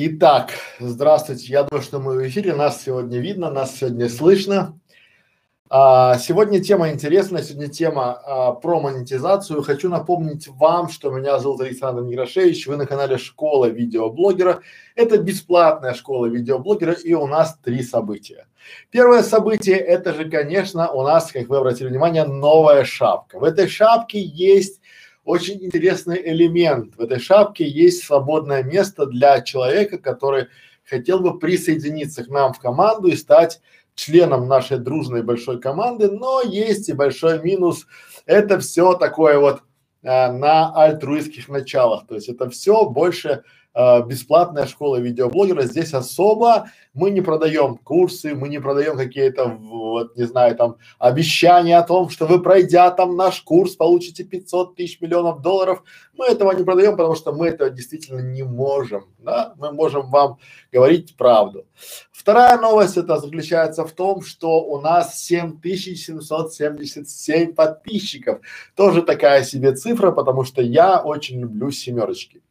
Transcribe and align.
Итак, 0.00 0.52
здравствуйте. 0.78 1.46
Я 1.48 1.64
думаю, 1.64 1.82
что 1.82 1.98
мы 1.98 2.14
в 2.14 2.28
эфире. 2.28 2.54
Нас 2.54 2.84
сегодня 2.84 3.18
видно, 3.18 3.50
нас 3.50 3.74
сегодня 3.74 4.08
слышно. 4.08 4.78
А, 5.68 6.16
сегодня 6.18 6.62
тема 6.62 6.90
интересная. 6.90 7.42
Сегодня 7.42 7.66
тема 7.66 8.12
а, 8.12 8.52
про 8.52 8.78
монетизацию. 8.78 9.60
Хочу 9.64 9.88
напомнить 9.88 10.46
вам, 10.46 10.88
что 10.88 11.10
меня 11.10 11.40
зовут 11.40 11.62
Александр 11.62 12.02
Негрошевич. 12.02 12.68
Вы 12.68 12.76
на 12.76 12.86
канале 12.86 13.18
Школа 13.18 13.66
видеоблогера. 13.66 14.60
Это 14.94 15.18
бесплатная 15.18 15.94
школа 15.94 16.26
видеоблогера 16.26 16.92
и 16.92 17.14
у 17.14 17.26
нас 17.26 17.58
три 17.60 17.82
события. 17.82 18.46
Первое 18.92 19.24
событие 19.24 19.78
это 19.78 20.14
же, 20.14 20.30
конечно, 20.30 20.92
у 20.92 21.02
нас, 21.02 21.32
как 21.32 21.48
вы 21.48 21.56
обратили 21.56 21.88
внимание, 21.88 22.22
новая 22.22 22.84
шапка. 22.84 23.40
В 23.40 23.42
этой 23.42 23.66
шапке 23.66 24.20
есть 24.20 24.80
очень 25.28 25.62
интересный 25.62 26.18
элемент. 26.24 26.96
В 26.96 27.02
этой 27.02 27.20
шапке 27.20 27.68
есть 27.68 28.02
свободное 28.02 28.62
место 28.62 29.04
для 29.04 29.42
человека, 29.42 29.98
который 29.98 30.46
хотел 30.84 31.20
бы 31.20 31.38
присоединиться 31.38 32.24
к 32.24 32.28
нам 32.28 32.54
в 32.54 32.58
команду 32.58 33.08
и 33.08 33.14
стать 33.14 33.60
членом 33.94 34.48
нашей 34.48 34.78
дружной 34.78 35.22
большой 35.22 35.60
команды, 35.60 36.10
но 36.10 36.40
есть 36.40 36.88
и 36.88 36.94
большой 36.94 37.42
минус. 37.42 37.86
Это 38.24 38.58
все 38.58 38.94
такое 38.94 39.38
вот 39.38 39.60
а, 40.02 40.32
на 40.32 40.74
альтруистских 40.74 41.50
началах. 41.50 42.06
То 42.06 42.14
есть 42.14 42.30
это 42.30 42.48
все 42.48 42.88
больше 42.88 43.42
э, 43.78 44.02
бесплатная 44.06 44.66
школа 44.66 44.96
видеоблогера. 44.96 45.62
Здесь 45.62 45.94
особо 45.94 46.68
мы 46.94 47.10
не 47.10 47.20
продаем 47.20 47.76
курсы, 47.76 48.34
мы 48.34 48.48
не 48.48 48.58
продаем 48.58 48.96
какие-то, 48.96 49.46
вот, 49.46 50.16
не 50.16 50.24
знаю, 50.24 50.56
там, 50.56 50.78
обещания 50.98 51.78
о 51.78 51.84
том, 51.84 52.10
что 52.10 52.26
вы, 52.26 52.42
пройдя 52.42 52.90
там 52.90 53.14
наш 53.16 53.40
курс, 53.42 53.76
получите 53.76 54.24
500 54.24 54.74
тысяч 54.74 55.00
миллионов 55.00 55.40
долларов. 55.40 55.84
Мы 56.14 56.26
этого 56.26 56.50
не 56.52 56.64
продаем, 56.64 56.96
потому 56.96 57.14
что 57.14 57.32
мы 57.32 57.46
этого 57.46 57.70
действительно 57.70 58.18
не 58.18 58.42
можем, 58.42 59.06
да, 59.18 59.54
мы 59.58 59.70
можем 59.70 60.10
вам 60.10 60.38
говорить 60.72 61.16
правду. 61.16 61.64
Вторая 62.10 62.58
новость 62.58 62.96
это 62.96 63.18
заключается 63.18 63.84
в 63.84 63.92
том, 63.92 64.22
что 64.22 64.64
у 64.64 64.80
нас 64.80 65.22
7777 65.22 67.54
подписчиков. 67.54 68.40
Тоже 68.74 69.02
такая 69.02 69.44
себе 69.44 69.72
цифра, 69.72 70.10
потому 70.10 70.42
что 70.42 70.62
я 70.62 71.00
очень 71.00 71.38
люблю 71.40 71.70
семерочки. 71.70 72.42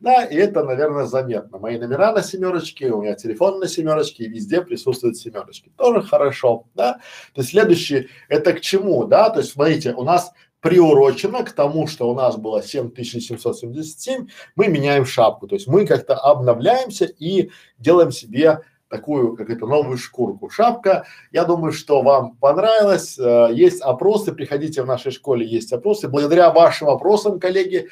Да, 0.00 0.24
и 0.24 0.36
это, 0.36 0.64
наверное, 0.64 1.06
заметно. 1.06 1.58
Мои 1.58 1.78
номера 1.78 2.12
на 2.12 2.22
семерочке, 2.22 2.90
у 2.90 3.02
меня 3.02 3.14
телефон 3.14 3.58
на 3.58 3.68
семерочке, 3.68 4.24
и 4.24 4.28
везде 4.28 4.60
присутствуют 4.60 5.16
семерочки. 5.16 5.72
Тоже 5.76 6.02
хорошо, 6.02 6.66
да. 6.74 7.00
То 7.34 7.40
есть 7.40 7.50
следующий, 7.50 8.08
это 8.28 8.52
к 8.52 8.60
чему, 8.60 9.04
да? 9.04 9.30
То 9.30 9.40
есть 9.40 9.52
смотрите, 9.52 9.94
у 9.94 10.02
нас 10.02 10.32
приурочено 10.60 11.44
к 11.44 11.52
тому, 11.52 11.86
что 11.86 12.10
у 12.10 12.14
нас 12.14 12.36
было 12.36 12.62
7777, 12.62 14.28
мы 14.56 14.68
меняем 14.68 15.04
шапку, 15.04 15.46
то 15.46 15.56
есть 15.56 15.66
мы 15.66 15.86
как-то 15.86 16.14
обновляемся 16.16 17.04
и 17.04 17.50
делаем 17.78 18.10
себе 18.10 18.60
такую, 18.88 19.36
как 19.36 19.50
это, 19.50 19.66
новую 19.66 19.98
шкурку. 19.98 20.48
Шапка, 20.48 21.04
я 21.32 21.44
думаю, 21.44 21.72
что 21.72 22.00
вам 22.00 22.36
понравилось. 22.36 23.18
Э, 23.18 23.48
есть 23.52 23.82
опросы, 23.82 24.32
приходите 24.32 24.82
в 24.82 24.86
нашей 24.86 25.10
школе, 25.10 25.44
есть 25.44 25.72
опросы. 25.72 26.08
Благодаря 26.08 26.50
вашим 26.50 26.88
опросам, 26.88 27.40
коллеги, 27.40 27.88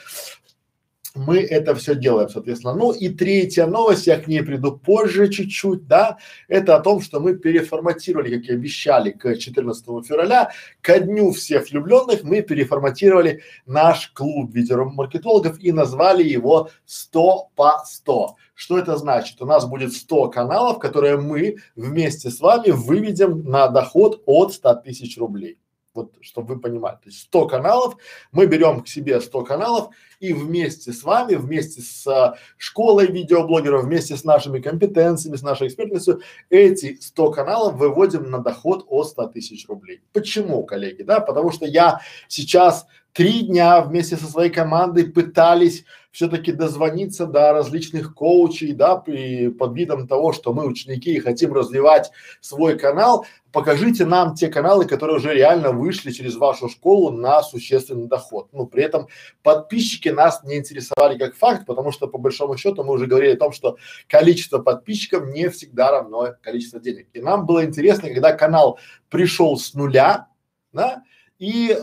мы 1.15 1.41
это 1.41 1.75
все 1.75 1.95
делаем, 1.95 2.29
соответственно. 2.29 2.75
Ну 2.75 2.93
и 2.93 3.09
третья 3.09 3.67
новость, 3.67 4.07
я 4.07 4.19
к 4.19 4.27
ней 4.27 4.43
приду 4.43 4.73
позже 4.73 5.29
чуть-чуть, 5.29 5.87
да, 5.87 6.19
это 6.49 6.77
о 6.77 6.81
том, 6.81 7.01
что 7.01 7.21
мы 7.21 7.35
переформатировали, 7.35 8.37
как 8.37 8.49
и 8.49 8.53
обещали, 8.53 9.11
к 9.11 9.37
14 9.37 9.85
февраля, 10.07 10.51
ко 10.81 10.99
дню 11.01 11.33
всех 11.33 11.71
влюбленных 11.71 12.23
мы 12.23 12.43
переформатировали 12.43 13.43
наш 13.67 14.09
клуб 14.09 14.55
видеомаркетологов 14.55 15.61
и 15.61 15.73
назвали 15.73 16.23
его 16.23 16.71
100 16.87 17.51
по 17.55 17.83
100. 17.85 18.37
Что 18.55 18.79
это 18.79 18.97
значит? 18.97 19.41
У 19.43 19.47
нас 19.47 19.67
будет 19.67 19.93
100 19.93 20.31
каналов, 20.31 20.79
которые 20.79 21.17
мы 21.17 21.57
вместе 21.75 22.31
с 22.31 22.41
вами 22.41 22.71
выведем 22.71 23.45
на 23.45 23.69
доход 23.69 24.23
от 24.27 24.53
100 24.53 24.75
тысяч 24.77 25.19
рублей. 25.19 25.59
Вот, 25.95 26.15
чтобы 26.23 26.55
вы 26.55 26.61
понимали. 26.61 26.95
То 26.97 27.07
есть 27.07 27.21
100 27.21 27.49
каналов, 27.49 27.97
мы 28.31 28.47
берем 28.47 28.83
к 28.83 28.89
себе 28.89 29.21
100 29.21 29.45
каналов 29.45 29.95
и 30.21 30.33
вместе 30.33 30.91
с 30.91 31.03
вами, 31.03 31.35
вместе 31.35 31.83
с 31.83 32.07
а, 32.07 32.39
школой 32.57 33.09
видеоблогеров, 33.09 33.85
вместе 33.85 34.17
с 34.17 34.25
нашими 34.25 34.61
компетенциями, 34.61 35.37
с 35.37 35.43
нашей 35.43 35.69
экспертностью, 35.69 36.23
эти 36.49 36.99
100 36.99 37.33
каналов 37.33 37.75
выводим 37.75 38.31
на 38.31 38.39
доход 38.39 38.87
от 38.89 39.09
100 39.09 39.27
тысяч 39.29 39.69
рублей. 39.69 40.01
Почему, 40.15 40.65
коллеги? 40.65 41.03
Да, 41.03 41.21
потому 41.21 41.51
что 41.51 41.67
я 41.67 42.01
сейчас 42.27 42.87
три 43.13 43.43
дня 43.43 43.81
вместе 43.83 44.17
со 44.17 44.27
своей 44.27 44.51
командой 44.51 45.05
пытались 45.05 45.85
все-таки 46.11 46.53
дозвониться 46.53 47.27
до 47.27 47.53
различных 47.53 48.15
коучей, 48.15 48.73
да, 48.73 48.97
при, 48.97 49.49
под 49.49 49.75
видом 49.75 50.07
того, 50.07 50.33
что 50.33 50.53
мы 50.53 50.67
ученики 50.67 51.15
и 51.15 51.21
хотим 51.21 51.55
развивать 51.55 52.11
свой 52.41 52.79
канал, 52.79 53.25
покажите 53.51 54.05
нам 54.05 54.35
те 54.35 54.49
каналы, 54.49 54.85
которые 54.85 55.17
уже 55.17 55.33
реально 55.33 55.73
вышли 55.73 56.11
через 56.11 56.37
вашу 56.37 56.69
школу 56.69 57.11
на 57.11 57.43
существенный 57.43 58.09
доход. 58.09 58.49
Ну, 58.53 58.67
при 58.67 58.83
этом 58.83 59.09
подписчики 59.43 60.11
нас 60.11 60.45
не 60.45 60.57
интересовали 60.57 61.17
как 61.17 61.35
факт, 61.35 61.65
потому 61.65 61.93
что 61.93 62.07
по 62.09 62.19
большому 62.19 62.59
счету 62.59 62.85
мы 62.85 62.93
уже 62.93 63.07
говорили 63.07 63.33
о 63.33 63.39
том, 63.39 63.53
что 63.53 63.79
количество 64.07 64.59
подписчиков 64.59 65.27
не 65.29 65.49
всегда 65.49 65.93
равно 65.93 66.35
количество 66.43 66.79
денег. 66.79 67.09
И 67.15 67.21
нам 67.23 67.47
было 67.47 67.65
интересно, 67.65 68.11
когда 68.11 68.33
канал 68.33 68.79
пришел 69.09 69.57
с 69.57 69.73
нуля, 69.73 70.29
да, 70.75 71.03
и 71.43 71.73
э, 71.73 71.75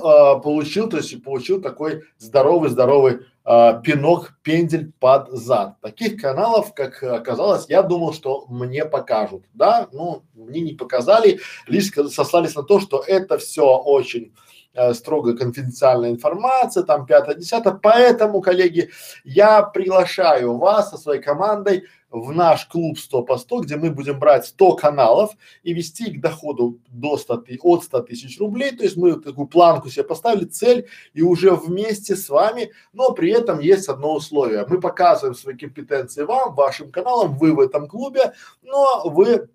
получил, 0.42 0.88
то 0.88 0.96
есть 0.96 1.22
получил 1.22 1.62
такой 1.62 2.04
здоровый-здоровый 2.18 3.26
э, 3.44 3.82
пинок, 3.84 4.40
пендель 4.42 4.94
под 5.02 5.32
зад. 5.32 5.82
Таких 5.82 6.22
каналов, 6.22 6.74
как 6.74 7.04
оказалось, 7.04 7.66
я 7.68 7.84
думал, 7.84 8.14
что 8.14 8.46
мне 8.48 8.86
покажут, 8.86 9.44
да, 9.54 9.90
ну, 9.92 10.24
мне 10.34 10.62
не 10.62 10.76
показали, 10.76 11.42
лишь 11.68 11.92
сослались 11.92 12.56
на 12.56 12.64
то, 12.64 12.80
что 12.80 13.04
это 13.06 13.38
все 13.38 13.66
очень 13.78 14.34
э, 14.74 14.94
строго 14.94 15.36
конфиденциальная 15.36 16.12
информация, 16.12 16.84
там 16.84 17.06
пятое, 17.06 17.36
десятое, 17.36 17.74
поэтому, 17.74 18.42
коллеги, 18.42 18.90
я 19.24 19.64
приглашаю 19.64 20.58
вас 20.58 20.90
со 20.92 20.98
своей 20.98 21.22
командой 21.22 21.84
в 22.12 22.32
наш 22.32 22.66
клуб 22.66 22.98
100 22.98 23.24
по 23.24 23.38
100, 23.38 23.62
где 23.62 23.78
мы 23.78 23.92
будем 23.92 24.20
брать 24.20 24.46
100 24.46 24.76
каналов 24.76 25.32
и 25.64 25.74
вести 25.74 26.10
их 26.10 26.18
к 26.18 26.22
доходу 26.22 26.80
до 26.90 27.18
100 27.18 27.44
от 27.62 27.84
100 27.84 28.02
тысяч 28.02 28.40
рублей. 28.40 28.72
То 28.76 28.84
есть 28.84 28.98
мы 28.98 29.20
такую 29.20 29.48
планку 29.48 29.90
себе 29.90 30.04
поставили, 30.04 30.46
цель 30.46 30.88
и 31.14 31.22
уже 31.22 31.52
вместе 31.52 32.16
с 32.16 32.30
вами, 32.30 32.72
но 32.94 33.12
при 33.12 33.32
этом 33.32 33.60
есть 33.60 33.88
одно 33.90 34.16
условие. 34.16 34.66
Мы 34.68 34.80
показываем 34.80 35.36
свои 35.36 35.56
компетенции 35.56 36.24
вам, 36.24 36.56
вашим 36.56 36.92
каналам, 36.92 37.38
вы 37.38 37.54
в 37.54 37.60
этом 37.60 37.88
клубе, 37.88 38.34
но 38.64 39.04
вы 39.06 39.50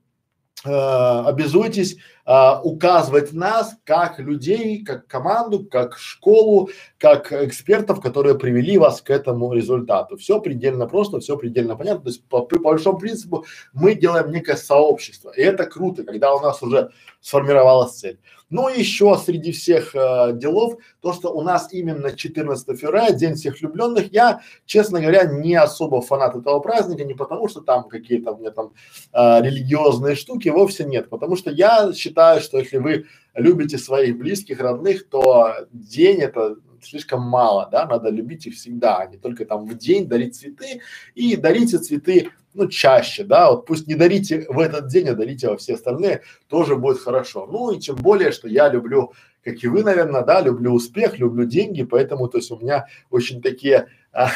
э, 0.65 0.71
обязуйтесь 0.71 1.97
э, 2.27 2.61
указывать 2.63 3.33
нас 3.33 3.77
как 3.85 4.19
людей, 4.19 4.85
как 4.85 5.07
команду, 5.07 5.65
как 5.65 5.99
школу, 5.99 6.71
как 6.99 7.33
экспертов, 7.33 8.01
которые 8.01 8.39
привели 8.39 8.79
вас 8.79 9.01
к 9.01 9.11
этому 9.11 9.53
результату. 9.53 10.17
Все 10.17 10.41
предельно 10.41 10.87
просто, 10.87 11.21
все 11.21 11.37
предельно 11.37 11.77
понятно. 11.77 12.05
То 12.05 12.09
есть 12.11 12.25
по, 12.29 12.43
по 12.43 12.59
большому 12.59 12.99
принципу 12.99 13.45
мы 13.73 13.95
делаем 13.95 14.31
некое 14.31 14.57
сообщество. 14.57 15.31
И 15.31 15.43
это 15.43 15.67
круто, 15.67 16.05
когда 16.05 16.35
у 16.35 16.41
нас 16.41 16.63
уже 16.63 16.91
сформировалась 17.21 17.93
цель. 17.93 18.19
Ну 18.51 18.69
и 18.69 18.79
еще 18.79 19.17
среди 19.17 19.51
всех 19.51 19.97
э, 19.97 20.33
делов, 20.35 20.77
то, 21.01 21.13
что 21.13 21.31
у 21.35 21.43
нас 21.43 21.73
именно 21.73 22.13
14 22.13 22.79
февраля, 22.79 23.11
День 23.11 23.35
всех 23.35 23.59
влюбленных, 23.59 24.13
я, 24.13 24.43
честно 24.65 25.01
говоря, 25.01 25.25
не 25.25 25.57
особо 25.57 26.01
фанат 26.01 26.37
этого 26.37 26.61
праздника, 26.61 27.05
не 27.05 27.15
потому 27.15 27.49
что 27.49 27.63
там 27.63 27.89
какие-то 27.89 28.33
у 28.33 28.39
меня 28.39 28.51
там 28.53 28.73
э, 29.13 29.43
религиозные 29.43 30.15
штуки, 30.15 30.51
вовсе 30.51 30.85
нет, 30.85 31.09
потому 31.09 31.35
что 31.35 31.51
я 31.51 31.93
считаю, 31.95 32.14
что 32.41 32.59
если 32.59 32.79
вы 32.79 33.07
любите 33.35 33.79
своих 33.79 34.19
близких, 34.19 34.61
родных, 34.61 35.09
то 35.09 35.67
день 35.73 36.21
это 36.21 36.57
слишком 36.83 37.23
мало, 37.23 37.69
да, 37.71 37.87
надо 37.87 38.11
любить 38.11 38.47
их 38.47 38.55
всегда, 38.55 38.99
а 38.99 39.07
не 39.07 39.17
только 39.17 39.45
там 39.45 39.67
в 39.67 39.77
день 39.77 40.07
дарить 40.07 40.37
цветы 40.37 40.83
и 41.15 41.37
дарите 41.37 41.79
цветы 41.79 42.31
ну, 42.55 42.69
чаще, 42.69 43.25
да, 43.25 43.51
вот 43.51 43.67
пусть 43.67 43.89
не 43.89 43.97
дарите 43.97 44.47
в 44.49 44.61
этот 44.61 44.87
день, 44.87 45.09
а 45.09 45.15
дарите 45.15 45.49
во 45.49 45.57
все 45.57 45.75
остальные, 45.75 46.23
тоже 46.49 46.77
будет 46.77 46.99
хорошо. 46.99 47.47
Ну 47.51 47.73
и 47.73 47.81
тем 47.81 47.97
более, 47.97 48.31
что 48.31 48.49
я 48.49 48.69
люблю, 48.69 49.13
как 49.43 49.63
и 49.63 49.67
вы, 49.67 49.83
наверное, 49.83 50.23
да, 50.23 50.41
люблю 50.41 50.73
успех, 50.73 51.19
люблю 51.19 51.45
деньги, 51.45 51.83
поэтому, 51.83 52.29
то 52.29 52.39
есть 52.39 52.51
у 52.53 52.59
меня 52.59 52.87
очень 53.11 53.43
такие 53.43 53.89
а, 54.13 54.31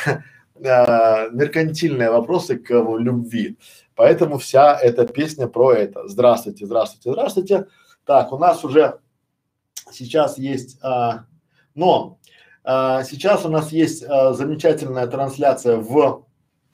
а, 0.64 1.28
меркантильные 1.30 2.10
вопросы 2.10 2.56
к 2.56 2.72
любви. 2.72 3.56
Поэтому 3.98 4.38
вся 4.38 4.78
эта 4.78 5.04
песня 5.08 5.48
про 5.48 5.72
это. 5.72 6.06
Здравствуйте, 6.06 6.66
здравствуйте, 6.66 7.10
здравствуйте. 7.10 7.66
Так, 8.06 8.32
у 8.32 8.38
нас 8.38 8.62
уже 8.62 9.00
сейчас 9.90 10.38
есть, 10.38 10.78
а, 10.82 11.24
но 11.74 12.20
а, 12.62 13.02
сейчас 13.02 13.44
у 13.44 13.48
нас 13.48 13.72
есть 13.72 14.04
а, 14.04 14.34
замечательная 14.34 15.08
трансляция 15.08 15.78
в 15.78 16.26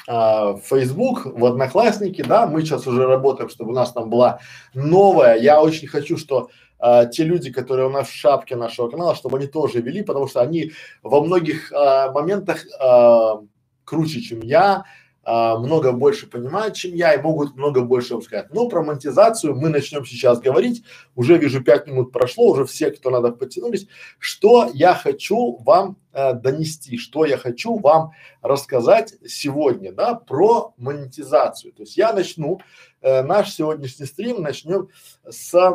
а, 0.07 0.59
Facebook, 0.59 1.25
в 1.25 1.47
Одноклассники, 1.47 2.21
да, 2.21 2.47
мы 2.47 2.61
сейчас 2.61 2.87
уже 2.87 3.07
работаем, 3.07 3.49
чтобы 3.49 3.71
у 3.71 3.75
нас 3.75 3.91
там 3.93 4.11
была 4.11 4.41
новая. 4.75 5.39
Я 5.39 5.63
очень 5.63 5.89
хочу, 5.89 6.19
что 6.19 6.51
а, 6.79 7.07
те 7.07 7.25
люди, 7.25 7.51
которые 7.51 7.87
у 7.87 7.91
нас 7.91 8.09
в 8.09 8.15
шапке 8.15 8.55
нашего 8.55 8.91
канала, 8.91 9.15
чтобы 9.15 9.39
они 9.39 9.47
тоже 9.47 9.81
вели, 9.81 10.03
потому 10.03 10.29
что 10.29 10.43
они 10.43 10.73
во 11.03 11.23
многих 11.23 11.73
а, 11.73 12.13
моментах 12.13 12.67
а, 12.79 13.41
круче, 13.85 14.21
чем 14.21 14.43
я, 14.43 14.85
а, 15.25 15.59
много 15.59 15.93
больше 15.93 16.27
понимают, 16.27 16.75
чем 16.75 16.95
я, 16.95 17.15
и 17.15 17.21
могут 17.21 17.57
много 17.57 17.83
больше 17.83 18.21
сказать. 18.21 18.53
Но 18.53 18.69
про 18.69 18.83
монетизацию 18.83 19.55
мы 19.55 19.69
начнем 19.69 20.05
сейчас 20.05 20.41
говорить. 20.41 20.85
Уже 21.15 21.39
вижу, 21.39 21.63
пять 21.63 21.87
минут 21.87 22.13
прошло, 22.13 22.51
уже 22.51 22.65
все, 22.65 22.91
кто 22.91 23.11
надо, 23.11 23.31
потянулись. 23.33 23.87
Что 24.19 24.71
я 24.73 24.95
хочу 24.95 25.57
вам 25.65 25.97
э, 26.13 26.35
донести, 26.35 26.99
что 26.99 27.25
я 27.25 27.39
хочу 27.39 27.79
вам 27.79 28.13
рассказать 28.43 29.15
сегодня, 29.27 29.93
да, 29.93 30.15
про 30.15 30.75
монетизацию. 30.77 31.73
То 31.73 31.83
есть 31.83 31.97
я 31.97 32.13
начну, 32.13 32.61
э, 33.01 33.23
наш 33.23 33.53
сегодняшний 33.53 34.07
стрим 34.07 34.43
начнем 34.43 34.89
с 35.29 35.55
э, 35.55 35.71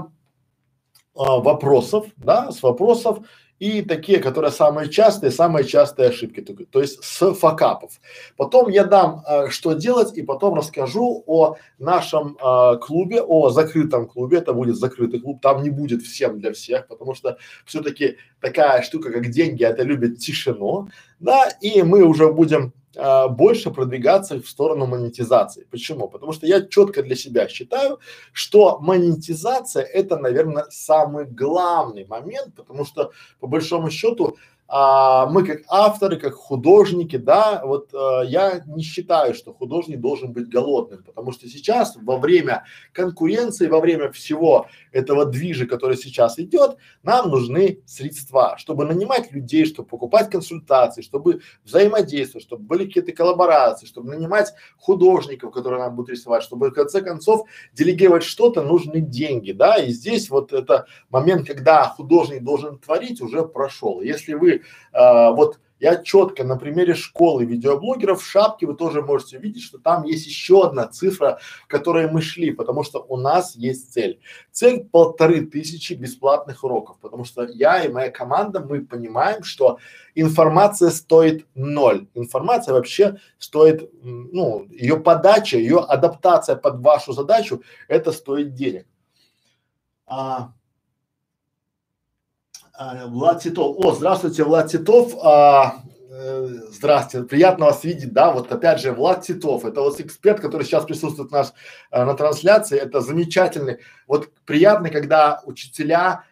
вопросов, 1.15 2.05
да, 2.17 2.51
с 2.51 2.61
вопросов 2.61 3.19
и 3.59 3.81
такие, 3.81 4.19
которые 4.19 4.51
самые 4.51 4.89
частые, 4.89 5.31
самые 5.31 5.65
частые 5.65 6.09
ошибки, 6.09 6.41
то, 6.41 6.53
то 6.65 6.81
есть 6.81 7.03
с 7.03 7.33
факапов. 7.33 7.99
Потом 8.37 8.69
я 8.69 8.85
дам, 8.85 9.23
э, 9.27 9.49
что 9.49 9.73
делать, 9.73 10.17
и 10.17 10.21
потом 10.21 10.55
расскажу 10.55 11.23
о 11.27 11.55
нашем 11.77 12.37
э, 12.37 12.77
клубе, 12.77 13.21
о 13.21 13.49
закрытом 13.49 14.07
клубе. 14.07 14.37
Это 14.37 14.53
будет 14.53 14.77
закрытый 14.77 15.19
клуб, 15.19 15.41
там 15.41 15.61
не 15.61 15.69
будет 15.69 16.01
всем 16.01 16.39
для 16.39 16.53
всех, 16.53 16.87
потому 16.87 17.13
что 17.13 17.37
все-таки 17.65 18.17
такая 18.41 18.81
штука, 18.81 19.11
как 19.11 19.29
деньги, 19.29 19.63
это 19.63 19.83
любит 19.83 20.19
тишину, 20.19 20.89
да, 21.19 21.49
и 21.61 21.81
мы 21.83 22.03
уже 22.03 22.31
будем 22.31 22.73
а, 22.95 23.27
больше 23.27 23.71
продвигаться 23.71 24.41
в 24.41 24.47
сторону 24.47 24.85
монетизации. 24.85 25.67
Почему? 25.69 26.07
Потому 26.07 26.33
что 26.33 26.47
я 26.47 26.61
четко 26.61 27.03
для 27.03 27.15
себя 27.15 27.47
считаю, 27.47 27.99
что 28.33 28.79
монетизация 28.79 29.83
это, 29.83 30.17
наверное, 30.17 30.65
самый 30.69 31.25
главный 31.25 32.05
момент, 32.05 32.55
потому 32.55 32.85
что 32.85 33.11
по 33.39 33.47
большому 33.47 33.89
счету 33.89 34.37
а, 34.71 35.25
мы 35.25 35.43
как 35.43 35.61
авторы, 35.67 36.17
как 36.17 36.35
художники, 36.35 37.15
да, 37.15 37.63
вот 37.65 37.91
а, 37.91 38.21
я 38.21 38.61
не 38.67 38.83
считаю, 38.83 39.33
что 39.33 39.51
художник 39.51 39.99
должен 39.99 40.31
быть 40.31 40.47
голодным, 40.47 41.03
потому 41.03 41.31
что 41.31 41.47
сейчас 41.47 41.97
во 41.99 42.17
время 42.17 42.65
конкуренции, 42.93 43.65
во 43.65 43.79
время 43.79 44.11
всего 44.11 44.67
этого 44.91 45.25
движа, 45.25 45.65
который 45.65 45.97
сейчас 45.97 46.37
идет, 46.37 46.77
нам 47.01 47.31
нужны 47.31 47.81
средства, 47.87 48.57
чтобы 48.59 48.85
нанимать 48.85 49.31
людей, 49.31 49.65
чтобы 49.65 49.89
покупать 49.89 50.29
консультации, 50.29 51.01
чтобы 51.01 51.41
взаимодействовать, 51.63 52.45
чтобы 52.45 52.61
были 52.61 52.85
какие-то 52.85 53.11
коллаборации, 53.11 53.87
чтобы 53.87 54.11
нанимать 54.11 54.53
художников, 54.77 55.51
которые 55.51 55.81
нам 55.81 55.95
будут 55.95 56.11
рисовать, 56.11 56.43
чтобы 56.43 56.69
в 56.69 56.73
конце 56.73 57.01
концов 57.01 57.47
делегировать 57.73 58.23
что-то, 58.23 58.61
нужны 58.61 59.01
деньги, 59.01 59.51
да, 59.51 59.77
и 59.77 59.89
здесь 59.89 60.29
вот 60.29 60.53
это 60.53 60.85
момент, 61.09 61.47
когда 61.47 61.85
художник 61.85 62.43
должен 62.43 62.77
творить, 62.77 63.19
уже 63.19 63.43
прошел. 63.43 64.01
Если 64.01 64.35
вы 64.35 64.58
э, 64.93 65.31
вот 65.33 65.59
я 65.79 65.95
четко 65.95 66.43
на 66.43 66.57
примере 66.57 66.93
школы 66.93 67.45
видеоблогеров 67.45 68.21
в 68.21 68.25
шапке 68.25 68.65
вы 68.65 68.75
тоже 68.75 69.01
можете 69.01 69.37
увидеть, 69.37 69.63
что 69.63 69.77
там 69.77 70.03
есть 70.03 70.25
еще 70.25 70.65
одна 70.65 70.87
цифра, 70.87 71.39
к 71.67 71.69
которой 71.69 72.11
мы 72.11 72.21
шли, 72.21 72.51
потому 72.51 72.83
что 72.83 72.99
у 72.99 73.15
нас 73.15 73.55
есть 73.55 73.93
цель. 73.93 74.19
Цель 74.51 74.83
полторы 74.83 75.45
тысячи 75.45 75.93
бесплатных 75.93 76.63
уроков, 76.65 76.99
потому 76.99 77.23
что 77.23 77.45
я 77.45 77.83
и 77.83 77.89
моя 77.89 78.11
команда, 78.11 78.59
мы 78.59 78.85
понимаем, 78.85 79.43
что 79.43 79.79
информация 80.15 80.89
стоит 80.89 81.47
ноль. 81.55 82.07
Информация 82.13 82.73
вообще 82.73 83.17
стоит, 83.37 83.89
ну, 84.03 84.67
ее 84.69 84.97
подача, 84.97 85.57
ее 85.57 85.79
адаптация 85.79 86.57
под 86.57 86.81
вашу 86.81 87.13
задачу, 87.13 87.63
это 87.87 88.11
стоит 88.11 88.53
денег. 88.53 88.85
А, 90.05 90.51
Влад 92.79 93.41
Титов. 93.41 93.75
О, 93.77 93.93
здравствуйте, 93.93 94.45
Влад 94.45 94.71
Титов. 94.71 95.13
А, 95.21 95.81
э, 96.09 96.47
здравствуйте, 96.71 97.27
приятно 97.27 97.65
вас 97.65 97.83
видеть, 97.83 98.13
да, 98.13 98.31
вот 98.31 98.49
опять 98.53 98.79
же 98.79 98.93
Влад 98.93 99.21
Титов, 99.21 99.65
это 99.65 99.81
вот 99.81 99.99
эксперт, 99.99 100.39
который 100.39 100.63
сейчас 100.63 100.85
присутствует 100.85 101.29
наш, 101.29 101.47
а, 101.91 102.05
на 102.05 102.13
трансляции, 102.13 102.79
это 102.79 103.01
замечательный, 103.01 103.79
вот 104.07 104.29
приятно, 104.45 104.89
когда 104.89 105.41
учителя 105.43 106.23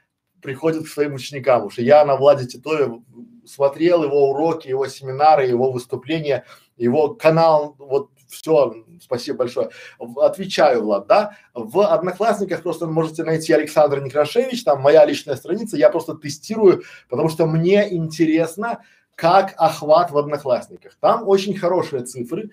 приходят 0.42 0.86
к 0.86 0.88
своим 0.88 1.16
ученикам, 1.16 1.56
потому 1.56 1.72
что 1.72 1.82
я 1.82 2.06
на 2.06 2.16
Владе 2.16 2.46
Титове 2.46 3.02
смотрел 3.46 4.04
его 4.04 4.30
уроки, 4.30 4.70
его 4.70 4.88
семинары, 4.88 5.48
его 5.48 5.70
выступления, 5.72 6.46
его 6.78 7.14
канал, 7.14 7.76
вот 7.78 8.10
все, 8.38 8.76
спасибо 9.02 9.40
большое. 9.40 9.70
Отвечаю, 10.18 10.84
Влад, 10.84 11.08
да. 11.08 11.36
В 11.54 11.82
Одноклассниках 11.82 12.64
просто 12.64 12.88
можете 12.88 13.24
найти 13.24 13.54
Александр 13.54 14.02
Некрашевич, 14.02 14.64
там 14.64 14.82
моя 14.82 15.06
личная 15.06 15.36
страница, 15.36 15.78
я 15.78 15.90
просто 15.90 16.16
тестирую, 16.16 16.84
потому 17.10 17.30
что 17.30 17.46
мне 17.46 17.94
интересно, 17.94 18.82
как 19.16 19.54
охват 19.58 20.12
в 20.12 20.18
Одноклассниках. 20.18 20.96
Там 21.00 21.28
очень 21.28 21.58
хорошие 21.58 22.04
цифры, 22.04 22.52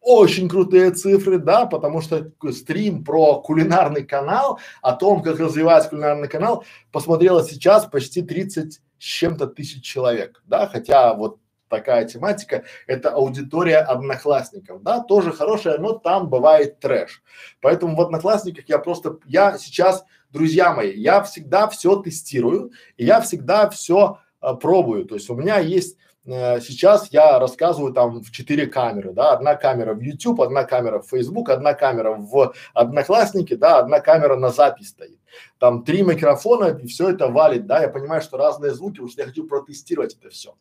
очень 0.00 0.48
крутые 0.48 0.90
цифры, 0.92 1.38
да, 1.38 1.66
потому 1.66 2.00
что 2.00 2.32
стрим 2.50 3.04
про 3.04 3.40
кулинарный 3.42 4.04
канал, 4.04 4.58
о 4.80 4.94
том, 4.94 5.22
как 5.22 5.38
развивается 5.38 5.90
кулинарный 5.90 6.28
канал, 6.28 6.64
посмотрело 6.92 7.44
сейчас 7.44 7.84
почти 7.84 8.22
30 8.22 8.74
с 8.74 8.80
чем-то 8.98 9.48
тысяч 9.48 9.84
человек, 9.84 10.42
да, 10.46 10.66
хотя 10.66 11.14
вот 11.14 11.38
такая 11.68 12.04
тематика, 12.06 12.64
это 12.86 13.10
аудитория 13.10 13.78
одноклассников, 13.78 14.82
да, 14.82 15.00
тоже 15.00 15.32
хорошая, 15.32 15.78
но 15.78 15.92
там 15.92 16.28
бывает 16.28 16.80
трэш. 16.80 17.22
Поэтому 17.60 17.96
в 17.96 18.00
одноклассниках 18.00 18.64
я 18.68 18.78
просто, 18.78 19.18
я 19.26 19.58
сейчас, 19.58 20.04
друзья 20.30 20.72
мои, 20.72 20.92
я 20.94 21.22
всегда 21.22 21.68
все 21.68 21.96
тестирую, 21.96 22.72
и 22.96 23.04
я 23.04 23.20
всегда 23.20 23.68
все 23.70 24.18
а, 24.40 24.54
пробую. 24.54 25.04
То 25.04 25.14
есть 25.14 25.28
у 25.30 25.34
меня 25.34 25.58
есть 25.58 25.96
э, 26.24 26.60
сейчас 26.60 27.08
я 27.10 27.38
рассказываю 27.38 27.92
там 27.92 28.22
в 28.22 28.30
четыре 28.30 28.66
камеры, 28.66 29.12
да, 29.12 29.32
одна 29.32 29.54
камера 29.54 29.94
в 29.94 30.00
YouTube, 30.00 30.40
одна 30.40 30.64
камера 30.64 31.00
в 31.00 31.08
Facebook, 31.08 31.48
одна 31.50 31.74
камера 31.74 32.14
в 32.14 32.54
Одноклассники, 32.74 33.54
да, 33.54 33.78
одна 33.78 34.00
камера 34.00 34.36
на 34.36 34.50
запись 34.50 34.90
стоит. 34.90 35.18
Там 35.58 35.84
три 35.84 36.02
микрофона 36.02 36.66
и 36.66 36.86
все 36.86 37.10
это 37.10 37.28
валит, 37.28 37.66
да, 37.66 37.82
я 37.82 37.88
понимаю, 37.88 38.22
что 38.22 38.36
разные 38.36 38.72
звуки, 38.72 38.96
потому 38.96 39.10
что 39.10 39.22
я 39.22 39.26
хочу 39.26 39.46
протестировать 39.46 40.16
это 40.20 40.30
все. 40.30 40.54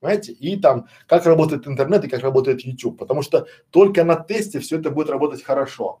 Понимаете? 0.00 0.32
И 0.32 0.58
там, 0.58 0.88
как 1.06 1.26
работает 1.26 1.66
интернет 1.66 2.04
и 2.04 2.08
как 2.08 2.22
работает 2.22 2.62
YouTube, 2.62 2.98
потому 2.98 3.22
что 3.22 3.46
только 3.70 4.02
на 4.02 4.16
тесте 4.16 4.58
все 4.58 4.78
это 4.78 4.90
будет 4.90 5.10
работать 5.10 5.42
хорошо. 5.42 6.00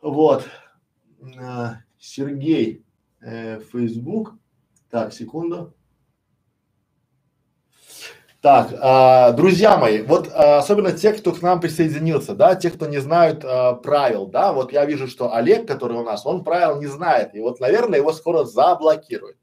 Вот. 0.00 0.44
А, 1.38 1.80
Сергей, 1.98 2.84
э, 3.20 3.60
Facebook. 3.60 4.34
Так, 4.90 5.12
секунду. 5.12 5.74
Так, 8.40 8.72
а, 8.80 9.32
друзья 9.32 9.76
мои, 9.76 10.02
вот 10.02 10.30
а, 10.32 10.58
особенно 10.58 10.92
те, 10.92 11.12
кто 11.12 11.32
к 11.32 11.42
нам 11.42 11.60
присоединился, 11.60 12.34
да, 12.34 12.54
те, 12.54 12.70
кто 12.70 12.86
не 12.86 12.98
знают 12.98 13.44
а, 13.44 13.72
правил, 13.72 14.28
да, 14.28 14.52
вот 14.52 14.72
я 14.72 14.84
вижу, 14.84 15.08
что 15.08 15.34
Олег, 15.34 15.66
который 15.66 15.96
у 15.96 16.04
нас, 16.04 16.24
он 16.24 16.44
правил 16.44 16.80
не 16.80 16.86
знает, 16.86 17.34
и 17.34 17.40
вот, 17.40 17.58
наверное, 17.58 17.98
его 17.98 18.12
скоро 18.12 18.44
заблокируют. 18.44 19.36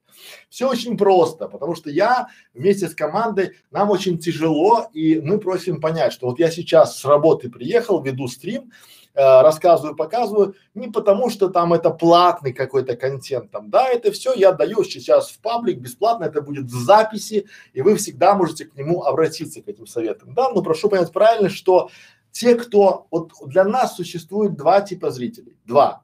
Все 0.49 0.69
очень 0.69 0.97
просто, 0.97 1.47
потому 1.47 1.75
что 1.75 1.89
я 1.89 2.27
вместе 2.53 2.87
с 2.87 2.95
командой, 2.95 3.57
нам 3.71 3.89
очень 3.89 4.17
тяжело, 4.17 4.87
и 4.93 5.19
мы 5.19 5.39
просим 5.39 5.81
понять, 5.81 6.13
что 6.13 6.27
вот 6.27 6.39
я 6.39 6.51
сейчас 6.51 6.99
с 6.99 7.05
работы 7.05 7.49
приехал, 7.49 8.01
веду 8.01 8.27
стрим, 8.27 8.71
э, 9.13 9.41
рассказываю, 9.41 9.95
показываю, 9.95 10.55
не 10.73 10.87
потому 10.89 11.29
что 11.29 11.49
там 11.49 11.73
это 11.73 11.89
платный 11.89 12.53
какой-то 12.53 12.95
контент 12.95 13.51
там, 13.51 13.69
да, 13.69 13.87
это 13.87 14.11
все 14.11 14.33
я 14.33 14.51
даю 14.51 14.83
сейчас 14.83 15.29
в 15.29 15.39
паблик 15.39 15.79
бесплатно, 15.79 16.25
это 16.25 16.41
будет 16.41 16.65
в 16.65 16.85
записи, 16.85 17.47
и 17.73 17.81
вы 17.81 17.95
всегда 17.95 18.35
можете 18.35 18.65
к 18.65 18.75
нему 18.75 19.03
обратиться, 19.03 19.61
к 19.61 19.67
этим 19.67 19.87
советам, 19.87 20.33
да, 20.33 20.49
но 20.49 20.61
прошу 20.61 20.89
понять 20.89 21.11
правильно, 21.11 21.49
что 21.49 21.89
те, 22.33 22.55
кто, 22.55 23.07
вот 23.11 23.31
для 23.45 23.63
нас 23.63 23.95
существует 23.95 24.55
два 24.55 24.81
типа 24.81 25.11
зрителей, 25.11 25.55
два, 25.65 26.03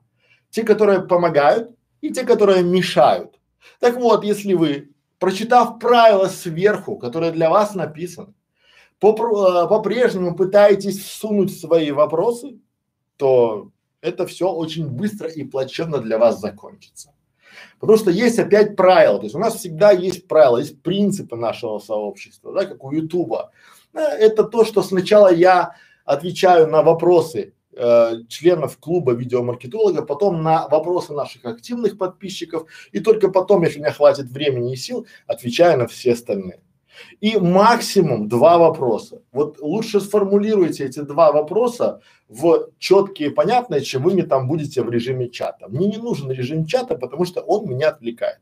те, 0.49 0.63
которые 0.63 1.01
помогают 1.01 1.71
и 2.01 2.11
те, 2.11 2.23
которые 2.23 2.63
мешают. 2.63 3.38
Так 3.79 3.95
вот, 3.97 4.23
если 4.23 4.53
вы, 4.53 4.91
прочитав 5.19 5.79
правила 5.79 6.27
сверху, 6.27 6.97
которые 6.97 7.31
для 7.31 7.49
вас 7.49 7.75
написаны, 7.75 8.33
э, 9.01 9.07
по-прежнему 9.11 10.35
пытаетесь 10.35 11.03
всунуть 11.03 11.57
свои 11.57 11.91
вопросы, 11.91 12.59
то 13.17 13.71
это 14.01 14.25
все 14.25 14.51
очень 14.51 14.87
быстро 14.87 15.29
и 15.29 15.43
плачевно 15.43 15.99
для 15.99 16.17
вас 16.17 16.39
закончится. 16.39 17.13
Потому 17.79 17.97
что 17.97 18.11
есть 18.11 18.39
опять 18.39 18.75
правила, 18.75 19.17
то 19.17 19.23
есть 19.23 19.35
у 19.35 19.39
нас 19.39 19.55
всегда 19.55 19.91
есть 19.91 20.27
правила, 20.27 20.57
есть 20.57 20.81
принципы 20.81 21.35
нашего 21.35 21.79
сообщества, 21.79 22.53
да, 22.53 22.65
как 22.65 22.83
у 22.83 22.91
Ютуба. 22.91 23.51
Это 23.93 24.43
то, 24.43 24.65
что 24.65 24.81
сначала 24.83 25.33
я 25.33 25.75
отвечаю 26.05 26.67
на 26.67 26.81
вопросы 26.81 27.53
э, 27.79 28.23
членов 28.27 28.77
клуба 28.77 29.13
видеомаркетолога, 29.13 30.01
потом 30.01 30.43
на 30.43 30.67
вопросы 30.67 31.13
наших 31.13 31.45
активных 31.45 31.97
подписчиков 31.97 32.67
и 32.91 32.99
только 32.99 33.29
потом, 33.29 33.63
если 33.63 33.79
у 33.79 33.81
меня 33.83 33.93
хватит 33.93 34.29
времени 34.29 34.73
и 34.73 34.75
сил, 34.75 35.07
отвечаю 35.27 35.79
на 35.79 35.87
все 35.87 36.13
остальные. 36.13 36.59
И 37.21 37.37
максимум 37.37 38.27
два 38.27 38.57
вопроса. 38.57 39.21
Вот 39.31 39.59
лучше 39.61 40.01
сформулируйте 40.01 40.85
эти 40.85 40.99
два 40.99 41.31
вопроса 41.31 42.01
в 42.27 42.69
четкие, 42.77 43.31
понятные, 43.31 43.81
чем 43.81 44.03
вы 44.03 44.13
мне 44.13 44.23
там 44.23 44.47
будете 44.47 44.81
в 44.83 44.89
режиме 44.89 45.29
чата. 45.29 45.69
Мне 45.69 45.87
не 45.87 45.97
нужен 45.97 46.29
режим 46.29 46.65
чата, 46.65 46.95
потому 46.95 47.23
что 47.23 47.39
он 47.41 47.69
меня 47.69 47.89
отвлекает. 47.89 48.39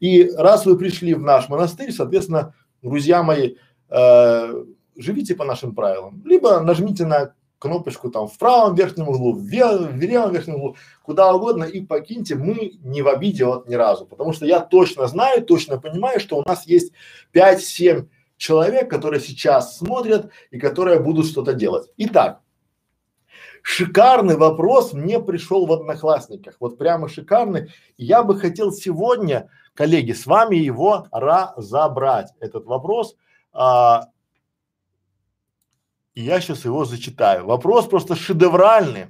И 0.00 0.28
раз 0.36 0.66
вы 0.66 0.76
пришли 0.76 1.14
в 1.14 1.22
наш 1.22 1.48
монастырь, 1.48 1.92
соответственно, 1.92 2.54
друзья 2.82 3.22
мои, 3.22 3.54
э, 3.88 4.64
живите 4.96 5.36
по 5.36 5.44
нашим 5.44 5.74
правилам, 5.74 6.22
либо 6.24 6.60
нажмите 6.60 7.06
на 7.06 7.34
кнопочку 7.62 8.10
там 8.10 8.26
в 8.26 8.36
правом 8.38 8.74
верхнем 8.74 9.08
углу, 9.08 9.34
в, 9.34 9.44
в 9.44 10.00
левом 10.00 10.32
верхнем 10.32 10.56
углу, 10.56 10.76
куда 11.04 11.32
угодно 11.32 11.62
и 11.62 11.80
покиньте, 11.80 12.34
мы 12.34 12.72
не 12.82 13.02
в 13.02 13.08
обиде 13.08 13.44
вот 13.44 13.68
ни 13.68 13.76
разу, 13.76 14.04
потому 14.04 14.32
что 14.32 14.44
я 14.46 14.58
точно 14.58 15.06
знаю, 15.06 15.44
точно 15.44 15.80
понимаю, 15.80 16.18
что 16.18 16.38
у 16.38 16.42
нас 16.42 16.66
есть 16.66 16.92
5-7 17.32 18.08
человек, 18.36 18.90
которые 18.90 19.20
сейчас 19.20 19.78
смотрят 19.78 20.32
и 20.50 20.58
которые 20.58 20.98
будут 20.98 21.26
что-то 21.26 21.52
делать. 21.52 21.88
Итак, 21.98 22.40
шикарный 23.62 24.36
вопрос 24.36 24.92
мне 24.92 25.20
пришел 25.20 25.64
в 25.64 25.72
Одноклассниках, 25.72 26.56
вот 26.58 26.78
прямо 26.78 27.08
шикарный. 27.08 27.72
Я 27.96 28.24
бы 28.24 28.36
хотел 28.40 28.72
сегодня, 28.72 29.48
коллеги, 29.74 30.10
с 30.10 30.26
вами 30.26 30.56
его 30.56 31.06
разобрать, 31.12 32.32
этот 32.40 32.66
вопрос. 32.66 33.14
А, 33.52 34.08
и 36.14 36.22
я 36.22 36.40
сейчас 36.40 36.64
его 36.64 36.84
зачитаю. 36.84 37.46
Вопрос 37.46 37.86
просто 37.86 38.14
шедевральный. 38.14 39.06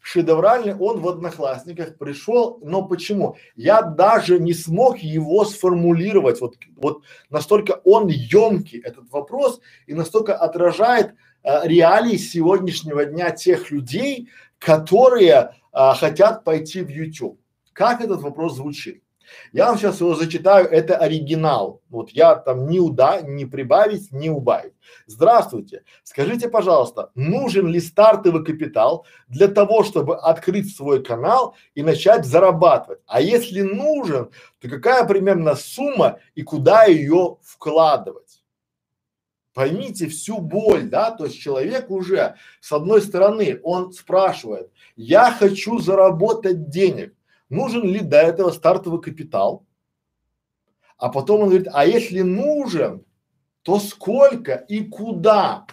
Шедевральный, 0.00 0.74
он 0.74 1.00
в 1.00 1.08
Одноклассниках 1.08 1.96
пришел, 1.96 2.58
но 2.62 2.82
почему? 2.82 3.36
Я 3.54 3.82
даже 3.82 4.40
не 4.40 4.52
смог 4.52 4.98
его 4.98 5.44
сформулировать, 5.44 6.40
вот, 6.40 6.56
вот 6.76 7.02
настолько 7.30 7.80
он 7.84 8.08
емкий, 8.08 8.80
этот 8.80 9.08
вопрос, 9.10 9.60
и 9.86 9.94
настолько 9.94 10.34
отражает 10.34 11.14
э, 11.44 11.68
реалии 11.68 12.16
сегодняшнего 12.16 13.04
дня 13.04 13.30
тех 13.30 13.70
людей, 13.70 14.28
которые 14.58 15.54
э, 15.72 15.92
хотят 15.94 16.42
пойти 16.42 16.80
в 16.80 16.88
YouTube. 16.88 17.38
Как 17.72 18.00
этот 18.00 18.22
вопрос 18.22 18.56
звучит? 18.56 19.04
Я 19.52 19.66
вам 19.66 19.78
сейчас 19.78 20.00
его 20.00 20.14
зачитаю, 20.14 20.66
это 20.68 20.96
оригинал. 20.96 21.80
Вот 21.88 22.10
я 22.10 22.34
там 22.34 22.66
не 22.66 22.80
уда, 22.80 23.20
не 23.20 23.46
прибавить, 23.46 24.12
не 24.12 24.30
убавить. 24.30 24.74
Здравствуйте. 25.06 25.84
Скажите, 26.02 26.48
пожалуйста, 26.48 27.10
нужен 27.14 27.66
ли 27.66 27.80
стартовый 27.80 28.44
капитал 28.44 29.06
для 29.28 29.48
того, 29.48 29.84
чтобы 29.84 30.16
открыть 30.16 30.74
свой 30.74 31.02
канал 31.02 31.56
и 31.74 31.82
начать 31.82 32.24
зарабатывать? 32.24 33.00
А 33.06 33.20
если 33.20 33.62
нужен, 33.62 34.30
то 34.60 34.68
какая 34.68 35.04
примерно 35.04 35.54
сумма 35.54 36.18
и 36.34 36.42
куда 36.42 36.84
ее 36.84 37.38
вкладывать? 37.42 38.42
Поймите 39.54 40.08
всю 40.08 40.38
боль, 40.38 40.84
да, 40.84 41.10
то 41.10 41.26
есть 41.26 41.38
человек 41.38 41.90
уже 41.90 42.36
с 42.60 42.72
одной 42.72 43.02
стороны, 43.02 43.60
он 43.62 43.92
спрашивает, 43.92 44.70
я 44.96 45.30
хочу 45.30 45.78
заработать 45.78 46.70
денег, 46.70 47.14
нужен 47.52 47.84
ли 47.84 48.00
до 48.00 48.16
этого 48.16 48.50
стартовый 48.50 49.00
капитал, 49.00 49.64
а 50.96 51.08
потом 51.08 51.42
он 51.42 51.48
говорит, 51.48 51.68
а 51.72 51.84
если 51.84 52.22
нужен, 52.22 53.04
то 53.62 53.78
сколько 53.78 54.54
и 54.54 54.84
куда? 54.84 55.66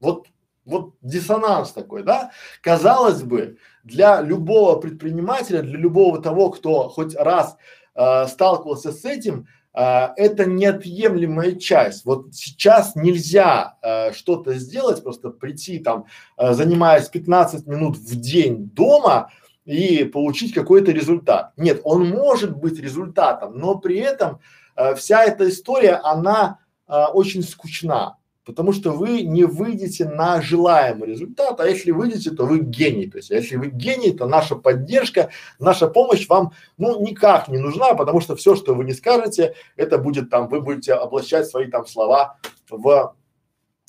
Вот, 0.00 0.26
вот 0.64 0.94
диссонанс 1.00 1.72
такой, 1.72 2.02
да? 2.02 2.32
Казалось 2.60 3.22
бы, 3.22 3.56
для 3.84 4.20
любого 4.20 4.78
предпринимателя, 4.78 5.62
для 5.62 5.78
любого 5.78 6.20
того, 6.20 6.50
кто 6.50 6.88
хоть 6.88 7.14
раз 7.14 7.56
э, 7.94 8.26
сталкивался 8.26 8.92
с 8.92 9.04
этим, 9.04 9.46
э, 9.72 10.08
это 10.16 10.44
неотъемлемая 10.44 11.52
часть. 11.52 12.04
Вот 12.04 12.34
сейчас 12.34 12.94
нельзя 12.94 13.76
э, 13.82 14.12
что-то 14.12 14.54
сделать, 14.54 15.02
просто 15.02 15.30
прийти 15.30 15.78
там, 15.78 16.06
э, 16.36 16.52
занимаясь 16.52 17.08
15 17.08 17.66
минут 17.66 17.96
в 17.96 18.20
день 18.20 18.68
дома, 18.70 19.30
и 19.64 20.04
получить 20.04 20.52
какой-то 20.52 20.92
результат. 20.92 21.52
Нет, 21.56 21.80
он 21.84 22.08
может 22.08 22.56
быть 22.56 22.80
результатом, 22.80 23.58
но 23.58 23.76
при 23.76 23.98
этом 23.98 24.40
э, 24.76 24.94
вся 24.94 25.24
эта 25.24 25.48
история, 25.48 26.00
она 26.02 26.58
э, 26.88 27.04
очень 27.12 27.42
скучна, 27.42 28.18
потому 28.44 28.72
что 28.72 28.90
вы 28.90 29.22
не 29.22 29.44
выйдете 29.44 30.04
на 30.04 30.42
желаемый 30.42 31.08
результат, 31.08 31.60
а 31.60 31.68
если 31.68 31.92
выйдете, 31.92 32.32
то 32.32 32.44
вы 32.44 32.58
гений. 32.58 33.08
То 33.08 33.18
есть, 33.18 33.30
а 33.30 33.36
если 33.36 33.56
вы 33.56 33.68
гений, 33.68 34.10
то 34.12 34.26
наша 34.26 34.56
поддержка, 34.56 35.30
наша 35.60 35.86
помощь 35.86 36.28
вам, 36.28 36.52
ну, 36.76 37.00
никак 37.00 37.46
не 37.46 37.58
нужна, 37.58 37.94
потому 37.94 38.20
что 38.20 38.34
все, 38.34 38.56
что 38.56 38.74
вы 38.74 38.84
не 38.84 38.94
скажете, 38.94 39.54
это 39.76 39.98
будет 39.98 40.28
там, 40.28 40.48
вы 40.48 40.60
будете 40.60 40.94
облачать 40.94 41.46
свои 41.46 41.68
там 41.68 41.86
слова 41.86 42.38
в 42.68 43.14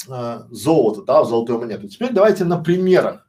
э, 0.08 0.40
золото, 0.52 1.02
да, 1.02 1.24
в 1.24 1.28
золотую 1.28 1.60
монету. 1.60 1.88
Теперь 1.88 2.12
давайте 2.12 2.46
на 2.46 2.60
примерах. 2.60 3.28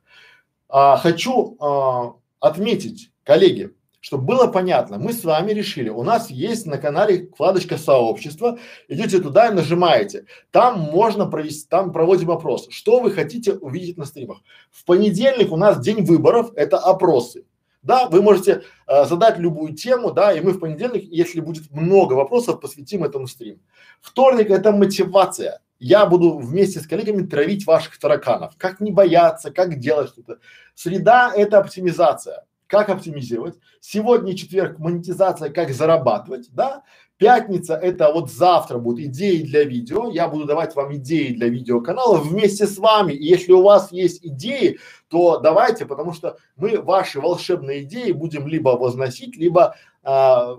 А, 0.68 0.96
хочу 0.96 1.56
а, 1.60 2.14
отметить, 2.44 3.10
коллеги, 3.22 3.74
чтобы 4.00 4.24
было 4.24 4.46
понятно, 4.48 4.98
мы 4.98 5.14
с 5.14 5.24
вами 5.24 5.52
решили, 5.52 5.88
у 5.88 6.02
нас 6.02 6.28
есть 6.28 6.66
на 6.66 6.76
канале 6.76 7.26
вкладочка 7.28 7.78
сообщества, 7.78 8.58
идете 8.86 9.18
туда 9.18 9.48
и 9.48 9.54
нажимаете, 9.54 10.26
там 10.50 10.78
можно 10.78 11.24
провести, 11.24 11.66
там 11.66 11.90
проводим 11.90 12.30
опрос, 12.30 12.66
что 12.68 13.00
вы 13.00 13.12
хотите 13.12 13.54
увидеть 13.54 13.96
на 13.96 14.04
стримах. 14.04 14.42
В 14.70 14.84
понедельник 14.84 15.52
у 15.52 15.56
нас 15.56 15.80
день 15.80 16.04
выборов, 16.04 16.52
это 16.54 16.76
опросы. 16.76 17.46
Да, 17.82 18.08
вы 18.08 18.20
можете 18.20 18.62
э, 18.86 19.06
задать 19.06 19.38
любую 19.38 19.74
тему, 19.74 20.10
да, 20.10 20.30
и 20.34 20.42
мы 20.42 20.52
в 20.52 20.60
понедельник, 20.60 21.04
если 21.04 21.40
будет 21.40 21.70
много 21.70 22.12
вопросов, 22.12 22.60
посвятим 22.60 23.04
этому 23.04 23.26
стрим. 23.26 23.60
Вторник 24.02 24.50
это 24.50 24.70
мотивация. 24.70 25.60
Я 25.86 26.06
буду 26.06 26.38
вместе 26.38 26.80
с 26.80 26.86
коллегами 26.86 27.26
травить 27.26 27.66
ваших 27.66 27.98
тараканов. 27.98 28.54
Как 28.56 28.80
не 28.80 28.90
бояться, 28.90 29.50
как 29.50 29.78
делать 29.78 30.08
что-то. 30.08 30.38
Среда– 30.74 31.30
это 31.36 31.58
оптимизация. 31.58 32.46
Как 32.66 32.88
оптимизировать? 32.88 33.58
Сегодня 33.80 34.34
четверг– 34.34 34.78
монетизация, 34.78 35.50
как 35.50 35.68
зарабатывать, 35.72 36.48
да? 36.52 36.84
Пятница– 37.18 37.74
это 37.82 38.10
вот 38.10 38.32
завтра 38.32 38.78
будут 38.78 39.00
идеи 39.00 39.42
для 39.42 39.64
видео. 39.64 40.10
Я 40.10 40.28
буду 40.28 40.46
давать 40.46 40.74
вам 40.74 40.96
идеи 40.96 41.34
для 41.34 41.48
видеоканала 41.48 42.16
вместе 42.16 42.66
с 42.66 42.78
вами. 42.78 43.12
И 43.12 43.22
если 43.22 43.52
у 43.52 43.62
вас 43.62 43.92
есть 43.92 44.24
идеи, 44.24 44.78
то 45.08 45.36
давайте, 45.36 45.84
потому 45.84 46.14
что 46.14 46.38
мы 46.56 46.80
ваши 46.80 47.20
волшебные 47.20 47.82
идеи 47.82 48.12
будем 48.12 48.48
либо 48.48 48.70
возносить, 48.70 49.36
либо 49.36 49.76
а, 50.02 50.56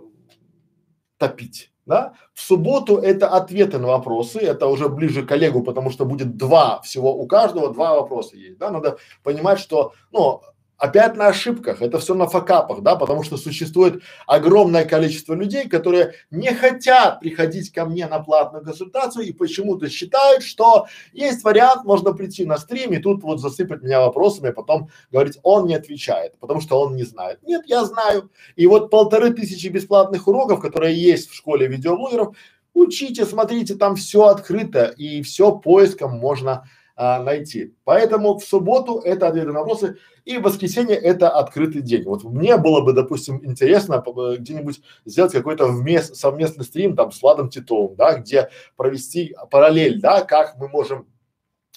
топить 1.18 1.72
да? 1.86 2.14
В 2.34 2.42
субботу 2.42 2.98
это 2.98 3.30
ответы 3.30 3.78
на 3.78 3.88
вопросы, 3.88 4.40
это 4.40 4.68
уже 4.68 4.90
ближе 4.90 5.24
к 5.24 5.30
коллегу, 5.30 5.64
потому 5.64 5.90
что 5.92 6.06
будет 6.06 6.38
два 6.38 6.82
всего, 6.82 7.16
у 7.16 7.28
каждого 7.28 7.74
два 7.74 7.96
вопроса 7.96 8.36
есть, 8.38 8.58
да? 8.58 8.72
Надо 8.72 8.98
понимать, 9.24 9.60
что, 9.60 9.94
ну, 10.12 10.42
опять 10.86 11.16
на 11.16 11.28
ошибках, 11.28 11.82
это 11.82 12.00
все 12.00 12.14
на 12.14 12.28
факапах, 12.28 12.82
да, 12.82 12.96
потому 12.96 13.24
что 13.24 13.38
существует 13.38 14.02
огромное 14.28 14.86
количество 14.86 15.34
людей, 15.34 15.68
которые 15.68 16.14
не 16.32 16.54
хотят 16.54 17.20
приходить 17.20 17.72
ко 17.72 17.86
мне 17.86 18.08
на 18.08 18.20
платную 18.20 18.64
консультацию 18.64 19.26
и 19.26 19.34
почему-то 19.34 19.90
считают, 19.90 20.44
что 20.44 20.88
есть 21.14 21.44
вариант, 21.44 21.86
можно 21.86 22.14
прийти 22.14 22.46
на 22.46 22.58
стрим 22.58 22.94
и 22.94 23.00
тут 23.00 23.24
вот 23.24 23.40
засыпать 23.40 23.82
меня 23.82 24.00
вопросами, 24.00 24.50
а 24.50 24.54
потом 24.54 24.90
говорить, 25.12 25.38
он 25.44 25.68
не 25.68 25.76
отвечает, 25.76 26.40
потому 26.40 26.62
что 26.62 26.80
он 26.80 26.96
не 26.96 27.04
знает. 27.04 27.40
Нет, 27.44 27.64
я 27.66 27.84
знаю. 27.86 28.30
И 28.56 28.68
вот 28.68 28.90
полторы 28.90 29.32
тысячи 29.34 29.68
бесплатных 29.68 30.28
уроков, 30.28 30.62
которые 30.62 30.96
есть 30.96 31.30
в 31.30 31.36
школе 31.36 31.68
видеоблогеров, 31.68 32.36
учите, 32.74 33.26
смотрите, 33.26 33.76
там 33.76 33.96
все 33.96 34.26
открыто 34.26 34.86
и 34.86 35.22
все 35.22 35.52
поиском 35.52 36.12
можно 36.18 36.68
а, 36.96 37.22
найти. 37.22 37.74
Поэтому 37.84 38.38
в 38.38 38.44
субботу 38.44 39.00
это 39.00 39.28
ответы 39.28 39.52
на 39.52 39.60
вопросы, 39.60 39.98
и 40.24 40.38
в 40.38 40.44
воскресенье 40.44 40.96
это 40.96 41.30
открытый 41.30 41.82
день. 41.82 42.04
Вот 42.04 42.24
мне 42.24 42.58
было 42.58 42.82
бы, 42.82 42.94
допустим, 42.94 43.42
интересно 43.44 44.04
где-нибудь 44.38 44.82
сделать 45.04 45.34
какой-то 45.34 45.68
вместо, 45.68 46.16
совместный 46.16 46.64
стрим 46.64 46.96
там 46.96 47.12
с 47.12 47.22
Владом 47.22 47.50
Титовым, 47.50 47.96
да, 47.96 48.18
где 48.18 48.50
провести 48.78 49.36
параллель, 49.52 50.00
да, 50.00 50.22
как 50.22 50.56
мы 50.58 50.70
можем 50.70 51.08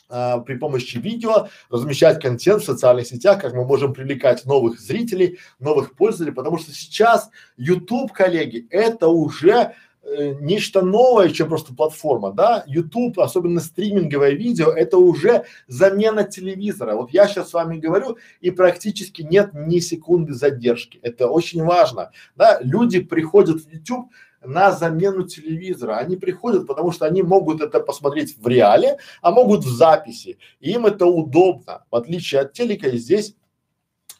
а, 0.09 0.39
при 0.39 0.55
помощи 0.55 0.97
видео 0.97 1.49
размещать 1.69 2.23
контент 2.23 2.63
в 2.63 2.67
социальных 2.67 3.07
сетях, 3.07 3.41
как 3.41 3.53
мы 3.53 3.65
можем 3.65 3.93
привлекать 3.93 4.47
новых 4.47 4.81
зрителей, 4.81 5.39
новых 5.59 5.97
пользователей, 5.97 6.35
потому 6.35 6.59
что 6.59 6.73
сейчас 6.73 7.29
YouTube, 7.57 8.13
коллеги, 8.13 8.67
это 8.71 9.09
уже 9.09 9.75
э, 10.17 10.35
нечто 10.41 10.83
новое, 10.83 11.31
чем 11.31 11.49
просто 11.49 11.75
платформа, 11.75 12.33
да, 12.33 12.65
YouTube, 12.67 13.19
особенно 13.19 13.61
стриминговое 13.61 14.31
видео, 14.31 14.71
это 14.71 14.99
уже 14.99 15.45
замена 15.67 16.25
телевизора. 16.25 16.95
Вот 16.95 17.11
я 17.11 17.27
сейчас 17.29 17.51
с 17.51 17.53
вами 17.53 17.79
говорю, 17.79 18.19
и 18.41 18.51
практически 18.51 19.23
нет 19.23 19.51
ни 19.55 19.79
секунды 19.81 20.35
задержки. 20.35 20.99
Это 21.03 21.29
очень 21.29 21.63
важно, 21.63 22.11
да, 22.37 22.59
люди 22.63 23.01
приходят 23.01 23.61
в 23.61 23.71
YouTube 23.71 24.11
на 24.45 24.73
замену 24.73 25.25
телевизора. 25.25 25.97
Они 25.97 26.17
приходят, 26.17 26.67
потому 26.67 26.93
что 26.93 27.07
они 27.07 27.23
могут 27.23 27.61
это 27.61 27.81
посмотреть 27.81 28.37
в 28.39 28.47
реале, 28.47 28.99
а 29.21 29.31
могут 29.31 29.65
в 29.65 29.69
записи. 29.69 30.39
Им 30.61 30.87
это 30.87 31.07
удобно. 31.07 31.85
В 31.91 31.97
отличие 31.97 32.43
от 32.43 32.53
телека, 32.53 32.91
здесь 32.97 33.35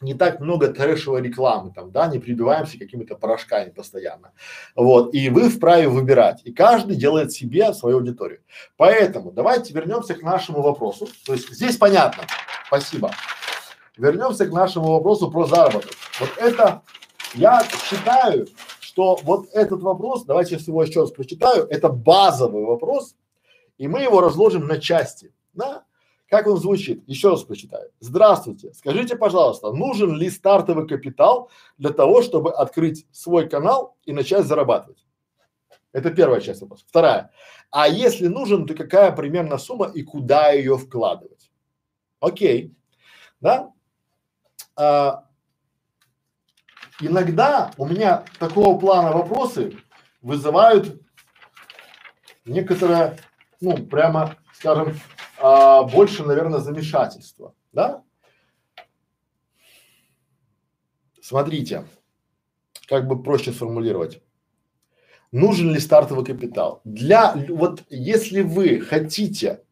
не 0.01 0.13
так 0.13 0.39
много 0.39 0.69
трэшевой 0.69 1.21
рекламы 1.21 1.71
там, 1.73 1.91
да, 1.91 2.07
не 2.07 2.19
прибиваемся 2.19 2.79
какими-то 2.79 3.15
порошками 3.15 3.69
постоянно. 3.69 4.31
Вот, 4.75 5.13
и 5.13 5.29
вы 5.29 5.49
вправе 5.49 5.89
выбирать, 5.89 6.41
и 6.45 6.53
каждый 6.53 6.95
делает 6.95 7.31
себе 7.31 7.73
свою 7.73 7.97
аудиторию. 7.97 8.41
Поэтому 8.77 9.31
давайте 9.31 9.73
вернемся 9.73 10.15
к 10.15 10.21
нашему 10.21 10.61
вопросу. 10.61 11.07
То 11.25 11.33
есть 11.33 11.49
здесь 11.49 11.77
понятно. 11.77 12.23
Спасибо. 12.67 13.11
Вернемся 13.97 14.45
к 14.45 14.53
нашему 14.53 14.93
вопросу 14.93 15.29
про 15.29 15.45
заработок. 15.45 15.91
Вот 16.19 16.29
это 16.37 16.81
я 17.33 17.61
считаю, 17.83 18.47
что 18.79 19.19
вот 19.23 19.49
этот 19.53 19.81
вопрос, 19.81 20.23
давайте 20.23 20.55
я 20.55 20.61
его 20.61 20.83
еще 20.83 21.01
раз 21.01 21.11
прочитаю, 21.11 21.67
это 21.69 21.89
базовый 21.89 22.63
вопрос, 22.63 23.15
И 23.77 23.87
мы 23.87 24.01
его 24.01 24.19
разложим 24.19 24.67
на 24.67 24.77
части, 24.77 25.33
да? 25.53 25.83
Как 26.29 26.45
он 26.45 26.57
звучит? 26.57 27.03
Еще 27.07 27.29
раз 27.29 27.43
прочитаю. 27.43 27.91
Здравствуйте. 27.99 28.71
Скажите, 28.73 29.15
пожалуйста, 29.15 29.71
нужен 29.71 30.15
ли 30.15 30.29
стартовый 30.29 30.87
капитал 30.87 31.49
для 31.79 31.89
того, 31.89 32.21
чтобы 32.21 32.53
открыть 32.53 33.07
свой 33.11 33.49
канал 33.49 33.97
и 34.05 34.13
начать 34.13 34.45
зарабатывать? 34.45 35.03
Это 35.91 36.11
первая 36.11 36.39
часть 36.39 36.61
вопроса. 36.61 36.85
Вторая. 36.87 37.31
А 37.71 37.87
если 37.87 38.27
нужен, 38.27 38.67
то 38.67 38.75
какая 38.75 39.11
примерно 39.11 39.57
сумма 39.57 39.87
и 39.87 40.03
куда 40.03 40.51
ее 40.51 40.77
вкладывать? 40.77 41.51
Окей. 42.19 42.75
Да? 43.41 43.73
А, 44.75 45.25
иногда 47.01 47.71
у 47.77 47.87
меня 47.87 48.23
такого 48.37 48.79
плана 48.79 49.11
вопросы 49.17 49.75
вызывают 50.21 51.01
некоторое, 52.45 53.17
ну, 53.61 53.77
прямо, 53.77 54.35
скажем, 54.53 54.95
а, 55.41 55.83
больше, 55.83 56.23
наверное, 56.23 56.59
замешательства, 56.59 57.53
да? 57.71 58.03
Смотрите, 61.21 61.85
как 62.87 63.07
бы 63.07 63.21
проще 63.21 63.51
сформулировать. 63.51 64.21
Нужен 65.31 65.71
ли 65.71 65.79
стартовый 65.79 66.25
капитал? 66.25 66.81
Для, 66.83 67.35
вот 67.49 67.83
если 67.89 68.41
вы 68.41 68.79
хотите, 68.79 69.63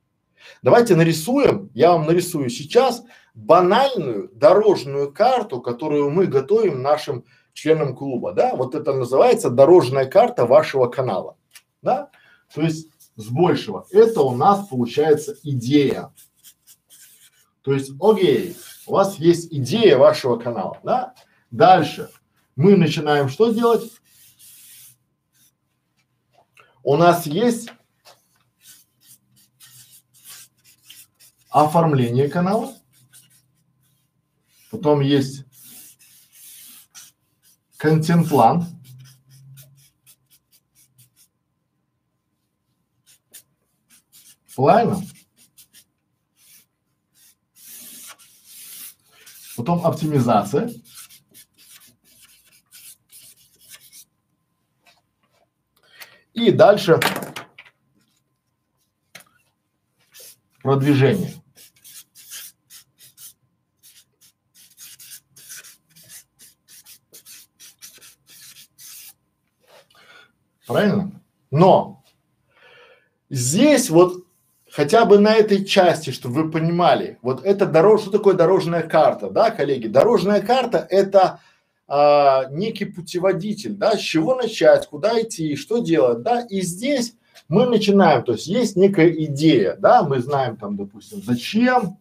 давайте 0.62 0.96
нарисуем, 0.96 1.72
я 1.74 1.94
вам 1.94 2.06
нарисую 2.06 2.50
сейчас 2.50 3.04
банальную 3.34 4.30
дорожную 4.30 5.12
карту, 5.12 5.62
которую 5.62 6.12
мы 6.12 6.28
готовим 6.28 6.82
нашим 6.84 7.26
членам 7.54 7.96
клуба, 7.96 8.34
да, 8.34 8.56
вот 8.56 8.76
это 8.76 8.94
называется 8.94 9.50
дорожная 9.50 10.06
карта 10.06 10.46
вашего 10.46 10.88
канала, 10.88 11.38
да, 11.82 12.12
то 12.54 12.62
есть 12.62 12.90
с 13.18 13.28
большего. 13.28 13.86
Это 13.92 14.22
у 14.22 14.36
нас 14.36 14.68
получается 14.68 15.36
идея. 15.44 16.14
То 17.62 17.74
есть, 17.74 17.92
окей, 18.00 18.56
у 18.86 18.94
вас 18.94 19.18
есть 19.18 19.52
идея 19.52 19.98
вашего 19.98 20.38
канала, 20.38 20.80
да? 20.84 21.16
Дальше 21.52 22.10
мы 22.56 22.78
начинаем 22.78 23.28
что 23.28 23.52
делать? 23.52 23.92
У 26.84 26.96
нас 26.96 27.26
есть 27.26 27.70
оформление 31.50 32.30
канала, 32.30 32.74
потом 34.72 35.02
есть 35.02 35.44
контент-план, 37.78 38.77
Правильно? 44.58 45.00
Потом 49.56 49.86
оптимизация. 49.86 50.72
И 56.34 56.52
дальше 56.52 57.00
продвижение. 60.64 61.36
Правильно? 70.66 71.24
Но 71.52 72.04
здесь 73.30 73.92
вот 73.92 74.27
хотя 74.78 75.06
бы 75.06 75.18
на 75.18 75.34
этой 75.34 75.66
части, 75.66 76.12
чтобы 76.12 76.44
вы 76.44 76.52
понимали, 76.52 77.18
вот 77.24 77.44
это 77.44 77.66
дорож, 77.66 78.02
что 78.02 78.12
такое 78.12 78.36
дорожная 78.36 78.84
карта, 78.84 79.32
да, 79.32 79.50
коллеги? 79.50 79.88
Дорожная 79.88 80.40
карта 80.40 80.86
это 80.92 81.40
а, 81.88 82.46
некий 82.52 82.86
путеводитель, 82.86 83.74
да, 83.74 83.98
с 83.98 84.00
чего 84.00 84.36
начать, 84.36 84.86
куда 84.86 85.20
идти, 85.20 85.56
что 85.56 85.80
делать, 85.80 86.22
да, 86.22 86.42
и 86.42 86.62
здесь 86.62 87.16
мы 87.50 87.66
начинаем, 87.66 88.24
то 88.24 88.34
есть 88.34 88.46
есть 88.46 88.76
некая 88.76 89.10
идея, 89.10 89.76
да, 89.80 90.04
мы 90.04 90.20
знаем 90.20 90.58
там, 90.58 90.78
допустим, 90.78 91.24
зачем, 91.24 91.98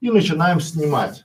и 0.00 0.08
начинаем 0.08 0.60
снимать. 0.60 1.24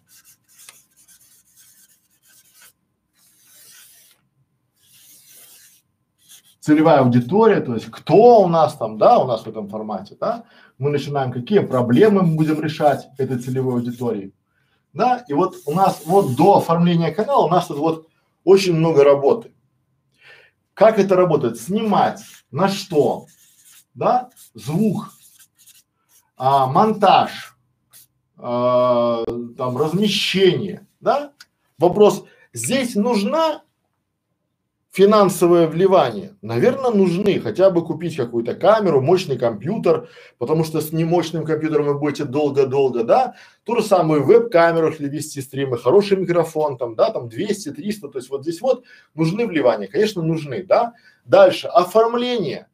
Целевая 6.66 7.02
аудитория, 7.02 7.62
то 7.62 7.76
есть 7.76 7.92
кто 7.92 8.42
у 8.42 8.48
нас 8.48 8.76
там, 8.76 8.98
да, 8.98 9.20
у 9.20 9.28
нас 9.28 9.44
в 9.44 9.48
этом 9.48 9.70
формате, 9.70 10.18
да, 10.20 10.46
мы 10.80 10.90
начинаем, 10.90 11.32
какие 11.32 11.60
проблемы 11.60 12.24
мы 12.24 12.36
будем 12.36 12.60
решать 12.60 13.08
этой 13.20 13.38
целевой 13.38 13.76
аудитории, 13.76 14.34
да, 14.92 15.24
и 15.28 15.34
вот 15.34 15.58
у 15.68 15.74
нас 15.74 16.02
вот 16.06 16.36
до 16.36 16.58
оформления 16.58 17.12
канала 17.12 17.46
у 17.46 17.50
нас 17.50 17.68
тут 17.68 17.78
вот 17.78 18.08
очень 18.44 18.74
много 18.74 19.04
работы. 19.04 19.54
Как 20.74 20.98
это 20.98 21.16
работает? 21.16 21.60
Снимать 21.60 22.24
на 22.50 22.68
что? 22.68 23.28
Да, 23.94 24.32
звук, 24.56 25.12
а, 26.36 26.66
монтаж, 26.66 27.56
а, 28.38 29.24
там 29.56 29.78
размещение, 29.78 30.88
да. 31.00 31.32
Вопрос, 31.78 32.24
здесь 32.54 32.96
нужна 32.96 33.62
финансовое 34.96 35.68
вливание, 35.68 36.38
наверное, 36.42 36.92
нужны. 36.92 37.42
Хотя 37.42 37.70
бы 37.70 37.86
купить 37.86 38.16
какую-то 38.16 38.56
камеру, 38.56 39.02
мощный 39.02 39.38
компьютер, 39.38 40.08
потому 40.38 40.64
что 40.64 40.80
с 40.80 40.94
немощным 40.94 41.46
компьютером 41.46 41.88
вы 41.88 42.00
будете 42.00 42.24
долго-долго, 42.24 43.04
да, 43.04 43.36
ту 43.66 43.76
же 43.76 43.84
самую 43.84 44.24
веб-камеру, 44.24 44.88
если 44.88 45.10
вести 45.10 45.42
стримы, 45.42 45.78
хороший 45.78 46.16
микрофон, 46.18 46.78
там, 46.78 46.96
да, 46.96 47.12
там 47.12 47.28
200, 47.28 47.72
300, 47.72 48.08
то 48.08 48.20
есть 48.20 48.30
вот 48.30 48.44
здесь 48.44 48.62
вот 48.62 48.86
нужны 49.16 49.46
вливания, 49.46 49.88
конечно, 49.88 50.22
нужны, 50.22 50.64
да. 50.64 50.94
Дальше, 51.26 51.68
оформление, 51.68 52.68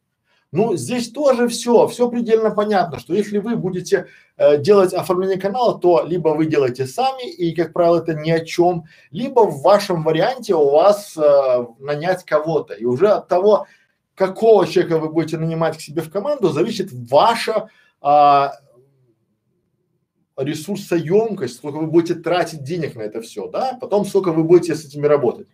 ну, 0.52 0.76
здесь 0.76 1.10
тоже 1.10 1.48
все, 1.48 1.86
все 1.86 2.10
предельно 2.10 2.50
понятно, 2.50 2.98
что 2.98 3.14
если 3.14 3.38
вы 3.38 3.56
будете 3.56 4.08
э, 4.36 4.58
делать 4.58 4.92
оформление 4.92 5.40
канала, 5.40 5.78
то 5.78 6.04
либо 6.04 6.28
вы 6.28 6.44
делаете 6.44 6.86
сами, 6.86 7.26
и, 7.26 7.54
как 7.54 7.72
правило, 7.72 7.98
это 7.98 8.12
ни 8.12 8.30
о 8.30 8.44
чем, 8.44 8.84
либо 9.10 9.40
в 9.40 9.62
вашем 9.62 10.04
варианте 10.04 10.54
у 10.54 10.70
вас 10.70 11.16
э, 11.16 11.66
нанять 11.78 12.24
кого-то. 12.24 12.74
И 12.74 12.84
уже 12.84 13.08
от 13.08 13.28
того, 13.28 13.66
какого 14.14 14.66
человека 14.66 14.98
вы 14.98 15.08
будете 15.08 15.38
нанимать 15.38 15.78
к 15.78 15.80
себе 15.80 16.02
в 16.02 16.10
команду, 16.10 16.50
зависит 16.50 16.90
ваша 16.92 17.70
а, 18.02 18.52
ресурсоемкость, 20.36 21.56
сколько 21.56 21.76
вы 21.76 21.86
будете 21.86 22.14
тратить 22.14 22.62
денег 22.62 22.94
на 22.94 23.02
это 23.02 23.22
все, 23.22 23.48
да, 23.48 23.78
потом 23.80 24.04
сколько 24.04 24.32
вы 24.32 24.44
будете 24.44 24.74
с 24.74 24.84
этими 24.84 25.06
работать. 25.06 25.48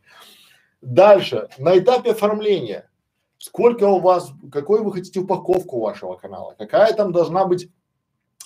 Дальше, 0.81 1.49
на 1.59 1.79
этапе 1.79 2.11
оформления 2.11 2.89
сколько 3.39 3.85
у 3.85 4.01
вас, 4.01 4.33
какой 4.53 4.83
вы 4.83 4.93
хотите 4.93 5.21
упаковку 5.21 5.81
вашего 5.81 6.17
канала, 6.17 6.55
какая 6.59 6.93
там 6.93 7.13
должна 7.13 7.45
быть 7.45 7.71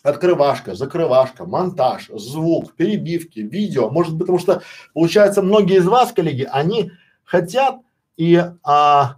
открывашка, 0.03 0.75
закрывашка, 0.75 1.47
монтаж, 1.47 2.09
звук, 2.15 2.75
перебивки, 2.75 3.41
видео, 3.41 3.91
может 3.91 4.13
быть, 4.13 4.23
потому 4.23 4.39
что 4.39 4.63
получается 4.95 5.43
многие 5.43 5.79
из 5.79 5.87
вас, 5.87 6.13
коллеги, 6.13 6.49
они 6.51 6.93
хотят 7.25 7.77
и 8.17 8.43
а, 8.63 9.17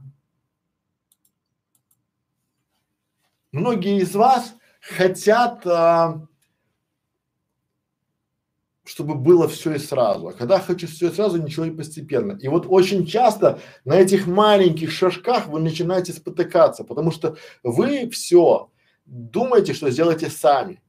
многие 3.51 3.99
из 3.99 4.15
вас 4.15 4.55
хотят 4.81 5.67
а, 5.67 6.27
чтобы 8.85 9.15
было 9.15 9.49
все 9.49 9.75
и 9.75 9.79
сразу. 9.79 10.29
А 10.29 10.33
когда 10.33 10.61
хочу 10.61 10.87
все 10.87 11.11
сразу, 11.11 11.43
ничего 11.43 11.65
и 11.65 11.71
постепенно. 11.71 12.39
И 12.41 12.49
вот 12.49 12.67
очень 12.69 13.07
часто 13.07 13.59
на 13.85 13.95
этих 13.95 14.27
маленьких 14.27 14.91
шажках 14.91 15.47
вы 15.47 15.61
начинаете 15.61 16.13
спотыкаться, 16.13 16.85
потому 16.85 17.11
что 17.11 17.37
вы 17.63 18.11
все 18.11 18.69
думаете, 19.07 19.73
что 19.73 19.91
сделаете 19.91 20.29
сами. 20.29 20.83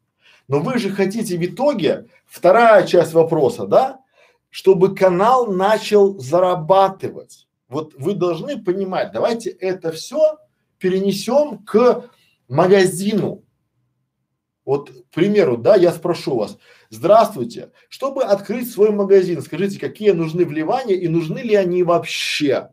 Но 0.48 0.60
вы 0.60 0.78
же 0.78 0.90
хотите 0.90 1.38
в 1.38 1.46
итоге, 1.46 2.08
вторая 2.26 2.86
часть 2.86 3.14
вопроса, 3.14 3.66
да, 3.66 4.02
чтобы 4.50 4.94
канал 4.94 5.48
начал 5.48 6.20
зарабатывать. 6.20 7.48
Вот 7.68 7.94
вы 7.98 8.14
должны 8.14 8.62
понимать, 8.62 9.12
давайте 9.12 9.50
это 9.50 9.92
все 9.92 10.38
перенесем 10.78 11.60
к 11.60 12.10
магазину. 12.48 13.45
Вот, 14.66 14.90
к 14.90 15.14
примеру, 15.14 15.58
да, 15.58 15.76
я 15.76 15.92
спрошу 15.92 16.36
вас, 16.36 16.58
здравствуйте, 16.90 17.72
чтобы 17.88 18.24
открыть 18.24 18.72
свой 18.72 18.90
магазин, 18.90 19.42
скажите, 19.42 19.80
какие 19.80 20.12
нужны 20.12 20.44
вливания 20.44 20.96
и 20.96 21.08
нужны 21.08 21.40
ли 21.40 21.56
они 21.56 21.84
вообще? 21.84 22.72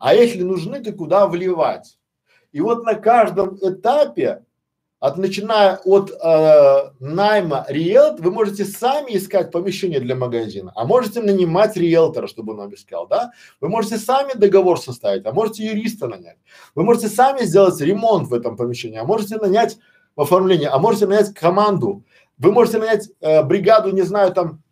А 0.00 0.14
если 0.14 0.42
нужны, 0.42 0.80
то 0.80 0.92
куда 0.92 1.26
вливать? 1.28 1.98
И 2.50 2.60
вот 2.60 2.84
на 2.84 2.94
каждом 2.94 3.56
этапе 3.62 4.44
от 4.98 5.18
начиная 5.18 5.80
от 5.84 6.12
э, 6.12 6.92
найма 7.00 7.64
риэлт, 7.68 8.20
вы 8.20 8.30
можете 8.30 8.64
сами 8.64 9.16
искать 9.16 9.50
помещение 9.50 9.98
для 9.98 10.14
магазина, 10.14 10.72
а 10.76 10.84
можете 10.84 11.20
нанимать 11.20 11.76
риэлтора, 11.76 12.28
чтобы 12.28 12.52
он 12.52 12.58
вам 12.58 12.74
искал, 12.74 13.08
да? 13.08 13.32
Вы 13.60 13.68
можете 13.68 13.98
сами 13.98 14.34
договор 14.34 14.80
составить, 14.80 15.26
а 15.26 15.32
можете 15.32 15.64
юриста 15.64 16.06
нанять. 16.06 16.38
Вы 16.76 16.84
можете 16.84 17.08
сами 17.08 17.42
сделать 17.42 17.80
ремонт 17.80 18.28
в 18.28 18.34
этом 18.34 18.56
помещении, 18.56 18.98
а 18.98 19.04
можете 19.04 19.38
нанять 19.38 19.76
в 20.16 20.20
оформление, 20.20 20.68
а 20.68 20.78
можете 20.78 21.06
нанять 21.06 21.34
команду. 21.34 22.04
Вы 22.38 22.52
можете 22.52 22.78
нанять 22.78 23.10
э, 23.20 23.42
бригаду, 23.42 23.92
не 23.92 24.02
знаю, 24.02 24.32
там 24.32 24.62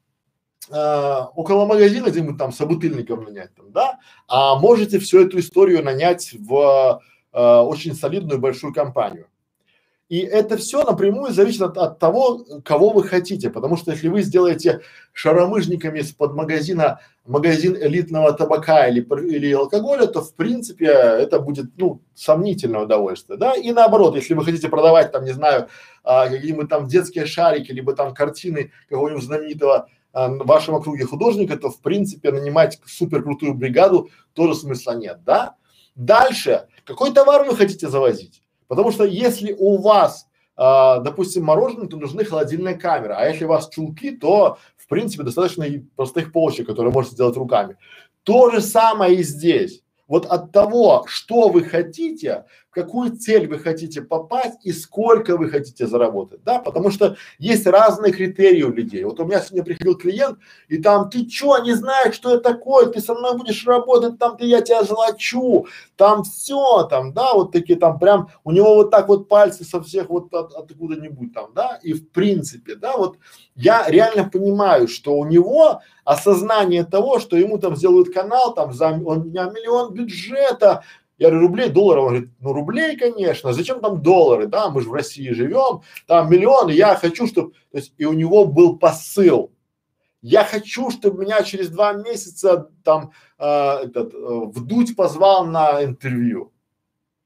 э, 0.70 1.16
около 1.34 1.66
магазина 1.66 2.08
где-нибудь 2.08 2.38
там 2.38 2.52
собутыльников 2.52 3.24
нанять, 3.24 3.54
там, 3.54 3.72
да? 3.72 3.98
А 4.28 4.56
можете 4.56 4.98
всю 4.98 5.24
эту 5.24 5.38
историю 5.38 5.84
нанять 5.84 6.34
в 6.38 7.00
э, 7.32 7.38
очень 7.60 7.94
солидную 7.94 8.40
большую 8.40 8.74
компанию. 8.74 9.26
И 10.10 10.18
это 10.18 10.56
все 10.56 10.82
напрямую 10.82 11.32
зависит 11.32 11.62
от, 11.62 11.78
от 11.78 12.00
того, 12.00 12.44
кого 12.64 12.90
вы 12.90 13.04
хотите, 13.04 13.48
потому 13.48 13.76
что 13.76 13.92
если 13.92 14.08
вы 14.08 14.22
сделаете 14.22 14.80
шаромыжниками 15.12 16.00
из-под 16.00 16.34
магазина 16.34 16.98
магазин 17.24 17.76
элитного 17.76 18.32
табака 18.32 18.88
или, 18.88 19.06
или 19.32 19.52
алкоголя, 19.52 20.06
то 20.06 20.20
в 20.20 20.34
принципе 20.34 20.86
это 20.86 21.38
будет, 21.38 21.66
ну, 21.76 22.02
сомнительное 22.12 22.80
удовольствие, 22.80 23.38
да, 23.38 23.54
и 23.54 23.70
наоборот, 23.70 24.16
если 24.16 24.34
вы 24.34 24.44
хотите 24.44 24.68
продавать 24.68 25.12
там, 25.12 25.24
не 25.24 25.32
знаю, 25.32 25.68
а, 26.02 26.28
какие-нибудь 26.28 26.68
там 26.68 26.88
детские 26.88 27.26
шарики, 27.26 27.70
либо 27.70 27.92
там 27.92 28.12
картины 28.12 28.72
какого-нибудь 28.88 29.22
знаменитого 29.22 29.86
а, 30.12 30.28
в 30.28 30.44
вашем 30.44 30.74
округе 30.74 31.04
художника, 31.04 31.56
то 31.56 31.70
в 31.70 31.80
принципе 31.80 32.32
нанимать 32.32 32.80
супер 32.84 33.22
крутую 33.22 33.54
бригаду 33.54 34.10
тоже 34.32 34.56
смысла 34.56 34.96
нет, 34.96 35.20
да. 35.24 35.54
Дальше, 35.94 36.66
какой 36.84 37.12
товар 37.12 37.44
вы 37.44 37.54
хотите 37.54 37.88
завозить? 37.88 38.42
Потому 38.70 38.92
что 38.92 39.02
если 39.02 39.52
у 39.58 39.78
вас, 39.78 40.28
а, 40.54 41.00
допустим, 41.00 41.42
мороженое, 41.42 41.88
то 41.88 41.96
нужны 41.96 42.24
холодильные 42.24 42.76
камеры, 42.76 43.14
а 43.14 43.26
если 43.26 43.44
у 43.44 43.48
вас 43.48 43.68
чулки, 43.68 44.12
то 44.12 44.58
в 44.76 44.86
принципе 44.86 45.24
достаточно 45.24 45.64
и 45.64 45.80
простых 45.80 46.30
полочек, 46.30 46.68
которые 46.68 46.92
можете 46.92 47.14
сделать 47.14 47.36
руками. 47.36 47.76
То 48.22 48.48
же 48.52 48.60
самое 48.60 49.16
и 49.16 49.24
здесь. 49.24 49.82
Вот 50.06 50.24
от 50.24 50.52
того, 50.52 51.02
что 51.08 51.48
вы 51.48 51.64
хотите, 51.64 52.44
в 52.70 52.74
какую 52.74 53.16
цель 53.16 53.48
вы 53.48 53.58
хотите 53.58 54.00
попасть 54.00 54.64
и 54.64 54.72
сколько 54.72 55.36
вы 55.36 55.50
хотите 55.50 55.88
заработать, 55.88 56.44
да, 56.44 56.60
потому 56.60 56.90
что 56.90 57.16
есть 57.38 57.66
разные 57.66 58.12
критерии 58.12 58.62
у 58.62 58.72
людей. 58.72 59.02
Вот 59.02 59.18
у 59.18 59.24
меня 59.24 59.40
сегодня 59.40 59.64
приходил 59.64 59.96
клиент, 59.96 60.38
и 60.68 60.78
там, 60.78 61.10
ты 61.10 61.26
чё, 61.26 61.58
не 61.64 61.72
знаешь, 61.74 62.14
что 62.14 62.30
это 62.34 62.52
такое, 62.52 62.86
ты 62.86 63.00
со 63.00 63.14
мной 63.14 63.36
будешь 63.36 63.66
работать, 63.66 64.18
там 64.18 64.36
ты, 64.36 64.44
я 64.46 64.60
тебя 64.60 64.84
золочу, 64.84 65.66
там 65.96 66.22
все, 66.22 66.84
там, 66.84 67.12
да, 67.12 67.34
вот 67.34 67.50
такие 67.50 67.76
там 67.76 67.98
прям, 67.98 68.28
у 68.44 68.52
него 68.52 68.76
вот 68.76 68.92
так 68.92 69.08
вот 69.08 69.28
пальцы 69.28 69.64
со 69.64 69.82
всех 69.82 70.08
вот 70.08 70.32
от, 70.32 70.54
откуда-нибудь 70.54 71.34
там, 71.34 71.50
да, 71.52 71.80
и 71.82 71.92
в 71.92 72.08
принципе, 72.10 72.76
да, 72.76 72.96
вот 72.96 73.18
я 73.56 73.84
реально 73.88 74.30
понимаю, 74.30 74.86
что 74.86 75.14
у 75.18 75.26
него 75.26 75.80
осознание 76.04 76.84
того, 76.84 77.18
что 77.18 77.36
ему 77.36 77.58
там 77.58 77.74
сделают 77.76 78.14
канал, 78.14 78.54
там 78.54 78.72
за, 78.72 78.90
у 78.90 79.14
меня 79.16 79.44
миллион 79.50 79.92
бюджета, 79.92 80.84
я 81.20 81.28
говорю, 81.28 81.46
рублей, 81.46 81.68
долларов, 81.68 82.04
он 82.04 82.08
говорит, 82.08 82.30
ну 82.40 82.52
рублей, 82.54 82.96
конечно, 82.96 83.52
зачем 83.52 83.80
там 83.80 84.02
доллары, 84.02 84.46
да, 84.46 84.70
мы 84.70 84.80
же 84.80 84.88
в 84.88 84.94
России 84.94 85.30
живем, 85.32 85.82
там 86.06 86.30
миллионы, 86.30 86.70
я 86.72 86.96
хочу, 86.96 87.26
чтобы, 87.26 87.52
то 87.70 87.76
есть 87.76 87.92
и 87.98 88.06
у 88.06 88.14
него 88.14 88.46
был 88.46 88.78
посыл, 88.78 89.52
я 90.22 90.44
хочу, 90.44 90.90
чтобы 90.90 91.22
меня 91.22 91.42
через 91.42 91.68
два 91.68 91.92
месяца 91.92 92.70
там 92.84 93.12
э, 93.38 93.44
этот, 93.84 94.14
э, 94.14 94.16
вдуть 94.16 94.96
позвал 94.96 95.44
на 95.44 95.84
интервью. 95.84 96.52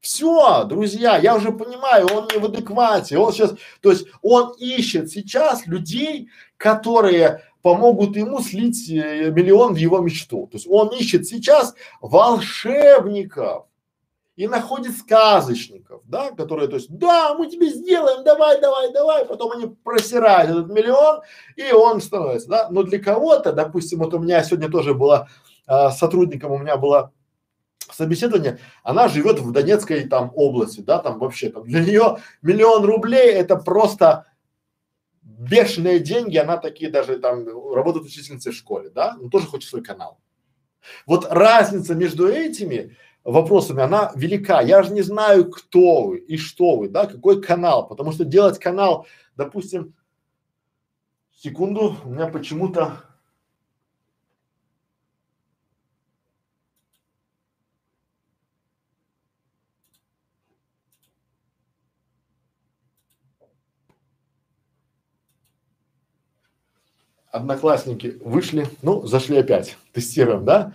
Все, 0.00 0.64
друзья, 0.64 1.16
я 1.16 1.36
уже 1.36 1.52
понимаю, 1.52 2.08
он 2.12 2.28
не 2.32 2.38
в 2.38 2.44
адеквате, 2.44 3.16
он 3.16 3.32
сейчас, 3.32 3.54
то 3.80 3.90
есть 3.90 4.06
он 4.22 4.54
ищет 4.58 5.08
сейчас 5.08 5.66
людей, 5.66 6.28
которые 6.56 7.42
помогут 7.62 8.16
ему 8.16 8.40
слить 8.40 8.90
э, 8.90 9.30
миллион 9.30 9.74
в 9.74 9.76
его 9.76 10.00
мечту. 10.00 10.48
То 10.48 10.56
есть 10.56 10.66
он 10.68 10.88
ищет 10.88 11.26
сейчас 11.26 11.74
волшебников, 12.00 13.66
и 14.36 14.48
находит 14.48 14.96
сказочников, 14.96 16.02
да, 16.06 16.32
которые, 16.32 16.68
то 16.68 16.76
есть, 16.76 16.90
да, 16.90 17.34
мы 17.34 17.48
тебе 17.48 17.68
сделаем, 17.68 18.24
давай, 18.24 18.60
давай, 18.60 18.92
давай, 18.92 19.24
потом 19.26 19.52
они 19.52 19.66
просирают 19.66 20.50
этот 20.50 20.68
миллион, 20.70 21.22
и 21.56 21.72
он 21.72 22.00
становится, 22.00 22.48
да, 22.48 22.68
но 22.70 22.82
для 22.82 22.98
кого-то, 22.98 23.52
допустим, 23.52 24.00
вот 24.00 24.12
у 24.14 24.18
меня 24.18 24.42
сегодня 24.42 24.68
тоже 24.68 24.94
была 24.94 25.28
а, 25.66 25.90
сотрудником, 25.90 26.50
у 26.50 26.58
меня 26.58 26.76
было 26.76 27.12
собеседование, 27.90 28.58
она 28.82 29.08
живет 29.08 29.38
в 29.38 29.52
Донецкой 29.52 30.08
там 30.08 30.32
области, 30.34 30.80
да, 30.80 30.98
там 30.98 31.18
вообще 31.18 31.50
там 31.50 31.64
для 31.64 31.84
нее 31.84 32.18
миллион 32.42 32.84
рублей 32.84 33.32
это 33.32 33.56
просто 33.56 34.26
бешеные 35.22 36.00
деньги, 36.00 36.36
она 36.38 36.56
такие 36.56 36.90
даже 36.90 37.18
там 37.18 37.46
работает 37.72 38.06
учительницей 38.06 38.52
в 38.52 38.56
школе, 38.56 38.90
да, 38.90 39.16
но 39.20 39.28
тоже 39.28 39.46
хочет 39.46 39.68
свой 39.68 39.82
канал. 39.82 40.18
Вот 41.06 41.26
разница 41.30 41.94
между 41.94 42.28
этими 42.28 42.96
вопросами, 43.24 43.82
она 43.82 44.12
велика. 44.14 44.60
Я 44.60 44.82
же 44.82 44.92
не 44.92 45.02
знаю, 45.02 45.50
кто 45.50 46.04
вы 46.08 46.18
и 46.18 46.36
что 46.36 46.76
вы, 46.76 46.88
да, 46.88 47.06
какой 47.06 47.42
канал, 47.42 47.88
потому 47.88 48.12
что 48.12 48.24
делать 48.24 48.58
канал, 48.58 49.06
допустим, 49.34 49.94
секунду, 51.34 51.96
у 52.04 52.10
меня 52.10 52.26
почему-то 52.28 53.02
одноклассники 67.34 68.16
вышли, 68.24 68.68
ну, 68.82 69.04
зашли 69.06 69.38
опять, 69.38 69.76
тестируем, 69.92 70.44
да? 70.44 70.74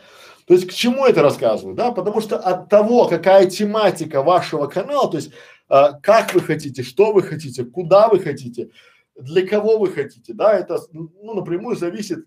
То 0.49 0.55
есть 0.55 0.65
к 0.65 0.73
чему 0.73 1.05
это 1.05 1.21
рассказываю, 1.21 1.75
да? 1.75 1.91
Потому 1.91 2.21
что 2.21 2.39
от 2.39 2.69
того, 2.69 3.07
какая 3.07 3.47
тематика 3.47 4.23
вашего 4.23 4.65
канала, 4.65 5.07
то 5.07 5.17
есть 5.17 5.29
а, 5.67 5.91
как 5.91 6.33
вы 6.33 6.41
хотите, 6.41 6.81
что 6.81 7.13
вы 7.13 7.21
хотите, 7.21 7.63
куда 7.63 8.07
вы 8.07 8.19
хотите, 8.19 8.71
для 9.15 9.45
кого 9.45 9.77
вы 9.77 9.91
хотите, 9.91 10.33
да, 10.33 10.57
это 10.57 10.79
ну 10.91 11.35
напрямую 11.35 11.75
зависит. 11.75 12.25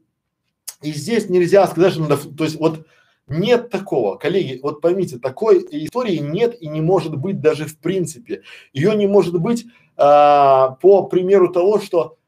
И 0.82 0.92
здесь 0.92 1.28
нельзя 1.30 1.66
сказать, 1.66 1.94
что 1.94 2.02
надо, 2.02 2.16
то 2.16 2.44
есть 2.44 2.60
вот 2.60 2.86
нет 3.26 3.70
такого, 3.70 4.14
коллеги, 4.18 4.60
вот 4.62 4.80
поймите, 4.80 5.18
такой 5.18 5.58
истории 5.58 6.18
нет 6.18 6.54
и 6.62 6.68
не 6.68 6.80
может 6.80 7.16
быть 7.16 7.40
даже 7.40 7.66
в 7.66 7.76
принципе. 7.76 8.44
Ее 8.72 8.94
не 8.94 9.08
может 9.08 9.36
быть 9.40 9.66
а, 9.96 10.76
по 10.80 11.08
примеру 11.08 11.52
того, 11.52 11.80
что 11.80 12.18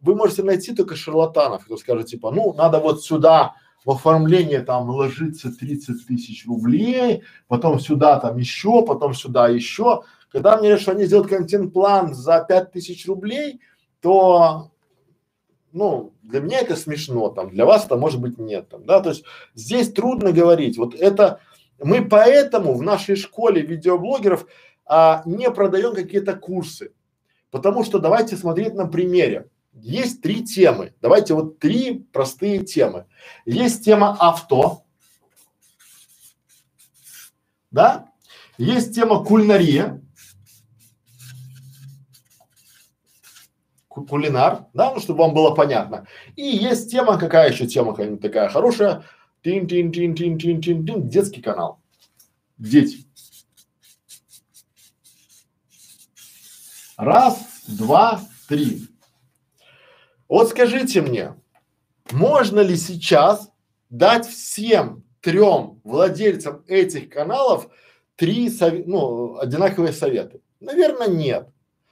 вы 0.00 0.14
можете 0.14 0.44
найти 0.44 0.74
только 0.74 0.96
шарлатанов, 0.96 1.66
кто 1.66 1.76
скажет 1.76 2.06
типа, 2.06 2.30
ну 2.30 2.54
надо 2.54 2.78
вот 2.78 3.04
сюда 3.04 3.56
в 3.86 3.90
оформление 3.92 4.62
там 4.62 4.90
ложится 4.90 5.56
30 5.56 6.08
тысяч 6.08 6.44
рублей, 6.44 7.22
потом 7.46 7.78
сюда 7.78 8.18
там 8.18 8.36
еще, 8.36 8.84
потом 8.84 9.14
сюда 9.14 9.48
еще. 9.48 10.02
Когда 10.28 10.56
мне 10.56 10.62
говорят, 10.68 10.80
что 10.80 10.90
они 10.90 11.04
сделают 11.04 11.30
контент-план 11.30 12.12
за 12.12 12.44
5 12.46 12.72
тысяч 12.72 13.06
рублей, 13.06 13.60
то 14.00 14.72
ну, 15.72 16.12
для 16.22 16.40
меня 16.40 16.60
это 16.60 16.74
смешно, 16.74 17.28
там, 17.28 17.50
для 17.50 17.64
вас 17.64 17.84
это 17.84 17.96
может 17.96 18.20
быть 18.20 18.38
нет, 18.38 18.68
там, 18.68 18.84
да, 18.86 19.00
то 19.00 19.10
есть 19.10 19.24
здесь 19.54 19.92
трудно 19.92 20.32
говорить, 20.32 20.78
вот 20.78 20.94
это, 20.94 21.40
мы 21.78 22.02
поэтому 22.02 22.74
в 22.74 22.82
нашей 22.82 23.14
школе 23.14 23.60
видеоблогеров 23.60 24.46
а, 24.86 25.22
не 25.26 25.50
продаем 25.50 25.94
какие-то 25.94 26.34
курсы, 26.34 26.92
потому 27.50 27.84
что 27.84 27.98
давайте 27.98 28.36
смотреть 28.36 28.74
на 28.74 28.86
примере, 28.86 29.50
есть 29.76 30.22
три 30.22 30.44
темы. 30.44 30.94
Давайте 31.00 31.34
вот 31.34 31.58
три 31.58 31.98
простые 32.12 32.64
темы. 32.64 33.06
Есть 33.44 33.84
тема 33.84 34.16
авто, 34.18 34.84
да? 37.70 38.10
Есть 38.58 38.94
тема 38.94 39.22
кулинария, 39.22 40.02
кулинар, 43.88 44.66
да, 44.72 44.92
ну, 44.92 45.00
чтобы 45.00 45.20
вам 45.20 45.34
было 45.34 45.54
понятно. 45.54 46.06
И 46.36 46.42
есть 46.42 46.90
тема, 46.90 47.18
какая 47.18 47.50
еще 47.50 47.66
тема 47.66 47.92
какая-нибудь 47.92 48.22
такая 48.22 48.48
хорошая, 48.48 49.04
тин 49.42 49.68
тин 49.68 49.92
тин 49.92 50.14
тин 50.14 50.38
тин 50.38 50.60
тин 50.60 50.86
тин 50.86 51.08
детский 51.08 51.42
канал. 51.42 51.82
Дети. 52.56 53.06
Раз, 56.96 57.64
два, 57.68 58.22
три. 58.48 58.88
Вот 60.28 60.48
скажите 60.48 61.02
мне, 61.02 61.34
можно 62.10 62.60
ли 62.60 62.76
сейчас 62.76 63.50
дать 63.90 64.26
всем 64.26 65.04
трем 65.20 65.80
владельцам 65.84 66.64
этих 66.66 67.08
каналов 67.10 67.68
три 68.16 68.48
сове- 68.48 68.84
ну, 68.86 69.38
одинаковые 69.38 69.92
советы? 69.92 70.40
Наверное, 70.60 71.08
нет. 71.08 71.48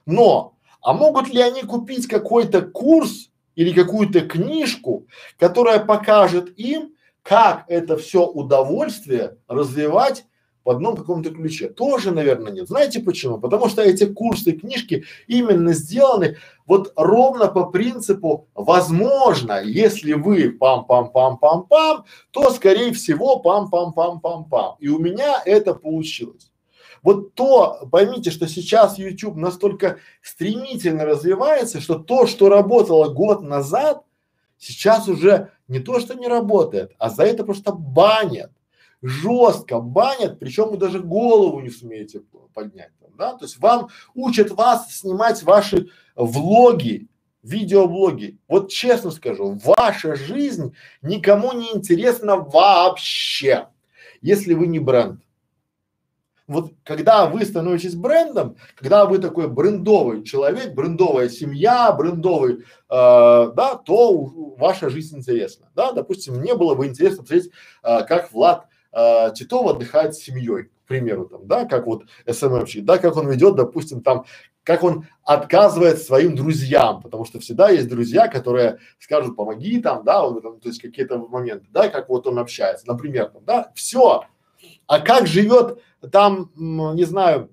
Но, 0.07 0.57
а 0.83 0.93
могут 0.93 1.29
ли 1.29 1.41
они 1.41 1.63
купить 1.63 2.09
какой-то 2.09 2.63
курс 2.63 3.31
или 3.55 3.73
какую-то 3.73 4.23
книжку, 4.23 5.07
которая 5.39 5.85
покажет 5.85 6.59
им, 6.59 6.95
как 7.23 7.65
это 7.69 7.97
все 7.97 8.27
удовольствие 8.27 9.39
развивать 9.47 10.27
в 10.65 10.71
одном 10.71 10.97
каком-то 10.97 11.31
ключе? 11.31 11.69
Тоже, 11.69 12.11
наверное, 12.11 12.53
нет. 12.53 12.69
Знаете 12.69 13.01
почему? 13.01 13.39
Потому 13.39 13.69
что 13.69 13.83
эти 13.83 14.05
курсы, 14.05 14.53
книжки 14.53 15.05
именно 15.27 15.73
сделаны 15.73 16.39
вот 16.67 16.93
ровно 16.97 17.49
по 17.49 17.67
принципу, 17.67 18.49
возможно, 18.55 19.63
если 19.63 20.15
вы 20.15 20.57
пам-пам-пам-пам-пам, 20.59 22.05
то 22.31 22.51
скорее 22.51 22.93
всего 22.93 23.43
пам-пам-пам-пам-пам. 23.45 24.77
И 24.79 24.89
у 24.89 24.99
меня 24.99 25.43
это 25.45 25.75
получилось. 25.75 26.51
Вот 27.03 27.35
то, 27.35 27.87
поймите, 27.93 28.31
что 28.31 28.49
сейчас 28.49 28.99
YouTube 28.99 29.37
настолько 29.37 29.99
стремительно 30.23 31.05
развивается, 31.05 31.83
что 31.83 31.97
то, 31.97 32.27
что 32.27 32.49
работало 32.49 33.13
год 33.13 33.43
назад, 33.43 34.03
сейчас 34.57 35.07
уже 35.07 35.51
не 35.69 35.81
то, 35.81 36.01
что 36.01 36.15
не 36.15 36.27
работает, 36.27 36.93
а 36.99 37.11
за 37.11 37.25
это 37.25 37.45
просто 37.45 37.73
банят. 37.73 38.51
Жестко 39.07 39.81
банят, 39.81 40.39
причем 40.39 40.71
вы 40.71 40.79
даже 40.79 40.99
голову 40.99 41.61
не 41.61 41.69
сумеете 41.69 42.23
поднять. 42.55 42.91
Да? 43.19 43.35
То 43.35 43.45
есть 43.45 43.59
вам 43.59 43.91
учат 44.15 44.51
вас 44.51 44.97
снимать 44.97 45.43
ваши 45.43 45.89
влоги, 46.17 47.09
видеоблоги. 47.43 48.39
Вот 48.49 48.71
честно 48.71 49.11
скажу, 49.11 49.61
ваша 49.63 50.17
жизнь 50.17 50.75
никому 51.03 51.53
не 51.53 51.71
интересна 51.75 52.37
вообще, 52.37 53.69
если 54.23 54.55
вы 54.55 54.69
не 54.69 54.79
бренд. 54.79 55.21
Вот 56.47 56.73
когда 56.83 57.27
вы 57.27 57.45
становитесь 57.45 57.95
брендом, 57.95 58.57
когда 58.75 59.05
вы 59.05 59.19
такой 59.19 59.49
брендовый 59.49 60.25
человек, 60.25 60.75
брендовая 60.75 61.29
семья, 61.29 61.93
брендовый, 61.93 62.55
э, 62.55 62.63
да, 62.89 63.77
то 63.77 64.13
ваша 64.59 64.89
жизнь 64.89 65.19
интересна, 65.19 65.71
да. 65.75 65.93
Допустим, 65.93 66.37
мне 66.37 66.55
было 66.55 66.75
бы 66.75 66.87
интересно 66.87 67.23
посмотреть, 67.23 67.51
э, 67.83 68.05
как 68.05 68.33
Влад 68.33 68.67
э, 68.95 69.33
Титов 69.35 69.67
отдыхает 69.67 70.15
с 70.15 70.23
семьей, 70.23 70.65
к 70.65 70.87
примеру, 70.87 71.27
там, 71.27 71.47
да, 71.47 71.65
как 71.65 71.87
вот 71.87 72.05
СММщик, 72.31 72.85
да, 72.85 72.99
как 72.99 73.17
он 73.17 73.29
ведет, 73.31 73.57
допустим, 73.57 74.03
там, 74.03 74.25
как 74.63 74.83
он 74.83 75.07
отказывает 75.23 76.01
своим 76.01 76.35
друзьям, 76.35 77.03
потому 77.03 77.25
что 77.25 77.39
всегда 77.39 77.71
есть 77.71 77.89
друзья, 77.89 78.29
которые 78.29 78.79
скажут, 78.99 79.37
помоги 79.37 79.81
там, 79.81 80.05
да, 80.05 80.23
вот, 80.23 80.43
там, 80.43 80.61
то 80.61 80.69
есть 80.69 80.81
какие-то 80.81 81.19
моменты, 81.19 81.67
да, 81.71 81.89
как 81.89 82.09
вот 82.09 82.27
он 82.27 82.39
общается, 82.39 82.87
например, 82.87 83.31
там, 83.31 83.45
да, 83.45 83.73
все. 83.75 84.25
А 84.87 85.01
как 85.01 85.27
живет 85.27 85.81
там, 86.11 86.51
не 86.57 87.05
знаю, 87.05 87.51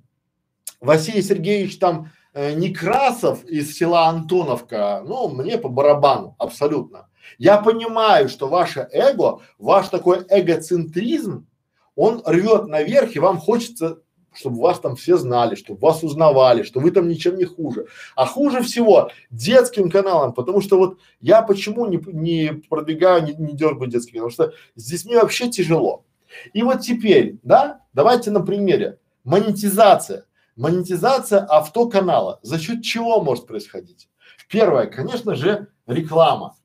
Василий 0.80 1.21
Сергеевич 1.21 1.77
там 1.77 2.12
э, 2.34 2.54
Некрасов 2.54 3.45
из 3.45 3.75
села 3.75 4.08
Антоновка, 4.08 5.04
ну, 5.06 5.30
мне 5.30 5.58
по 5.58 5.69
барабану, 5.69 6.36
абсолютно. 6.39 7.08
Я 7.38 7.58
понимаю, 7.58 8.30
что 8.30 8.48
ваше 8.48 8.88
эго, 8.91 9.39
ваш 9.58 9.89
такой 9.89 10.26
эгоцентризм, 10.30 11.48
он 11.96 12.22
рвет 12.26 12.67
наверх, 12.67 13.15
и 13.15 13.20
вам 13.20 13.38
хочется, 13.38 14.00
чтобы 14.34 14.62
вас 14.62 14.80
там 14.80 14.96
все 14.96 15.17
знали, 15.17 15.56
чтобы 15.56 15.80
вас 15.80 16.04
узнавали, 16.04 16.63
что 16.63 16.80
вы 16.80 16.91
там 16.91 17.08
ничем 17.08 17.38
не 17.38 17.46
хуже. 17.46 17.88
А 18.15 18.26
хуже 18.26 18.62
всего 18.62 19.12
детским 19.30 19.89
каналам, 19.89 20.34
потому 20.34 20.62
что 20.62 20.78
вот 20.78 21.00
я 21.20 21.41
почему 21.41 21.86
не, 21.86 22.02
не 22.08 22.54
продвигаю, 22.70 23.24
не, 23.24 23.34
не 23.34 23.54
дергаю 23.54 23.89
детский 23.89 24.13
канал, 24.13 24.30
потому 24.30 24.50
что 24.50 24.58
с 24.76 24.86
детьми 24.86 25.15
вообще 25.15 25.50
тяжело. 25.50 26.06
И 26.54 26.63
вот 26.63 26.82
теперь, 26.82 27.39
да, 27.44 27.82
давайте 27.94 28.32
на 28.32 28.41
примере. 28.41 29.00
Монетизация. 29.24 30.26
Монетизация 30.56 31.39
автоканала. 31.39 32.39
За 32.41 32.58
счет 32.58 32.84
чего 32.84 33.22
может 33.22 33.48
происходить? 33.48 34.10
Первое, 34.50 34.88
конечно 34.88 35.36
же, 35.36 35.67
реклама. 35.88 36.56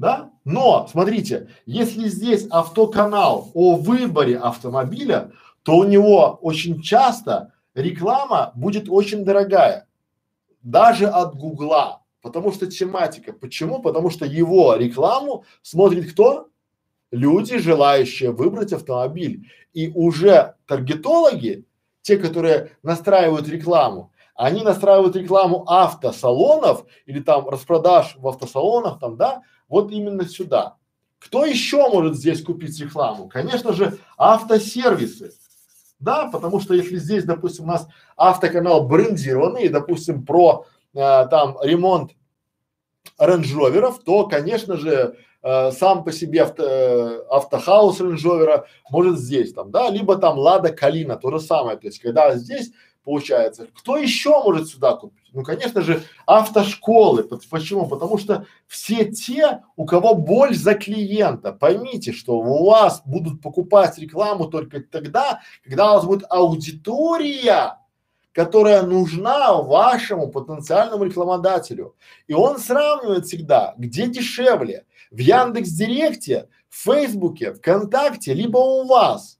Да? 0.00 0.30
Но, 0.46 0.88
смотрите, 0.90 1.48
если 1.66 2.08
здесь 2.08 2.46
автоканал 2.48 3.50
о 3.52 3.76
выборе 3.76 4.38
автомобиля, 4.38 5.32
то 5.62 5.76
у 5.76 5.84
него 5.84 6.38
очень 6.40 6.80
часто 6.80 7.52
реклама 7.74 8.50
будет 8.54 8.86
очень 8.88 9.26
дорогая. 9.26 9.86
Даже 10.62 11.06
от 11.06 11.36
Гугла. 11.36 12.00
Потому 12.22 12.50
что 12.50 12.66
тематика. 12.66 13.34
Почему? 13.34 13.82
Потому 13.82 14.08
что 14.08 14.24
его 14.24 14.74
рекламу 14.74 15.44
смотрит 15.60 16.10
кто? 16.12 16.48
люди, 17.10 17.58
желающие 17.58 18.30
выбрать 18.30 18.72
автомобиль. 18.72 19.50
И 19.72 19.90
уже 19.90 20.54
таргетологи, 20.66 21.66
те, 22.02 22.16
которые 22.16 22.70
настраивают 22.82 23.48
рекламу, 23.48 24.12
они 24.34 24.62
настраивают 24.62 25.16
рекламу 25.16 25.64
автосалонов 25.68 26.84
или 27.04 27.20
там 27.20 27.48
распродаж 27.48 28.14
в 28.16 28.26
автосалонах 28.26 28.98
там, 28.98 29.16
да, 29.16 29.42
вот 29.70 29.90
именно 29.90 30.28
сюда. 30.28 30.76
Кто 31.18 31.46
еще 31.46 31.88
может 31.88 32.16
здесь 32.16 32.42
купить 32.42 32.78
рекламу? 32.80 33.28
Конечно 33.28 33.72
же, 33.72 33.98
автосервисы. 34.18 35.32
Да, 35.98 36.30
потому 36.30 36.60
что 36.60 36.74
если 36.74 36.96
здесь, 36.96 37.24
допустим, 37.24 37.64
у 37.64 37.68
нас 37.68 37.86
автоканал 38.16 38.86
брендированный, 38.86 39.68
допустим, 39.68 40.24
про 40.24 40.66
э, 40.94 41.26
там 41.30 41.58
ремонт 41.62 42.12
Range 43.18 43.54
то, 44.04 44.26
конечно 44.26 44.76
же, 44.78 45.16
э, 45.42 45.72
сам 45.72 46.04
по 46.04 46.10
себе 46.10 46.42
авто, 46.42 46.64
э, 46.64 47.22
автохаус 47.28 48.00
Range 48.00 48.26
может 48.90 49.18
здесь 49.18 49.52
там, 49.52 49.70
да, 49.70 49.90
либо 49.90 50.16
там 50.16 50.38
Лада 50.38 50.72
Калина, 50.72 51.16
то 51.16 51.30
же 51.30 51.38
самое, 51.38 51.76
то 51.76 51.86
есть 51.86 52.00
когда 52.00 52.34
здесь 52.34 52.72
получается, 53.04 53.68
кто 53.74 53.98
еще 53.98 54.30
может 54.42 54.68
сюда 54.68 54.96
купить? 54.96 55.19
Ну, 55.32 55.42
конечно 55.42 55.80
же, 55.82 56.02
автошколы. 56.26 57.22
Почему? 57.50 57.86
Потому 57.86 58.18
что 58.18 58.46
все 58.66 59.04
те, 59.04 59.62
у 59.76 59.86
кого 59.86 60.14
боль 60.14 60.54
за 60.54 60.74
клиента, 60.74 61.52
поймите, 61.52 62.12
что 62.12 62.38
у 62.38 62.66
вас 62.66 63.02
будут 63.04 63.40
покупать 63.40 63.98
рекламу 63.98 64.46
только 64.46 64.80
тогда, 64.80 65.40
когда 65.64 65.92
у 65.92 65.94
вас 65.94 66.04
будет 66.04 66.24
аудитория, 66.28 67.78
которая 68.32 68.82
нужна 68.82 69.54
вашему 69.54 70.28
потенциальному 70.28 71.04
рекламодателю. 71.04 71.96
И 72.26 72.32
он 72.32 72.58
сравнивает 72.58 73.26
всегда, 73.26 73.74
где 73.76 74.06
дешевле, 74.06 74.84
в 75.10 75.18
Яндекс 75.18 75.70
Директе, 75.70 76.48
в 76.68 76.84
Фейсбуке, 76.84 77.52
ВКонтакте, 77.54 78.32
либо 78.34 78.58
у 78.58 78.86
вас. 78.86 79.38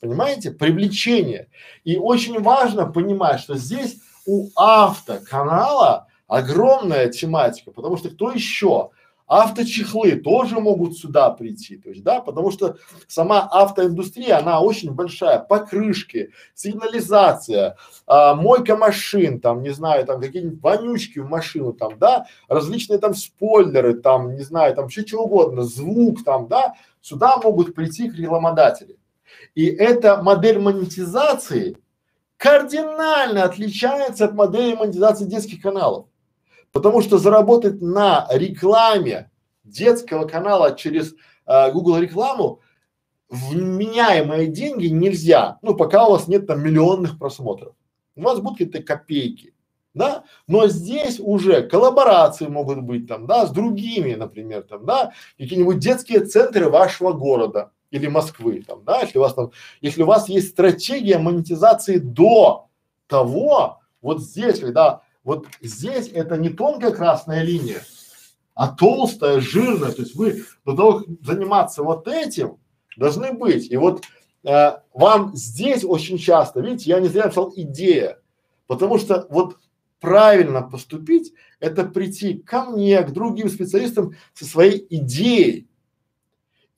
Понимаете? 0.00 0.50
Привлечение. 0.52 1.48
И 1.84 1.96
очень 1.96 2.40
важно 2.40 2.86
понимать, 2.86 3.40
что 3.40 3.56
здесь 3.56 3.98
у 4.28 4.50
автоканала 4.56 6.06
огромная 6.26 7.08
тематика, 7.08 7.70
потому 7.70 7.96
что 7.96 8.10
кто 8.10 8.30
еще? 8.30 8.90
Авточехлы 9.26 10.16
тоже 10.16 10.58
могут 10.58 10.96
сюда 10.96 11.30
прийти, 11.30 11.76
то 11.76 11.90
есть, 11.90 12.02
да, 12.02 12.20
потому 12.20 12.50
что 12.50 12.76
сама 13.06 13.46
автоиндустрия, 13.50 14.38
она 14.38 14.60
очень 14.60 14.92
большая, 14.92 15.38
покрышки, 15.38 16.30
сигнализация, 16.54 17.76
а, 18.06 18.34
мойка 18.34 18.76
машин, 18.76 19.40
там, 19.40 19.62
не 19.62 19.70
знаю, 19.70 20.06
там 20.06 20.20
какие-нибудь 20.20 20.62
вонючки 20.62 21.18
в 21.18 21.28
машину, 21.28 21.74
там, 21.74 21.98
да, 21.98 22.26
различные 22.48 22.98
там 22.98 23.14
спойлеры, 23.14 23.94
там, 23.94 24.34
не 24.34 24.42
знаю, 24.42 24.74
там 24.74 24.88
все 24.88 25.06
что 25.06 25.24
угодно, 25.24 25.62
звук, 25.62 26.24
там, 26.24 26.48
да, 26.48 26.74
сюда 27.02 27.36
могут 27.38 27.74
прийти 27.74 28.10
рекламодатели. 28.10 28.96
И 29.54 29.66
эта 29.66 30.22
модель 30.22 30.58
монетизации 30.58 31.76
кардинально 32.38 33.44
отличается 33.44 34.24
от 34.24 34.34
модели 34.34 34.74
монетизации 34.74 35.26
детских 35.26 35.60
каналов. 35.60 36.06
Потому 36.72 37.02
что 37.02 37.18
заработать 37.18 37.82
на 37.82 38.26
рекламе 38.30 39.30
детского 39.64 40.26
канала 40.26 40.74
через 40.74 41.14
э, 41.46 41.72
Google 41.72 41.98
рекламу 41.98 42.60
вменяемые 43.28 44.46
деньги 44.46 44.86
нельзя, 44.86 45.58
ну 45.60 45.76
пока 45.76 46.06
у 46.06 46.12
вас 46.12 46.28
нет 46.28 46.46
там 46.46 46.62
миллионных 46.62 47.18
просмотров. 47.18 47.74
У 48.16 48.22
вас 48.22 48.40
будут 48.40 48.58
какие-то 48.58 48.82
копейки, 48.82 49.54
да, 49.92 50.24
но 50.46 50.68
здесь 50.68 51.20
уже 51.20 51.62
коллаборации 51.62 52.46
могут 52.46 52.80
быть 52.82 53.06
там, 53.06 53.26
да, 53.26 53.46
с 53.46 53.50
другими, 53.50 54.14
например, 54.14 54.62
там, 54.62 54.86
да, 54.86 55.12
какие-нибудь 55.36 55.78
детские 55.78 56.20
центры 56.20 56.70
вашего 56.70 57.12
города 57.12 57.72
или 57.90 58.06
Москвы, 58.06 58.62
там, 58.66 58.84
да, 58.84 59.00
если 59.00 59.18
у 59.18 59.22
вас 59.22 59.34
там, 59.34 59.50
если 59.80 60.02
у 60.02 60.06
вас 60.06 60.28
есть 60.28 60.50
стратегия 60.50 61.18
монетизации 61.18 61.98
до 61.98 62.68
того, 63.06 63.80
вот 64.02 64.22
здесь, 64.22 64.60
когда 64.60 65.02
вот 65.24 65.46
здесь 65.60 66.08
это 66.12 66.36
не 66.36 66.50
тонкая 66.50 66.90
красная 66.90 67.42
линия, 67.42 67.82
а 68.54 68.68
толстая, 68.68 69.40
жирная. 69.40 69.92
То 69.92 70.02
есть 70.02 70.14
вы 70.16 70.44
до 70.64 70.74
того, 70.74 71.04
заниматься 71.22 71.82
вот 71.82 72.08
этим, 72.08 72.58
должны 72.96 73.32
быть. 73.32 73.70
И 73.70 73.76
вот 73.76 74.04
э, 74.44 74.72
вам 74.92 75.34
здесь 75.36 75.84
очень 75.84 76.18
часто, 76.18 76.60
видите, 76.60 76.90
я 76.90 77.00
не 77.00 77.08
зря 77.08 77.24
написал 77.24 77.52
идея, 77.54 78.18
потому 78.66 78.98
что 78.98 79.26
вот 79.30 79.58
правильно 80.00 80.62
поступить– 80.62 81.32
это 81.60 81.84
прийти 81.84 82.34
ко 82.34 82.64
мне, 82.64 83.02
к 83.02 83.10
другим 83.10 83.48
специалистам 83.48 84.14
со 84.34 84.44
своей 84.44 84.86
идеей. 84.90 85.68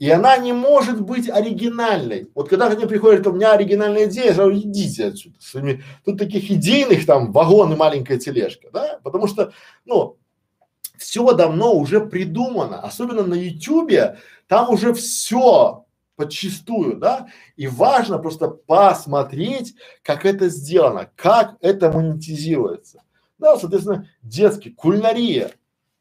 И 0.01 0.09
она 0.09 0.39
не 0.39 0.55
может 0.55 1.03
быть 1.03 1.29
оригинальной. 1.29 2.31
Вот 2.35 2.49
когда 2.49 2.71
ко 2.71 2.77
мне 2.77 2.87
приходит, 2.87 3.27
у 3.27 3.33
меня 3.33 3.53
оригинальная 3.53 4.07
идея, 4.07 4.29
я 4.29 4.35
говорю, 4.35 4.59
идите 4.59 5.09
отсюда. 5.09 5.37
Своими... 5.39 5.85
Тут 6.07 6.19
таких 6.19 6.51
идейных 6.51 7.05
там 7.05 7.33
вагон 7.33 7.75
и 7.75 7.77
маленькая 7.77 8.19
тележка, 8.19 8.71
да? 8.73 8.99
Потому 9.05 9.27
что, 9.27 9.53
ну, 9.85 10.17
все 10.97 11.35
давно 11.35 11.75
уже 11.75 12.01
придумано, 12.01 12.81
особенно 12.81 13.25
на 13.25 13.35
ютюбе, 13.35 14.17
там 14.49 14.71
уже 14.71 14.95
все 14.95 15.85
подчистую, 16.17 16.97
да, 16.97 17.29
и 17.57 17.67
важно 17.67 18.19
просто 18.19 18.49
посмотреть, 18.49 19.75
как 20.03 20.25
это 20.25 20.49
сделано, 20.49 21.11
как 21.15 21.57
это 21.61 21.93
монетизируется. 21.93 23.03
Да, 23.39 23.59
соответственно, 23.59 24.09
детский, 24.23 24.71
кулинария, 24.71 25.51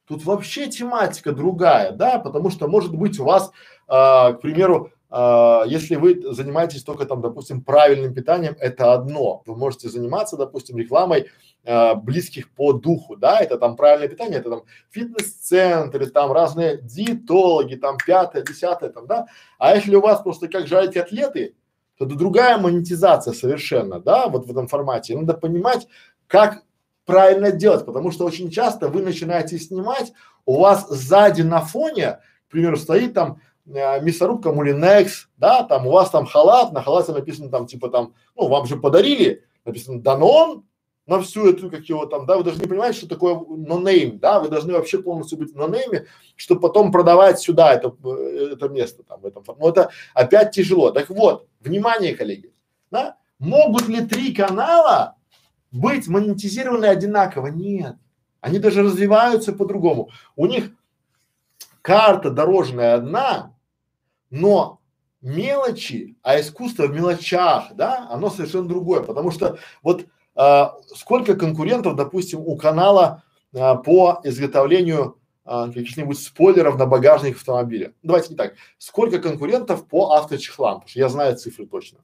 тут 0.09 0.25
вообще 0.25 0.67
тематика 0.67 1.31
другая, 1.31 1.91
да, 1.91 2.17
потому 2.17 2.49
что 2.49 2.67
может 2.67 2.93
быть 2.93 3.19
у 3.19 3.25
вас, 3.25 3.51
а, 3.87 4.33
к 4.33 4.41
примеру, 4.41 4.91
а, 5.11 5.63
если 5.67 5.95
вы 5.95 6.19
занимаетесь 6.33 6.83
только 6.83 7.05
там, 7.05 7.21
допустим, 7.21 7.61
правильным 7.61 8.13
питанием, 8.13 8.55
это 8.59 8.93
одно. 8.93 9.43
Вы 9.45 9.55
можете 9.55 9.87
заниматься, 9.87 10.35
допустим, 10.35 10.77
рекламой 10.77 11.27
а, 11.63 11.93
близких 11.93 12.49
по 12.51 12.73
духу, 12.73 13.17
да, 13.17 13.39
это 13.39 13.59
там 13.59 13.75
правильное 13.75 14.07
питание, 14.07 14.39
это 14.39 14.49
там 14.49 14.63
фитнес-центры, 14.89 16.07
там 16.07 16.31
разные 16.31 16.79
диетологи, 16.81 17.75
там 17.75 17.97
пятое, 18.03 18.41
десятое, 18.41 18.89
там, 18.89 19.05
да. 19.05 19.27
А 19.59 19.75
если 19.75 19.95
у 19.95 20.01
вас 20.01 20.21
просто 20.21 20.47
как 20.47 20.65
жарить 20.65 20.95
котлеты, 20.95 21.55
то 21.99 22.05
это 22.05 22.15
другая 22.15 22.57
монетизация 22.57 23.33
совершенно, 23.33 23.99
да, 23.99 24.27
вот 24.27 24.47
в 24.47 24.51
этом 24.51 24.67
формате. 24.67 25.15
Надо 25.15 25.35
понимать, 25.35 25.87
как 26.25 26.63
правильно 27.09 27.51
делать, 27.51 27.85
потому 27.85 28.11
что 28.11 28.25
очень 28.25 28.51
часто 28.51 28.87
вы 28.87 29.01
начинаете 29.01 29.57
снимать, 29.57 30.13
у 30.45 30.59
вас 30.59 30.87
сзади 30.89 31.41
на 31.41 31.61
фоне, 31.61 32.19
к 32.47 32.51
примеру, 32.51 32.77
стоит 32.77 33.15
там 33.15 33.41
э, 33.65 33.99
мясорубка 34.01 34.51
Мулинекс, 34.51 35.27
да, 35.37 35.63
там 35.63 35.87
у 35.87 35.91
вас 35.91 36.11
там 36.11 36.27
халат, 36.27 36.71
на 36.71 36.83
халате 36.83 37.11
написано 37.11 37.49
там 37.49 37.65
типа 37.65 37.89
там, 37.89 38.13
ну 38.35 38.47
вам 38.47 38.67
же 38.67 38.77
подарили, 38.77 39.43
написано 39.65 40.01
Данон, 40.01 40.65
на 41.07 41.19
всю 41.19 41.49
эту, 41.49 41.71
как 41.71 41.83
его 41.85 42.05
там, 42.05 42.27
да, 42.27 42.37
вы 42.37 42.43
должны 42.43 42.67
понимать, 42.67 42.95
что 42.95 43.07
такое 43.07 43.39
нонейм, 43.39 44.19
да, 44.19 44.39
вы 44.39 44.49
должны 44.49 44.73
вообще 44.73 45.01
полностью 45.01 45.39
быть 45.39 45.51
в 45.51 45.55
нонейме, 45.55 46.05
чтобы 46.35 46.61
потом 46.61 46.91
продавать 46.91 47.39
сюда 47.39 47.73
это, 47.73 47.91
э, 48.05 48.49
это 48.53 48.69
место 48.69 49.01
там 49.01 49.19
в 49.21 49.25
этом, 49.25 49.43
ну 49.57 49.67
это 49.67 49.89
опять 50.13 50.51
тяжело. 50.51 50.91
Так 50.91 51.09
вот, 51.09 51.47
внимание, 51.59 52.15
коллеги, 52.15 52.53
да, 52.91 53.17
могут 53.39 53.87
ли 53.87 54.05
три 54.05 54.31
канала 54.31 55.15
быть 55.71 56.07
монетизированы 56.07 56.85
одинаково? 56.85 57.47
Нет. 57.47 57.95
Они 58.41 58.59
даже 58.59 58.83
развиваются 58.83 59.53
по-другому. 59.53 60.09
У 60.35 60.45
них 60.45 60.71
карта 61.81 62.29
дорожная 62.29 62.95
одна, 62.95 63.55
но 64.29 64.79
мелочи, 65.21 66.17
а 66.21 66.39
искусство 66.39 66.87
в 66.87 66.95
мелочах, 66.95 67.73
да, 67.73 68.07
оно 68.09 68.29
совершенно 68.29 68.67
другое, 68.67 69.01
потому 69.01 69.31
что 69.31 69.59
вот 69.83 70.05
а, 70.35 70.77
сколько 70.95 71.35
конкурентов, 71.35 71.95
допустим, 71.95 72.39
у 72.39 72.55
канала 72.55 73.23
а, 73.53 73.75
по 73.75 74.21
изготовлению 74.23 75.19
а, 75.43 75.67
каких-нибудь 75.67 76.19
спойлеров 76.19 76.77
на 76.77 76.85
багажник 76.85 77.35
автомобиля. 77.35 77.93
Давайте 78.03 78.29
не 78.29 78.35
так. 78.35 78.53
Сколько 78.77 79.19
конкурентов 79.19 79.87
по 79.87 80.13
авточехлам? 80.13 80.75
Потому 80.75 80.89
что 80.89 80.99
я 80.99 81.09
знаю 81.09 81.35
цифры 81.35 81.65
точно. 81.65 81.99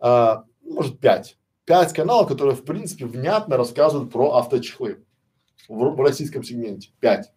А, 0.00 0.44
может 0.64 0.98
пять. 0.98 1.38
Пять 1.66 1.92
каналов, 1.92 2.28
которые 2.28 2.56
в 2.56 2.64
принципе 2.64 3.04
внятно 3.04 3.56
рассказывают 3.56 4.12
про 4.12 4.36
авточехлы 4.36 5.04
в, 5.68 5.74
в 5.74 6.00
российском 6.00 6.42
сегменте. 6.42 6.90
Пять. 7.00 7.32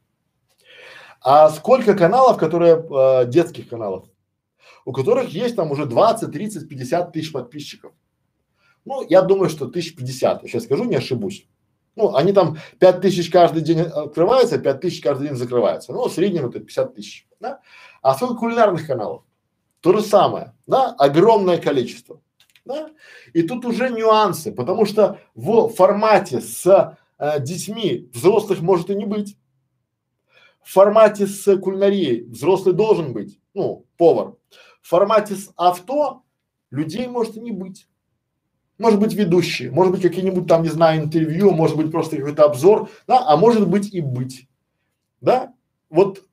А 1.21 1.49
сколько 1.49 1.95
каналов, 1.95 2.37
которые 2.37 2.75
э, 2.75 3.25
детских 3.25 3.67
каналов, 3.67 4.05
у 4.85 4.93
которых 4.93 5.29
есть 5.29 5.55
там 5.55 5.71
уже 5.71 5.85
20, 5.85 6.31
30, 6.31 6.69
50 6.69 7.11
тысяч 7.11 7.31
подписчиков. 7.31 7.91
Ну, 8.85 9.05
я 9.09 9.21
думаю, 9.21 9.49
что 9.49 9.67
тысяч 9.67 9.95
пятьдесят, 9.95 10.41
сейчас 10.43 10.63
скажу, 10.63 10.85
не 10.85 10.95
ошибусь. 10.95 11.45
Ну, 11.95 12.15
они 12.15 12.31
там 12.31 12.57
пять 12.79 13.01
тысяч 13.01 13.29
каждый 13.29 13.61
день 13.61 13.81
открываются, 13.81 14.57
пять 14.57 14.79
тысяч 14.79 15.01
каждый 15.01 15.27
день 15.27 15.35
закрываются. 15.35 15.91
Ну, 15.91 16.07
в 16.07 16.13
среднем 16.13 16.45
это 16.45 16.59
50 16.59 16.95
тысяч, 16.95 17.27
да? 17.39 17.59
А 18.01 18.13
сколько 18.13 18.35
кулинарных 18.35 18.87
каналов? 18.87 19.23
То 19.81 19.93
же 19.93 20.01
самое, 20.01 20.55
да? 20.65 20.95
Огромное 20.97 21.57
количество, 21.57 22.21
да? 22.69 22.91
И 23.33 23.41
тут 23.41 23.65
уже 23.65 23.89
нюансы, 23.89 24.51
потому 24.53 24.85
что 24.85 25.19
в 25.33 25.69
формате 25.69 26.39
с 26.39 26.97
э, 27.17 27.39
детьми 27.41 28.09
взрослых 28.13 28.61
может 28.61 28.89
и 28.91 28.95
не 28.95 29.05
быть. 29.05 29.35
В 30.61 30.71
формате 30.71 31.25
с 31.25 31.57
кулинарией 31.57 32.25
взрослый 32.25 32.75
должен 32.75 33.11
быть, 33.11 33.39
ну, 33.55 33.85
повар. 33.97 34.35
В 34.81 34.87
формате 34.87 35.35
с 35.35 35.51
авто 35.57 36.21
людей 36.69 37.07
может 37.07 37.35
и 37.35 37.41
не 37.41 37.51
быть 37.51 37.87
может 38.77 38.99
быть 38.99 39.13
ведущие, 39.13 39.71
может 39.71 39.91
быть 39.91 40.01
какие-нибудь 40.01 40.47
там, 40.47 40.63
не 40.63 40.69
знаю, 40.69 41.01
интервью, 41.01 41.51
может 41.51 41.75
быть 41.75 41.91
просто 41.91 42.15
какой-то 42.15 42.45
обзор, 42.45 42.89
да, 43.07 43.25
а 43.27 43.35
может 43.35 43.67
быть 43.67 43.93
и 43.93 43.99
быть, 43.99 44.47
да. 45.19 45.53
Вот 45.89 46.23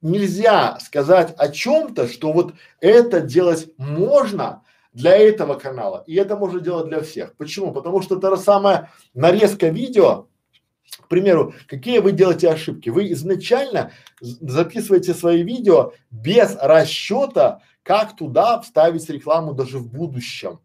нельзя 0.00 0.78
сказать 0.78 1.34
о 1.36 1.48
чем-то, 1.48 2.06
что 2.06 2.32
вот 2.32 2.54
это 2.80 3.20
делать 3.20 3.70
можно 3.76 4.62
для 4.98 5.16
этого 5.16 5.54
канала, 5.54 6.02
и 6.08 6.16
это 6.16 6.36
можно 6.36 6.58
делать 6.58 6.88
для 6.88 7.00
всех. 7.00 7.36
Почему? 7.36 7.72
Потому 7.72 8.02
что 8.02 8.18
это 8.18 8.36
самая 8.36 8.90
нарезка 9.14 9.68
видео, 9.68 10.26
к 11.00 11.06
примеру, 11.06 11.54
какие 11.68 12.00
вы 12.00 12.10
делаете 12.10 12.50
ошибки? 12.50 12.88
Вы 12.88 13.12
изначально 13.12 13.92
записываете 14.20 15.14
свои 15.14 15.44
видео 15.44 15.92
без 16.10 16.56
расчета, 16.60 17.62
как 17.84 18.16
туда 18.16 18.60
вставить 18.60 19.08
рекламу 19.08 19.52
даже 19.52 19.78
в 19.78 19.88
будущем. 19.88 20.58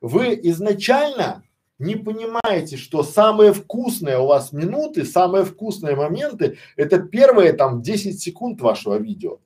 Вы 0.00 0.38
изначально 0.44 1.42
не 1.80 1.96
понимаете, 1.96 2.76
что 2.76 3.02
самые 3.02 3.52
вкусные 3.52 4.18
у 4.18 4.26
вас 4.26 4.52
минуты, 4.52 5.04
самые 5.04 5.44
вкусные 5.44 5.96
моменты– 5.96 6.58
это 6.76 7.00
первые 7.00 7.54
там 7.54 7.82
10 7.82 8.20
секунд 8.20 8.60
вашего 8.60 8.98
видео. 8.98 9.40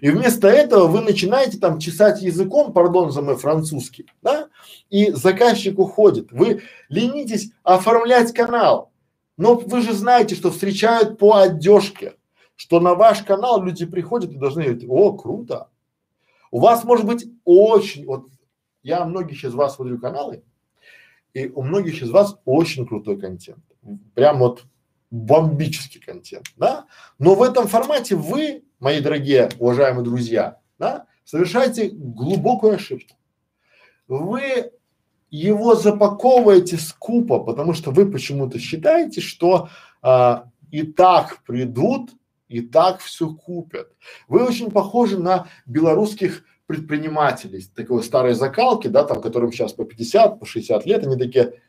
И 0.00 0.10
вместо 0.10 0.48
этого 0.48 0.86
вы 0.86 1.00
начинаете 1.00 1.58
там 1.58 1.78
чесать 1.78 2.22
языком, 2.22 2.72
пардон 2.72 3.10
за 3.10 3.22
мой 3.22 3.36
французский, 3.36 4.06
да, 4.22 4.48
и 4.90 5.10
заказчик 5.12 5.78
уходит. 5.78 6.32
Вы 6.32 6.62
ленитесь 6.88 7.52
оформлять 7.62 8.32
канал, 8.32 8.90
но 9.36 9.54
вы 9.54 9.82
же 9.82 9.92
знаете, 9.92 10.34
что 10.34 10.50
встречают 10.50 11.18
по 11.18 11.36
одежке, 11.36 12.14
что 12.56 12.80
на 12.80 12.94
ваш 12.94 13.22
канал 13.22 13.62
люди 13.62 13.86
приходят 13.86 14.32
и 14.32 14.36
должны 14.36 14.64
говорить, 14.64 14.84
о, 14.88 15.12
круто. 15.12 15.68
У 16.50 16.60
вас 16.60 16.84
может 16.84 17.06
быть 17.06 17.26
очень, 17.44 18.06
вот 18.06 18.26
я 18.82 19.04
многих 19.04 19.44
из 19.44 19.54
вас 19.54 19.76
смотрю 19.76 19.98
каналы, 19.98 20.42
и 21.34 21.48
у 21.48 21.62
многих 21.62 22.02
из 22.02 22.10
вас 22.10 22.38
очень 22.44 22.86
крутой 22.86 23.18
контент. 23.20 23.62
Прям 24.14 24.38
вот 24.38 24.64
бомбический 25.10 26.00
контент, 26.00 26.46
да? 26.56 26.86
Но 27.18 27.34
в 27.34 27.42
этом 27.42 27.68
формате 27.68 28.16
вы, 28.16 28.64
мои 28.80 29.00
дорогие, 29.00 29.48
уважаемые 29.58 30.04
друзья, 30.04 30.60
да, 30.78 31.06
совершаете 31.24 31.90
глубокую 31.90 32.74
ошибку. 32.74 33.16
Вы 34.08 34.72
его 35.30 35.74
запаковываете 35.74 36.76
скупо, 36.76 37.40
потому 37.40 37.72
что 37.72 37.90
вы 37.90 38.10
почему-то 38.10 38.58
считаете, 38.58 39.20
что 39.20 39.68
а, 40.02 40.50
и 40.70 40.82
так 40.82 41.42
придут, 41.44 42.10
и 42.48 42.60
так 42.60 43.00
все 43.00 43.28
купят. 43.28 43.92
Вы 44.28 44.44
очень 44.44 44.70
похожи 44.70 45.18
на 45.18 45.48
белорусских 45.66 46.44
предпринимателей 46.66 47.64
такой 47.74 48.02
старой 48.02 48.34
закалки, 48.34 48.88
да, 48.88 49.04
там, 49.04 49.20
которым 49.20 49.52
сейчас 49.52 49.72
по 49.72 49.84
50, 49.84 50.38
по 50.38 50.46
60 50.46 50.86
лет, 50.86 51.06
они 51.06 51.16
такие, 51.16 51.60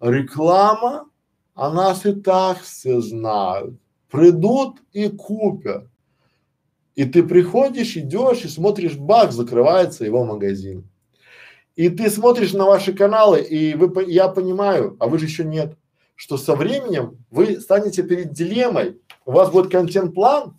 реклама, 0.00 1.08
а 1.54 1.70
нас 1.70 2.06
и 2.06 2.12
так 2.12 2.60
все 2.60 3.00
знают, 3.00 3.78
придут 4.10 4.78
и 4.92 5.08
купят. 5.08 5.88
И 6.94 7.04
ты 7.04 7.22
приходишь, 7.22 7.96
идешь 7.96 8.44
и 8.44 8.48
смотришь, 8.48 8.96
бак, 8.96 9.32
закрывается 9.32 10.04
его 10.04 10.24
магазин. 10.24 10.88
И 11.76 11.88
ты 11.88 12.10
смотришь 12.10 12.52
на 12.52 12.66
ваши 12.66 12.92
каналы, 12.92 13.40
и 13.40 13.74
вы, 13.74 14.04
я 14.04 14.28
понимаю, 14.28 14.96
а 14.98 15.06
вы 15.06 15.18
же 15.18 15.26
еще 15.26 15.44
нет, 15.44 15.76
что 16.16 16.36
со 16.36 16.54
временем 16.54 17.24
вы 17.30 17.60
станете 17.60 18.02
перед 18.02 18.32
дилеммой, 18.32 19.00
у 19.24 19.32
вас 19.32 19.50
будет 19.50 19.70
контент-план, 19.70 20.56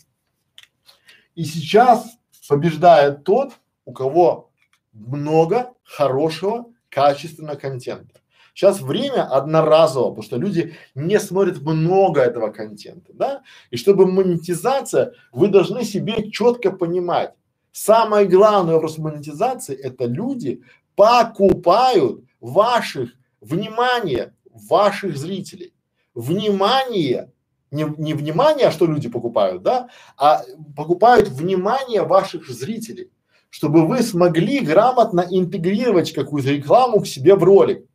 и 1.36 1.44
сейчас 1.44 2.10
побеждает 2.48 3.24
тот, 3.24 3.54
у 3.86 3.92
кого 3.92 4.50
много 4.94 5.74
хорошего, 5.84 6.68
качественного 6.90 7.56
контента. 7.56 8.21
Сейчас 8.54 8.82
время 8.82 9.24
одноразово, 9.24 10.10
потому 10.10 10.24
что 10.24 10.38
люди 10.38 10.76
не 10.94 11.20
смотрят 11.20 11.62
много 11.62 12.22
этого 12.22 12.50
контента, 12.52 13.14
да? 13.14 13.44
И 13.70 13.78
чтобы 13.78 14.06
монетизация, 14.06 15.14
вы 15.32 15.48
должны 15.48 15.84
себе 15.84 16.30
четко 16.32 16.72
понимать. 16.72 17.34
Самый 17.72 18.28
главный 18.28 18.74
вопрос 18.74 18.98
монетизации– 18.98 19.76
это 19.82 20.06
люди 20.06 20.62
покупают 20.96 22.26
ваших, 22.42 23.12
внимание 23.40 24.34
ваших 24.52 25.16
зрителей. 25.18 25.74
Внимание, 26.14 27.32
не, 27.72 27.86
не 27.98 28.14
внимание, 28.14 28.72
что 28.72 28.86
люди 28.86 29.08
покупают, 29.08 29.64
да, 29.64 29.88
а 30.18 30.44
покупают 30.76 31.30
внимание 31.30 32.04
ваших 32.04 32.50
зрителей 32.50 33.12
чтобы 33.52 33.86
вы 33.86 34.02
смогли 34.02 34.62
грамотно 34.62 35.26
интегрировать 35.30 36.14
какую-то 36.14 36.52
рекламу 36.52 37.02
к 37.02 37.08
себе 37.08 37.36
в 37.36 37.44
ролик. 37.44 37.86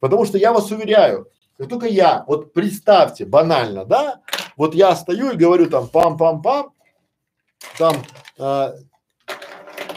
Потому 0.00 0.24
что 0.24 0.38
я 0.38 0.52
вас 0.52 0.70
уверяю, 0.70 1.30
как 1.56 1.68
только 1.68 1.86
я, 1.86 2.24
вот 2.26 2.52
представьте, 2.52 3.24
банально, 3.24 3.84
да, 3.84 4.20
вот 4.56 4.74
я 4.74 4.94
стою 4.94 5.30
и 5.30 5.36
говорю 5.36 5.70
там 5.70 5.88
пам-пам-пам, 5.92 6.72
там 7.78 7.96
э, 8.38 8.72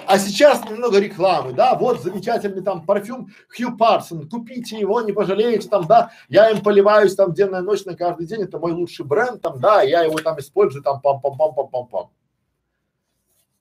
а 0.10 0.18
сейчас 0.18 0.68
немного 0.68 1.00
рекламы, 1.00 1.54
да, 1.54 1.76
вот 1.76 2.02
замечательный 2.02 2.64
там 2.64 2.84
парфюм 2.84 3.30
Хью 3.56 3.78
Парсон, 3.78 4.28
купите 4.28 4.80
его, 4.80 5.02
не 5.02 5.12
пожалеете 5.12 5.70
там, 5.70 5.86
да, 5.86 6.12
я 6.30 6.50
им 6.50 6.64
поливаюсь 6.64 7.14
там 7.14 7.32
денно 7.32 7.58
и 7.58 7.62
ночно 7.62 7.96
каждый 7.96 8.26
день, 8.26 8.42
это 8.42 8.58
мой 8.58 8.72
лучший 8.72 9.06
бренд 9.06 9.42
там, 9.42 9.60
да, 9.60 9.84
я 9.84 10.02
его 10.04 10.18
там 10.18 10.40
использую 10.40 10.82
там 10.82 11.00
пам-пам-пам-пам-пам-пам. 11.04 12.10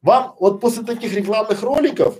Вам 0.00 0.36
вот 0.38 0.60
после 0.60 0.84
таких 0.84 1.12
рекламных 1.12 1.62
роликов 1.62 2.16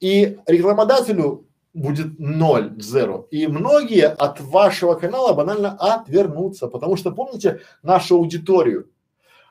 и 0.00 0.40
рекламодателю 0.46 1.46
будет 1.74 2.18
ноль, 2.20 2.72
zero. 2.78 3.26
И 3.30 3.46
многие 3.48 4.06
от 4.06 4.40
вашего 4.40 4.94
канала 4.94 5.34
банально 5.34 5.72
отвернутся, 5.72 6.68
потому 6.68 6.96
что 6.96 7.10
помните 7.10 7.60
нашу 7.82 8.16
аудиторию. 8.16 8.88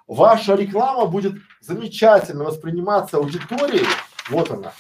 Ваша 0.07 0.55
реклама 0.55 1.05
будет 1.05 1.35
замечательно 1.61 2.45
восприниматься 2.45 3.17
аудиторией. 3.17 3.85
Вот 4.29 4.49
она. 4.51 4.73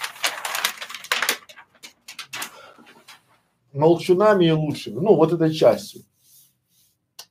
Молчунами 3.73 4.45
и 4.45 4.51
лучшими. 4.51 4.99
Ну, 4.99 5.15
вот 5.15 5.33
этой 5.33 5.53
частью. 5.53 6.03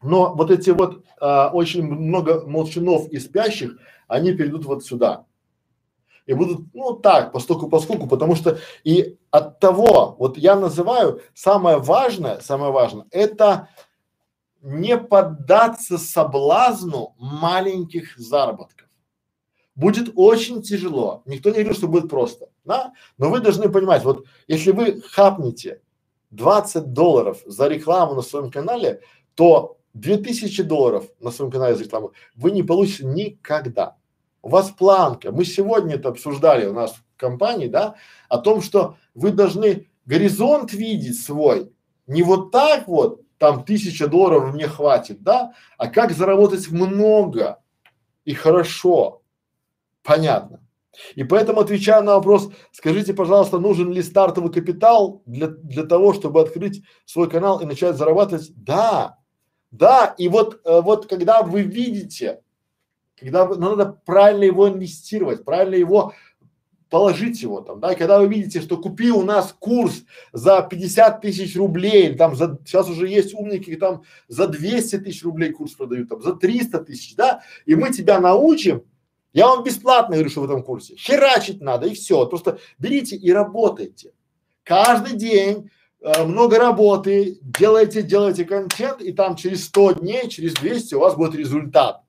Но 0.02 0.34
вот 0.34 0.50
эти 0.50 0.70
вот 0.70 1.04
а, 1.20 1.50
очень 1.52 1.84
много 1.84 2.44
молчунов 2.46 3.08
и 3.08 3.18
спящих, 3.18 3.78
они 4.08 4.32
перейдут 4.32 4.64
вот 4.64 4.84
сюда 4.84 5.26
и 6.26 6.34
будут, 6.34 6.72
ну 6.74 6.94
так, 6.94 7.32
постоку 7.32 7.68
поскольку, 7.68 8.06
потому 8.06 8.34
что 8.34 8.58
и 8.84 9.18
от 9.30 9.60
того, 9.60 10.16
вот 10.18 10.38
я 10.38 10.56
называю 10.56 11.20
самое 11.34 11.78
важное, 11.78 12.40
самое 12.40 12.72
важное, 12.72 13.06
это 13.10 13.68
не 14.60 14.96
поддаться 14.96 15.98
соблазну 15.98 17.14
маленьких 17.18 18.16
заработков. 18.16 18.88
Будет 19.74 20.12
очень 20.14 20.62
тяжело. 20.62 21.22
Никто 21.24 21.48
не 21.48 21.56
говорит, 21.56 21.76
что 21.76 21.88
будет 21.88 22.08
просто, 22.08 22.48
да? 22.64 22.92
Но 23.18 23.30
вы 23.30 23.40
должны 23.40 23.68
понимать, 23.68 24.04
вот 24.04 24.26
если 24.46 24.70
вы 24.70 25.00
хапнете 25.00 25.80
20 26.30 26.92
долларов 26.92 27.40
за 27.46 27.68
рекламу 27.68 28.14
на 28.14 28.22
своем 28.22 28.50
канале, 28.50 29.00
то 29.34 29.78
2000 29.94 30.62
долларов 30.62 31.06
на 31.20 31.30
своем 31.30 31.50
канале 31.50 31.74
за 31.74 31.84
рекламу 31.84 32.12
вы 32.36 32.50
не 32.50 32.62
получите 32.62 33.06
никогда. 33.06 33.96
У 34.42 34.48
вас 34.48 34.70
планка. 34.70 35.30
Мы 35.30 35.44
сегодня 35.44 35.94
это 35.94 36.08
обсуждали 36.08 36.66
у 36.66 36.74
нас 36.74 36.92
в 36.92 37.16
компании, 37.16 37.68
да, 37.68 37.94
о 38.28 38.38
том, 38.38 38.60
что 38.60 38.96
вы 39.14 39.30
должны 39.30 39.88
горизонт 40.04 40.72
видеть 40.72 41.22
свой. 41.22 41.72
Не 42.08 42.22
вот 42.22 42.50
так 42.50 42.88
вот, 42.88 43.22
там 43.38 43.64
тысяча 43.64 44.08
долларов 44.08 44.52
мне 44.52 44.66
хватит, 44.66 45.22
да, 45.22 45.52
а 45.78 45.88
как 45.88 46.12
заработать 46.12 46.70
много 46.70 47.60
и 48.24 48.34
хорошо. 48.34 49.22
Понятно. 50.02 50.60
И 51.14 51.24
поэтому 51.24 51.60
отвечая 51.60 52.02
на 52.02 52.16
вопрос, 52.16 52.50
скажите, 52.72 53.14
пожалуйста, 53.14 53.58
нужен 53.58 53.92
ли 53.92 54.02
стартовый 54.02 54.52
капитал 54.52 55.22
для, 55.24 55.46
для 55.48 55.84
того, 55.84 56.12
чтобы 56.12 56.40
открыть 56.40 56.82
свой 57.06 57.30
канал 57.30 57.60
и 57.60 57.64
начать 57.64 57.96
зарабатывать? 57.96 58.52
Да, 58.56 59.18
да. 59.70 60.14
И 60.18 60.28
вот, 60.28 60.60
э, 60.64 60.80
вот 60.80 61.06
когда 61.06 61.42
вы 61.42 61.62
видите, 61.62 62.42
когда 63.22 63.44
вы, 63.44 63.56
ну, 63.56 63.76
надо 63.76 63.98
правильно 64.04 64.44
его 64.44 64.68
инвестировать, 64.68 65.44
правильно 65.44 65.74
его 65.76 66.12
положить 66.92 67.40
его 67.40 67.62
там, 67.62 67.80
да, 67.80 67.92
и 67.92 67.96
когда 67.96 68.20
вы 68.20 68.28
видите, 68.28 68.60
что 68.60 68.76
купи 68.76 69.10
у 69.10 69.22
нас 69.22 69.56
курс 69.58 70.02
за 70.34 70.60
50 70.60 71.22
тысяч 71.22 71.56
рублей, 71.56 72.14
там 72.14 72.36
за, 72.36 72.58
сейчас 72.66 72.86
уже 72.90 73.08
есть 73.08 73.32
умники, 73.32 73.74
там 73.76 74.02
за 74.28 74.46
200 74.46 74.98
тысяч 74.98 75.24
рублей 75.24 75.52
курс 75.52 75.72
продают, 75.72 76.10
там 76.10 76.20
за 76.20 76.34
300 76.34 76.84
тысяч, 76.84 77.16
да, 77.16 77.40
и 77.64 77.74
мы 77.76 77.92
тебя 77.92 78.20
научим, 78.20 78.82
я 79.32 79.46
вам 79.46 79.64
бесплатно 79.64 80.16
говорю, 80.16 80.28
что 80.28 80.42
в 80.42 80.44
этом 80.44 80.62
курсе, 80.62 80.94
херачить 80.94 81.62
надо 81.62 81.86
и 81.86 81.94
все, 81.94 82.26
просто 82.26 82.58
берите 82.78 83.16
и 83.16 83.32
работайте. 83.32 84.12
Каждый 84.62 85.16
день 85.16 85.70
э, 86.02 86.24
много 86.24 86.58
работы, 86.58 87.38
делайте, 87.40 88.02
делайте 88.02 88.44
контент, 88.44 89.00
и 89.00 89.12
там 89.12 89.36
через 89.36 89.64
100 89.64 89.92
дней, 89.92 90.28
через 90.28 90.52
200 90.54 90.94
у 90.96 91.00
вас 91.00 91.16
будет 91.16 91.34
результат. 91.34 92.01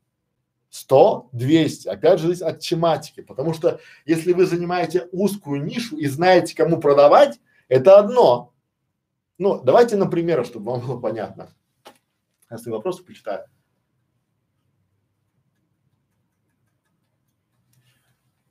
100, 0.74 1.30
200. 1.34 1.88
Опять 1.88 2.20
же, 2.20 2.26
зависит 2.26 2.42
от 2.42 2.60
тематики, 2.60 3.22
потому 3.22 3.54
что 3.54 3.80
если 4.08 4.34
вы 4.34 4.48
занимаете 4.48 5.08
узкую 5.12 5.64
нишу 5.64 5.98
и 5.98 6.08
знаете, 6.08 6.56
кому 6.56 6.80
продавать, 6.80 7.40
это 7.68 8.00
одно. 8.00 8.56
Ну, 9.38 9.62
давайте 9.62 9.98
на 9.98 10.08
примерах, 10.08 10.48
чтобы 10.48 10.72
вам 10.72 10.82
было 10.82 11.00
понятно. 11.00 11.54
Если 12.50 12.72
вопросы 12.72 13.04
почитаю. 13.04 13.46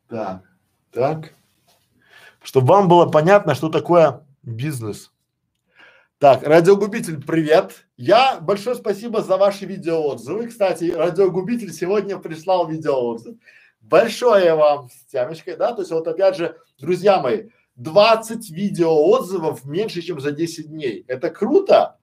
Так, 0.08 0.44
так. 0.92 1.34
Чтобы 2.40 2.68
вам 2.68 2.86
было 2.86 3.06
понятно, 3.10 3.56
что 3.56 3.68
такое 3.68 4.24
бизнес. 4.44 5.11
Так, 6.22 6.44
радиогубитель, 6.44 7.20
привет. 7.20 7.84
Я 7.96 8.38
большое 8.40 8.76
спасибо 8.76 9.22
за 9.22 9.36
ваши 9.36 9.66
видеоотзывы. 9.66 10.46
Кстати, 10.46 10.92
радиогубитель 10.92 11.72
сегодня 11.72 12.16
прислал 12.16 12.68
видеоотзыв. 12.68 13.34
Большое 13.80 14.54
вам 14.54 14.88
с 14.88 15.10
темочкой, 15.10 15.56
да, 15.56 15.72
то 15.72 15.82
есть 15.82 15.90
вот 15.90 16.06
опять 16.06 16.36
же, 16.36 16.56
друзья 16.78 17.20
мои, 17.20 17.48
20 17.74 18.50
видеоотзывов 18.50 19.64
меньше, 19.64 20.00
чем 20.00 20.20
за 20.20 20.30
10 20.30 20.68
дней. 20.68 21.04
Это 21.08 21.28
круто? 21.28 21.98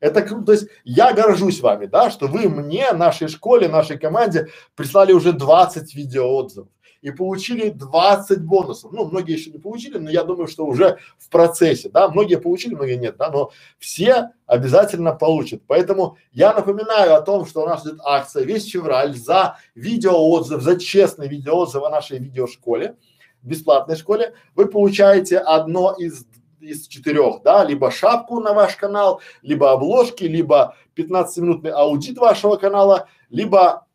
Это 0.00 0.22
круто. 0.22 0.46
То 0.46 0.52
есть 0.52 0.68
я 0.84 1.12
горжусь 1.12 1.60
вами, 1.60 1.84
да, 1.84 2.10
что 2.10 2.26
вы 2.26 2.48
мне, 2.48 2.92
нашей 2.92 3.28
школе, 3.28 3.68
нашей 3.68 3.98
команде 3.98 4.48
прислали 4.76 5.12
уже 5.12 5.34
20 5.34 5.94
видеоотзывов 5.94 6.70
и 7.02 7.10
получили 7.10 7.70
20 7.70 8.42
бонусов. 8.42 8.92
Ну, 8.92 9.06
многие 9.06 9.34
еще 9.34 9.50
не 9.50 9.58
получили, 9.58 9.98
но 9.98 10.10
я 10.10 10.24
думаю, 10.24 10.48
что 10.48 10.66
уже 10.66 10.98
в 11.18 11.28
процессе, 11.28 11.88
да, 11.88 12.08
многие 12.08 12.40
получили, 12.40 12.74
многие 12.74 12.96
нет, 12.96 13.16
да, 13.16 13.30
но 13.30 13.50
все 13.78 14.30
обязательно 14.46 15.12
получат. 15.12 15.62
Поэтому 15.66 16.16
я 16.32 16.52
напоминаю 16.52 17.14
о 17.14 17.22
том, 17.22 17.46
что 17.46 17.62
у 17.62 17.66
нас 17.66 17.86
идет 17.86 18.00
акция 18.04 18.44
весь 18.44 18.70
февраль 18.70 19.14
за 19.14 19.58
видеоотзыв, 19.74 20.60
за 20.60 20.78
честный 20.78 21.28
видеоотзыв 21.28 21.82
о 21.82 21.90
нашей 21.90 22.18
видеошколе, 22.18 22.96
бесплатной 23.42 23.96
школе. 23.96 24.34
Вы 24.54 24.66
получаете 24.66 25.38
одно 25.38 25.94
из 25.96 26.26
из 26.60 26.88
четырех, 26.88 27.42
да, 27.44 27.64
либо 27.64 27.90
шапку 27.90 28.40
на 28.40 28.52
ваш 28.52 28.74
канал, 28.74 29.20
либо 29.42 29.70
обложки, 29.70 30.24
либо 30.24 30.76
15-минутный 30.96 31.70
аудит 31.70 32.18
вашего 32.18 32.56
канала, 32.56 33.08
либо 33.30 33.86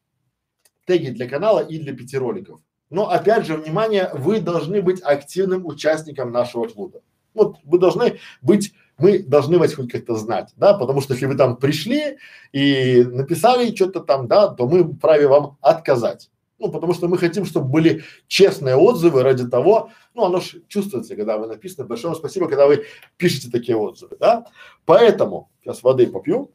теги 0.85 1.09
для 1.09 1.27
канала 1.27 1.59
и 1.59 1.77
для 1.77 1.93
пяти 1.93 2.17
роликов. 2.17 2.61
Но 2.93 3.09
опять 3.09 3.47
же, 3.47 3.57
внимание, 3.57 4.11
вы 4.13 4.39
должны 4.39 4.79
быть 4.79 5.01
активным 5.01 5.65
участником 5.65 6.31
нашего 6.31 6.67
клуба. 6.67 7.01
Вот 7.33 7.57
вы 7.63 7.79
должны 7.79 8.19
быть, 8.43 8.75
мы 8.99 9.17
должны 9.17 9.57
вас 9.57 9.73
хоть 9.73 9.91
как-то 9.91 10.15
знать, 10.15 10.53
да, 10.57 10.75
потому 10.75 11.01
что 11.01 11.15
если 11.15 11.25
вы 11.25 11.33
там 11.33 11.57
пришли 11.57 12.19
и 12.51 13.03
написали 13.03 13.73
что-то 13.73 14.01
там, 14.01 14.27
да, 14.27 14.49
то 14.49 14.67
мы 14.67 14.83
вправе 14.83 15.27
вам 15.27 15.57
отказать. 15.59 16.29
Ну, 16.59 16.69
потому 16.69 16.93
что 16.93 17.07
мы 17.07 17.17
хотим, 17.17 17.45
чтобы 17.45 17.67
были 17.67 18.03
честные 18.27 18.75
отзывы 18.75 19.23
ради 19.23 19.47
того, 19.49 19.89
ну, 20.13 20.25
оно 20.25 20.39
же 20.39 20.61
чувствуется, 20.67 21.15
когда 21.15 21.39
вы 21.39 21.47
написано. 21.47 21.87
Большое 21.87 22.13
спасибо, 22.13 22.47
когда 22.47 22.67
вы 22.67 22.85
пишете 23.17 23.49
такие 23.49 23.75
отзывы, 23.75 24.17
да. 24.19 24.45
Поэтому, 24.85 25.49
сейчас 25.63 25.81
воды 25.81 26.05
попью. 26.05 26.51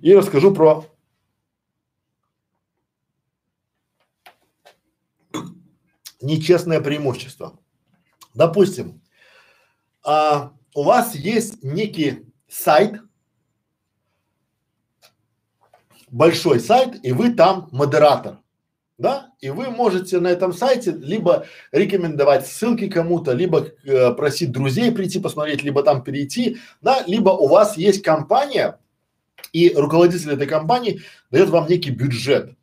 И 0.00 0.14
расскажу 0.14 0.54
про 0.54 0.84
нечестное 6.22 6.80
преимущество. 6.80 7.58
Допустим, 8.34 9.02
а, 10.04 10.52
у 10.74 10.82
вас 10.82 11.14
есть 11.14 11.62
некий 11.62 12.26
сайт, 12.48 13.00
большой 16.08 16.60
сайт, 16.60 17.04
и 17.04 17.12
вы 17.12 17.34
там 17.34 17.68
модератор, 17.72 18.38
да, 18.98 19.32
и 19.40 19.50
вы 19.50 19.70
можете 19.70 20.20
на 20.20 20.28
этом 20.28 20.52
сайте 20.52 20.92
либо 20.92 21.46
рекомендовать 21.72 22.46
ссылки 22.46 22.88
кому-то, 22.88 23.32
либо 23.32 23.68
э, 23.84 24.12
просить 24.12 24.52
друзей 24.52 24.92
прийти 24.92 25.18
посмотреть, 25.18 25.62
либо 25.62 25.82
там 25.82 26.02
перейти, 26.04 26.58
да, 26.80 27.02
либо 27.06 27.30
у 27.30 27.48
вас 27.48 27.76
есть 27.76 28.02
компания, 28.02 28.78
и 29.52 29.72
руководитель 29.74 30.32
этой 30.32 30.46
компании 30.46 31.02
дает 31.30 31.48
вам 31.48 31.68
некий 31.68 31.90
бюджет. 31.90 32.56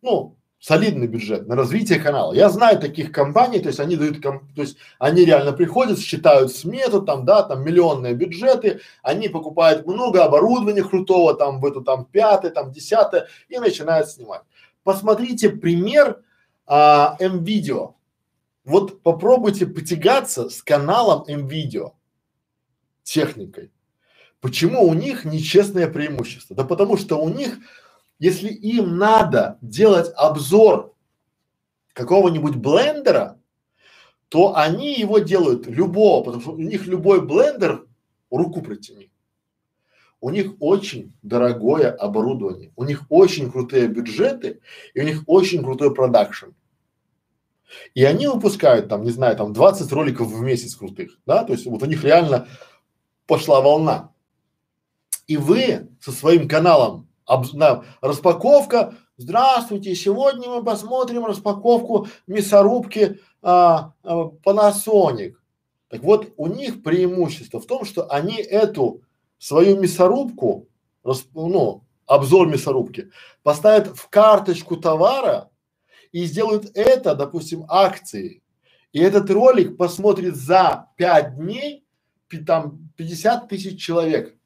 Ну, 0.00 0.36
солидный 0.64 1.06
бюджет 1.06 1.46
на 1.46 1.56
развитие 1.56 2.00
канала. 2.00 2.32
Я 2.32 2.48
знаю 2.48 2.80
таких 2.80 3.12
компаний, 3.12 3.58
то 3.58 3.68
есть 3.68 3.80
они 3.80 3.96
дают, 3.96 4.22
ком, 4.22 4.48
то 4.54 4.62
есть 4.62 4.78
они 4.98 5.26
реально 5.26 5.52
приходят, 5.52 5.98
считают 5.98 6.52
смету, 6.52 7.02
там, 7.02 7.26
да, 7.26 7.42
там 7.42 7.62
миллионные 7.62 8.14
бюджеты, 8.14 8.80
они 9.02 9.28
покупают 9.28 9.86
много 9.86 10.24
оборудования 10.24 10.82
крутого, 10.82 11.34
там, 11.34 11.60
в 11.60 11.66
эту, 11.66 11.82
там, 11.82 12.06
пятое, 12.06 12.50
там, 12.50 12.72
десятое, 12.72 13.28
и 13.50 13.58
начинают 13.58 14.08
снимать. 14.08 14.40
Посмотрите 14.84 15.50
пример 15.50 16.22
а, 16.66 17.16
М-видео. 17.20 17.96
Вот 18.64 19.02
попробуйте 19.02 19.66
потягаться 19.66 20.48
с 20.48 20.62
каналом 20.62 21.24
М-видео 21.28 21.92
техникой. 23.02 23.70
Почему 24.40 24.88
у 24.88 24.94
них 24.94 25.26
нечестное 25.26 25.88
преимущество? 25.88 26.56
Да 26.56 26.64
потому 26.64 26.96
что 26.96 27.16
у 27.20 27.28
них 27.28 27.58
Если 28.24 28.48
им 28.48 28.96
надо 28.96 29.58
делать 29.60 30.10
обзор 30.16 30.94
какого-нибудь 31.92 32.56
блендера, 32.56 33.38
то 34.30 34.56
они 34.56 34.98
его 34.98 35.18
делают 35.18 35.66
любого, 35.66 36.24
потому 36.24 36.40
что 36.40 36.52
у 36.52 36.56
них 36.56 36.86
любой 36.86 37.20
блендер 37.20 37.86
руку 38.30 38.62
протяни. 38.62 39.10
У 40.22 40.30
них 40.30 40.54
очень 40.58 41.12
дорогое 41.20 41.90
оборудование, 41.90 42.72
у 42.76 42.84
них 42.84 43.02
очень 43.10 43.52
крутые 43.52 43.88
бюджеты 43.88 44.62
и 44.94 45.02
у 45.02 45.04
них 45.04 45.24
очень 45.26 45.62
крутой 45.62 45.94
продакшн. 45.94 46.52
И 47.92 48.04
они 48.04 48.26
выпускают 48.26 48.88
там, 48.88 49.02
не 49.02 49.10
знаю, 49.10 49.36
там 49.36 49.52
20 49.52 49.92
роликов 49.92 50.28
в 50.28 50.40
месяц 50.40 50.74
крутых, 50.76 51.18
да, 51.26 51.44
то 51.44 51.52
есть 51.52 51.66
вот 51.66 51.82
у 51.82 51.86
них 51.86 52.02
реально 52.02 52.48
пошла 53.26 53.60
волна. 53.60 54.14
И 55.26 55.36
вы 55.36 55.90
со 56.00 56.10
своим 56.10 56.48
каналом 56.48 57.06
об, 57.26 57.52
на, 57.52 57.84
распаковка, 58.00 58.94
здравствуйте, 59.16 59.94
сегодня 59.94 60.48
мы 60.48 60.64
посмотрим 60.64 61.24
распаковку 61.24 62.08
мясорубки 62.26 63.20
а, 63.42 63.92
а, 64.02 64.30
Panasonic. 64.44 65.34
Так 65.88 66.02
вот, 66.02 66.32
у 66.36 66.46
них 66.48 66.82
преимущество 66.82 67.60
в 67.60 67.66
том, 67.66 67.84
что 67.84 68.10
они 68.10 68.36
эту 68.36 69.02
свою 69.38 69.80
мясорубку, 69.80 70.68
рас, 71.02 71.24
ну, 71.34 71.84
обзор 72.06 72.48
мясорубки, 72.48 73.10
поставят 73.42 73.96
в 73.96 74.08
карточку 74.08 74.76
товара 74.76 75.50
и 76.12 76.24
сделают 76.24 76.70
это, 76.74 77.14
допустим, 77.14 77.64
акцией. 77.68 78.42
И 78.92 79.00
этот 79.00 79.30
ролик 79.30 79.76
посмотрит 79.76 80.36
за 80.36 80.88
пять 80.96 81.36
дней 81.36 81.84
там 82.46 82.90
50 82.96 83.48
тысяч 83.48 83.80
человек. 83.80 84.36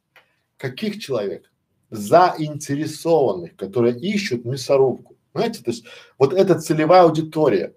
Каких 0.56 1.00
человек? 1.00 1.47
Заинтересованных, 1.90 3.56
которые 3.56 3.98
ищут 3.98 4.44
мясорубку. 4.44 5.16
Понимаете, 5.32 5.62
то 5.62 5.70
есть 5.70 5.84
вот 6.18 6.32
это 6.32 6.58
целевая 6.58 7.02
аудитория. 7.02 7.74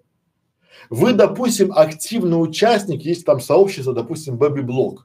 Вы, 0.90 1.12
допустим, 1.12 1.72
активный 1.72 2.36
участник, 2.36 3.02
есть 3.02 3.24
там 3.24 3.40
сообщество, 3.40 3.94
допустим, 3.94 4.36
Baby 4.36 4.62
Blog. 4.62 4.98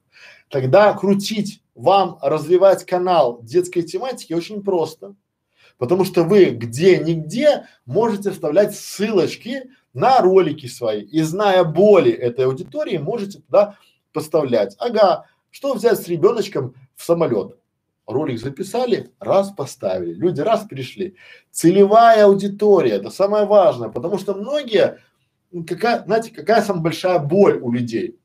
Тогда 0.50 0.94
крутить 0.94 1.62
вам, 1.76 2.18
развивать 2.22 2.86
канал 2.86 3.40
детской 3.44 3.84
тематики 3.84 4.34
очень 4.34 4.64
просто. 4.64 5.16
Потому 5.78 6.06
что 6.06 6.24
вы 6.24 6.46
где-нигде 6.46 7.68
можете 7.86 8.32
вставлять 8.32 8.76
ссылочки 8.76 9.70
на 9.94 10.20
ролики 10.22 10.66
свои. 10.66 11.04
И 11.04 11.22
зная 11.22 11.64
боли 11.64 12.12
этой 12.12 12.46
аудитории, 12.46 12.98
можете 12.98 13.40
туда 13.40 13.78
поставлять. 14.12 14.76
Ага, 14.80 15.26
что 15.52 15.74
взять 15.74 16.02
с 16.02 16.08
ребеночком 16.08 16.74
в 16.96 17.04
самолет? 17.04 17.58
Ролик 18.08 18.40
записали, 18.40 19.12
раз 19.20 19.52
поставили, 19.52 20.14
люди 20.14 20.40
раз 20.40 20.64
пришли. 20.64 21.18
Целевая 21.52 22.26
аудитория, 22.26 22.94
это 22.94 23.10
самое 23.10 23.46
важное, 23.46 23.90
потому 23.90 24.18
что 24.18 24.34
многие, 24.34 25.00
какая, 25.68 26.06
знаете, 26.06 26.32
какая 26.32 26.62
самая 26.62 26.84
большая 26.84 27.20
боль 27.20 27.60
у 27.60 27.70
людей? 27.70 28.18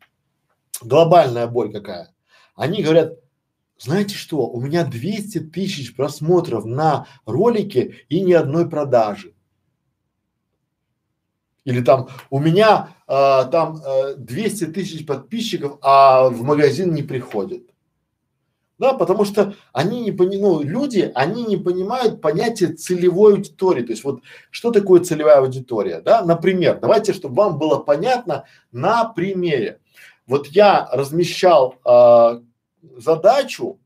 Глобальная 0.80 1.48
боль 1.48 1.72
какая? 1.72 2.14
Они 2.54 2.80
говорят, 2.82 3.18
знаете 3.76 4.14
что, 4.14 4.46
у 4.46 4.60
меня 4.60 4.84
200 4.84 5.50
тысяч 5.50 5.96
просмотров 5.96 6.64
на 6.64 7.08
ролике 7.26 7.96
и 8.08 8.20
ни 8.20 8.32
одной 8.32 8.70
продажи. 8.70 9.34
Или 11.64 11.80
там 11.80 12.08
у 12.30 12.38
меня 12.38 12.90
а, 13.08 13.44
там 13.46 13.80
а, 13.84 14.14
200 14.14 14.66
тысяч 14.66 15.04
подписчиков, 15.04 15.78
а 15.82 16.28
в 16.28 16.42
магазин 16.42 16.94
не 16.94 17.02
приходят. 17.02 17.71
Да, 18.82 18.94
потому 18.94 19.24
что 19.24 19.54
они 19.72 20.00
не 20.00 20.10
понимают, 20.10 20.64
ну, 20.64 20.68
люди, 20.68 21.12
они 21.14 21.44
не 21.44 21.56
понимают 21.56 22.20
понятие 22.20 22.72
целевой 22.72 23.34
аудитории. 23.34 23.84
То 23.84 23.92
есть 23.92 24.02
вот 24.02 24.22
что 24.50 24.72
такое 24.72 25.04
целевая 25.04 25.38
аудитория, 25.38 26.00
да? 26.00 26.24
Например, 26.24 26.80
давайте, 26.80 27.12
чтобы 27.12 27.36
вам 27.36 27.58
было 27.58 27.78
понятно 27.78 28.44
на 28.72 29.04
примере. 29.04 29.78
Вот 30.26 30.48
я 30.48 30.88
размещал 30.90 31.76
а, 31.84 32.42
задачу 32.96 33.78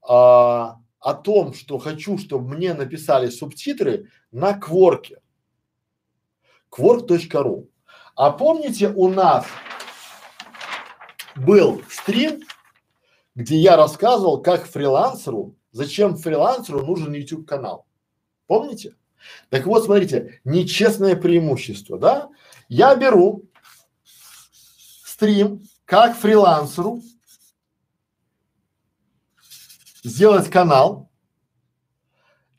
а, 0.00 0.78
о 0.98 1.12
том, 1.12 1.52
что 1.52 1.76
хочу, 1.76 2.16
чтобы 2.16 2.56
мне 2.56 2.72
написали 2.72 3.28
субтитры 3.28 4.08
на 4.32 4.54
Кворке 4.54 5.20
quark.ru. 6.74 7.68
А 8.16 8.30
помните, 8.30 8.88
у 8.96 9.08
нас 9.08 9.44
был 11.36 11.82
стрим, 11.90 12.44
где 13.34 13.56
я 13.56 13.76
рассказывал, 13.76 14.40
как 14.42 14.66
фрилансеру, 14.66 15.56
зачем 15.72 16.16
фрилансеру 16.16 16.84
нужен 16.84 17.12
YouTube 17.12 17.46
канал. 17.46 17.86
Помните? 18.46 18.94
Так 19.48 19.66
вот, 19.66 19.84
смотрите, 19.84 20.40
нечестное 20.44 21.16
преимущество, 21.16 21.98
да? 21.98 22.28
Я 22.68 22.94
беру 22.94 23.48
стрим, 25.04 25.62
как 25.84 26.16
фрилансеру 26.16 27.02
сделать 30.02 30.50
канал, 30.50 31.10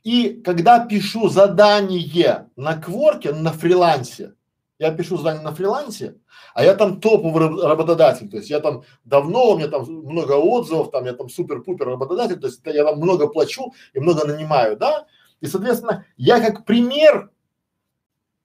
и 0.02 0.40
когда 0.44 0.84
пишу 0.84 1.28
задание 1.28 2.48
на 2.56 2.80
кворке, 2.80 3.32
на 3.32 3.52
фрилансе, 3.52 4.34
я 4.78 4.90
пишу 4.92 5.16
задание 5.16 5.42
на 5.42 5.54
фрилансе, 5.54 6.16
а 6.54 6.64
я 6.64 6.74
там 6.74 7.00
топовый 7.00 7.62
работодатель, 7.62 8.28
то 8.28 8.36
есть 8.36 8.50
я 8.50 8.60
там 8.60 8.82
давно, 9.04 9.52
у 9.52 9.56
меня 9.56 9.68
там 9.68 9.84
много 9.84 10.32
отзывов, 10.32 10.90
там 10.90 11.06
я 11.06 11.12
там 11.12 11.28
супер-пупер 11.28 11.86
работодатель, 11.86 12.38
то 12.38 12.46
есть 12.48 12.60
я 12.64 12.84
там 12.84 12.98
много 12.98 13.26
плачу 13.26 13.72
и 13.94 14.00
много 14.00 14.26
нанимаю, 14.26 14.76
да, 14.76 15.06
и 15.40 15.46
соответственно 15.46 16.04
я 16.16 16.40
как 16.40 16.64
пример 16.64 17.30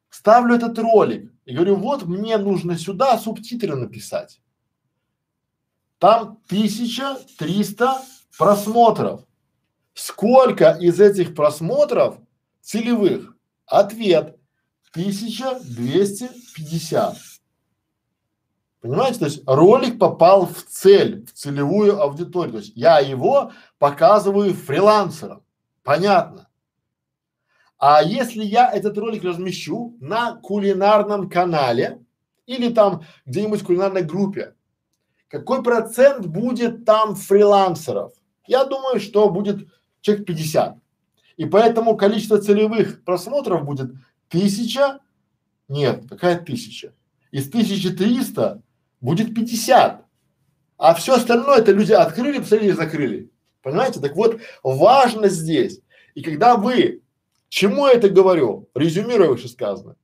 ставлю 0.09 0.55
этот 0.55 0.77
ролик 0.79 1.31
и 1.45 1.53
говорю, 1.53 1.75
вот 1.75 2.03
мне 2.03 2.37
нужно 2.37 2.77
сюда 2.77 3.17
субтитры 3.17 3.75
написать. 3.75 4.41
Там 5.99 6.39
1300 6.47 8.01
просмотров. 8.37 9.21
Сколько 9.93 10.71
из 10.71 10.99
этих 10.99 11.35
просмотров 11.35 12.17
целевых? 12.61 13.35
Ответ 13.65 14.37
1250. 14.91 17.17
Понимаете, 18.81 19.19
то 19.19 19.25
есть 19.25 19.43
ролик 19.45 19.99
попал 19.99 20.47
в 20.47 20.63
цель, 20.63 21.25
в 21.25 21.33
целевую 21.33 22.01
аудиторию. 22.01 22.53
То 22.53 22.59
есть 22.59 22.73
я 22.75 22.99
его 22.99 23.51
показываю 23.77 24.53
фрилансерам. 24.53 25.43
Понятно. 25.83 26.47
А 27.77 28.03
если 28.03 28.43
я 28.43 28.71
этот 28.71 28.97
ролик 28.97 29.23
размещу 29.23 29.95
на 29.99 30.35
кулинарном 30.35 31.29
канале 31.29 32.03
или 32.45 32.73
там 32.73 33.03
где-нибудь 33.25 33.61
в 33.61 33.65
кулинарной 33.65 34.03
группе, 34.03 34.55
какой 35.27 35.63
процент 35.63 36.25
будет 36.25 36.85
там 36.85 37.15
фрилансеров? 37.15 38.13
Я 38.45 38.65
думаю, 38.65 38.99
что 38.99 39.29
будет 39.29 39.67
человек 40.01 40.25
50. 40.25 40.77
И 41.37 41.45
поэтому 41.45 41.95
количество 41.95 42.41
целевых 42.41 43.03
просмотров 43.03 43.63
будет 43.63 43.91
тысяча, 44.31 44.99
нет, 45.67 46.05
какая 46.09 46.39
тысяча? 46.39 46.93
Из 47.31 47.47
1300 47.47 48.61
будет 48.99 49.35
50. 49.35 50.05
А 50.77 50.93
все 50.95 51.13
остальное 51.13 51.59
это 51.59 51.71
люди 51.71 51.91
открыли, 51.91 52.39
посмотрели 52.39 52.71
и 52.71 52.75
закрыли. 52.75 53.31
Понимаете? 53.61 53.99
Так 53.99 54.15
вот, 54.15 54.41
важно 54.63 55.29
здесь. 55.29 55.81
И 56.15 56.23
когда 56.23 56.57
вы, 56.57 57.03
чему 57.49 57.87
я 57.87 57.93
это 57.93 58.09
говорю, 58.09 58.69
резюмируя 58.73 59.29
вышесказанное, 59.29 59.95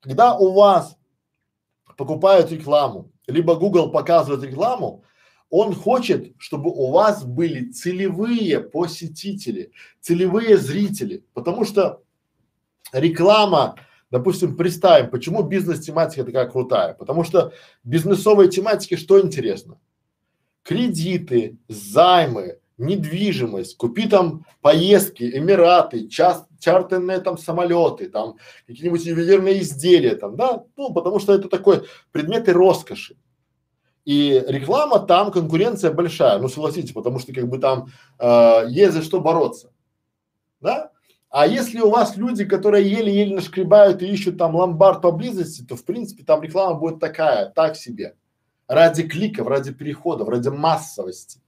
когда 0.00 0.36
у 0.36 0.52
вас 0.52 0.96
покупают 1.96 2.52
рекламу, 2.52 3.10
либо 3.26 3.56
Google 3.56 3.90
показывает 3.90 4.44
рекламу, 4.44 5.04
он 5.50 5.74
хочет, 5.74 6.32
чтобы 6.38 6.70
у 6.70 6.92
вас 6.92 7.24
были 7.24 7.72
целевые 7.72 8.60
посетители, 8.60 9.72
целевые 10.00 10.56
зрители, 10.56 11.24
потому 11.34 11.64
что 11.64 12.02
реклама, 12.92 13.76
допустим, 14.10 14.56
представим, 14.56 15.10
почему 15.10 15.42
бизнес-тематика 15.42 16.24
такая 16.24 16.46
крутая, 16.46 16.94
потому 16.94 17.24
что 17.24 17.52
бизнесовой 17.84 18.48
тематике 18.48 18.96
что 18.96 19.20
интересно? 19.20 19.78
Кредиты, 20.62 21.58
займы, 21.68 22.58
недвижимость, 22.80 23.76
купи 23.76 24.08
там 24.08 24.44
поездки, 24.60 25.22
Эмираты, 25.22 26.08
час, 26.08 26.46
чартерные 26.58 27.20
там 27.20 27.38
самолеты, 27.38 28.08
там 28.08 28.36
какие-нибудь 28.66 29.04
ювелирные 29.04 29.60
изделия 29.60 30.16
там, 30.16 30.36
да, 30.36 30.64
ну 30.76 30.92
потому 30.92 31.18
что 31.18 31.34
это 31.34 31.48
такой 31.48 31.86
предметы 32.10 32.52
роскоши. 32.52 33.16
И 34.06 34.42
реклама 34.48 34.98
там 34.98 35.30
конкуренция 35.30 35.92
большая, 35.92 36.38
ну 36.38 36.48
согласитесь, 36.48 36.92
потому 36.92 37.18
что 37.18 37.34
как 37.34 37.48
бы 37.48 37.58
там 37.58 37.88
э, 38.18 38.64
есть 38.68 38.94
за 38.94 39.02
что 39.02 39.20
бороться, 39.20 39.72
да? 40.60 40.89
А 41.30 41.46
если 41.46 41.80
у 41.80 41.90
вас 41.90 42.16
люди, 42.16 42.44
которые 42.44 42.90
еле-еле 42.90 43.36
нашкребают 43.36 44.02
и 44.02 44.06
ищут 44.06 44.36
там 44.36 44.54
ломбард 44.56 45.00
поблизости, 45.00 45.62
то 45.62 45.76
в 45.76 45.84
принципе 45.84 46.24
там 46.24 46.42
реклама 46.42 46.78
будет 46.78 46.98
такая, 46.98 47.50
так 47.50 47.76
себе, 47.76 48.16
ради 48.66 49.04
кликов, 49.06 49.46
ради 49.46 49.72
переходов, 49.72 50.28
ради 50.28 50.48
массовости, 50.48 51.40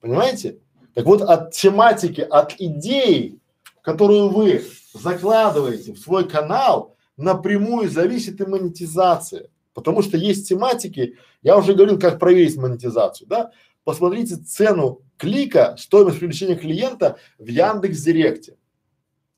понимаете? 0.00 0.58
Так 0.94 1.06
вот 1.06 1.22
от 1.22 1.52
тематики, 1.52 2.20
от 2.20 2.54
идеи 2.58 3.40
которую 3.82 4.28
вы 4.28 4.64
закладываете 4.94 5.92
в 5.92 5.98
свой 5.98 6.28
канал, 6.28 6.96
напрямую 7.16 7.90
зависит 7.90 8.40
и 8.40 8.46
монетизация. 8.46 9.48
Потому 9.74 10.02
что 10.02 10.16
есть 10.16 10.48
тематики, 10.48 11.18
я 11.42 11.58
уже 11.58 11.74
говорил, 11.74 11.98
как 11.98 12.18
проверить 12.18 12.56
монетизацию, 12.56 13.28
да? 13.28 13.50
Посмотрите 13.84 14.36
цену 14.36 15.02
клика, 15.16 15.74
стоимость 15.78 16.20
привлечения 16.20 16.54
клиента 16.54 17.18
в 17.38 17.48
Яндекс 17.48 18.00
Директе. 18.02 18.56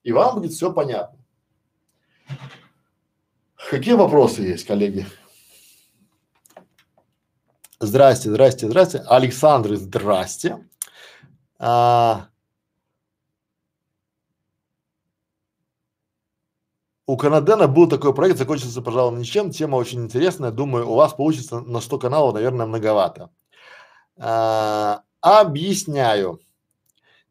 И 0.05 0.13
вам 0.13 0.37
будет 0.37 0.53
все 0.53 0.73
понятно. 0.73 1.19
Какие 3.71 3.95
вопросы 3.95 4.43
есть, 4.43 4.67
коллеги? 4.67 5.07
Здрасте, 7.81 8.29
здрасте, 8.29 8.67
здрасте. 8.67 8.99
Александр, 9.09 9.77
здрасте. 9.77 10.69
А, 11.59 12.29
у 17.07 17.17
Канадена 17.17 17.67
был 17.67 17.89
такой 17.89 18.15
проект, 18.15 18.39
закончился, 18.39 18.83
пожалуй, 18.83 19.19
ничем. 19.19 19.51
Тема 19.51 19.77
очень 19.77 20.03
интересная. 20.03 20.51
Думаю, 20.51 20.89
у 20.89 20.95
вас 20.95 21.15
получится 21.15 21.61
на 21.61 21.81
100 21.81 21.99
каналов, 21.99 22.35
наверное, 22.35 22.67
многовато. 22.67 23.31
А, 24.19 25.03
объясняю. 25.23 26.44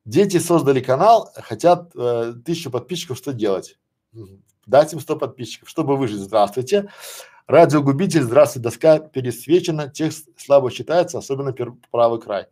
Дети 0.06 0.38
создали 0.38 0.82
канал, 0.82 1.32
хотят 1.36 1.96
э, 1.96 2.34
тысячу 2.46 2.70
подписчиков, 2.70 3.18
что 3.18 3.32
делать? 3.32 3.78
Дать 4.66 4.92
им 4.92 5.00
100 5.00 5.16
подписчиков, 5.18 5.70
чтобы 5.70 5.96
выжить. 5.96 6.20
Здравствуйте. 6.20 6.90
Радиогубитель, 7.48 8.24
здравствуйте, 8.24 8.64
доска 8.64 9.00
пересвечена, 9.00 9.90
текст 9.90 10.28
слабо 10.38 10.72
читается, 10.72 11.18
особенно 11.18 11.54
правый 11.92 12.20
край. 12.20 12.48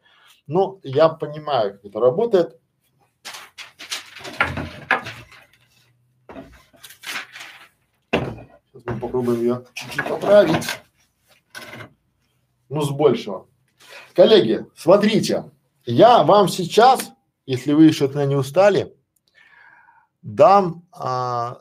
Ну, 0.48 0.80
я 0.84 1.10
понимаю, 1.10 1.74
как 1.74 1.86
это 1.86 2.00
работает. 2.00 2.60
Сейчас 8.12 8.86
мы 8.86 9.00
попробуем 9.00 9.42
ее 9.42 9.66
чуть-чуть 9.74 10.08
поправить. 10.08 10.68
Ну, 12.70 12.82
с 12.82 12.90
большего. 12.90 13.48
Коллеги, 14.14 14.66
смотрите, 14.76 15.52
я 15.86 16.24
вам 16.24 16.48
сейчас, 16.50 17.12
если 17.46 17.74
вы 17.74 17.86
еще 17.86 18.06
от 18.06 18.16
меня 18.16 18.26
не 18.26 18.36
устали, 18.36 18.96
дам 20.22 20.88
а, 20.92 21.60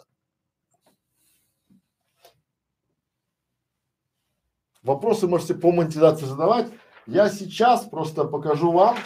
вопросы 4.82 5.26
можете 5.26 5.54
по 5.54 5.72
монетизации 5.72 6.26
задавать. 6.26 6.70
Я 7.06 7.28
сейчас 7.30 7.86
просто 7.86 8.24
покажу 8.24 8.70
вам 8.70 8.96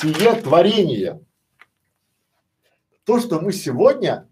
сие 0.00 0.34
творение. 0.34 1.24
То, 3.04 3.20
что 3.20 3.40
мы 3.40 3.52
сегодня 3.52 4.28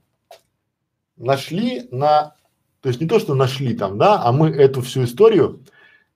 нашли 1.17 1.89
на, 1.91 2.37
то 2.81 2.89
есть 2.89 3.01
не 3.01 3.07
то, 3.07 3.19
что 3.19 3.35
нашли 3.35 3.75
там, 3.75 3.99
да, 3.99 4.23
а 4.23 4.33
мы 4.33 4.51
эту 4.51 4.83
всю 4.83 5.05
историю 5.05 5.65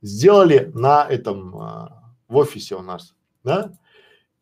сделали 0.03 0.70
на 0.74 1.07
этом, 1.09 1.57
а, 1.57 2.14
в 2.26 2.36
офисе 2.36 2.74
у 2.74 2.82
нас, 2.82 3.14
да, 3.49 3.72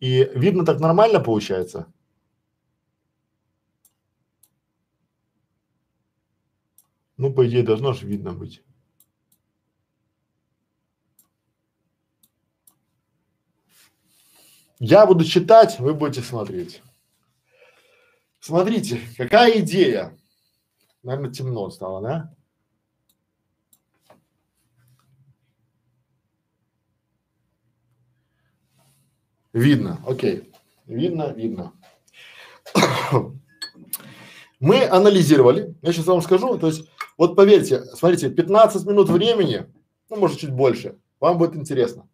и 0.00 0.28
видно 0.34 0.66
так 0.66 0.80
нормально 0.80 1.20
получается. 1.20 1.86
Ну, 7.16 7.32
по 7.32 7.46
идее, 7.48 7.62
должно 7.62 7.94
же 7.94 8.06
видно 8.06 8.34
быть. 8.34 8.62
Я 14.78 15.06
буду 15.06 15.24
читать, 15.24 15.78
вы 15.78 15.94
будете 15.94 16.20
смотреть. 16.20 16.82
Смотрите, 18.40 19.00
какая 19.16 19.60
идея. 19.60 20.14
Наверное, 21.02 21.32
темно 21.32 21.70
стало, 21.70 22.02
да? 22.02 22.35
Видно, 29.56 29.98
окей. 30.06 30.52
Видно, 30.84 31.32
видно. 31.32 31.72
Мы 34.60 34.86
анализировали, 34.86 35.74
я 35.80 35.92
сейчас 35.94 36.04
вам 36.04 36.20
скажу, 36.20 36.58
то 36.58 36.66
есть, 36.66 36.90
вот 37.16 37.36
поверьте, 37.36 37.82
смотрите, 37.94 38.28
15 38.28 38.84
минут 38.84 39.08
времени, 39.08 39.64
ну, 40.10 40.16
может, 40.16 40.40
чуть 40.40 40.50
больше, 40.50 40.98
вам 41.20 41.38
будет 41.38 41.56
интересно. 41.56 42.06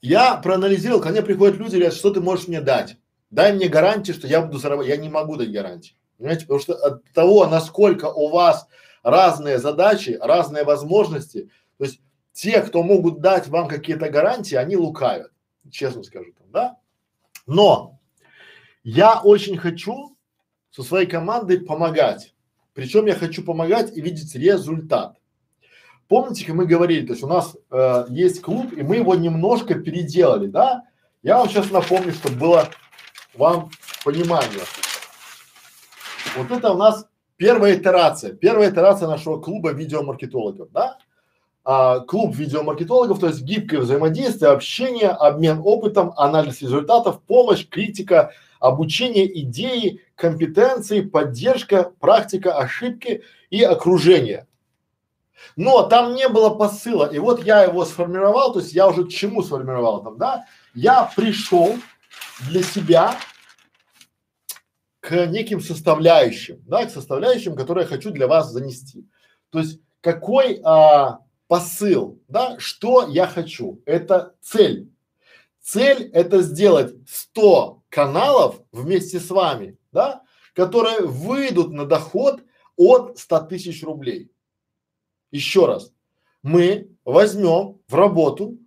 Я 0.00 0.36
проанализировал, 0.36 1.02
ко 1.02 1.08
мне 1.08 1.22
приходят 1.22 1.56
люди 1.56 1.74
говорят, 1.74 1.94
что 1.94 2.10
ты 2.10 2.20
можешь 2.20 2.46
мне 2.46 2.60
дать? 2.60 2.98
Дай 3.30 3.52
мне 3.52 3.66
гарантию, 3.66 4.14
что 4.14 4.28
я 4.28 4.42
буду 4.42 4.58
зарабатывать. 4.58 4.96
Я 4.96 5.02
не 5.02 5.08
могу 5.08 5.34
дать 5.34 5.50
гарантии. 5.50 5.96
Понимаете, 6.18 6.42
потому 6.42 6.60
что 6.60 6.74
от 6.74 7.02
того, 7.12 7.48
насколько 7.48 8.12
у 8.12 8.28
вас 8.28 8.68
разные 9.02 9.58
задачи, 9.58 10.18
разные 10.20 10.62
возможности, 10.64 11.50
то 11.78 11.84
есть 11.84 12.00
те, 12.32 12.60
кто 12.62 12.82
могут 12.82 13.20
дать 13.20 13.48
вам 13.48 13.68
какие-то 13.68 14.10
гарантии, 14.10 14.54
они 14.54 14.76
лукавят, 14.76 15.30
честно 15.70 16.02
скажу 16.02 16.32
да? 16.52 16.78
Но 17.46 17.98
я 18.82 19.20
очень 19.20 19.56
хочу 19.56 20.16
со 20.70 20.82
своей 20.82 21.06
командой 21.06 21.60
помогать. 21.60 22.34
Причем 22.74 23.06
я 23.06 23.14
хочу 23.14 23.44
помогать 23.44 23.96
и 23.96 24.00
видеть 24.00 24.34
результат. 24.34 25.16
Помните, 26.08 26.44
как 26.44 26.54
мы 26.54 26.66
говорили, 26.66 27.06
то 27.06 27.12
есть 27.12 27.22
у 27.22 27.28
нас 27.28 27.56
э, 27.70 28.06
есть 28.10 28.42
клуб, 28.42 28.72
и 28.72 28.82
мы 28.82 28.96
его 28.96 29.14
немножко 29.14 29.74
переделали, 29.74 30.46
да? 30.46 30.84
Я 31.22 31.38
вам 31.38 31.48
сейчас 31.48 31.70
напомню, 31.70 32.12
чтобы 32.12 32.36
было 32.36 32.68
вам 33.34 33.70
понимание. 34.04 34.64
Вот 36.36 36.50
это 36.50 36.72
у 36.72 36.76
нас 36.76 37.06
первая 37.36 37.76
итерация, 37.76 38.34
первая 38.34 38.70
итерация 38.70 39.08
нашего 39.08 39.40
клуба 39.40 39.72
видеомаркетологов, 39.72 40.70
да? 40.72 40.98
А, 41.66 42.00
клуб 42.00 42.34
видеомаркетологов, 42.36 43.18
то 43.20 43.28
есть 43.28 43.40
гибкое 43.40 43.80
взаимодействие, 43.80 44.50
общение, 44.50 45.08
обмен 45.08 45.62
опытом, 45.64 46.12
анализ 46.16 46.60
результатов, 46.60 47.22
помощь, 47.22 47.66
критика, 47.66 48.32
обучение, 48.60 49.40
идеи, 49.40 50.02
компетенции, 50.14 51.00
поддержка, 51.00 51.90
практика, 52.00 52.58
ошибки 52.58 53.22
и 53.48 53.62
окружение. 53.62 54.46
Но 55.56 55.84
там 55.84 56.14
не 56.14 56.28
было 56.28 56.50
посыла, 56.50 57.06
и 57.06 57.18
вот 57.18 57.44
я 57.44 57.62
его 57.62 57.86
сформировал, 57.86 58.52
то 58.52 58.60
есть 58.60 58.74
я 58.74 58.86
уже 58.86 59.04
к 59.04 59.10
чему 59.10 59.42
сформировал 59.42 60.02
там, 60.02 60.18
да? 60.18 60.44
Я 60.74 61.10
пришел 61.16 61.76
для 62.48 62.62
себя 62.62 63.16
к 65.00 65.26
неким 65.26 65.60
составляющим, 65.60 66.62
да, 66.66 66.84
к 66.84 66.90
составляющим, 66.90 67.56
которые 67.56 67.84
я 67.84 67.88
хочу 67.88 68.10
для 68.10 68.26
вас 68.26 68.50
занести. 68.50 69.06
То 69.50 69.60
есть 69.60 69.80
какой 70.00 70.60
а, 70.64 71.20
посыл, 71.48 72.20
да, 72.28 72.58
что 72.58 73.08
я 73.08 73.26
хочу, 73.26 73.82
это 73.86 74.34
цель. 74.40 74.90
Цель 75.60 76.10
это 76.12 76.42
сделать 76.42 76.94
100 77.08 77.82
каналов 77.88 78.60
вместе 78.70 79.18
с 79.18 79.30
вами, 79.30 79.78
да, 79.92 80.22
которые 80.52 81.06
выйдут 81.06 81.72
на 81.72 81.86
доход 81.86 82.42
от 82.76 83.18
100 83.18 83.40
тысяч 83.40 83.82
рублей. 83.82 84.30
Еще 85.30 85.66
раз, 85.66 85.92
мы 86.42 86.90
возьмем 87.04 87.80
в 87.88 87.94
работу, 87.94 88.58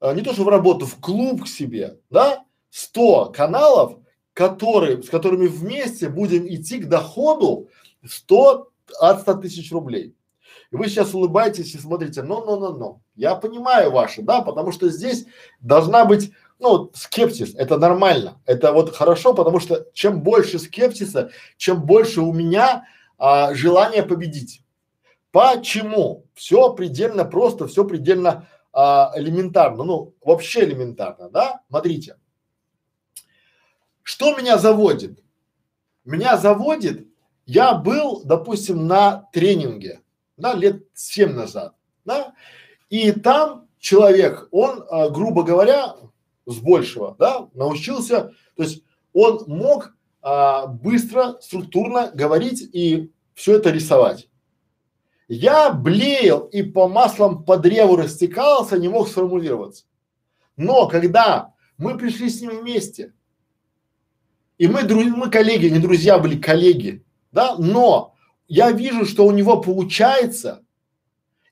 а, 0.00 0.14
не 0.14 0.22
то 0.22 0.32
что 0.32 0.44
в 0.44 0.48
работу, 0.48 0.86
в 0.86 0.98
клуб 0.98 1.44
к 1.44 1.46
себе, 1.46 2.00
да, 2.10 2.44
100 2.70 3.32
каналов, 3.32 3.98
которые, 4.32 5.02
с 5.02 5.08
которыми 5.08 5.46
вместе 5.46 6.08
будем 6.08 6.48
идти 6.48 6.78
к 6.78 6.88
доходу 6.88 7.68
100 8.04 8.70
от 8.98 9.20
100 9.20 9.34
тысяч 9.34 9.70
рублей. 9.72 10.15
Вы 10.70 10.88
сейчас 10.88 11.14
улыбаетесь 11.14 11.74
и 11.74 11.78
смотрите, 11.78 12.22
но, 12.22 12.44
но, 12.44 12.58
но, 12.58 12.72
но. 12.72 13.00
Я 13.14 13.34
понимаю 13.34 13.90
ваши, 13.90 14.22
да, 14.22 14.42
потому 14.42 14.72
что 14.72 14.88
здесь 14.88 15.26
должна 15.60 16.04
быть, 16.04 16.32
ну, 16.58 16.90
скепсис, 16.94 17.54
это 17.54 17.78
нормально, 17.78 18.40
это 18.46 18.72
вот 18.72 18.94
хорошо, 18.94 19.32
потому 19.34 19.60
что 19.60 19.86
чем 19.92 20.22
больше 20.22 20.58
скепсиса, 20.58 21.30
чем 21.56 21.82
больше 21.82 22.20
у 22.20 22.32
меня 22.32 22.84
а, 23.18 23.54
желания 23.54 24.02
победить. 24.02 24.62
Почему? 25.30 26.24
Все 26.34 26.72
предельно 26.72 27.24
просто, 27.24 27.66
все 27.66 27.84
предельно 27.84 28.48
а, 28.72 29.12
элементарно, 29.16 29.84
ну, 29.84 30.14
вообще 30.24 30.64
элементарно, 30.64 31.30
да? 31.30 31.60
Смотрите. 31.68 32.16
Что 34.02 34.36
меня 34.36 34.58
заводит? 34.58 35.22
Меня 36.04 36.36
заводит, 36.36 37.08
я 37.46 37.74
был, 37.74 38.22
допустим, 38.24 38.86
на 38.86 39.28
тренинге, 39.32 40.00
да, 40.36 40.54
лет 40.54 40.84
семь 40.94 41.32
назад, 41.32 41.74
да, 42.04 42.34
и 42.90 43.12
там 43.12 43.68
человек, 43.78 44.48
он, 44.50 44.84
а, 44.90 45.08
грубо 45.08 45.42
говоря, 45.42 45.96
с 46.46 46.56
большего, 46.56 47.16
да, 47.18 47.48
научился, 47.54 48.32
то 48.56 48.62
есть 48.62 48.82
он 49.12 49.44
мог 49.46 49.94
а, 50.22 50.66
быстро, 50.66 51.36
структурно 51.40 52.10
говорить 52.12 52.68
и 52.72 53.10
все 53.34 53.56
это 53.56 53.70
рисовать. 53.70 54.28
Я 55.28 55.70
блеял 55.70 56.46
и 56.46 56.62
по 56.62 56.88
маслам 56.88 57.44
по 57.44 57.56
древу 57.56 57.96
растекался, 57.96 58.78
не 58.78 58.88
мог 58.88 59.08
сформулироваться. 59.08 59.84
Но 60.56 60.88
когда 60.88 61.54
мы 61.78 61.98
пришли 61.98 62.30
с 62.30 62.40
ним 62.40 62.60
вместе, 62.60 63.12
и 64.58 64.68
мы, 64.68 64.84
дру, 64.84 65.02
мы 65.02 65.30
коллеги, 65.30 65.66
не 65.66 65.78
друзья 65.78 66.18
были, 66.18 66.38
коллеги, 66.38 67.04
да, 67.32 67.56
но 67.58 68.15
я 68.48 68.70
вижу, 68.72 69.04
что 69.04 69.26
у 69.26 69.32
него 69.32 69.60
получается, 69.60 70.62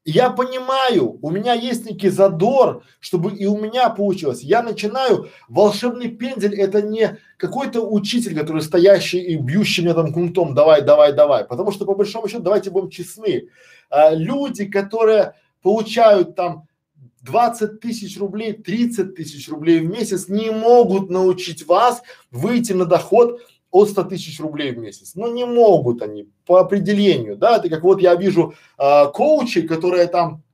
я 0.05 0.29
понимаю, 0.29 1.19
у 1.23 1.31
меня 1.31 1.55
есть 1.55 1.87
некий 1.87 2.11
задор, 2.11 2.83
чтобы 3.01 3.35
и 3.35 3.47
у 3.47 3.57
меня 3.57 3.89
получилось. 3.89 4.43
Я 4.43 4.63
начинаю, 4.63 5.31
волшебный 5.49 6.09
пендель 6.09 6.55
это 6.61 6.83
не 6.83 7.19
какой-то 7.39 7.81
учитель, 7.81 8.39
который 8.39 8.61
стоящий 8.61 9.21
и 9.21 9.37
бьющий 9.37 9.83
меня 9.83 9.95
там 9.95 10.13
кнутом, 10.13 10.55
давай, 10.55 10.83
давай, 10.83 11.15
давай. 11.15 11.47
Потому 11.47 11.73
что 11.73 11.87
по 11.87 11.95
большому 11.95 12.29
счету, 12.29 12.43
давайте 12.43 12.71
будем 12.71 12.91
честны, 12.91 13.49
а, 13.89 14.11
люди, 14.11 14.67
которые 14.67 15.37
получают 15.63 16.37
там 16.37 16.69
20 17.23 17.81
тысяч 17.81 18.19
рублей, 18.19 18.53
30 18.53 19.15
тысяч 19.15 19.49
рублей 19.49 19.81
в 19.81 19.87
месяц 19.89 20.29
не 20.29 20.51
могут 20.51 21.09
научить 21.09 21.67
вас 21.67 22.03
выйти 22.31 22.75
на 22.75 22.85
доход 22.85 23.41
от 23.75 23.91
100 23.91 24.05
тысяч 24.05 24.39
рублей 24.39 24.71
в 24.71 24.79
месяц. 24.79 25.17
Ну 25.17 25.33
не 25.33 25.45
могут 25.45 26.01
они 26.01 26.29
по 26.47 26.61
определению, 26.61 27.37
да, 27.37 27.57
это 27.57 27.69
как 27.69 27.83
вот 27.83 28.01
я 28.01 28.15
вижу 28.15 28.55
э, 28.79 29.07
коучей, 29.13 29.67
которые 29.67 30.07
там 30.07 30.45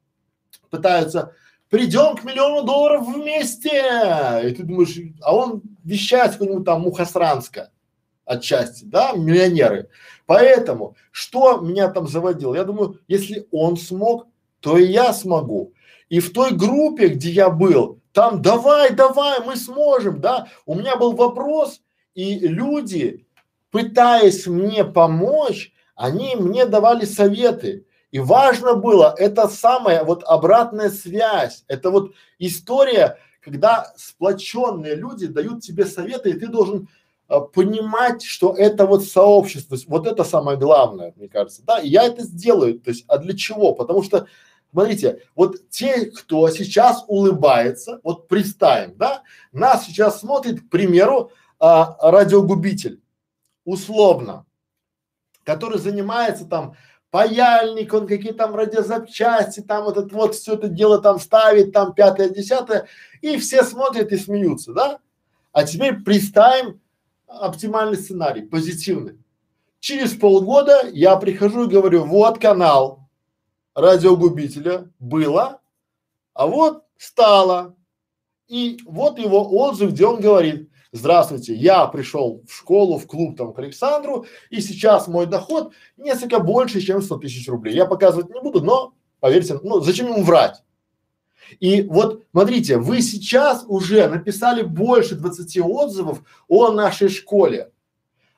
пытаются 0.71 1.35
придем 1.69 2.17
к 2.17 2.25
миллиону 2.25 2.65
долларов 2.65 3.07
вместе, 3.07 3.69
и 4.43 4.51
ты 4.53 4.63
думаешь, 4.63 4.99
а 5.21 5.37
он 5.37 5.61
вещает 5.85 6.33
какой-нибудь 6.33 6.65
там 6.65 6.81
Мухосранска 6.81 7.71
отчасти, 8.25 8.85
да, 8.85 9.13
миллионеры. 9.13 9.91
Поэтому, 10.25 10.97
что 11.11 11.59
меня 11.59 11.89
там 11.89 12.09
заводило? 12.09 12.55
Я 12.55 12.65
думаю, 12.65 13.01
если 13.07 13.47
он 13.51 13.77
смог, 13.77 14.29
то 14.61 14.79
и 14.79 14.87
я 14.87 15.13
смогу. 15.13 15.75
И 16.09 16.21
в 16.21 16.33
той 16.33 16.53
группе, 16.53 17.09
где 17.09 17.31
я 17.31 17.51
был, 17.51 17.99
там 18.13 18.41
давай, 18.41 18.95
давай, 18.95 19.41
мы 19.45 19.57
сможем, 19.57 20.23
да. 20.23 20.49
У 20.65 20.75
меня 20.75 20.97
был 20.97 21.13
вопрос, 21.13 21.83
и 22.15 22.39
люди, 22.39 23.27
пытаясь 23.71 24.47
мне 24.47 24.85
помочь, 24.85 25.73
они 25.95 26.35
мне 26.37 26.67
давали 26.67 27.05
советы. 27.05 27.87
И 28.11 28.19
важно 28.19 28.75
было, 28.75 29.15
это 29.17 29.49
самая 29.49 30.03
вот 30.03 30.25
обратная 30.25 30.91
связь, 30.91 31.65
это 31.69 31.91
вот 31.91 32.13
история, 32.39 33.19
когда 33.41 33.93
сплоченные 33.97 34.97
люди 34.97 35.27
дают 35.27 35.63
тебе 35.63 35.87
советы, 35.87 36.31
и 36.31 36.39
ты 36.39 36.49
должен 36.49 36.89
а, 37.29 37.41
понимать, 37.41 38.25
что 38.25 38.53
это 38.57 38.87
вот 38.87 39.05
сообщество, 39.05 39.77
вот 39.87 40.09
это 40.09 40.25
самое 40.25 40.59
главное, 40.59 41.13
мне 41.17 41.29
кажется, 41.29 41.63
да, 41.65 41.79
и 41.79 41.89
я 41.89 42.03
это 42.03 42.23
сделаю, 42.23 42.81
то 42.81 42.91
есть, 42.91 43.05
а 43.07 43.19
для 43.19 43.37
чего? 43.37 43.75
Потому 43.75 44.03
что, 44.03 44.27
смотрите, 44.73 45.23
вот 45.37 45.69
те, 45.69 46.07
кто 46.07 46.51
сейчас 46.51 47.05
улыбается, 47.07 48.01
вот 48.03 48.27
представим, 48.27 48.97
да, 48.97 49.23
нас 49.53 49.87
сейчас 49.87 50.19
смотрит, 50.19 50.63
к 50.63 50.69
примеру, 50.69 51.31
а, 51.61 51.97
радиогубитель, 52.01 53.03
условно, 53.65 54.47
который 55.45 55.79
занимается 55.79 56.47
там 56.47 56.75
паяльник, 57.11 57.93
он 57.93 58.07
какие 58.07 58.33
там 58.33 58.55
радиозапчасти, 58.55 59.61
там 59.61 59.85
вот 59.85 59.97
это 59.97 60.15
вот 60.15 60.35
все 60.35 60.55
это 60.55 60.69
дело 60.69 61.01
там 61.01 61.21
ставит, 61.21 61.73
там 61.73 61.93
пятое, 61.93 62.31
десятое, 62.31 62.89
и 63.21 63.37
все 63.37 63.63
смотрят 63.63 64.11
и 64.11 64.17
смеются, 64.17 64.73
да? 64.73 65.01
А 65.53 65.65
теперь 65.65 66.01
представим 66.03 66.81
оптимальный 67.27 67.97
сценарий, 67.97 68.43
позитивный. 68.43 69.19
Через 69.81 70.15
полгода 70.15 70.89
я 70.93 71.17
прихожу 71.17 71.65
и 71.65 71.73
говорю, 71.73 72.05
вот 72.05 72.39
канал 72.39 73.09
радиогубителя 73.75 74.91
было, 74.99 75.61
а 76.35 76.47
вот 76.47 76.85
стало. 76.97 77.77
И 78.47 78.79
вот 78.85 79.19
его 79.19 79.49
отзыв, 79.63 79.93
где 79.93 80.07
он 80.07 80.21
говорит, 80.21 80.71
здравствуйте, 80.93 81.55
я 81.55 81.87
пришел 81.87 82.43
в 82.47 82.55
школу, 82.55 82.99
в 82.99 83.07
клуб 83.07 83.37
там 83.37 83.53
к 83.53 83.59
Александру, 83.59 84.27
и 84.51 84.61
сейчас 84.61 85.09
мой 85.09 85.27
доход 85.27 85.73
несколько 85.97 86.41
больше, 86.41 86.81
чем 86.81 87.03
100 87.03 87.19
тысяч 87.19 87.49
рублей. 87.49 87.75
Я 87.75 87.87
показывать 87.87 88.31
не 88.31 88.41
буду, 88.41 88.63
но 88.63 88.95
поверьте, 89.21 89.59
ну 89.63 89.81
зачем 89.81 90.09
ему 90.09 90.23
врать? 90.23 90.63
И 91.59 91.83
вот 91.83 92.25
смотрите, 92.31 92.79
вы 92.79 93.03
сейчас 93.03 93.65
уже 93.67 94.09
написали 94.09 94.63
больше 94.63 95.17
20 95.17 95.59
отзывов 95.59 96.23
о 96.49 96.71
нашей 96.71 97.09
школе, 97.09 97.73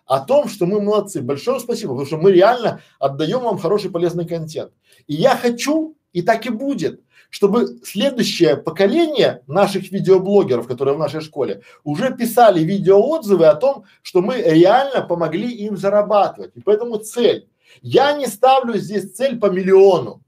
о 0.06 0.20
том, 0.20 0.48
что 0.48 0.66
мы 0.66 0.80
молодцы. 0.80 1.20
Большое 1.20 1.60
спасибо, 1.60 1.90
потому 1.92 2.06
что 2.06 2.16
мы 2.16 2.32
реально 2.32 2.80
отдаем 2.98 3.40
вам 3.40 3.58
хороший 3.58 3.90
полезный 3.90 4.26
контент. 4.26 4.72
И 5.06 5.14
я 5.14 5.36
хочу, 5.36 5.96
и 6.12 6.22
так 6.22 6.46
и 6.46 6.50
будет, 6.50 7.02
чтобы 7.32 7.78
следующее 7.82 8.58
поколение 8.58 9.42
наших 9.46 9.90
видеоблогеров, 9.90 10.68
которые 10.68 10.94
в 10.96 10.98
нашей 10.98 11.22
школе, 11.22 11.62
уже 11.82 12.14
писали 12.14 12.60
видеоотзывы 12.60 13.46
о 13.46 13.54
том, 13.54 13.86
что 14.02 14.20
мы 14.20 14.42
реально 14.42 15.00
помогли 15.00 15.50
им 15.50 15.78
зарабатывать. 15.78 16.54
И 16.54 16.60
поэтому 16.60 16.98
цель. 16.98 17.48
Я 17.80 18.12
не 18.12 18.26
ставлю 18.26 18.74
здесь 18.74 19.14
цель 19.14 19.38
по 19.38 19.46
миллиону. 19.46 20.22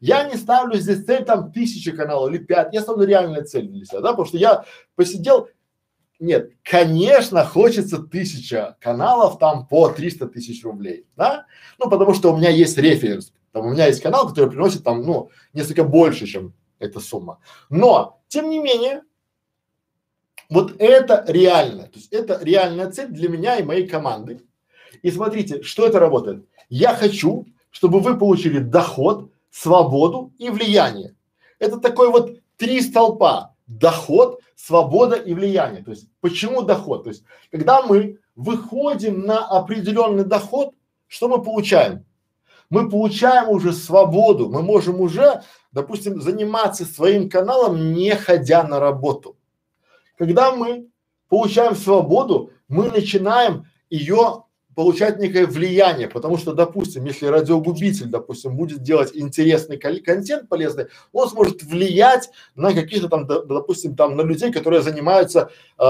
Я 0.00 0.24
не 0.24 0.36
ставлю 0.36 0.78
здесь 0.78 1.04
цель 1.04 1.26
там 1.26 1.52
тысячи 1.52 1.90
каналов 1.90 2.30
или 2.30 2.38
пять. 2.38 2.72
Я 2.72 2.80
ставлю 2.80 3.06
реальную 3.06 3.44
цель 3.44 3.68
для 3.68 3.84
себя, 3.84 4.00
да, 4.00 4.12
потому 4.12 4.26
что 4.26 4.38
я 4.38 4.64
посидел, 4.94 5.48
нет, 6.18 6.52
конечно, 6.62 7.44
хочется 7.44 7.98
тысяча 7.98 8.78
каналов 8.80 9.38
там 9.38 9.66
по 9.66 9.90
300 9.90 10.28
тысяч 10.28 10.64
рублей, 10.64 11.04
да, 11.16 11.44
ну 11.78 11.90
потому 11.90 12.14
что 12.14 12.32
у 12.32 12.36
меня 12.38 12.48
есть 12.48 12.78
референс, 12.78 13.34
там 13.56 13.68
у 13.68 13.70
меня 13.70 13.86
есть 13.86 14.02
канал, 14.02 14.28
который 14.28 14.50
приносит 14.50 14.84
там, 14.84 15.00
ну, 15.00 15.30
несколько 15.54 15.82
больше, 15.82 16.26
чем 16.26 16.52
эта 16.78 17.00
сумма. 17.00 17.38
Но, 17.70 18.20
тем 18.28 18.50
не 18.50 18.58
менее, 18.58 19.00
вот 20.50 20.74
это 20.78 21.24
реально, 21.26 21.84
то 21.84 21.94
есть 21.94 22.12
это 22.12 22.38
реальная 22.42 22.90
цель 22.90 23.08
для 23.08 23.30
меня 23.30 23.56
и 23.56 23.62
моей 23.62 23.88
команды. 23.88 24.42
И 25.00 25.10
смотрите, 25.10 25.62
что 25.62 25.86
это 25.86 25.98
работает. 25.98 26.44
Я 26.68 26.94
хочу, 26.94 27.46
чтобы 27.70 28.00
вы 28.00 28.18
получили 28.18 28.58
доход, 28.58 29.30
свободу 29.50 30.34
и 30.36 30.50
влияние. 30.50 31.16
Это 31.58 31.78
такой 31.78 32.10
вот 32.10 32.38
три 32.58 32.82
столпа. 32.82 33.54
Доход, 33.66 34.42
свобода 34.54 35.16
и 35.16 35.32
влияние. 35.32 35.82
То 35.82 35.92
есть 35.92 36.08
почему 36.20 36.60
доход? 36.60 37.04
То 37.04 37.08
есть 37.08 37.24
когда 37.50 37.80
мы 37.80 38.18
выходим 38.34 39.22
на 39.22 39.46
определенный 39.46 40.24
доход, 40.24 40.74
что 41.06 41.28
мы 41.28 41.42
получаем? 41.42 42.04
Мы 42.70 42.88
получаем 42.88 43.48
уже 43.48 43.72
свободу, 43.72 44.48
мы 44.48 44.62
можем 44.62 45.00
уже, 45.00 45.42
допустим, 45.72 46.20
заниматься 46.20 46.84
своим 46.84 47.28
каналом, 47.28 47.92
не 47.92 48.14
ходя 48.14 48.62
на 48.64 48.80
работу. 48.80 49.36
Когда 50.18 50.54
мы 50.54 50.88
получаем 51.28 51.76
свободу, 51.76 52.50
мы 52.68 52.90
начинаем 52.90 53.66
ее 53.90 54.44
получать 54.76 55.18
некое 55.18 55.46
влияние, 55.46 56.06
потому 56.06 56.36
что, 56.36 56.52
допустим, 56.52 57.06
если 57.06 57.26
радиогубитель, 57.26 58.08
допустим, 58.08 58.56
будет 58.56 58.82
делать 58.82 59.10
интересный 59.14 59.78
контент 59.78 60.50
полезный, 60.50 60.88
он 61.12 61.30
сможет 61.30 61.62
влиять 61.62 62.30
на 62.54 62.74
каких-то 62.74 63.08
там, 63.08 63.26
допустим, 63.26 63.96
там 63.96 64.16
на 64.16 64.20
людей, 64.20 64.52
которые 64.52 64.82
занимаются 64.82 65.50
э, 65.78 65.82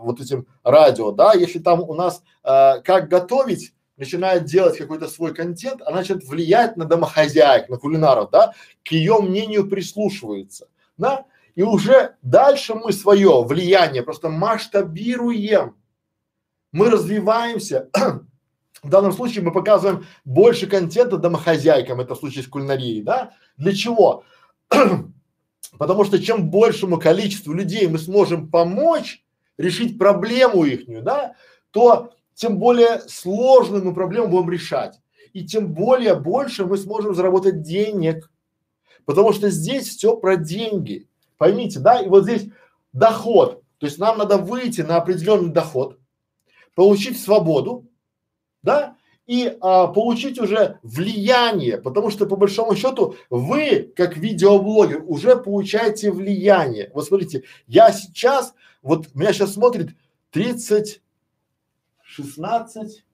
вот 0.00 0.20
этим 0.20 0.46
радио, 0.64 1.12
да, 1.12 1.34
если 1.34 1.58
там 1.58 1.82
у 1.82 1.92
нас 1.92 2.22
э, 2.42 2.80
как 2.82 3.08
готовить 3.08 3.74
начинает 4.00 4.46
делать 4.46 4.78
какой-то 4.78 5.08
свой 5.08 5.34
контент, 5.34 5.82
она 5.82 5.98
начинает 5.98 6.24
влиять 6.24 6.76
на 6.78 6.86
домохозяек, 6.86 7.68
на 7.68 7.76
кулинаров, 7.76 8.30
да, 8.30 8.54
к 8.82 8.92
ее 8.92 9.20
мнению 9.20 9.68
прислушивается, 9.68 10.68
да, 10.96 11.26
и 11.54 11.62
уже 11.62 12.16
дальше 12.22 12.74
мы 12.74 12.92
свое 12.92 13.44
влияние 13.44 14.02
просто 14.02 14.30
масштабируем, 14.30 15.76
мы 16.72 16.88
развиваемся. 16.88 17.90
В 18.82 18.88
данном 18.88 19.12
случае 19.12 19.44
мы 19.44 19.52
показываем 19.52 20.06
больше 20.24 20.66
контента 20.66 21.18
домохозяйкам, 21.18 22.00
это 22.00 22.14
в 22.14 22.18
случае 22.18 22.44
с 22.44 22.46
кулинарией, 22.46 23.02
да? 23.02 23.34
Для 23.58 23.74
чего? 23.74 24.24
Потому 25.78 26.04
что 26.04 26.18
чем 26.18 26.50
большему 26.50 26.98
количеству 26.98 27.52
людей 27.52 27.86
мы 27.86 27.98
сможем 27.98 28.48
помочь 28.48 29.22
решить 29.58 29.98
проблему 29.98 30.64
ихнюю, 30.64 31.02
да, 31.02 31.34
то 31.70 32.14
тем 32.40 32.58
более 32.58 33.00
сложную 33.06 33.84
мы 33.84 33.92
проблему 33.92 34.28
будем 34.28 34.50
решать. 34.50 34.98
И 35.34 35.44
тем 35.44 35.74
более 35.74 36.14
больше 36.14 36.64
мы 36.64 36.78
сможем 36.78 37.14
заработать 37.14 37.60
денег. 37.60 38.30
Потому 39.04 39.34
что 39.34 39.50
здесь 39.50 39.90
все 39.90 40.16
про 40.16 40.36
деньги. 40.36 41.06
Поймите, 41.36 41.80
да? 41.80 42.00
И 42.00 42.08
вот 42.08 42.24
здесь 42.24 42.46
доход. 42.94 43.62
То 43.76 43.84
есть 43.84 43.98
нам 43.98 44.16
надо 44.16 44.38
выйти 44.38 44.80
на 44.80 44.96
определенный 44.96 45.52
доход, 45.52 45.98
получить 46.74 47.20
свободу, 47.20 47.86
да, 48.62 48.96
и 49.26 49.54
а, 49.60 49.88
получить 49.88 50.40
уже 50.40 50.78
влияние, 50.82 51.76
потому 51.76 52.08
что 52.08 52.24
по 52.24 52.36
большому 52.36 52.74
счету 52.74 53.16
вы, 53.28 53.92
как 53.94 54.16
видеоблогер, 54.16 55.04
уже 55.06 55.36
получаете 55.36 56.10
влияние. 56.10 56.90
Вот 56.94 57.04
смотрите, 57.04 57.44
я 57.66 57.92
сейчас, 57.92 58.54
вот 58.82 59.14
меня 59.14 59.34
сейчас 59.34 59.52
смотрит 59.54 59.90
30 60.30 61.02
16, 62.10 63.04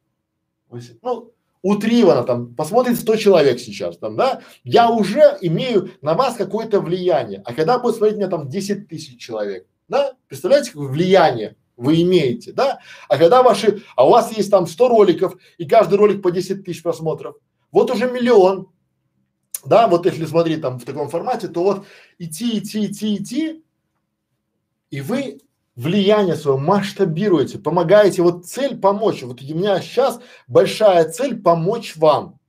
8, 0.70 0.98
ну, 1.02 1.32
утрировано, 1.62 2.22
там, 2.22 2.54
посмотрит 2.54 2.98
100 2.98 3.16
человек 3.16 3.60
сейчас, 3.60 3.98
там, 3.98 4.16
да, 4.16 4.40
я 4.64 4.90
уже 4.90 5.36
имею 5.42 5.90
на 6.00 6.14
вас 6.14 6.36
какое-то 6.36 6.80
влияние. 6.80 7.42
А 7.44 7.52
когда 7.52 7.78
будет 7.78 7.96
смотреть 7.96 8.16
меня 8.16 8.28
там 8.28 8.48
10 8.48 8.88
тысяч 8.88 9.20
человек, 9.20 9.66
да, 9.88 10.14
представляете, 10.28 10.72
какое 10.72 10.88
влияние 10.88 11.56
вы 11.76 12.00
имеете, 12.02 12.52
да? 12.52 12.80
А 13.08 13.18
когда 13.18 13.42
ваши, 13.42 13.82
а 13.96 14.06
у 14.06 14.10
вас 14.10 14.34
есть 14.34 14.50
там 14.50 14.66
100 14.66 14.88
роликов, 14.88 15.36
и 15.58 15.66
каждый 15.66 15.96
ролик 15.96 16.22
по 16.22 16.30
10 16.30 16.64
тысяч 16.64 16.82
просмотров, 16.82 17.36
вот 17.70 17.90
уже 17.90 18.10
миллион, 18.10 18.70
да, 19.64 19.88
вот 19.88 20.06
если 20.06 20.24
смотреть 20.24 20.62
там 20.62 20.78
в 20.78 20.84
таком 20.84 21.10
формате, 21.10 21.48
то 21.48 21.62
вот 21.62 21.86
идти, 22.18 22.58
идти, 22.58 22.86
идти, 22.86 23.16
идти, 23.16 23.64
и 24.90 25.00
вы 25.02 25.40
влияние 25.76 26.36
свое 26.36 26.58
масштабируете, 26.58 27.58
помогаете, 27.58 28.22
вот 28.22 28.46
цель 28.46 28.78
помочь, 28.78 29.22
вот 29.22 29.42
у 29.42 29.44
меня 29.54 29.80
сейчас 29.80 30.20
большая 30.48 31.08
цель 31.10 31.40
помочь 31.40 31.96
вам, 31.96 32.40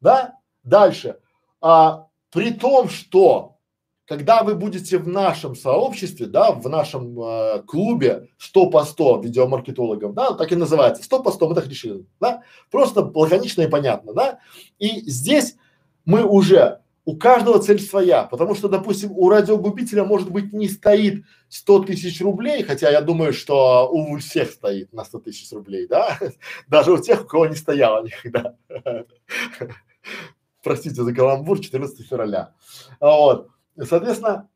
да, 0.00 0.34
дальше, 0.62 1.18
а, 1.60 2.06
при 2.30 2.52
том, 2.52 2.88
что 2.88 3.56
когда 4.06 4.42
вы 4.42 4.56
будете 4.56 4.98
в 4.98 5.06
нашем 5.06 5.54
сообществе, 5.54 6.26
да, 6.26 6.50
в 6.50 6.68
нашем 6.68 7.16
э, 7.20 7.62
клубе 7.62 8.28
100 8.38 8.70
по 8.70 8.84
100 8.84 9.20
видеомаркетологов, 9.20 10.14
да, 10.14 10.32
так 10.32 10.50
и 10.50 10.56
называется, 10.56 11.04
100 11.04 11.22
по 11.22 11.30
100, 11.30 11.48
мы 11.48 11.54
так 11.54 11.68
решили, 11.68 12.04
да, 12.18 12.42
просто 12.72 13.02
лаконично 13.14 13.62
и 13.62 13.68
понятно, 13.68 14.12
да, 14.12 14.40
и 14.80 15.08
здесь 15.08 15.54
мы 16.04 16.24
уже, 16.24 16.79
у 17.04 17.16
каждого 17.16 17.58
цель 17.60 17.80
своя, 17.80 18.24
потому 18.24 18.54
что, 18.54 18.68
допустим, 18.68 19.12
у 19.12 19.28
радиогубителя 19.28 20.04
может 20.04 20.30
быть 20.30 20.52
не 20.52 20.68
стоит 20.68 21.24
100 21.48 21.84
тысяч 21.84 22.20
рублей, 22.20 22.62
хотя 22.62 22.90
я 22.90 23.00
думаю, 23.00 23.32
что 23.32 23.88
у 23.90 24.16
всех 24.18 24.50
стоит 24.50 24.92
на 24.92 25.04
100 25.04 25.20
тысяч 25.20 25.50
рублей, 25.52 25.86
да, 25.86 26.18
даже 26.68 26.92
у 26.92 26.98
тех, 26.98 27.24
у 27.24 27.26
кого 27.26 27.46
не 27.46 27.56
стояло 27.56 28.04
никогда. 28.04 28.54
Простите 30.62 31.02
за 31.02 31.14
каламбур, 31.14 31.58
14 31.58 32.06
февраля. 32.06 32.52
Вот. 33.00 33.48
Соответственно, 33.82 34.48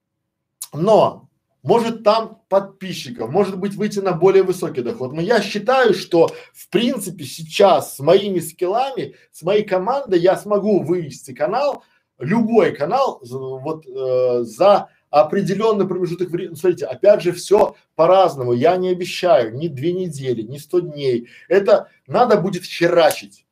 но 0.74 1.30
может 1.62 2.04
там 2.04 2.42
подписчиков, 2.50 3.30
может 3.30 3.58
быть 3.58 3.74
выйти 3.74 4.00
на 4.00 4.12
более 4.12 4.42
высокий 4.42 4.82
доход. 4.82 5.14
Но 5.14 5.22
я 5.22 5.40
считаю, 5.40 5.94
что 5.94 6.30
в 6.52 6.68
принципе 6.68 7.24
сейчас 7.24 7.96
с 7.96 8.00
моими 8.00 8.38
скиллами, 8.40 9.16
с 9.32 9.42
моей 9.42 9.64
командой 9.64 10.20
я 10.20 10.36
смогу 10.36 10.82
вывести 10.82 11.32
канал, 11.32 11.82
любой 12.18 12.74
канал 12.74 13.20
вот 13.22 13.86
э, 13.86 14.42
за 14.42 14.88
определенный 15.10 15.86
промежуток 15.86 16.30
времени. 16.30 16.56
Смотрите, 16.56 16.86
опять 16.86 17.22
же 17.22 17.32
все 17.32 17.76
по-разному. 17.94 18.52
Я 18.52 18.76
не 18.76 18.88
обещаю 18.88 19.54
ни 19.56 19.68
две 19.68 19.92
недели, 19.92 20.42
ни 20.42 20.58
сто 20.58 20.80
дней. 20.80 21.28
Это 21.48 21.88
надо 22.06 22.40
будет 22.40 22.64
херачить, 22.64 23.46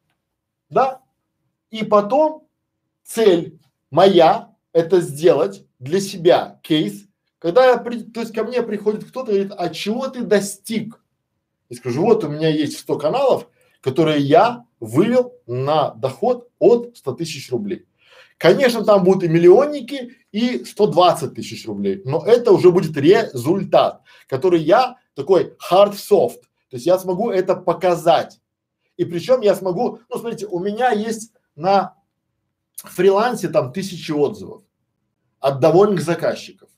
да? 0.68 1.00
И 1.70 1.84
потом 1.84 2.48
цель 3.04 3.60
моя 3.90 4.54
это 4.72 5.00
сделать 5.00 5.64
для 5.78 6.00
себя 6.00 6.60
кейс, 6.62 7.06
когда 7.38 7.66
я 7.66 7.76
при, 7.76 8.02
то 8.02 8.20
есть 8.20 8.32
ко 8.32 8.44
мне 8.44 8.62
приходит 8.62 9.04
кто-то 9.04 9.32
и 9.32 9.34
говорит, 9.34 9.52
а 9.56 9.68
чего 9.70 10.08
ты 10.08 10.22
достиг? 10.22 11.00
Я 11.68 11.76
скажу, 11.76 12.02
вот 12.02 12.24
у 12.24 12.28
меня 12.28 12.48
есть 12.48 12.78
100 12.78 12.98
каналов, 12.98 13.48
которые 13.80 14.20
я 14.20 14.64
вывел 14.80 15.34
на 15.46 15.90
доход 15.94 16.48
от 16.58 16.96
100 16.96 17.12
тысяч 17.14 17.50
рублей. 17.50 17.86
Конечно, 18.42 18.84
там 18.84 19.04
будут 19.04 19.22
и 19.22 19.28
миллионники, 19.28 20.16
и 20.32 20.64
120 20.64 21.32
тысяч 21.32 21.64
рублей, 21.64 22.02
но 22.04 22.26
это 22.26 22.50
уже 22.50 22.72
будет 22.72 22.96
результат, 22.96 24.02
который 24.26 24.60
я 24.60 24.96
такой 25.14 25.56
hard 25.70 25.92
soft, 25.92 26.40
то 26.68 26.76
есть 26.76 26.84
я 26.84 26.98
смогу 26.98 27.30
это 27.30 27.54
показать. 27.54 28.40
И 28.96 29.04
причем 29.04 29.42
я 29.42 29.54
смогу, 29.54 30.00
ну 30.10 30.18
смотрите, 30.18 30.46
у 30.46 30.58
меня 30.58 30.90
есть 30.90 31.32
на 31.54 31.94
фрилансе 32.74 33.48
там 33.48 33.72
тысячи 33.72 34.10
отзывов 34.10 34.64
от 35.38 35.60
довольных 35.60 36.02
заказчиков. 36.02 36.68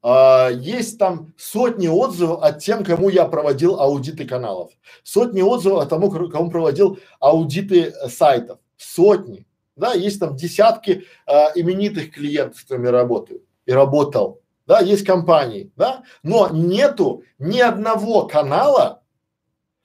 А, 0.00 0.48
есть 0.50 0.96
там 0.96 1.34
сотни 1.38 1.88
отзывов 1.88 2.40
от 2.44 2.60
тем, 2.60 2.84
кому 2.84 3.08
я 3.08 3.24
проводил 3.24 3.80
аудиты 3.80 4.24
каналов, 4.28 4.70
сотни 5.02 5.42
отзывов 5.42 5.82
от 5.82 5.88
тому, 5.88 6.08
кому 6.08 6.52
проводил 6.52 7.00
аудиты 7.18 7.86
э, 7.86 8.08
сайтов, 8.08 8.60
сотни. 8.76 9.44
Да, 9.80 9.94
есть 9.94 10.20
там 10.20 10.36
десятки 10.36 11.06
а, 11.26 11.52
именитых 11.54 12.12
клиентов, 12.12 12.58
с 12.60 12.62
которыми 12.62 12.88
работаю 12.88 13.42
и 13.64 13.72
работал. 13.72 14.42
Да, 14.66 14.80
есть 14.80 15.06
компании, 15.06 15.72
да, 15.74 16.04
но 16.22 16.48
нету 16.50 17.24
ни 17.38 17.58
одного 17.58 18.26
канала, 18.26 19.02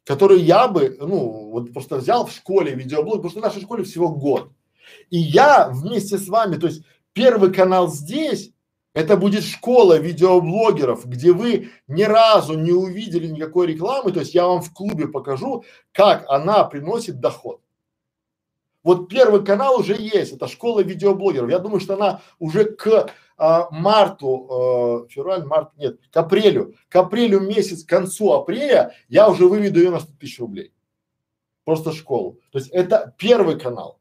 который 0.04 0.42
я 0.42 0.68
бы, 0.68 0.98
ну, 1.00 1.50
вот 1.50 1.74
просто 1.74 1.96
взял 1.96 2.28
в 2.28 2.32
школе 2.32 2.76
видеоблог, 2.76 3.16
потому 3.16 3.32
что 3.32 3.40
в 3.40 3.44
нашей 3.44 3.62
школе 3.62 3.84
всего 3.84 4.10
год. 4.10 4.52
И 5.10 5.18
я 5.18 5.70
вместе 5.70 6.18
с 6.18 6.28
вами, 6.28 6.58
то 6.58 6.68
есть 6.68 6.84
первый 7.14 7.54
канал 7.54 7.88
здесь, 7.88 8.52
это 8.94 9.16
будет 9.16 9.44
школа 9.44 9.98
видеоблогеров, 9.98 11.06
где 11.06 11.32
вы 11.32 11.70
ни 11.88 12.04
разу 12.04 12.60
не 12.60 12.72
увидели 12.74 13.28
никакой 13.28 13.68
рекламы, 13.68 14.12
то 14.12 14.20
есть 14.20 14.36
я 14.36 14.46
вам 14.46 14.62
в 14.62 14.74
клубе 14.74 15.08
покажу, 15.08 15.64
как 15.94 16.26
она 16.28 16.66
приносит 16.66 17.22
доход. 17.22 17.62
Вот 18.86 19.10
первый 19.10 19.44
канал 19.44 19.80
уже 19.80 19.96
есть, 20.00 20.34
это 20.34 20.48
школа 20.48 20.82
видеоблогеров. 20.82 21.50
Я 21.50 21.58
думаю, 21.58 21.80
что 21.80 21.96
она 21.96 22.22
уже 22.38 22.66
к 22.66 23.12
а, 23.36 23.68
марту, 23.72 25.08
э, 25.08 25.12
февраль, 25.12 25.44
март, 25.44 25.76
нет, 25.76 26.00
к 26.12 26.16
апрелю, 26.16 26.76
к 26.88 26.96
апрелю 26.96 27.40
месяц, 27.40 27.84
к 27.84 27.90
концу 27.90 28.32
апреля 28.32 28.94
я 29.10 29.28
уже 29.28 29.48
выведу 29.48 29.80
ее 29.80 29.90
на 29.90 30.00
100 30.00 30.14
тысяч 30.20 30.40
рублей. 30.40 30.72
Просто 31.64 31.94
школу. 31.94 32.40
То 32.52 32.60
есть 32.60 32.70
это 32.70 33.16
первый 33.18 33.60
канал. 33.60 34.00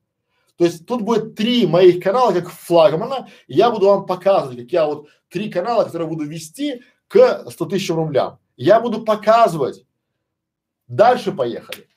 То 0.57 0.67
есть 0.67 0.85
тут 0.85 1.01
будет 1.01 1.35
три 1.35 1.67
моих 1.67 2.05
канала 2.05 2.33
как 2.33 2.51
флагмана, 2.51 3.29
и 3.47 3.55
я 3.55 3.71
буду 3.71 3.87
вам 3.87 4.05
показывать, 4.05 4.59
как 4.59 4.71
я 4.71 4.85
вот 4.85 5.09
три 5.31 5.51
канала, 5.51 5.85
которые 5.85 6.09
буду 6.09 6.27
вести 6.27 6.83
к 7.09 7.51
100 7.51 7.65
тысячам 7.65 7.97
рублям. 7.97 8.39
Я 8.59 8.81
буду 8.81 9.03
показывать. 9.03 9.87
Дальше 10.89 11.33
поехали. 11.33 11.89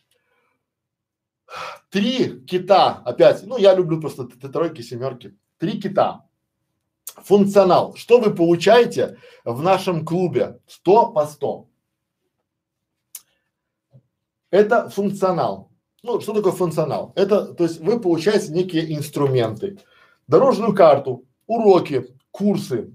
Три 1.98 2.42
кита, 2.42 3.02
опять, 3.06 3.42
ну 3.48 3.58
я 3.58 3.74
люблю 3.74 4.00
просто 4.00 4.26
тройки, 4.26 4.84
семерки. 4.84 5.36
Три 5.58 5.82
кита. 5.82 6.28
Функционал. 7.24 7.96
Что 7.96 8.20
вы 8.20 8.36
получаете 8.36 9.18
в 9.44 9.64
нашем 9.64 10.06
клубе? 10.06 10.60
100 10.68 11.14
по 11.14 11.26
100. 11.26 11.68
Это 14.52 14.90
функционал. 14.90 15.72
Ну, 16.04 16.22
что 16.22 16.34
такое 16.34 16.52
функционал? 16.52 17.14
Это, 17.16 17.56
то 17.56 17.64
есть 17.64 17.80
вы 17.80 18.00
получаете 18.00 18.52
некие 18.52 18.96
инструменты, 18.96 19.80
дорожную 20.28 20.76
карту, 20.76 21.26
уроки, 21.48 22.16
курсы, 22.30 22.94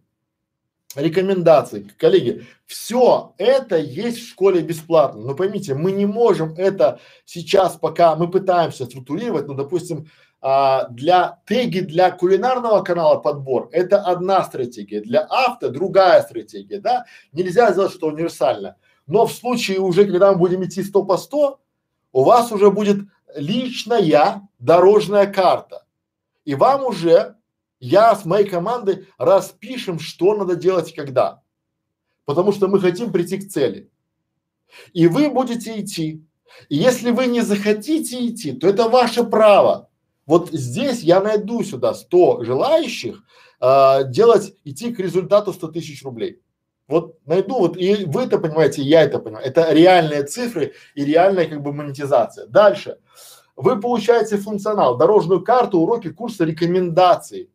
рекомендации. 0.96 1.88
Коллеги, 1.98 2.46
все 2.66 3.34
это 3.38 3.76
есть 3.76 4.18
в 4.18 4.28
школе 4.28 4.60
бесплатно. 4.60 5.20
Но 5.22 5.34
поймите, 5.34 5.74
мы 5.74 5.92
не 5.92 6.06
можем 6.06 6.54
это 6.56 7.00
сейчас, 7.24 7.76
пока 7.76 8.16
мы 8.16 8.30
пытаемся 8.30 8.84
структурировать, 8.86 9.46
ну, 9.46 9.54
допустим, 9.54 10.06
а, 10.44 10.88
для 10.88 11.38
теги 11.46 11.80
для 11.80 12.10
кулинарного 12.10 12.82
канала 12.82 13.20
подбор 13.20 13.68
это 13.70 14.00
одна 14.00 14.42
стратегия, 14.42 15.00
для 15.00 15.20
авто 15.20 15.68
другая 15.68 16.20
стратегия, 16.22 16.80
да? 16.80 17.06
Нельзя 17.32 17.70
сделать 17.72 17.92
что 17.92 18.08
универсально. 18.08 18.76
Но 19.06 19.26
в 19.26 19.32
случае 19.32 19.78
уже, 19.78 20.04
когда 20.04 20.32
мы 20.32 20.38
будем 20.38 20.64
идти 20.64 20.82
100 20.82 21.04
по 21.04 21.16
100, 21.16 21.60
у 22.12 22.24
вас 22.24 22.50
уже 22.50 22.70
будет 22.72 23.06
личная 23.36 24.48
дорожная 24.58 25.26
карта. 25.26 25.84
И 26.44 26.56
вам 26.56 26.84
уже, 26.84 27.36
я 27.82 28.14
с 28.14 28.24
моей 28.24 28.48
командой 28.48 29.08
распишем, 29.18 29.98
что 29.98 30.36
надо 30.36 30.54
делать 30.54 30.92
и 30.92 30.94
когда. 30.94 31.42
Потому 32.24 32.52
что 32.52 32.68
мы 32.68 32.80
хотим 32.80 33.10
прийти 33.10 33.38
к 33.38 33.50
цели. 33.50 33.90
И 34.92 35.08
вы 35.08 35.28
будете 35.28 35.80
идти. 35.80 36.24
И 36.68 36.76
если 36.76 37.10
вы 37.10 37.26
не 37.26 37.40
захотите 37.40 38.24
идти, 38.28 38.52
то 38.52 38.68
это 38.68 38.88
ваше 38.88 39.24
право. 39.24 39.90
Вот 40.26 40.50
здесь 40.52 41.02
я 41.02 41.20
найду 41.20 41.64
сюда 41.64 41.94
100 41.94 42.44
желающих 42.44 43.24
э, 43.60 44.04
делать, 44.06 44.54
идти 44.62 44.94
к 44.94 45.00
результату 45.00 45.52
100 45.52 45.68
тысяч 45.68 46.04
рублей. 46.04 46.40
Вот 46.86 47.18
найду, 47.26 47.58
вот 47.58 47.76
и 47.76 48.04
вы 48.04 48.22
это 48.22 48.38
понимаете, 48.38 48.82
и 48.82 48.86
я 48.86 49.02
это 49.02 49.18
понимаю. 49.18 49.44
Это 49.44 49.72
реальные 49.72 50.22
цифры 50.22 50.74
и 50.94 51.04
реальная 51.04 51.48
как 51.48 51.60
бы 51.60 51.72
монетизация. 51.72 52.46
Дальше. 52.46 52.98
Вы 53.56 53.80
получаете 53.80 54.36
функционал, 54.36 54.96
дорожную 54.96 55.42
карту, 55.42 55.80
уроки, 55.80 56.10
курсы, 56.10 56.44
рекомендации. 56.44 57.50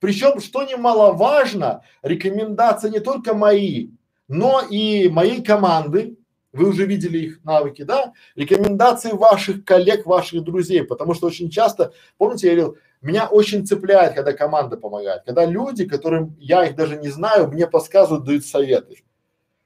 Причем, 0.00 0.40
что 0.40 0.64
немаловажно, 0.64 1.82
рекомендации 2.02 2.88
не 2.88 3.00
только 3.00 3.34
мои, 3.34 3.90
но 4.28 4.62
и 4.68 5.08
моей 5.08 5.42
команды, 5.42 6.16
вы 6.52 6.70
уже 6.70 6.86
видели 6.86 7.18
их 7.18 7.44
навыки, 7.44 7.82
да? 7.82 8.12
Рекомендации 8.34 9.12
ваших 9.12 9.64
коллег, 9.64 10.06
ваших 10.06 10.42
друзей, 10.42 10.82
потому 10.82 11.14
что 11.14 11.28
очень 11.28 11.50
часто, 11.50 11.92
помните, 12.16 12.48
я 12.48 12.54
говорил, 12.54 12.78
меня 13.02 13.26
очень 13.28 13.66
цепляет, 13.66 14.14
когда 14.14 14.32
команда 14.32 14.76
помогает, 14.76 15.22
когда 15.24 15.44
люди, 15.44 15.86
которым 15.86 16.36
я 16.40 16.64
их 16.64 16.74
даже 16.74 16.96
не 16.96 17.08
знаю, 17.08 17.48
мне 17.48 17.66
подсказывают, 17.66 18.24
дают 18.24 18.44
советы. 18.44 18.96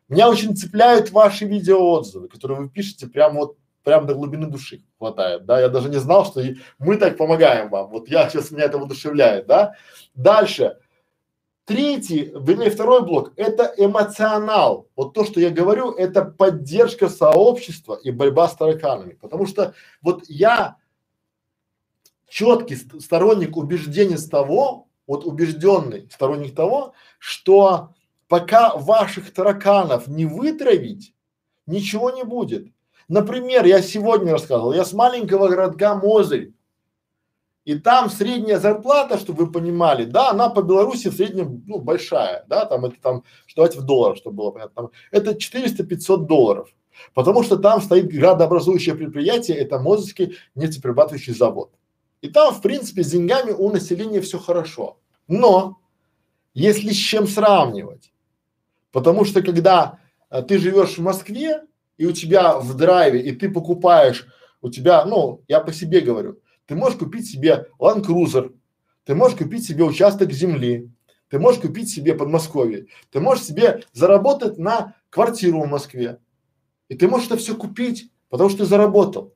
Меня 0.09 0.29
очень 0.29 0.55
цепляют 0.55 1.11
ваши 1.11 1.47
видеоотзывы, 1.47 2.29
которые 2.29 2.61
вы 2.61 2.69
пишете 2.69 3.07
прямо 3.07 3.41
вот 3.41 3.57
прям 3.85 4.07
до 4.07 4.15
глубины 4.15 4.47
души 4.47 4.83
хватает, 4.99 5.45
да, 5.45 5.61
я 5.61 5.69
даже 5.69 5.89
не 5.89 5.99
знал, 5.99 6.25
что 6.25 6.41
и 6.41 6.57
мы 6.79 6.97
так 6.97 7.17
помогаем 7.17 7.69
вам, 7.69 7.91
вот 7.91 8.09
я 8.09 8.29
сейчас 8.29 8.51
меня 8.51 8.65
это 8.65 8.79
воодушевляет, 8.79 9.47
да. 9.47 9.75
Дальше, 10.15 10.79
третий, 11.65 12.33
вернее 12.35 12.71
второй 12.71 13.03
блок, 13.03 13.33
это 13.37 13.73
эмоционал, 13.77 14.89
вот 14.97 15.15
то, 15.15 15.25
что 15.25 15.39
я 15.39 15.51
говорю, 15.51 15.93
это 15.93 16.25
поддержка 16.25 17.09
сообщества 17.09 17.95
и 18.03 18.11
борьба 18.11 18.49
с 18.49 18.57
тараканами, 18.57 19.13
потому 19.13 19.47
что 19.47 19.75
вот 20.03 20.25
я 20.29 20.77
четкий 22.29 22.77
сторонник 22.77 23.57
убеждения 23.57 24.19
с 24.19 24.29
того, 24.29 24.89
вот 25.07 25.25
убежденный 25.25 26.09
сторонник 26.11 26.55
того, 26.55 26.95
что 27.19 27.91
пока 28.29 28.75
ваших 28.75 29.33
тараканов 29.33 30.09
не 30.09 30.25
вытравить, 30.25 31.15
ничего 31.67 32.11
не 32.11 32.25
будет. 32.25 32.74
Например, 33.09 33.65
я 33.65 33.83
сегодня 33.83 34.33
рассказывал, 34.33 34.73
я 34.73 34.85
с 34.85 34.93
маленького 34.93 35.49
городка 35.49 35.95
Мозырь, 35.95 36.53
и 37.65 37.79
там 37.79 38.11
средняя 38.11 38.59
зарплата, 38.59 39.19
чтобы 39.19 39.47
вы 39.47 39.53
понимали, 39.53 40.05
да, 40.05 40.31
она 40.31 40.51
по 40.51 40.63
Беларуси 40.63 41.09
в 41.09 41.15
среднем, 41.15 41.63
ну, 41.67 41.81
большая, 41.81 42.45
да, 42.47 42.67
там 42.67 42.85
это 42.85 42.97
там, 43.01 43.25
что 43.47 43.63
давайте 43.63 43.81
в 43.81 43.85
долларах, 43.85 44.19
чтобы 44.19 44.37
было 44.37 44.51
понятно, 44.51 44.75
там, 44.75 44.91
это 45.11 45.31
400-500 45.33 46.27
долларов, 46.27 46.69
потому 47.15 47.43
что 47.43 47.57
там 47.57 47.81
стоит 47.81 48.09
градообразующее 48.09 48.95
предприятие, 48.95 49.57
это 49.59 49.79
Мозырский 49.79 50.37
нефтеперерабатывающий 50.55 51.35
завод. 51.35 51.73
И 52.21 52.29
там, 52.29 52.55
в 52.55 52.63
принципе, 52.63 53.03
с 53.03 53.11
деньгами 53.11 53.51
у 53.53 53.71
населения 53.71 54.23
все 54.23 54.39
хорошо. 54.39 54.99
Но, 55.29 55.79
если 56.55 56.91
с 56.91 56.97
чем 56.97 57.27
сравнивать, 57.27 58.13
потому 58.93 59.25
что 59.25 59.43
когда 59.43 59.99
а, 60.31 60.43
ты 60.43 60.59
живешь 60.59 60.97
в 60.97 61.03
Москве, 61.03 61.63
и 61.97 62.07
у 62.07 62.13
тебя 62.13 62.59
в 62.59 62.75
драйве, 62.75 63.21
и 63.21 63.33
ты 63.33 63.51
покупаешь, 63.51 64.27
у 64.61 64.71
тебя, 64.71 65.05
ну, 65.05 65.43
я 65.49 65.61
по 65.61 65.73
себе 65.73 66.01
говорю, 66.01 66.41
ты 66.67 66.75
можешь 66.75 66.99
купить 66.99 67.31
себе 67.31 67.69
Land 67.79 68.05
Cruiser, 68.05 68.55
ты 69.05 69.15
можешь 69.15 69.39
купить 69.39 69.67
себе 69.67 69.85
участок 69.85 70.33
земли, 70.33 70.91
ты 71.29 71.39
можешь 71.39 71.61
купить 71.61 71.91
себе 71.91 72.15
Подмосковье, 72.15 72.87
ты 73.11 73.21
можешь 73.21 73.45
себе 73.45 73.83
заработать 73.93 74.59
на 74.59 74.95
квартиру 75.11 75.63
в 75.63 75.69
Москве, 75.69 76.19
и 76.89 76.95
ты 76.95 77.09
можешь 77.09 77.27
это 77.27 77.37
все 77.37 77.55
купить, 77.55 78.11
потому 78.29 78.49
что 78.51 78.61
ты 78.61 78.65
заработал. 78.65 79.35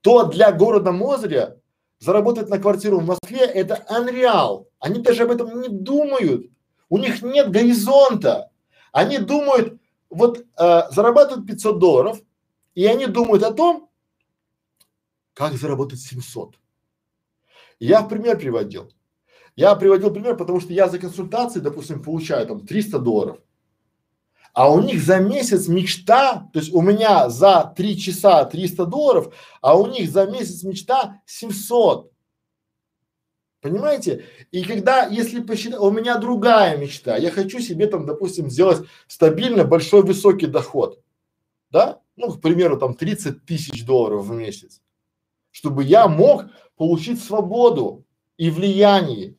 То 0.00 0.24
для 0.24 0.52
города 0.52 0.92
Мозыря 0.92 1.56
заработать 1.98 2.48
на 2.48 2.58
квартиру 2.58 3.00
в 3.00 3.06
Москве 3.06 3.40
это 3.40 3.84
unreal. 3.90 4.66
Они 4.78 5.00
даже 5.00 5.24
об 5.24 5.32
этом 5.32 5.60
не 5.60 5.68
думают. 5.68 6.46
У 6.88 6.98
них 6.98 7.22
нет 7.22 7.50
горизонта. 7.50 8.50
Они 8.92 9.18
думают, 9.18 9.80
вот 10.10 10.38
э, 10.38 10.82
зарабатывают 10.90 11.46
500 11.46 11.78
долларов, 11.78 12.20
и 12.74 12.86
они 12.86 13.06
думают 13.06 13.42
о 13.42 13.52
том, 13.52 13.90
как 15.34 15.54
заработать 15.54 16.00
700. 16.00 16.56
Я 17.78 18.02
пример 18.02 18.38
приводил. 18.38 18.90
Я 19.54 19.74
приводил 19.74 20.12
пример, 20.12 20.36
потому 20.36 20.60
что 20.60 20.72
я 20.72 20.88
за 20.88 20.98
консультации, 20.98 21.60
допустим, 21.60 22.02
получаю 22.02 22.46
там 22.46 22.66
300 22.66 22.98
долларов, 22.98 23.38
а 24.52 24.72
у 24.72 24.80
них 24.80 25.00
за 25.02 25.18
месяц 25.18 25.68
мечта, 25.68 26.48
то 26.52 26.58
есть 26.58 26.72
у 26.72 26.80
меня 26.80 27.28
за 27.28 27.72
три 27.76 27.98
часа 27.98 28.44
300 28.44 28.86
долларов, 28.86 29.34
а 29.60 29.76
у 29.76 29.86
них 29.86 30.10
за 30.10 30.26
месяц 30.26 30.62
мечта 30.64 31.20
700. 31.26 32.10
Понимаете? 33.60 34.24
И 34.52 34.62
когда, 34.62 35.06
если 35.06 35.40
посчитать, 35.40 35.80
у 35.80 35.90
меня 35.90 36.18
другая 36.18 36.76
мечта, 36.76 37.16
я 37.16 37.30
хочу 37.30 37.58
себе 37.58 37.88
там, 37.88 38.06
допустим, 38.06 38.50
сделать 38.50 38.86
стабильно 39.08 39.64
большой 39.64 40.02
высокий 40.02 40.46
доход, 40.46 41.02
да, 41.70 42.00
ну, 42.16 42.32
к 42.32 42.40
примеру, 42.40 42.78
там 42.78 42.94
30 42.94 43.44
тысяч 43.44 43.84
долларов 43.84 44.26
в 44.26 44.32
месяц, 44.32 44.80
чтобы 45.50 45.82
я 45.82 46.06
мог 46.06 46.46
получить 46.76 47.22
свободу 47.22 48.04
и 48.36 48.50
влияние. 48.50 49.34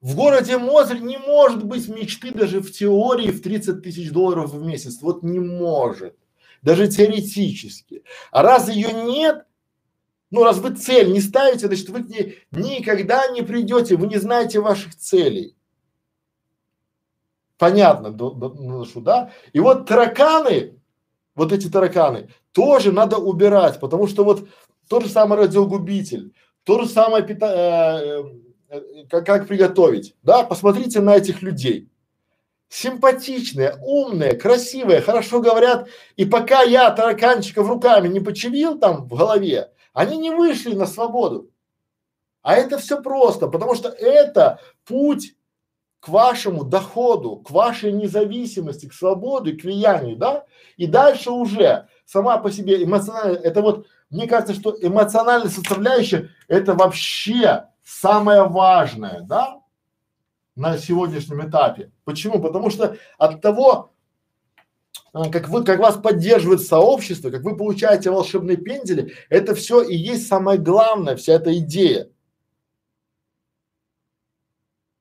В 0.00 0.16
городе 0.16 0.58
Мозырь 0.58 1.00
не 1.00 1.18
может 1.18 1.64
быть 1.64 1.88
мечты 1.88 2.32
даже 2.32 2.60
в 2.60 2.72
теории 2.72 3.30
в 3.30 3.40
30 3.40 3.82
тысяч 3.82 4.10
долларов 4.10 4.52
в 4.52 4.64
месяц. 4.64 5.00
Вот 5.00 5.22
не 5.22 5.38
может. 5.38 6.16
Даже 6.60 6.88
теоретически. 6.88 8.02
А 8.32 8.42
раз 8.42 8.68
ее 8.68 8.92
нет, 8.92 9.46
ну 10.32 10.44
раз 10.44 10.58
вы 10.58 10.74
цель 10.74 11.12
не 11.12 11.20
ставите, 11.20 11.66
значит 11.66 11.90
вы 11.90 12.02
к 12.02 12.08
ней 12.08 12.38
никогда 12.50 13.28
не 13.28 13.42
придете, 13.42 13.96
вы 13.96 14.06
не 14.06 14.16
знаете 14.16 14.60
ваших 14.60 14.96
целей. 14.96 15.54
Понятно, 17.58 18.10
до, 18.10 18.30
до, 18.30 18.48
ну, 18.48 18.84
да? 19.02 19.30
И 19.52 19.60
вот 19.60 19.86
тараканы, 19.86 20.80
вот 21.34 21.52
эти 21.52 21.68
тараканы, 21.68 22.30
тоже 22.52 22.92
надо 22.92 23.18
убирать, 23.18 23.78
потому 23.78 24.08
что 24.08 24.24
вот 24.24 24.48
тот 24.88 25.04
же 25.04 25.10
самый 25.10 25.38
радиогубитель, 25.38 26.32
то 26.64 26.80
же 26.80 26.88
самое 26.88 27.22
пита, 27.22 28.00
э, 28.02 28.24
э, 28.70 29.04
как, 29.10 29.26
как 29.26 29.46
приготовить, 29.46 30.16
да, 30.22 30.44
посмотрите 30.44 31.00
на 31.00 31.14
этих 31.14 31.42
людей. 31.42 31.90
Симпатичные, 32.70 33.76
умные, 33.82 34.32
красивые, 34.32 35.02
хорошо 35.02 35.42
говорят, 35.42 35.88
и 36.16 36.24
пока 36.24 36.62
я 36.62 36.90
тараканчиков 36.90 37.68
руками 37.68 38.08
не 38.08 38.20
почевил 38.20 38.78
там 38.78 39.04
в 39.04 39.14
голове, 39.14 39.68
они 39.92 40.16
не 40.18 40.30
вышли 40.30 40.74
на 40.74 40.86
свободу. 40.86 41.50
А 42.42 42.54
это 42.54 42.78
все 42.78 43.00
просто, 43.00 43.46
потому 43.46 43.74
что 43.74 43.88
это 43.88 44.58
путь 44.84 45.36
к 46.00 46.08
вашему 46.08 46.64
доходу, 46.64 47.36
к 47.36 47.52
вашей 47.52 47.92
независимости, 47.92 48.88
к 48.88 48.92
свободе, 48.92 49.52
к 49.52 49.62
влиянию, 49.62 50.16
да? 50.16 50.44
И 50.76 50.88
дальше 50.88 51.30
уже 51.30 51.86
сама 52.04 52.38
по 52.38 52.50
себе 52.50 52.82
эмоционально, 52.82 53.36
это 53.36 53.62
вот, 53.62 53.86
мне 54.10 54.26
кажется, 54.26 54.54
что 54.54 54.74
эмоциональная 54.80 55.48
составляющая 55.48 56.30
это 56.48 56.74
вообще 56.74 57.68
самое 57.84 58.48
важное, 58.48 59.20
да? 59.20 59.60
На 60.56 60.76
сегодняшнем 60.76 61.48
этапе. 61.48 61.92
Почему? 62.04 62.42
Потому 62.42 62.70
что 62.70 62.96
от 63.16 63.40
того, 63.40 63.92
как 65.12 65.48
вы, 65.48 65.62
как 65.64 65.78
вас 65.78 65.96
поддерживает 65.96 66.62
сообщество, 66.62 67.30
как 67.30 67.42
вы 67.42 67.56
получаете 67.56 68.10
волшебные 68.10 68.56
пендели, 68.56 69.14
это 69.28 69.54
все 69.54 69.82
и 69.82 69.94
есть 69.94 70.26
самое 70.26 70.58
главное, 70.58 71.16
вся 71.16 71.34
эта 71.34 71.56
идея. 71.58 72.08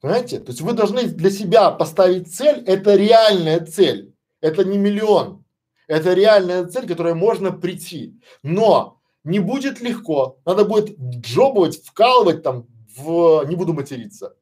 Понимаете? 0.02 0.40
То 0.40 0.52
есть 0.52 0.62
вы 0.62 0.74
должны 0.74 1.04
для 1.04 1.30
себя 1.30 1.72
поставить 1.72 2.34
цель, 2.34 2.64
это 2.66 2.96
реальная 2.96 3.66
цель, 3.66 4.14
это 4.42 4.66
не 4.66 4.78
миллион, 4.78 5.46
это 5.88 6.14
реальная 6.14 6.66
цель, 6.66 6.86
к 6.86 6.90
которой 6.90 7.14
можно 7.14 7.52
прийти. 7.52 8.20
Но 8.44 9.00
не 9.24 9.40
будет 9.40 9.80
легко, 9.80 10.40
надо 10.46 10.66
будет 10.66 10.98
джобовать, 11.00 11.82
вкалывать 11.84 12.44
там 12.44 12.68
в, 12.98 13.46
не 13.46 13.56
буду 13.56 13.74
материться. 13.74 14.36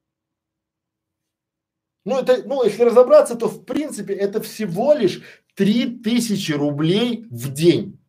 Ну 2.06 2.18
это, 2.18 2.42
ну 2.46 2.64
если 2.64 2.84
разобраться, 2.84 3.36
то 3.36 3.48
в 3.48 3.66
принципе 3.66 4.14
это 4.14 4.42
всего 4.42 4.94
лишь 4.94 5.22
три 5.60 5.88
тысячи 5.88 6.54
рублей 6.54 7.26
в 7.30 7.52
день. 7.52 8.00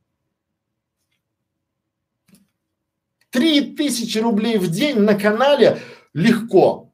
Три 3.30 3.74
тысячи 3.74 4.18
рублей 4.18 4.56
в 4.56 4.70
день 4.70 5.00
на 5.00 5.18
канале 5.18 5.80
легко. 6.12 6.92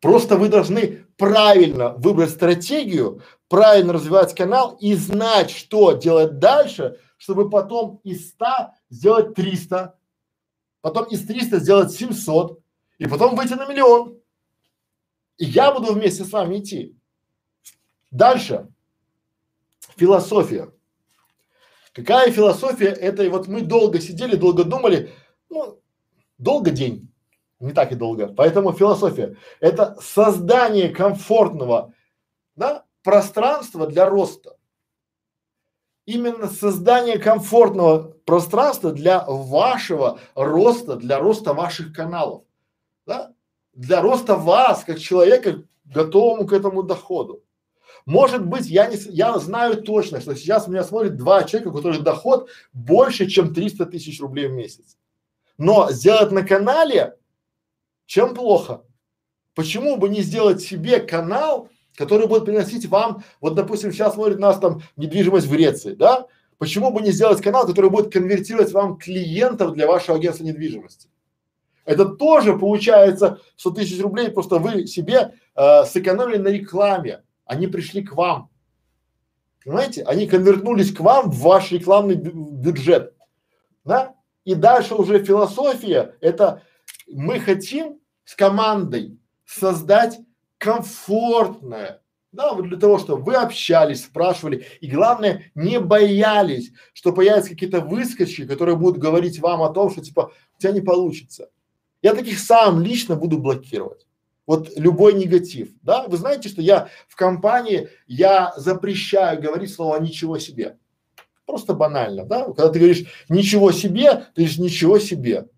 Просто 0.00 0.38
вы 0.38 0.48
должны 0.48 1.04
правильно 1.18 1.90
выбрать 1.90 2.30
стратегию, 2.30 3.22
правильно 3.48 3.92
развивать 3.92 4.34
канал 4.34 4.78
и 4.80 4.94
знать, 4.94 5.50
что 5.50 5.92
делать 5.92 6.38
дальше, 6.38 6.98
чтобы 7.18 7.50
потом 7.50 8.00
из 8.02 8.30
100 8.30 8.46
сделать 8.88 9.34
300, 9.34 9.94
потом 10.80 11.04
из 11.08 11.26
300 11.26 11.58
сделать 11.58 11.92
700 11.92 12.58
и 12.96 13.06
потом 13.06 13.36
выйти 13.36 13.52
на 13.52 13.66
миллион. 13.66 14.16
И 15.36 15.44
я 15.44 15.70
буду 15.70 15.92
вместе 15.92 16.24
с 16.24 16.32
вами 16.32 16.60
идти. 16.60 16.96
Дальше 18.10 18.68
философия. 19.98 20.72
Какая 21.92 22.30
философия? 22.30 22.90
Это 22.90 23.24
и 23.24 23.28
вот 23.28 23.48
мы 23.48 23.62
долго 23.62 24.00
сидели, 24.00 24.36
долго 24.36 24.64
думали, 24.64 25.12
ну, 25.50 25.80
долго 26.38 26.70
день, 26.70 27.12
не 27.60 27.72
так 27.72 27.92
и 27.92 27.96
долго. 27.96 28.28
Поэтому 28.28 28.72
философия– 28.72 29.36
это 29.60 29.96
создание 30.00 30.90
комфортного, 30.90 31.92
да, 32.54 32.84
пространства 33.02 33.86
для 33.86 34.08
роста. 34.08 34.56
Именно 36.06 36.46
создание 36.46 37.18
комфортного 37.18 38.12
пространства 38.24 38.92
для 38.92 39.24
вашего 39.26 40.20
роста, 40.34 40.96
для 40.96 41.18
роста 41.18 41.52
ваших 41.52 41.92
каналов, 41.92 42.44
да, 43.06 43.34
для 43.74 44.00
роста 44.00 44.36
вас 44.36 44.84
как 44.84 44.98
человека, 44.98 45.64
готовому 45.84 46.46
к 46.46 46.52
этому 46.52 46.82
доходу. 46.82 47.42
Может 48.08 48.46
быть, 48.46 48.64
я 48.68 48.86
не, 48.86 48.96
я 49.10 49.38
знаю 49.38 49.82
точно, 49.82 50.22
что 50.22 50.34
сейчас 50.34 50.66
меня 50.66 50.82
смотрит 50.82 51.18
два 51.18 51.44
человека, 51.44 51.68
у 51.68 51.76
которых 51.76 52.02
доход 52.02 52.48
больше, 52.72 53.26
чем 53.26 53.52
300 53.52 53.84
тысяч 53.84 54.18
рублей 54.18 54.48
в 54.48 54.52
месяц. 54.52 54.96
Но 55.58 55.90
сделать 55.90 56.32
на 56.32 56.42
канале, 56.42 57.16
чем 58.06 58.34
плохо? 58.34 58.82
Почему 59.54 59.98
бы 59.98 60.08
не 60.08 60.22
сделать 60.22 60.62
себе 60.62 61.00
канал, 61.00 61.68
который 61.96 62.26
будет 62.26 62.46
приносить 62.46 62.86
вам, 62.86 63.24
вот 63.42 63.54
допустим, 63.54 63.92
сейчас 63.92 64.14
смотрит 64.14 64.38
нас 64.38 64.58
там 64.58 64.80
недвижимость 64.96 65.46
в 65.46 65.52
Греции, 65.52 65.92
да? 65.92 66.28
Почему 66.56 66.90
бы 66.90 67.02
не 67.02 67.12
сделать 67.12 67.42
канал, 67.42 67.66
который 67.66 67.90
будет 67.90 68.10
конвертировать 68.10 68.72
вам 68.72 68.96
клиентов 68.96 69.74
для 69.74 69.86
вашего 69.86 70.16
агентства 70.16 70.44
недвижимости? 70.44 71.10
Это 71.84 72.06
тоже 72.06 72.56
получается 72.56 73.38
100 73.56 73.70
тысяч 73.72 74.00
рублей, 74.00 74.30
просто 74.30 74.56
вы 74.56 74.86
себе 74.86 75.34
э, 75.54 75.84
сэкономили 75.84 76.38
на 76.38 76.48
рекламе. 76.48 77.22
Они 77.48 77.66
пришли 77.66 78.02
к 78.02 78.12
вам. 78.12 78.50
Понимаете? 79.64 80.04
Они 80.04 80.28
конвертнулись 80.28 80.92
к 80.92 81.00
вам 81.00 81.30
в 81.30 81.38
ваш 81.40 81.72
рекламный 81.72 82.14
бюджет. 82.14 83.14
Да? 83.84 84.14
И 84.44 84.54
дальше 84.54 84.94
уже 84.94 85.24
философия– 85.24 86.14
это 86.20 86.62
мы 87.06 87.40
хотим 87.40 87.98
с 88.24 88.34
командой 88.34 89.18
создать 89.44 90.18
комфортное, 90.58 92.02
да, 92.32 92.52
вот 92.52 92.68
для 92.68 92.76
того, 92.76 92.98
чтобы 92.98 93.22
вы 93.22 93.34
общались, 93.36 94.04
спрашивали 94.04 94.66
и 94.80 94.90
главное 94.90 95.50
не 95.54 95.80
боялись, 95.80 96.72
что 96.92 97.12
появятся 97.12 97.50
какие-то 97.50 97.80
выскочки, 97.80 98.46
которые 98.46 98.76
будут 98.76 98.98
говорить 98.98 99.38
вам 99.38 99.62
о 99.62 99.72
том, 99.72 99.90
что 99.90 100.02
типа 100.02 100.32
у 100.56 100.60
тебя 100.60 100.72
не 100.72 100.82
получится. 100.82 101.48
Я 102.02 102.14
таких 102.14 102.38
сам 102.38 102.82
лично 102.82 103.16
буду 103.16 103.38
блокировать. 103.38 104.06
Вот 104.48 104.70
любой 104.76 105.12
негатив, 105.12 105.68
да? 105.82 106.04
Вы 106.08 106.16
знаете, 106.16 106.48
что 106.48 106.62
я 106.62 106.88
в 107.06 107.16
компании, 107.16 107.90
я 108.06 108.54
запрещаю 108.56 109.42
говорить 109.42 109.70
слово 109.70 110.00
«ничего 110.00 110.38
себе». 110.38 110.78
Просто 111.44 111.74
банально, 111.74 112.24
да? 112.24 112.44
Когда 112.44 112.70
ты 112.70 112.78
говоришь 112.78 113.04
«ничего 113.28 113.72
себе», 113.72 114.14
ты 114.14 114.36
говоришь 114.36 114.56
«ничего 114.56 114.98
себе». 114.98 115.48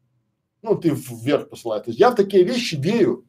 Ну, 0.63 0.75
ты 0.75 0.91
вверх 0.91 1.49
посылаешь. 1.51 1.85
То 1.85 1.91
есть 1.91 2.01
я 2.01 2.11
в 2.11 2.17
такие 2.17 2.43
вещи 2.43 2.75
верю, 2.75 3.25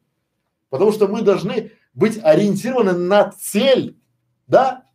потому 0.72 0.92
что 0.92 1.08
мы 1.08 1.22
должны 1.22 1.74
быть 1.94 2.20
ориентированы 2.24 2.94
на 2.94 3.32
цель, 3.32 4.00
да, 4.48 4.86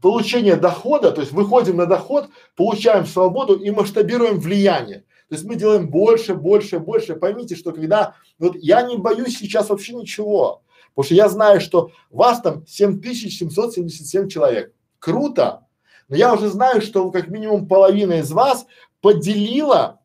получения 0.00 0.56
дохода, 0.56 1.12
то 1.12 1.20
есть 1.20 1.32
выходим 1.32 1.76
на 1.76 1.84
доход, 1.84 2.30
получаем 2.56 3.04
свободу 3.04 3.56
и 3.56 3.70
масштабируем 3.70 4.40
влияние. 4.40 5.04
То 5.28 5.34
есть 5.34 5.44
мы 5.44 5.56
делаем 5.56 5.90
больше, 5.90 6.34
больше, 6.34 6.78
больше. 6.78 7.16
Поймите, 7.16 7.56
что 7.56 7.72
когда, 7.72 8.14
вот 8.38 8.56
я 8.56 8.82
не 8.82 8.96
боюсь 8.96 9.38
сейчас 9.38 9.68
вообще 9.68 9.94
ничего, 9.94 10.62
потому 10.94 11.04
что 11.04 11.14
я 11.14 11.28
знаю, 11.28 11.60
что 11.60 11.90
вас 12.10 12.40
там 12.40 12.66
7777 12.66 14.28
человек. 14.28 14.72
Круто, 14.98 15.66
но 16.08 16.16
я 16.16 16.32
уже 16.32 16.48
знаю, 16.48 16.80
что 16.80 17.10
как 17.10 17.28
минимум 17.28 17.66
половина 17.66 18.14
из 18.14 18.30
вас 18.30 18.66
поделила 19.00 20.00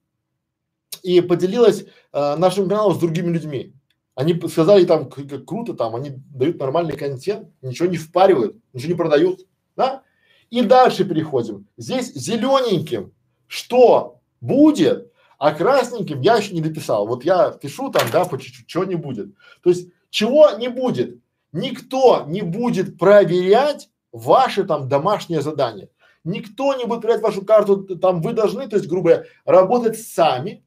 и 1.03 1.21
поделилась 1.21 1.85
э, 2.13 2.35
нашим 2.35 2.67
каналом 2.67 2.95
с 2.95 2.99
другими 2.99 3.31
людьми. 3.31 3.73
Они 4.15 4.39
сказали 4.47 4.85
там, 4.85 5.09
как 5.09 5.45
круто 5.45 5.73
там, 5.73 5.95
они 5.95 6.11
дают 6.29 6.59
нормальный 6.59 6.97
контент, 6.97 7.49
ничего 7.61 7.87
не 7.87 7.97
впаривают, 7.97 8.57
ничего 8.73 8.91
не 8.91 8.97
продают, 8.97 9.47
да? 9.75 10.03
И 10.49 10.61
дальше 10.61 11.05
переходим. 11.05 11.67
Здесь 11.77 12.13
зелененьким, 12.13 13.13
что 13.47 14.19
будет, 14.41 15.10
а 15.41 15.53
красненьким 15.53 16.21
я 16.21 16.35
еще 16.35 16.53
не 16.53 16.61
дописал. 16.61 17.07
Вот 17.07 17.25
я 17.25 17.49
пишу 17.49 17.89
там, 17.89 18.03
да, 18.11 18.25
по 18.25 18.37
чуть-чуть, 18.37 18.67
чего 18.67 18.83
не 18.83 18.93
будет. 18.93 19.33
То 19.63 19.71
есть, 19.71 19.89
чего 20.11 20.51
не 20.51 20.69
будет? 20.69 21.17
Никто 21.51 22.25
не 22.27 22.43
будет 22.43 22.99
проверять 22.99 23.89
ваши 24.11 24.63
там 24.65 24.87
домашние 24.87 25.41
задания. 25.41 25.89
Никто 26.23 26.75
не 26.75 26.85
будет 26.85 27.01
проверять 27.01 27.23
вашу 27.23 27.43
карту, 27.43 27.97
там 27.97 28.21
вы 28.21 28.33
должны, 28.33 28.67
то 28.67 28.75
есть, 28.75 28.87
грубо 28.87 29.09
говоря, 29.09 29.25
работать 29.43 29.99
сами 29.99 30.63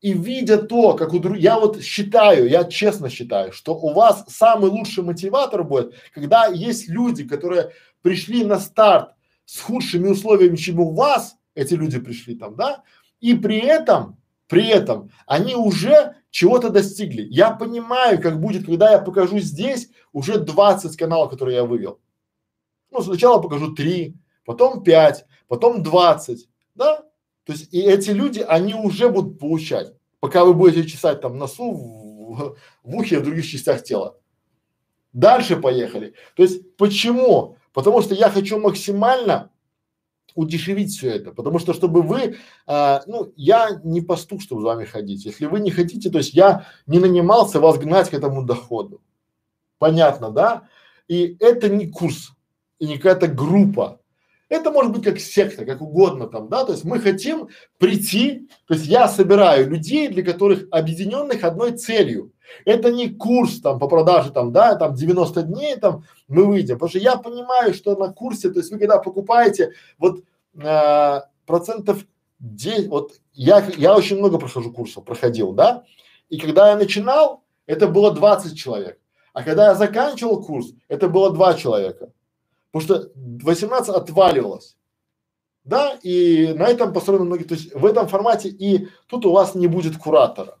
и 0.00 0.12
видя 0.12 0.58
то, 0.58 0.94
как 0.94 1.14
у 1.14 1.20
других, 1.20 1.44
я 1.44 1.60
вот 1.60 1.80
считаю, 1.80 2.48
я 2.48 2.64
честно 2.64 3.08
считаю, 3.08 3.52
что 3.52 3.72
у 3.76 3.92
вас 3.92 4.24
самый 4.26 4.68
лучший 4.68 5.04
мотиватор 5.04 5.62
будет, 5.62 5.94
когда 6.12 6.46
есть 6.46 6.88
люди, 6.88 7.22
которые 7.22 7.70
пришли 8.02 8.44
на 8.44 8.58
старт 8.58 9.10
с 9.44 9.60
худшими 9.60 10.08
условиями, 10.08 10.56
чем 10.56 10.80
у 10.80 10.92
вас, 10.92 11.36
эти 11.54 11.74
люди 11.74 12.00
пришли 12.00 12.34
там, 12.34 12.56
да, 12.56 12.82
и 13.20 13.34
при 13.34 13.58
этом, 13.58 14.18
при 14.46 14.68
этом 14.68 15.10
они 15.26 15.54
уже 15.54 16.16
чего-то 16.30 16.70
достигли. 16.70 17.26
Я 17.30 17.50
понимаю, 17.50 18.20
как 18.20 18.40
будет, 18.40 18.66
когда 18.66 18.90
я 18.92 18.98
покажу 18.98 19.38
здесь 19.38 19.90
уже 20.12 20.38
20 20.38 20.96
каналов, 20.96 21.30
которые 21.30 21.56
я 21.56 21.64
вывел. 21.64 22.00
Ну, 22.90 23.00
сначала 23.02 23.40
покажу 23.40 23.74
3, 23.74 24.14
потом 24.44 24.82
5, 24.82 25.24
потом 25.48 25.82
20, 25.82 26.48
да? 26.74 27.02
То 27.44 27.52
есть 27.52 27.72
и 27.72 27.80
эти 27.80 28.10
люди, 28.10 28.40
они 28.40 28.74
уже 28.74 29.08
будут 29.08 29.38
получать, 29.38 29.92
пока 30.20 30.44
вы 30.44 30.52
будете 30.52 30.88
чесать 30.88 31.20
там 31.20 31.38
носу, 31.38 31.72
в, 31.72 32.56
в 32.82 32.96
ухе, 32.96 33.20
в 33.20 33.24
других 33.24 33.46
частях 33.46 33.82
тела. 33.82 34.18
Дальше 35.12 35.56
поехали. 35.56 36.14
То 36.34 36.42
есть 36.42 36.76
почему? 36.76 37.56
Потому 37.72 38.02
что 38.02 38.14
я 38.14 38.30
хочу 38.30 38.58
максимально 38.58 39.50
удешевить 40.36 40.94
все 40.94 41.10
это, 41.10 41.32
потому 41.32 41.58
что 41.58 41.72
чтобы 41.72 42.02
вы, 42.02 42.36
а, 42.66 43.02
ну, 43.06 43.32
я 43.36 43.80
не 43.82 44.00
пастух, 44.00 44.40
чтобы 44.42 44.60
с 44.60 44.64
вами 44.64 44.84
ходить. 44.84 45.24
Если 45.24 45.46
вы 45.46 45.60
не 45.60 45.70
хотите, 45.70 46.10
то 46.10 46.18
есть 46.18 46.34
я 46.34 46.66
не 46.86 46.98
нанимался 47.00 47.58
вас 47.58 47.78
гнать 47.78 48.10
к 48.10 48.14
этому 48.14 48.44
доходу. 48.44 49.00
Понятно, 49.78 50.30
да? 50.30 50.68
И 51.08 51.36
это 51.40 51.68
не 51.68 51.88
курс 51.88 52.32
и 52.78 52.86
не 52.86 52.96
какая-то 52.96 53.28
группа. 53.28 54.00
Это 54.48 54.70
может 54.70 54.92
быть 54.92 55.02
как 55.02 55.18
секта, 55.18 55.64
как 55.64 55.80
угодно 55.80 56.28
там, 56.28 56.48
да, 56.48 56.64
то 56.64 56.72
есть 56.72 56.84
мы 56.84 57.00
хотим 57.00 57.48
прийти, 57.78 58.48
то 58.68 58.74
есть 58.74 58.86
я 58.86 59.08
собираю 59.08 59.68
людей, 59.68 60.06
для 60.08 60.22
которых 60.22 60.66
объединенных 60.70 61.42
одной 61.42 61.72
целью. 61.72 62.32
Это 62.64 62.92
не 62.92 63.08
курс 63.08 63.60
там 63.60 63.78
по 63.78 63.88
продаже 63.88 64.30
там, 64.30 64.52
да, 64.52 64.74
там 64.76 64.94
90 64.94 65.42
дней 65.42 65.76
там 65.76 66.04
мы 66.28 66.44
выйдем, 66.44 66.76
потому 66.76 66.90
что 66.90 66.98
я 66.98 67.16
понимаю, 67.16 67.74
что 67.74 67.96
на 67.96 68.12
курсе, 68.12 68.50
то 68.50 68.60
есть 68.60 68.70
вы 68.70 68.78
когда 68.78 68.98
покупаете 68.98 69.72
вот 69.98 70.22
э, 70.54 71.20
процентов 71.46 72.04
10, 72.40 72.88
вот 72.88 73.12
я, 73.32 73.66
я 73.76 73.96
очень 73.96 74.18
много 74.18 74.38
прохожу 74.38 74.72
курсов, 74.72 75.04
проходил, 75.04 75.52
да, 75.52 75.84
и 76.28 76.38
когда 76.38 76.70
я 76.70 76.76
начинал, 76.76 77.42
это 77.66 77.88
было 77.88 78.12
20 78.12 78.56
человек, 78.56 78.98
а 79.32 79.42
когда 79.42 79.66
я 79.66 79.74
заканчивал 79.74 80.42
курс, 80.42 80.68
это 80.88 81.08
было 81.08 81.30
два 81.30 81.54
человека. 81.54 82.10
Потому 82.72 83.00
что 83.00 83.10
18 83.14 83.88
отваливалось. 83.90 84.76
Да, 85.64 85.98
и 86.02 86.52
на 86.54 86.68
этом 86.68 86.92
построены 86.92 87.24
многие, 87.24 87.44
то 87.44 87.54
есть 87.54 87.74
в 87.74 87.84
этом 87.84 88.06
формате 88.06 88.48
и 88.48 88.88
тут 89.08 89.26
у 89.26 89.32
вас 89.32 89.56
не 89.56 89.66
будет 89.66 89.96
куратора. 89.96 90.58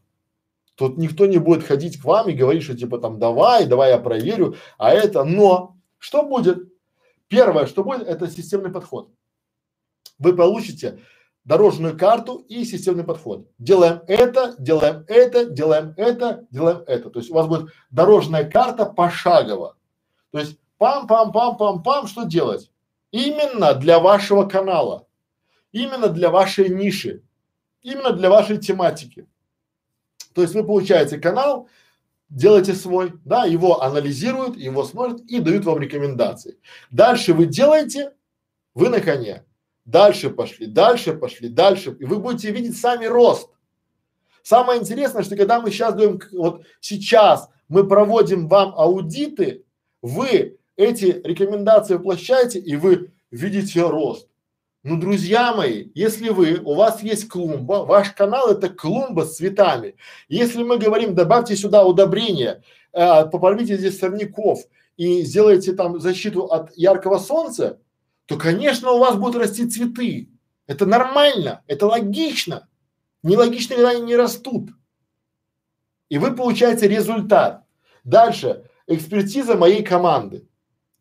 Тут 0.76 0.98
никто 0.98 1.26
не 1.26 1.38
будет 1.38 1.64
ходить 1.64 2.00
к 2.00 2.04
вам 2.04 2.28
и 2.28 2.34
говорить, 2.34 2.62
что 2.62 2.76
типа 2.76 2.98
там 2.98 3.18
давай, 3.18 3.66
давай 3.66 3.90
я 3.90 3.98
проверю, 3.98 4.56
а 4.76 4.92
это, 4.92 5.24
но 5.24 5.76
что 5.98 6.22
будет? 6.22 6.70
Первое, 7.28 7.66
что 7.66 7.82
будет, 7.82 8.06
это 8.06 8.28
системный 8.28 8.70
подход. 8.70 9.10
Вы 10.18 10.36
получите 10.36 11.00
дорожную 11.44 11.96
карту 11.98 12.44
и 12.48 12.64
системный 12.64 13.04
подход. 13.04 13.48
Делаем 13.58 14.02
это, 14.06 14.54
делаем 14.58 15.04
это, 15.08 15.46
делаем 15.46 15.94
это, 15.96 16.46
делаем 16.50 16.82
это. 16.86 17.08
То 17.08 17.20
есть 17.20 17.30
у 17.30 17.34
вас 17.34 17.46
будет 17.46 17.70
дорожная 17.90 18.48
карта 18.48 18.84
пошагово. 18.84 19.76
То 20.30 20.38
есть 20.38 20.58
пам-пам-пам-пам-пам, 20.78 22.06
что 22.06 22.24
делать? 22.24 22.70
Именно 23.12 23.74
для 23.74 23.98
вашего 23.98 24.44
канала, 24.44 25.06
именно 25.72 26.08
для 26.08 26.30
вашей 26.30 26.68
ниши, 26.68 27.22
именно 27.80 28.12
для 28.12 28.28
вашей 28.28 28.58
тематики. 28.58 29.26
То 30.36 30.42
есть 30.42 30.54
вы 30.54 30.64
получаете 30.64 31.16
канал, 31.16 31.66
делаете 32.28 32.74
свой, 32.74 33.14
да, 33.24 33.46
его 33.46 33.82
анализируют, 33.82 34.58
его 34.58 34.84
смотрят 34.84 35.22
и 35.22 35.40
дают 35.40 35.64
вам 35.64 35.80
рекомендации. 35.80 36.58
Дальше 36.90 37.32
вы 37.32 37.46
делаете, 37.46 38.12
вы 38.74 38.90
на 38.90 39.00
коне. 39.00 39.44
Дальше 39.86 40.28
пошли, 40.28 40.66
дальше 40.66 41.14
пошли, 41.14 41.48
дальше, 41.48 41.96
и 41.98 42.04
вы 42.04 42.18
будете 42.18 42.50
видеть 42.50 42.78
сами 42.78 43.06
рост. 43.06 43.48
Самое 44.42 44.78
интересное, 44.78 45.22
что 45.22 45.36
когда 45.36 45.58
мы 45.58 45.70
сейчас 45.70 45.94
даем, 45.94 46.20
вот 46.32 46.66
сейчас 46.80 47.48
мы 47.68 47.88
проводим 47.88 48.46
вам 48.46 48.74
аудиты, 48.76 49.64
вы 50.02 50.58
эти 50.76 51.18
рекомендации 51.24 51.94
воплощаете 51.94 52.58
и 52.58 52.76
вы 52.76 53.10
видите 53.30 53.80
рост. 53.88 54.28
Ну, 54.88 54.96
друзья 55.00 55.52
мои, 55.52 55.88
если 55.96 56.28
вы, 56.28 56.60
у 56.62 56.76
вас 56.76 57.02
есть 57.02 57.26
клумба, 57.26 57.84
ваш 57.84 58.12
канал 58.12 58.52
это 58.52 58.68
клумба 58.68 59.22
с 59.22 59.36
цветами. 59.36 59.96
Если 60.28 60.62
мы 60.62 60.78
говорим, 60.78 61.16
добавьте 61.16 61.56
сюда 61.56 61.84
удобрения, 61.84 62.62
э, 62.92 63.26
попробуйте 63.26 63.76
здесь 63.76 63.98
сорняков 63.98 64.60
и 64.96 65.22
сделайте 65.22 65.72
там 65.72 65.98
защиту 65.98 66.44
от 66.44 66.70
яркого 66.76 67.18
солнца, 67.18 67.80
то, 68.26 68.36
конечно, 68.36 68.92
у 68.92 69.00
вас 69.00 69.16
будут 69.16 69.42
расти 69.42 69.68
цветы. 69.68 70.30
Это 70.68 70.86
нормально, 70.86 71.64
это 71.66 71.88
логично. 71.88 72.68
Нелогично, 73.24 73.74
когда 73.74 73.90
они 73.90 74.02
не 74.02 74.14
растут. 74.14 74.70
И 76.10 76.18
вы 76.18 76.32
получаете 76.32 76.86
результат. 76.86 77.64
Дальше, 78.04 78.70
экспертиза 78.86 79.56
моей 79.56 79.82
команды. 79.82 80.46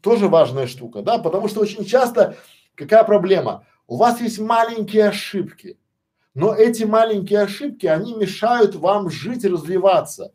Тоже 0.02 0.28
важная 0.28 0.66
штука, 0.66 1.04
да, 1.04 1.20
потому 1.20 1.48
что 1.48 1.60
очень 1.60 1.86
часто 1.86 2.36
какая 2.74 3.04
проблема? 3.04 3.64
У 3.88 3.98
вас 3.98 4.22
есть 4.22 4.40
маленькие 4.40 5.10
ошибки, 5.10 5.78
но 6.34 6.54
эти 6.54 6.84
маленькие 6.84 7.42
ошибки, 7.42 7.86
они 7.86 8.14
мешают 8.16 8.76
вам 8.76 9.10
жить 9.10 9.44
и 9.44 9.50
развиваться. 9.50 10.34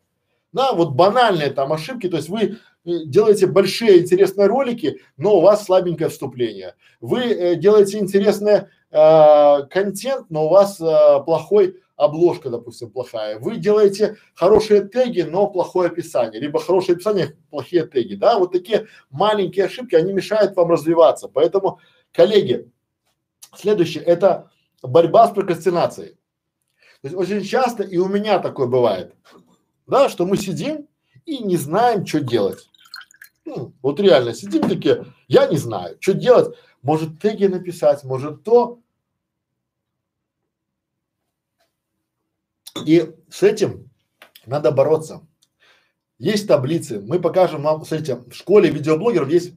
Да, 0.53 0.73
вот 0.73 0.91
банальные 0.91 1.51
там 1.51 1.71
ошибки, 1.71 2.09
то 2.09 2.17
есть 2.17 2.29
вы 2.29 2.57
делаете 2.83 3.47
большие 3.47 3.99
интересные 3.99 4.47
ролики, 4.47 4.99
но 5.17 5.37
у 5.37 5.41
вас 5.41 5.65
слабенькое 5.65 6.09
вступление. 6.09 6.75
Вы 6.99 7.21
э, 7.21 7.55
делаете 7.55 7.99
интересный 7.99 8.63
э, 8.91 9.63
контент, 9.69 10.29
но 10.29 10.47
у 10.47 10.49
вас 10.49 10.81
э, 10.81 11.23
плохой 11.23 11.77
обложка, 11.95 12.49
допустим, 12.49 12.89
плохая. 12.89 13.37
Вы 13.37 13.57
делаете 13.57 14.17
хорошие 14.33 14.81
теги, 14.81 15.21
но 15.21 15.47
плохое 15.47 15.89
описание, 15.89 16.41
либо 16.41 16.59
хорошее 16.59 16.95
описание, 16.95 17.37
плохие 17.51 17.85
теги, 17.85 18.15
да, 18.15 18.39
вот 18.39 18.51
такие 18.51 18.87
маленькие 19.11 19.65
ошибки, 19.65 19.95
они 19.95 20.11
мешают 20.11 20.55
вам 20.55 20.71
развиваться. 20.71 21.27
Поэтому, 21.27 21.79
коллеги, 22.11 22.67
следующее– 23.55 24.03
это 24.05 24.51
борьба 24.81 25.27
с 25.27 25.31
прокрастинацией. 25.31 26.17
То 27.01 27.07
есть 27.07 27.15
очень 27.15 27.43
часто 27.43 27.83
и 27.83 27.97
у 27.97 28.07
меня 28.07 28.39
такое 28.39 28.67
бывает, 28.67 29.15
да, 29.87 30.09
что 30.09 30.25
мы 30.25 30.37
сидим 30.37 30.87
и 31.25 31.39
не 31.39 31.57
знаем, 31.57 32.05
что 32.05 32.19
делать. 32.19 32.69
Ну, 33.45 33.73
вот 33.81 33.99
реально 33.99 34.33
сидим 34.33 34.67
такие, 34.69 35.05
я 35.27 35.47
не 35.47 35.57
знаю, 35.57 35.97
что 35.99 36.13
делать. 36.13 36.55
Может 36.81 37.19
теги 37.19 37.45
написать, 37.45 38.03
может 38.03 38.43
то. 38.43 38.79
И 42.85 43.13
с 43.29 43.43
этим 43.43 43.89
надо 44.45 44.71
бороться. 44.71 45.25
Есть 46.17 46.47
таблицы, 46.47 46.99
мы 46.99 47.19
покажем 47.19 47.63
вам, 47.63 47.83
смотрите, 47.83 48.15
в 48.15 48.33
школе 48.33 48.69
видеоблогеров 48.69 49.29
есть, 49.29 49.53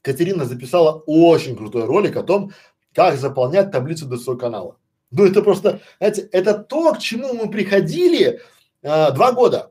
Катерина 0.00 0.44
записала 0.44 1.02
очень 1.06 1.56
крутой 1.56 1.86
ролик 1.86 2.16
о 2.16 2.22
том, 2.22 2.52
как 2.98 3.16
заполнять 3.16 3.70
таблицу 3.70 4.06
своего 4.18 4.40
канала. 4.40 4.76
Ну 5.12 5.24
это 5.24 5.40
просто, 5.40 5.80
знаете, 5.98 6.22
это 6.32 6.54
то, 6.54 6.92
к 6.94 6.98
чему 6.98 7.32
мы 7.32 7.48
приходили 7.48 8.40
а, 8.82 9.12
два 9.12 9.30
года. 9.30 9.70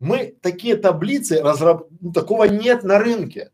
Мы 0.00 0.34
такие 0.40 0.76
таблицы 0.76 1.42
разраб... 1.42 1.86
ну, 2.00 2.14
такого 2.14 2.44
нет 2.44 2.82
на 2.82 2.98
рынке. 2.98 3.50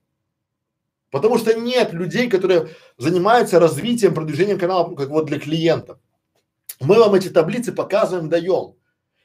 Потому 1.11 1.37
что 1.37 1.53
нет 1.53 1.93
людей, 1.93 2.31
которые 2.31 2.69
занимаются 2.97 3.59
развитием, 3.59 4.15
продвижением 4.15 4.61
канала, 4.61 4.95
как 4.95 5.09
вот 5.09 5.27
для 5.27 5.41
клиентов. 5.41 5.99
Мы 6.79 7.01
вам 7.01 7.13
эти 7.15 7.29
таблицы 7.29 7.73
показываем, 7.73 8.29
даем. 8.29 8.77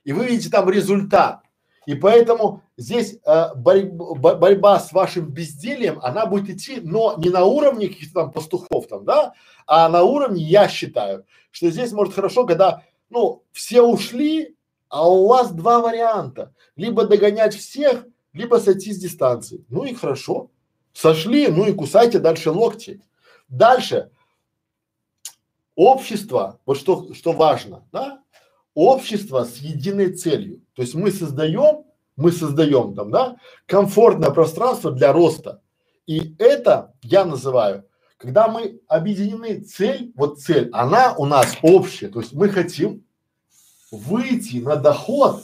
И 0.05 0.11
вы 0.11 0.25
видите 0.25 0.49
там 0.49 0.67
результат. 0.71 1.43
И 1.85 1.95
поэтому 1.95 2.61
здесь 2.77 3.17
э, 3.25 3.55
борь, 3.55 3.85
борьба 3.85 4.79
с 4.79 4.91
вашим 4.93 5.27
бездельем, 5.27 5.99
она 6.01 6.25
будет 6.25 6.49
идти, 6.49 6.79
но 6.81 7.15
не 7.17 7.29
на 7.29 7.43
уровне 7.45 7.89
каких-то 7.89 8.21
там 8.21 8.31
пастухов 8.31 8.87
там, 8.87 9.03
да, 9.03 9.33
а 9.67 9.89
на 9.89 10.03
уровне, 10.03 10.43
я 10.43 10.67
считаю, 10.67 11.25
что 11.51 11.69
здесь 11.69 11.91
может 11.91 12.13
хорошо, 12.13 12.45
когда, 12.45 12.83
ну, 13.09 13.43
все 13.51 13.81
ушли, 13.81 14.55
а 14.89 15.09
у 15.09 15.27
вас 15.27 15.51
два 15.51 15.79
варианта. 15.79 16.53
Либо 16.75 17.05
догонять 17.05 17.55
всех, 17.55 18.05
либо 18.31 18.57
сойти 18.57 18.93
с 18.93 18.99
дистанции. 18.99 19.65
Ну 19.69 19.85
и 19.85 19.93
хорошо. 19.93 20.51
Сошли, 20.93 21.47
ну 21.47 21.65
и 21.65 21.73
кусайте 21.73 22.19
дальше 22.19 22.51
локти. 22.51 23.01
Дальше. 23.47 24.11
Общество, 25.75 26.59
вот 26.65 26.77
что, 26.77 27.13
что 27.15 27.31
важно, 27.31 27.87
да? 27.91 28.21
Общество 28.75 29.43
с 29.43 29.57
единой 29.57 30.13
целью. 30.13 30.61
То 30.73 30.81
есть 30.81 30.95
мы 30.95 31.11
создаем, 31.11 31.85
мы 32.15 32.31
создаем 32.31 32.95
там, 32.95 33.11
да, 33.11 33.37
комфортное 33.65 34.31
пространство 34.31 34.91
для 34.91 35.13
роста. 35.13 35.61
И 36.05 36.35
это 36.39 36.93
я 37.01 37.25
называю, 37.25 37.85
когда 38.17 38.47
мы 38.47 38.79
объединены 38.87 39.61
цель, 39.61 40.11
вот 40.15 40.39
цель, 40.39 40.69
она 40.71 41.13
у 41.17 41.25
нас 41.25 41.57
общая. 41.61 42.07
То 42.07 42.21
есть 42.21 42.33
мы 42.33 42.49
хотим 42.49 43.05
выйти 43.91 44.57
на 44.57 44.75
доход, 44.75 45.43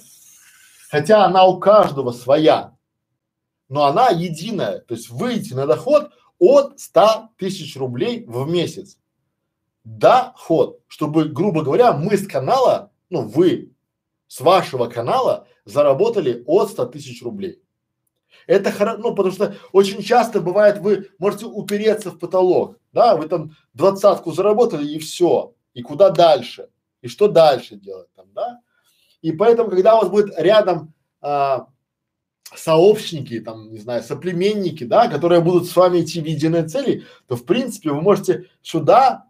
хотя 0.89 1.26
она 1.26 1.45
у 1.45 1.60
каждого 1.60 2.11
своя, 2.11 2.76
но 3.68 3.85
она 3.85 4.10
единая, 4.10 4.80
то 4.80 4.95
есть 4.95 5.10
выйти 5.10 5.53
на 5.53 5.68
доход 5.68 6.11
от 6.39 6.80
100 6.80 7.30
тысяч 7.38 7.76
рублей 7.77 8.26
в 8.26 8.49
месяц. 8.49 8.97
Доход, 9.84 10.80
чтобы, 10.88 11.26
грубо 11.26 11.64
говоря, 11.64 11.93
мы 11.93 12.18
с 12.18 12.27
канала, 12.27 12.89
ну 13.10 13.22
вы 13.22 13.73
с 14.27 14.40
вашего 14.41 14.88
канала 14.88 15.48
заработали 15.65 16.44
от 16.45 16.69
100 16.69 16.86
тысяч 16.88 17.23
рублей. 17.23 17.61
Это 18.48 18.72
хорошо, 18.72 18.99
ну 18.99 19.15
потому 19.15 19.34
что 19.34 19.56
очень 19.72 20.02
часто 20.02 20.40
бывает, 20.41 20.80
вы 20.80 21.10
можете 21.18 21.45
упереться 21.45 22.11
в 22.11 22.19
потолок, 22.19 22.77
да, 22.94 23.15
вы 23.15 23.27
там 23.27 23.56
двадцатку 23.73 24.31
заработали 24.31 24.88
и 24.88 24.99
все, 24.99 25.56
и 25.73 25.81
куда 25.81 26.10
дальше? 26.10 26.69
и 27.02 27.07
что 27.07 27.27
дальше 27.27 27.76
делать 27.76 28.10
там, 28.15 28.27
да? 28.34 28.60
И 29.22 29.31
поэтому, 29.31 29.69
когда 29.69 29.98
у 29.98 30.02
вас 30.02 30.10
будет 30.10 30.38
рядом 30.38 30.94
а, 31.22 31.68
сообщники, 32.56 33.40
там, 33.40 33.72
не 33.72 33.80
знаю, 33.80 34.02
соплеменники, 34.03 34.86
да, 34.86 35.07
которые 35.07 35.41
будут 35.41 35.68
с 35.68 35.76
вами 35.76 36.02
идти 36.02 36.22
в 36.22 36.26
единой 36.26 36.68
цели, 36.68 37.06
то 37.27 37.36
в 37.36 37.45
принципе 37.45 37.91
вы 37.91 38.02
можете 38.02 38.45
сюда 38.61 39.26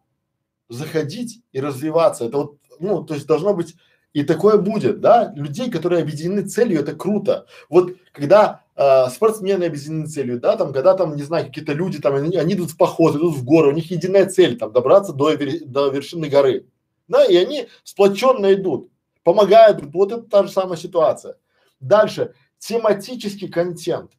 заходить 0.67 1.41
и 1.51 1.59
развиваться. 1.59 2.25
Это 2.25 2.37
вот, 2.37 2.58
ну, 2.79 3.03
то 3.03 3.13
есть 3.13 3.27
должно 3.27 3.53
быть 3.53 3.75
и 4.11 4.23
такое 4.23 4.57
будет, 4.57 5.01
да, 5.01 5.31
людей, 5.35 5.69
которые 5.69 6.01
объединены 6.01 6.41
целью, 6.41 6.79
это 6.79 6.95
круто. 6.95 7.45
Вот 7.69 7.93
когда 8.11 8.63
э, 8.75 9.07
спортсмены 9.09 9.65
объединены 9.65 10.07
целью, 10.07 10.39
да, 10.39 10.57
там, 10.57 10.73
когда 10.73 10.95
там, 10.95 11.15
не 11.15 11.21
знаю, 11.21 11.45
какие-то 11.45 11.73
люди 11.73 11.99
там, 11.99 12.15
они, 12.15 12.35
они 12.37 12.55
идут 12.55 12.71
в 12.71 12.77
поход, 12.77 13.15
идут 13.15 13.35
в 13.35 13.43
горы, 13.43 13.69
у 13.69 13.75
них 13.75 13.91
единая 13.91 14.25
цель, 14.27 14.57
там, 14.57 14.71
добраться 14.71 15.13
до, 15.13 15.37
до 15.37 15.89
вершины 15.89 16.27
горы 16.27 16.65
да, 17.09 17.25
и 17.25 17.35
они 17.35 17.67
сплоченно 17.83 18.53
идут, 18.53 18.89
помогают, 19.23 19.83
вот 19.93 20.11
это 20.13 20.21
та 20.21 20.43
же 20.43 20.51
самая 20.51 20.77
ситуация. 20.77 21.35
Дальше, 21.81 22.33
тематический 22.59 23.49
контент. 23.49 24.11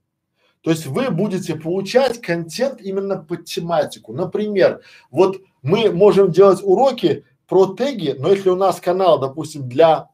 То 0.61 0.71
есть 0.71 0.87
вы 0.87 1.11
будете 1.11 1.55
получать 1.55 2.21
контент 2.21 2.83
именно 2.83 3.17
под 3.17 3.47
тематику. 3.47 4.13
Например, 4.13 4.83
вот 5.11 5.41
мы 5.63 5.91
можем 5.91 6.33
делать 6.33 6.61
уроки 6.63 7.25
про 7.51 7.75
теги, 7.75 8.15
но 8.17 8.31
если 8.31 8.49
у 8.49 8.55
нас 8.55 8.81
канал, 8.81 9.19
допустим, 9.19 9.69
для 9.69 10.09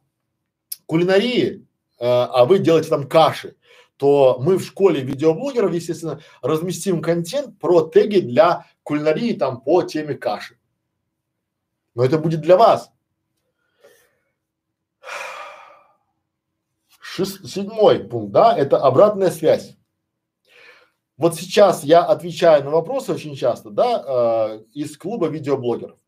кулинарии, 0.86 1.66
э, 1.98 2.04
а 2.04 2.46
вы 2.46 2.58
делаете 2.58 2.88
там 2.88 3.06
каши, 3.06 3.56
то 3.98 4.38
мы 4.40 4.56
в 4.56 4.64
школе 4.64 5.02
видеоблогеров, 5.02 5.74
естественно, 5.74 6.20
разместим 6.40 7.02
контент 7.02 7.58
про 7.58 7.82
теги 7.82 8.20
для 8.20 8.66
кулинарии 8.82 9.34
там 9.34 9.60
по 9.60 9.82
теме 9.82 10.14
каши 10.14 10.56
но 11.94 12.04
это 12.04 12.18
будет 12.18 12.42
для 12.42 12.56
вас. 12.56 12.92
Шест, 17.00 17.46
седьмой 17.46 18.00
пункт, 18.00 18.32
да, 18.32 18.56
это 18.56 18.78
обратная 18.78 19.30
связь. 19.30 19.76
Вот 21.16 21.34
сейчас 21.34 21.84
я 21.84 22.02
отвечаю 22.02 22.64
на 22.64 22.70
вопросы 22.70 23.12
очень 23.12 23.34
часто, 23.34 23.70
да, 23.70 24.04
э, 24.06 24.64
из 24.74 24.98
клуба 24.98 25.28
видеоблогеров. 25.28 25.98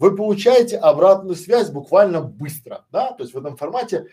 Вы 0.00 0.16
получаете 0.16 0.78
обратную 0.78 1.36
связь 1.36 1.68
буквально 1.68 2.22
быстро, 2.22 2.86
да, 2.90 3.12
то 3.12 3.22
есть 3.22 3.34
в 3.34 3.38
этом 3.38 3.58
формате 3.58 4.06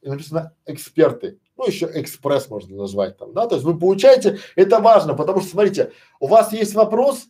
написано 0.00 0.54
эксперты, 0.64 1.38
ну 1.58 1.66
еще 1.66 1.90
экспресс 1.92 2.48
можно 2.48 2.74
назвать 2.74 3.18
там, 3.18 3.34
да, 3.34 3.46
то 3.46 3.56
есть 3.56 3.64
вы 3.64 3.78
получаете, 3.78 4.38
это 4.56 4.80
важно, 4.80 5.12
потому 5.12 5.42
что 5.42 5.50
смотрите, 5.50 5.92
у 6.20 6.26
вас 6.26 6.54
есть 6.54 6.74
вопрос, 6.74 7.26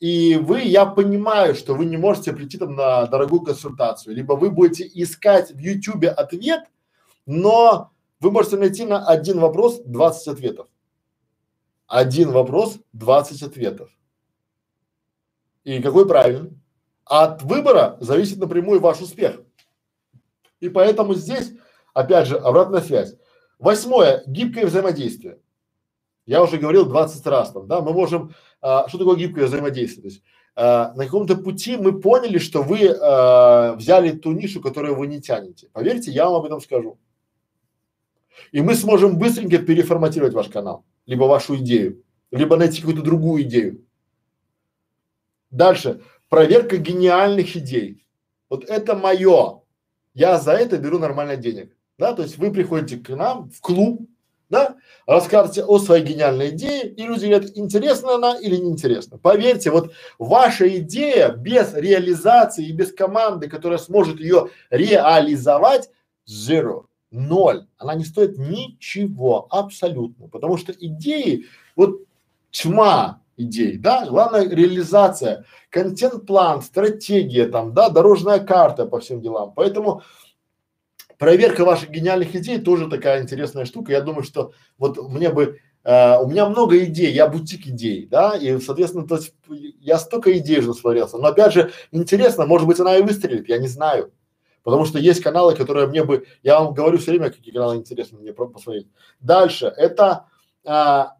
и 0.00 0.34
вы, 0.34 0.62
я 0.62 0.86
понимаю, 0.86 1.54
что 1.54 1.74
вы 1.74 1.84
не 1.84 1.96
можете 1.96 2.32
прийти 2.32 2.58
там 2.58 2.74
на 2.74 3.06
дорогую 3.06 3.42
консультацию, 3.42 4.16
либо 4.16 4.32
вы 4.32 4.50
будете 4.50 4.90
искать 4.92 5.52
в 5.52 5.58
Ютубе 5.58 6.08
ответ, 6.08 6.64
но 7.26 7.92
вы 8.18 8.32
можете 8.32 8.56
найти 8.56 8.84
на 8.84 9.06
один 9.06 9.38
вопрос 9.38 9.82
20 9.84 10.28
ответов. 10.28 10.66
Один 11.86 12.32
вопрос, 12.32 12.80
20 12.92 13.42
ответов. 13.44 13.88
И 15.62 15.80
какой 15.80 16.08
правильный? 16.08 16.58
От 17.06 17.42
выбора 17.42 17.96
зависит 18.00 18.38
напрямую 18.38 18.80
ваш 18.80 19.00
успех. 19.00 19.40
И 20.58 20.68
поэтому 20.68 21.14
здесь, 21.14 21.52
опять 21.94 22.26
же, 22.26 22.36
обратная 22.36 22.80
связь. 22.80 23.14
Восьмое, 23.58 24.24
гибкое 24.26 24.66
взаимодействие. 24.66 25.38
Я 26.26 26.42
уже 26.42 26.58
говорил 26.58 26.84
20 26.84 27.24
раз 27.26 27.52
там, 27.52 27.68
да, 27.68 27.80
мы 27.80 27.92
можем, 27.92 28.34
а, 28.60 28.88
что 28.88 28.98
такое 28.98 29.16
гибкое 29.16 29.46
взаимодействие? 29.46 30.02
То 30.02 30.08
есть 30.08 30.22
а, 30.56 30.92
на 30.94 31.04
каком-то 31.04 31.36
пути 31.36 31.76
мы 31.76 32.00
поняли, 32.00 32.38
что 32.38 32.62
вы 32.62 32.88
а, 32.88 33.74
взяли 33.76 34.10
ту 34.10 34.32
нишу, 34.32 34.60
которую 34.60 34.96
вы 34.96 35.06
не 35.06 35.20
тянете. 35.20 35.68
Поверьте, 35.72 36.10
я 36.10 36.24
вам 36.24 36.40
об 36.40 36.44
этом 36.46 36.60
скажу. 36.60 36.98
И 38.50 38.60
мы 38.60 38.74
сможем 38.74 39.16
быстренько 39.16 39.58
переформатировать 39.58 40.34
ваш 40.34 40.48
канал, 40.48 40.84
либо 41.06 41.24
вашу 41.24 41.56
идею, 41.56 42.02
либо 42.32 42.56
найти 42.56 42.80
какую-то 42.80 43.02
другую 43.02 43.44
идею. 43.44 43.86
Дальше. 45.50 46.02
Проверка 46.28 46.76
гениальных 46.76 47.56
идей. 47.56 48.04
Вот 48.48 48.64
это 48.64 48.94
мое. 48.94 49.62
Я 50.14 50.38
за 50.38 50.52
это 50.52 50.78
беру 50.78 50.98
нормально 50.98 51.36
денег. 51.36 51.76
Да, 51.98 52.12
то 52.12 52.22
есть 52.22 52.36
вы 52.38 52.50
приходите 52.50 53.02
к 53.02 53.08
нам 53.16 53.50
в 53.50 53.60
клуб, 53.60 54.08
да, 54.48 54.76
расскажете 55.06 55.64
о 55.64 55.78
своей 55.78 56.04
гениальной 56.04 56.50
идее, 56.50 56.88
и 56.88 57.02
люди 57.02 57.26
говорят, 57.26 57.50
интересна 57.54 58.14
она 58.14 58.38
или 58.38 58.56
неинтересна. 58.56 59.18
Поверьте, 59.18 59.70
вот 59.70 59.92
ваша 60.18 60.68
идея 60.78 61.30
без 61.30 61.74
реализации 61.74 62.66
и 62.66 62.72
без 62.72 62.92
команды, 62.92 63.48
которая 63.48 63.78
сможет 63.78 64.20
ее 64.20 64.50
реализовать, 64.70 65.90
zero, 66.28 66.84
ноль. 67.10 67.66
Она 67.78 67.94
не 67.94 68.04
стоит 68.04 68.36
ничего, 68.36 69.46
абсолютно. 69.50 70.28
Потому 70.28 70.58
что 70.58 70.72
идеи, 70.72 71.46
вот 71.74 72.02
тьма 72.50 73.22
идей, 73.36 73.78
да, 73.78 74.06
главное 74.06 74.48
реализация, 74.48 75.44
контент-план, 75.70 76.62
стратегия 76.62 77.46
там, 77.46 77.72
да, 77.74 77.88
дорожная 77.88 78.40
карта 78.40 78.86
по 78.86 79.00
всем 79.00 79.20
делам. 79.20 79.52
Поэтому 79.54 80.02
проверка 81.18 81.64
ваших 81.64 81.90
гениальных 81.90 82.34
идей 82.34 82.58
тоже 82.58 82.88
такая 82.88 83.22
интересная 83.22 83.64
штука. 83.64 83.92
Я 83.92 84.00
думаю, 84.00 84.22
что 84.22 84.52
вот 84.78 84.98
мне 85.10 85.30
бы 85.30 85.60
Uh, 85.86 86.18
у 86.20 86.26
меня 86.26 86.48
много 86.48 86.82
идей, 86.82 87.12
я 87.12 87.28
бутик 87.28 87.64
идей, 87.68 88.08
да, 88.10 88.36
и, 88.36 88.58
соответственно, 88.58 89.06
то 89.06 89.18
есть 89.18 89.32
я 89.78 89.98
столько 89.98 90.36
идей 90.36 90.58
уже 90.58 90.70
насмотрелся. 90.70 91.16
Но 91.16 91.28
опять 91.28 91.52
же, 91.52 91.70
интересно, 91.92 92.44
может 92.44 92.66
быть, 92.66 92.80
она 92.80 92.96
и 92.96 93.02
выстрелит, 93.02 93.48
я 93.48 93.58
не 93.58 93.68
знаю. 93.68 94.12
Потому 94.64 94.84
что 94.84 94.98
есть 94.98 95.22
каналы, 95.22 95.54
которые 95.54 95.86
мне 95.86 96.02
бы, 96.02 96.26
я 96.42 96.58
вам 96.58 96.74
говорю 96.74 96.98
все 96.98 97.12
время, 97.12 97.30
какие 97.30 97.54
каналы 97.54 97.76
интересны 97.76 98.18
мне 98.18 98.32
посмотреть. 98.32 98.88
Дальше, 99.20 99.72
это, 99.76 100.26
а, 100.64 101.15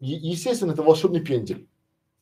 естественно, 0.00 0.72
это 0.72 0.82
волшебный 0.82 1.20
пендель. 1.20 1.68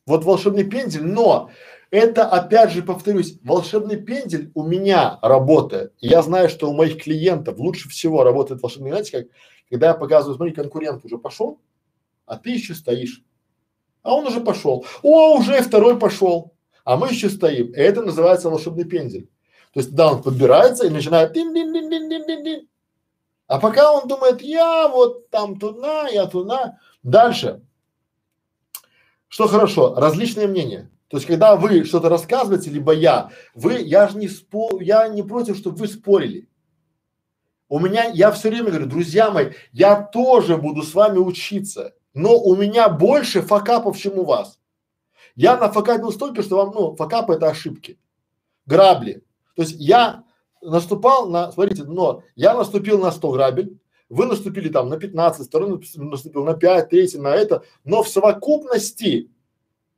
Вот 0.06 0.24
волшебный 0.24 0.64
пендель, 0.64 1.04
но 1.04 1.50
это, 1.90 2.26
опять 2.26 2.72
же, 2.72 2.82
повторюсь, 2.82 3.38
волшебный 3.42 3.96
пендель 3.96 4.50
у 4.54 4.62
меня 4.62 5.18
работает. 5.22 5.94
Я 6.00 6.22
знаю, 6.22 6.48
что 6.48 6.68
у 6.68 6.74
моих 6.74 7.02
клиентов 7.02 7.58
лучше 7.58 7.88
всего 7.88 8.24
работает 8.24 8.60
волшебный, 8.62 8.90
знаете, 8.90 9.12
как, 9.12 9.26
когда 9.70 9.88
я 9.88 9.94
показываю, 9.94 10.36
смотри, 10.36 10.54
конкурент 10.54 11.04
уже 11.04 11.18
пошел, 11.18 11.60
а 12.26 12.36
ты 12.36 12.50
еще 12.50 12.74
стоишь. 12.74 13.22
А 14.02 14.14
он 14.14 14.26
уже 14.26 14.40
пошел. 14.40 14.84
О, 15.02 15.38
уже 15.38 15.62
второй 15.62 15.98
пошел. 15.98 16.52
А 16.84 16.96
мы 16.96 17.08
еще 17.08 17.30
стоим. 17.30 17.72
И 17.72 17.78
это 17.78 18.02
называется 18.02 18.50
волшебный 18.50 18.84
пендель. 18.84 19.28
То 19.72 19.80
есть, 19.80 19.94
да, 19.94 20.12
он 20.12 20.22
подбирается 20.22 20.86
и 20.86 20.90
начинает 20.90 21.32
дин 21.32 21.54
дин 21.54 21.72
дин 21.72 21.90
дин 21.90 22.08
дин 22.08 22.44
дин 22.44 22.68
А 23.46 23.58
пока 23.58 23.92
он 23.92 24.06
думает, 24.06 24.42
я 24.42 24.88
вот 24.88 25.30
там 25.30 25.58
туда, 25.58 26.08
я 26.08 26.26
туда. 26.26 26.78
Дальше. 27.04 27.60
Что 29.28 29.46
хорошо, 29.46 29.94
различные 29.94 30.48
мнения. 30.48 30.90
То 31.08 31.18
есть, 31.18 31.26
когда 31.26 31.54
вы 31.54 31.84
что-то 31.84 32.08
рассказываете, 32.08 32.70
либо 32.70 32.92
я, 32.92 33.30
вы, 33.54 33.74
я 33.74 34.08
же 34.08 34.18
не 34.18 34.26
спор, 34.26 34.80
я 34.80 35.06
не 35.08 35.22
против, 35.22 35.56
чтобы 35.56 35.76
вы 35.76 35.86
спорили. 35.86 36.48
У 37.68 37.78
меня, 37.78 38.04
я 38.04 38.32
все 38.32 38.48
время 38.48 38.70
говорю, 38.70 38.86
друзья 38.86 39.30
мои, 39.30 39.52
я 39.72 40.02
тоже 40.02 40.56
буду 40.56 40.82
с 40.82 40.94
вами 40.94 41.18
учиться, 41.18 41.94
но 42.14 42.38
у 42.38 42.56
меня 42.56 42.88
больше 42.88 43.42
факапов, 43.42 43.98
чем 43.98 44.18
у 44.18 44.24
вас. 44.24 44.58
Я 45.36 45.56
нафакапил 45.56 46.10
столько, 46.10 46.42
что 46.42 46.56
вам, 46.56 46.72
ну, 46.74 46.96
факапы 46.96 47.34
это 47.34 47.48
ошибки, 47.48 47.98
грабли. 48.66 49.24
То 49.56 49.62
есть 49.62 49.76
я 49.78 50.24
наступал 50.62 51.28
на, 51.28 51.52
смотрите, 51.52 51.84
но 51.84 52.22
я 52.34 52.54
наступил 52.54 52.98
на 52.98 53.10
100 53.10 53.32
грабель, 53.32 53.78
вы 54.14 54.26
наступили 54.26 54.68
там 54.68 54.88
на 54.88 54.96
15, 54.96 55.48
второй 55.48 55.80
наступил 55.96 56.44
на 56.44 56.54
5, 56.54 56.88
третий 56.88 57.18
на 57.18 57.34
это, 57.34 57.64
но 57.84 58.02
в 58.02 58.08
совокупности, 58.08 59.30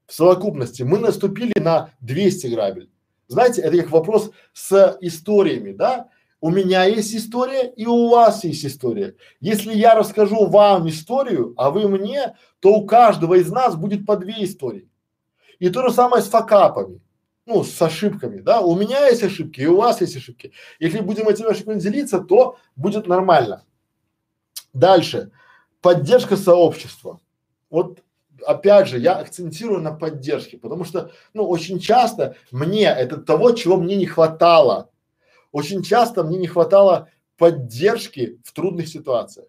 в 0.06 0.14
совокупности 0.14 0.82
мы 0.82 0.98
наступили 0.98 1.52
на 1.59 1.90
200 2.01 2.47
грабель. 2.47 2.90
Знаете, 3.28 3.60
это 3.60 3.76
как 3.76 3.90
вопрос 3.90 4.30
с 4.52 4.97
историями, 5.01 5.72
да? 5.72 6.09
У 6.40 6.51
меня 6.51 6.84
есть 6.84 7.14
история 7.14 7.68
и 7.68 7.86
у 7.86 8.09
вас 8.09 8.44
есть 8.44 8.64
история. 8.64 9.16
Если 9.40 9.74
я 9.74 9.94
расскажу 9.94 10.47
вам 10.47 10.88
историю, 10.88 11.55
а 11.56 11.70
вы 11.70 11.88
мне, 11.88 12.36
то 12.60 12.74
у 12.74 12.86
каждого 12.86 13.34
из 13.34 13.51
нас 13.51 13.76
будет 13.76 14.06
по 14.06 14.16
две 14.16 14.44
истории. 14.44 14.88
И 15.59 15.68
то 15.68 15.86
же 15.86 15.94
самое 15.94 16.22
с 16.22 16.28
факапами 16.28 17.01
ну, 17.47 17.62
с 17.62 17.80
ошибками, 17.80 18.40
да, 18.40 18.60
у 18.60 18.76
меня 18.76 19.06
есть 19.06 19.22
ошибки, 19.22 19.60
и 19.60 19.66
у 19.66 19.76
вас 19.76 20.01
есть 20.01 20.16
ошибки. 20.16 20.52
Если 20.80 21.01
будем 21.01 21.28
этими 21.28 21.48
ошибками 21.48 21.78
делиться, 21.78 22.18
то 22.18 22.59
будет 22.74 23.06
нормально. 23.06 23.64
Дальше. 24.77 25.31
Поддержка 25.81 26.36
сообщества. 26.36 27.19
Вот 27.70 28.03
опять 28.47 28.89
же, 28.89 28.98
я 28.98 29.16
акцентирую 29.16 29.81
на 29.81 29.93
поддержке, 29.93 30.59
потому 30.59 30.85
что, 30.85 31.12
ну, 31.32 31.48
очень 31.48 31.78
часто 31.78 32.36
мне 32.51 32.85
это 32.85 33.16
того, 33.16 33.53
чего 33.53 33.78
мне 33.78 33.97
не 33.97 34.05
хватало. 34.05 34.90
Очень 35.51 35.82
часто 35.82 36.24
мне 36.24 36.36
не 36.36 36.47
хватало 36.47 37.09
поддержки 37.39 38.39
в 38.44 38.53
трудных 38.53 38.89
ситуациях. 38.89 39.48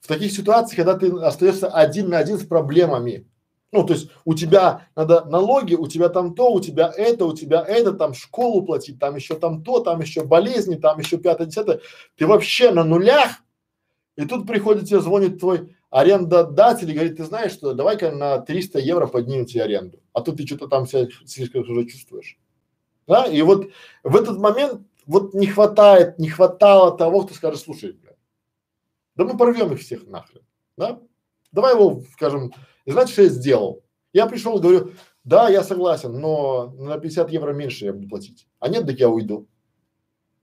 В 0.00 0.06
таких 0.06 0.30
ситуациях, 0.30 0.76
когда 0.76 0.94
ты 0.94 1.10
остаешься 1.20 1.66
один 1.66 2.10
на 2.10 2.18
один 2.18 2.38
с 2.38 2.46
проблемами, 2.46 3.26
ну, 3.72 3.84
то 3.84 3.94
есть 3.94 4.08
у 4.24 4.34
тебя 4.34 4.86
надо 4.94 5.24
налоги, 5.24 5.74
у 5.74 5.88
тебя 5.88 6.10
там 6.10 6.36
то, 6.36 6.52
у 6.52 6.60
тебя 6.60 6.92
это, 6.96 7.24
у 7.24 7.34
тебя 7.34 7.64
это, 7.66 7.92
там 7.92 8.14
школу 8.14 8.62
платить, 8.62 9.00
там 9.00 9.16
еще 9.16 9.34
там 9.34 9.64
то, 9.64 9.80
там 9.80 10.00
еще 10.00 10.22
болезни, 10.24 10.76
там 10.76 11.00
еще 11.00 11.18
пятое, 11.18 11.48
десятое. 11.48 11.80
Ты 12.16 12.28
вообще 12.28 12.70
на 12.70 12.84
нулях, 12.84 13.42
и 14.18 14.24
тут 14.24 14.48
приходит 14.48 14.88
тебе, 14.88 15.00
звонит 15.00 15.38
твой 15.38 15.76
арендодатель 15.90 16.90
и 16.90 16.92
говорит, 16.92 17.18
ты 17.18 17.24
знаешь 17.24 17.52
что, 17.52 17.72
давай-ка 17.72 18.10
на 18.10 18.40
300 18.40 18.80
евро 18.80 19.06
поднимем 19.06 19.46
тебе 19.46 19.62
аренду, 19.62 20.00
а 20.12 20.22
то 20.22 20.32
ты 20.32 20.44
что-то 20.44 20.66
там 20.66 20.88
себя 20.88 21.06
слишком 21.24 21.62
уже 21.62 21.86
чувствуешь. 21.86 22.36
Да, 23.06 23.26
и 23.26 23.40
вот 23.42 23.70
в 24.02 24.16
этот 24.16 24.38
момент 24.38 24.82
вот 25.06 25.34
не 25.34 25.46
хватает, 25.46 26.18
не 26.18 26.28
хватало 26.28 26.98
того, 26.98 27.22
кто 27.22 27.34
скажет, 27.34 27.60
слушай, 27.60 27.92
бля, 27.92 28.16
да 29.14 29.24
мы 29.24 29.36
порвем 29.36 29.72
их 29.72 29.78
всех 29.78 30.04
нахрен, 30.08 30.42
да, 30.76 31.00
давай 31.52 31.74
его, 31.74 32.02
скажем, 32.12 32.52
и 32.86 32.90
знаете, 32.90 33.12
что 33.12 33.22
я 33.22 33.28
сделал? 33.28 33.84
Я 34.12 34.26
пришел, 34.26 34.58
говорю, 34.58 34.94
да, 35.22 35.48
я 35.48 35.62
согласен, 35.62 36.18
но 36.18 36.74
на 36.76 36.98
50 36.98 37.30
евро 37.30 37.52
меньше 37.52 37.84
я 37.84 37.92
буду 37.92 38.08
платить. 38.08 38.48
А 38.58 38.68
нет, 38.68 38.84
так 38.84 38.98
я 38.98 39.10
уйду. 39.10 39.46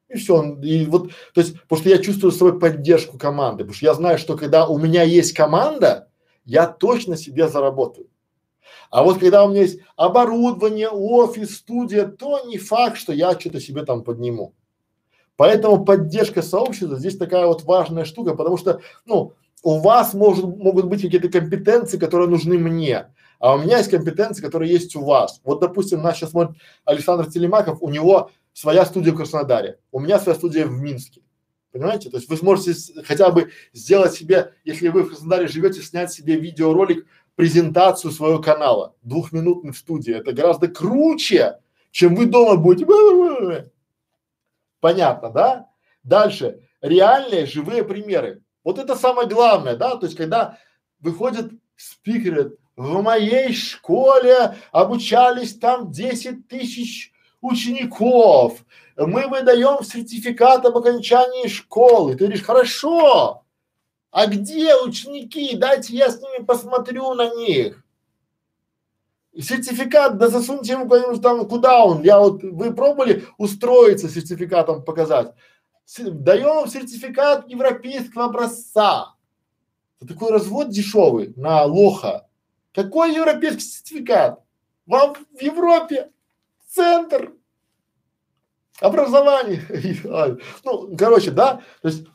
И 0.10 0.18
все. 0.18 0.58
И 0.62 0.86
вот, 0.86 1.12
то 1.34 1.42
есть, 1.42 1.60
потому 1.62 1.82
что 1.82 1.90
я 1.90 1.98
чувствую 1.98 2.32
с 2.32 2.38
собой 2.38 2.60
поддержку 2.60 3.18
команды, 3.18 3.64
потому 3.64 3.74
что 3.74 3.86
я 3.86 3.94
знаю, 3.94 4.18
что 4.18 4.38
когда 4.38 4.68
у 4.68 4.78
меня 4.78 5.04
есть 5.04 5.34
команда, 5.34 6.10
я 6.46 6.68
точно 6.68 7.18
себе 7.18 7.48
заработаю. 7.48 8.08
А 8.92 9.04
вот 9.04 9.20
когда 9.20 9.44
у 9.44 9.50
меня 9.50 9.62
есть 9.62 9.80
оборудование, 9.96 10.90
офис, 10.90 11.58
студия, 11.58 12.06
то 12.06 12.46
не 12.46 12.58
факт, 12.58 12.98
что 12.98 13.14
я 13.14 13.38
что-то 13.40 13.60
себе 13.60 13.84
там 13.84 14.04
подниму. 14.04 14.54
Поэтому 15.38 15.84
поддержка 15.84 16.42
сообщества 16.42 16.98
здесь 16.98 17.18
такая 17.18 17.48
вот 17.48 17.64
важная 17.64 18.06
штука, 18.06 18.36
потому 18.36 18.58
что, 18.58 18.80
ну, 19.06 19.34
у 19.64 19.80
вас 19.80 20.14
может, 20.14 20.46
могут 20.46 20.86
быть 20.86 21.02
какие-то 21.02 21.28
компетенции, 21.30 21.98
которые 21.98 22.30
нужны 22.30 22.58
мне, 22.58 23.08
а 23.40 23.56
у 23.56 23.58
меня 23.58 23.80
есть 23.80 23.90
компетенции, 23.90 24.42
которые 24.42 24.72
есть 24.72 24.96
у 24.96 25.04
вас. 25.04 25.42
Вот, 25.44 25.60
допустим, 25.60 26.02
нас 26.02 26.16
сейчас 26.16 26.32
смотрит 26.32 26.56
Александр 26.86 27.30
Телемаков, 27.30 27.80
у 27.82 27.90
него 27.90 28.32
своя 28.56 28.86
студия 28.86 29.12
в 29.12 29.18
Краснодаре, 29.18 29.80
у 29.92 30.00
меня 30.00 30.18
своя 30.18 30.38
студия 30.38 30.66
в 30.66 30.72
Минске. 30.72 31.22
Понимаете? 31.72 32.10
То 32.10 32.16
есть 32.16 32.30
вы 32.30 32.38
сможете 32.38 32.74
хотя 33.04 33.30
бы 33.30 33.52
сделать 33.74 34.14
себе, 34.14 34.54
если 34.64 34.88
вы 34.88 35.04
в 35.04 35.10
Краснодаре 35.10 35.48
живете, 35.48 35.82
снять 35.82 36.14
себе 36.14 36.40
видеоролик, 36.40 37.06
презентацию 37.36 38.12
своего 38.12 38.40
канала, 38.40 38.96
двухминутный 39.02 39.74
в 39.74 39.78
студии. 39.78 40.14
Это 40.14 40.32
гораздо 40.32 40.70
круче, 40.70 41.60
чем 41.92 42.16
вы 42.16 42.28
дома 42.28 42.56
будете. 42.56 43.70
Понятно, 44.80 45.30
да? 45.32 45.70
Дальше. 46.04 46.62
Реальные 46.82 47.48
живые 47.48 47.84
примеры. 47.84 48.42
Вот 48.64 48.80
это 48.80 48.96
самое 48.96 49.28
главное, 49.28 49.76
да, 49.76 49.98
то 49.98 50.06
есть 50.06 50.16
когда 50.16 50.58
выходят 51.02 51.52
спикеры, 51.76 52.56
в 52.78 53.02
моей 53.02 53.54
школе 53.54 54.56
обучались 54.72 55.58
там 55.58 55.92
10 55.92 56.48
тысяч 56.48 57.12
учеников, 57.46 58.66
мы 58.98 59.28
выдаем 59.28 59.84
сертификат 59.84 60.66
об 60.66 60.78
окончании 60.78 61.48
школы. 61.48 62.14
Ты 62.14 62.26
говоришь, 62.26 62.44
хорошо, 62.44 63.44
а 64.12 64.28
где 64.28 64.76
ученики? 64.78 65.56
Дайте 65.58 65.96
я 65.96 66.10
с 66.10 66.22
ними 66.22 66.44
посмотрю 66.44 67.14
на 67.14 67.36
них. 67.36 67.84
Сертификат, 69.38 70.18
да 70.18 70.30
засуньте 70.30 70.74
ему 70.74 70.86
куда-нибудь 70.86 71.22
там, 71.22 71.46
куда 71.48 71.84
он? 71.84 72.02
Я 72.04 72.20
вот, 72.20 72.42
вы 72.42 72.74
пробовали 72.74 73.26
устроиться 73.38 74.08
сертификатом 74.08 74.84
показать? 74.84 75.34
даем 76.00 76.68
сертификат 76.68 77.48
европейского 77.50 78.26
образца. 78.26 79.16
Это 80.00 80.14
такой 80.14 80.32
развод 80.32 80.70
дешевый 80.70 81.34
на 81.36 81.64
лоха. 81.66 82.28
Какой 82.74 83.14
европейский 83.14 83.62
сертификат? 83.62 84.42
Вам 84.86 85.16
в 85.16 85.42
Европе 85.42 86.12
центр 86.70 87.35
образования. 88.80 89.62
ну, 90.64 90.96
короче, 90.98 91.32
да, 91.32 91.62
то 91.82 91.88
есть 91.88 92.06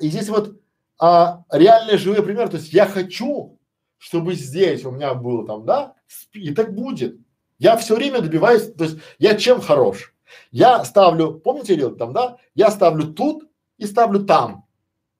и 0.00 0.08
здесь 0.08 0.28
вот 0.28 0.60
а, 0.98 1.44
реальные 1.50 1.98
живые 1.98 2.22
примеры. 2.22 2.48
То 2.48 2.56
есть 2.56 2.72
я 2.72 2.86
хочу, 2.86 3.58
чтобы 3.98 4.34
здесь 4.34 4.84
у 4.84 4.90
меня 4.90 5.14
было 5.14 5.46
там, 5.46 5.64
да, 5.64 5.94
и 6.32 6.54
так 6.54 6.74
будет. 6.74 7.18
Я 7.58 7.76
все 7.76 7.96
время 7.96 8.20
добиваюсь, 8.20 8.72
то 8.72 8.84
есть 8.84 8.98
я 9.18 9.34
чем 9.34 9.60
хорош? 9.60 10.14
Я 10.50 10.84
ставлю, 10.84 11.34
помните, 11.34 11.74
я 11.74 11.88
там, 11.88 12.12
да? 12.12 12.36
Я 12.54 12.70
ставлю 12.70 13.12
тут 13.12 13.48
и 13.78 13.86
ставлю 13.86 14.24
там. 14.24 14.66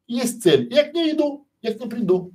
Есть 0.06 0.42
цель. 0.42 0.72
Я 0.72 0.84
к 0.84 0.92
ней 0.92 1.12
иду, 1.12 1.46
я 1.62 1.72
к 1.72 1.80
ней 1.80 1.88
приду. 1.88 2.32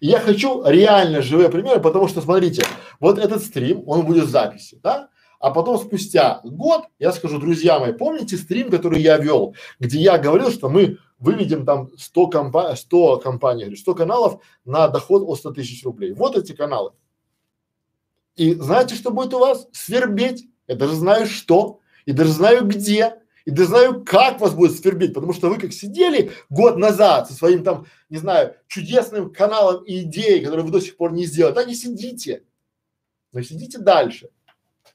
И 0.00 0.06
я 0.06 0.20
хочу 0.20 0.64
реально 0.64 1.22
живые 1.22 1.48
примеры, 1.48 1.80
потому 1.80 2.08
что, 2.08 2.20
смотрите, 2.20 2.64
вот 3.00 3.18
этот 3.18 3.42
стрим, 3.42 3.82
он 3.86 4.06
будет 4.06 4.24
в 4.24 4.30
записи, 4.30 4.78
да? 4.82 5.08
А 5.44 5.50
потом 5.50 5.78
спустя 5.78 6.40
год 6.42 6.84
я 6.98 7.12
скажу, 7.12 7.38
друзья 7.38 7.78
мои, 7.78 7.92
помните 7.92 8.38
стрим, 8.38 8.70
который 8.70 9.02
я 9.02 9.18
вел, 9.18 9.54
где 9.78 10.00
я 10.00 10.16
говорил, 10.16 10.50
что 10.50 10.70
мы 10.70 10.96
выведем 11.18 11.66
там 11.66 11.90
100, 11.98 12.28
компа 12.28 12.74
100 12.74 13.18
компаний, 13.18 13.76
100 13.76 13.94
каналов 13.94 14.42
на 14.64 14.88
доход 14.88 15.22
от 15.26 15.36
100 15.40 15.50
тысяч 15.50 15.84
рублей. 15.84 16.14
Вот 16.14 16.34
эти 16.34 16.52
каналы. 16.52 16.92
И 18.36 18.54
знаете, 18.54 18.94
что 18.94 19.10
будет 19.10 19.34
у 19.34 19.38
вас? 19.38 19.68
Свербеть. 19.72 20.46
Я 20.66 20.76
даже 20.76 20.94
знаю 20.94 21.26
что, 21.26 21.80
и 22.06 22.12
даже 22.12 22.32
знаю 22.32 22.66
где, 22.66 23.16
и 23.44 23.50
даже 23.50 23.68
знаю, 23.68 24.02
как 24.02 24.40
вас 24.40 24.54
будет 24.54 24.74
свербеть, 24.74 25.12
потому 25.12 25.34
что 25.34 25.50
вы 25.50 25.58
как 25.58 25.74
сидели 25.74 26.32
год 26.48 26.78
назад 26.78 27.28
со 27.28 27.34
своим 27.34 27.62
там, 27.64 27.84
не 28.08 28.16
знаю, 28.16 28.54
чудесным 28.66 29.30
каналом 29.30 29.84
и 29.84 30.04
идеей, 30.04 30.42
которые 30.42 30.64
вы 30.64 30.72
до 30.72 30.80
сих 30.80 30.96
пор 30.96 31.12
не 31.12 31.26
сделали, 31.26 31.52
так 31.52 31.68
и 31.68 31.74
сидите. 31.74 32.44
Но 33.32 33.42
сидите 33.42 33.76
дальше, 33.76 34.30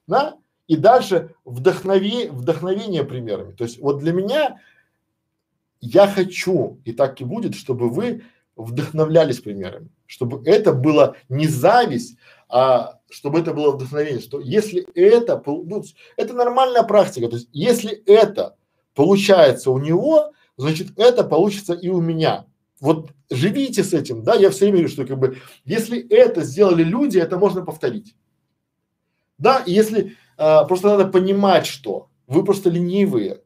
да? 0.10 0.38
И 0.68 0.76
дальше 0.76 1.34
вдохнови, 1.46 2.28
вдохновение 2.28 3.06
примерами. 3.06 3.54
То 3.54 3.64
есть 3.64 3.80
вот 3.80 4.00
для 4.00 4.12
меня 4.12 4.60
я 5.80 6.08
хочу, 6.08 6.82
и 6.84 6.92
так 6.92 7.22
и 7.22 7.24
будет, 7.24 7.56
чтобы 7.56 7.90
вы 7.90 8.24
вдохновлялись 8.58 9.40
примерами, 9.40 9.90
чтобы 10.06 10.44
это 10.46 10.74
было 10.74 11.16
не 11.30 11.48
зависть, 11.48 12.18
а 12.50 13.00
чтобы 13.10 13.40
это 13.40 13.54
было 13.54 13.72
вдохновение, 13.72 14.20
что 14.20 14.42
если 14.42 14.86
это, 14.94 15.42
ну, 15.46 15.84
это 16.18 16.34
нормальная 16.34 16.84
практика, 16.84 17.30
то 17.30 17.38
есть 17.38 17.48
если 17.54 17.92
это 18.06 18.58
получается 18.96 19.72
у 19.72 19.78
него, 19.80 20.34
значит 20.58 21.00
это 21.00 21.24
получится 21.24 21.74
и 21.74 21.88
у 21.88 22.02
меня. 22.02 22.46
Вот 22.82 23.12
живите 23.30 23.84
с 23.84 23.94
этим, 23.94 24.24
да, 24.24 24.36
я 24.36 24.50
все 24.50 24.66
время 24.66 24.80
говорю, 24.80 24.90
что 24.90 25.06
как 25.06 25.20
бы, 25.20 25.38
если 25.66 26.06
это 26.10 26.44
сделали 26.44 26.84
люди, 26.84 27.18
это 27.18 27.38
можно 27.38 27.64
повторить. 27.64 28.16
Да, 29.40 29.64
и 29.66 29.72
если 29.72 30.16
а, 30.38 30.66
просто 30.66 30.90
надо 30.90 31.08
понимать, 31.08 31.66
что 31.66 32.10
вы 32.28 32.44
просто 32.44 32.70
ленивые, 32.70 33.42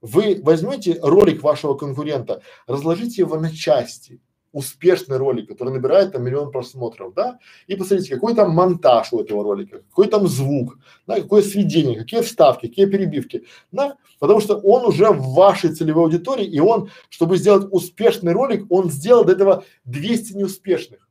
вы 0.00 0.40
возьмете 0.42 0.98
ролик 1.02 1.42
вашего 1.42 1.74
конкурента, 1.74 2.42
разложите 2.66 3.22
его 3.22 3.36
на 3.40 3.50
части, 3.50 4.20
успешный 4.52 5.16
ролик, 5.16 5.48
который 5.48 5.72
набирает 5.72 6.12
там 6.12 6.24
миллион 6.24 6.50
просмотров, 6.50 7.12
да, 7.14 7.38
и 7.66 7.76
посмотрите, 7.76 8.14
какой 8.14 8.34
там 8.34 8.52
монтаж 8.52 9.12
у 9.12 9.20
этого 9.20 9.42
ролика, 9.42 9.80
какой 9.88 10.08
там 10.08 10.26
звук, 10.26 10.78
да, 11.06 11.20
какое 11.20 11.42
сведение, 11.42 11.98
какие 11.98 12.22
вставки, 12.22 12.68
какие 12.68 12.86
перебивки, 12.86 13.44
да, 13.72 13.96
потому 14.18 14.40
что 14.40 14.56
он 14.56 14.86
уже 14.86 15.10
в 15.10 15.34
вашей 15.34 15.74
целевой 15.74 16.04
аудитории, 16.04 16.46
и 16.46 16.60
он, 16.60 16.90
чтобы 17.10 17.36
сделать 17.36 17.68
успешный 17.70 18.32
ролик, 18.32 18.66
он 18.70 18.90
сделал 18.90 19.24
до 19.24 19.32
этого 19.32 19.64
200 19.84 20.34
неуспешных, 20.34 21.08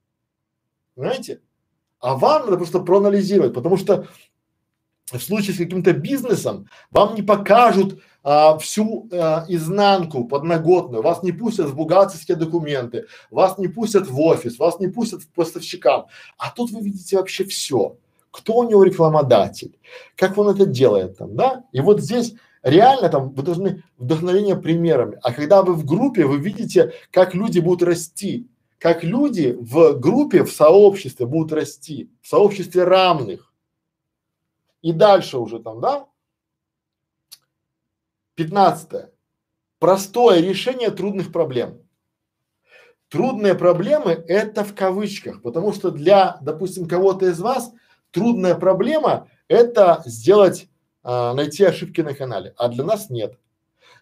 понимаете? 0.96 1.42
А 2.08 2.16
вам 2.16 2.46
надо 2.46 2.56
просто 2.56 2.80
проанализировать, 2.80 3.54
потому 3.54 3.76
что 3.76 4.08
в 5.12 5.20
случае 5.20 5.54
с 5.54 5.58
каким-то 5.58 5.92
бизнесом 5.92 6.70
вам 6.90 7.16
не 7.16 7.22
покажут 7.22 8.02
а, 8.24 8.58
всю 8.60 9.10
а, 9.12 9.44
изнанку 9.50 10.24
подноготную, 10.24 11.04
вас 11.04 11.22
не 11.22 11.34
пустят 11.34 11.68
в 11.68 11.76
бухгалтерские 11.76 12.38
документы, 12.38 13.08
вас 13.30 13.58
не 13.58 13.68
пустят 13.68 14.08
в 14.08 14.18
офис, 14.22 14.58
вас 14.58 14.80
не 14.80 14.88
пустят 14.88 15.26
к 15.26 15.34
поставщикам, 15.34 16.06
а 16.38 16.50
тут 16.50 16.72
вы 16.72 16.80
видите 16.80 17.18
вообще 17.18 17.44
все. 17.44 17.98
Кто 18.32 18.54
у 18.54 18.70
него 18.70 18.84
рекламодатель, 18.84 19.78
как 20.16 20.38
он 20.38 20.48
это 20.48 20.66
делает 20.66 21.18
там, 21.18 21.36
да? 21.36 21.66
И 21.74 21.82
вот 21.82 22.00
здесь 22.00 22.36
реально 22.64 23.10
там 23.10 23.32
вы 23.32 23.44
должны 23.44 23.84
вдохновение 23.98 24.56
примерами. 24.56 25.20
А 25.24 25.34
когда 25.34 25.62
вы 25.62 25.74
в 25.74 25.84
группе, 25.84 26.26
вы 26.26 26.38
видите, 26.38 26.94
как 27.12 27.36
люди 27.36 27.60
будут 27.60 27.84
расти, 27.84 28.48
как 28.78 29.04
люди 29.04 29.58
в 29.60 30.00
группе, 30.00 30.44
в 30.44 30.52
сообществе 30.52 31.26
будут 31.26 31.54
расти, 31.54 32.12
в 32.22 32.28
сообществе 32.28 32.84
равных. 32.84 33.54
И 34.82 34.92
дальше 34.92 35.38
уже 35.38 35.60
там, 35.60 35.82
да, 35.82 36.08
Пятнадцатое. 38.38 39.10
Простое 39.80 40.42
решение 40.42 40.92
трудных 40.92 41.32
проблем. 41.32 41.82
Трудные 43.10 43.56
проблемы– 43.56 44.12
это 44.28 44.64
в 44.64 44.76
кавычках, 44.76 45.42
потому 45.42 45.74
что 45.74 45.90
для, 45.90 46.38
допустим, 46.42 46.88
кого-то 46.88 47.26
из 47.26 47.40
вас 47.40 47.72
трудная 48.12 48.54
проблема– 48.54 49.28
это 49.48 50.04
сделать, 50.06 50.70
а, 51.02 51.34
найти 51.34 51.64
ошибки 51.64 52.02
на 52.02 52.14
канале, 52.14 52.54
а 52.58 52.68
для 52.68 52.84
нас 52.84 53.10
нет. 53.10 53.40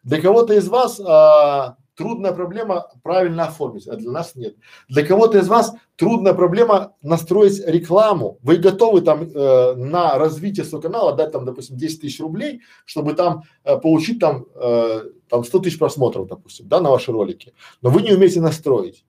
Для 0.04 0.22
кого-то 0.22 0.54
из 0.54 0.68
вас 0.68 1.00
а, 1.00 1.78
трудная 1.96 2.32
проблема 2.32 2.88
правильно 3.04 3.46
оформить, 3.46 3.88
а 3.88 3.96
для 3.96 4.12
нас 4.12 4.36
нет. 4.36 4.56
Для 4.88 5.06
кого-то 5.06 5.38
из 5.40 5.48
вас 5.48 5.74
трудная 5.96 6.34
проблема 6.34 6.94
настроить 7.02 7.66
рекламу. 7.66 8.38
Вы 8.42 8.58
готовы 8.58 9.02
там 9.02 9.24
э, 9.24 9.76
на 9.76 10.18
развитие 10.18 10.66
своего 10.66 10.82
канала 10.82 11.14
дать 11.14 11.32
там, 11.32 11.46
допустим, 11.46 11.78
10 11.78 12.02
тысяч 12.02 12.20
рублей, 12.20 12.62
чтобы 12.86 13.14
там 13.14 13.44
э, 13.64 13.78
получить 13.78 14.20
там, 14.20 14.46
э, 14.56 15.04
там 15.30 15.44
100 15.44 15.60
тысяч 15.60 15.80
просмотров, 15.80 16.28
допустим, 16.28 16.68
да, 16.68 16.82
на 16.82 16.92
ваши 16.92 17.12
ролики. 17.12 17.54
Но 17.82 17.90
вы 17.90 18.02
не 18.02 18.14
умеете 18.14 18.42
настроить. 18.42 19.06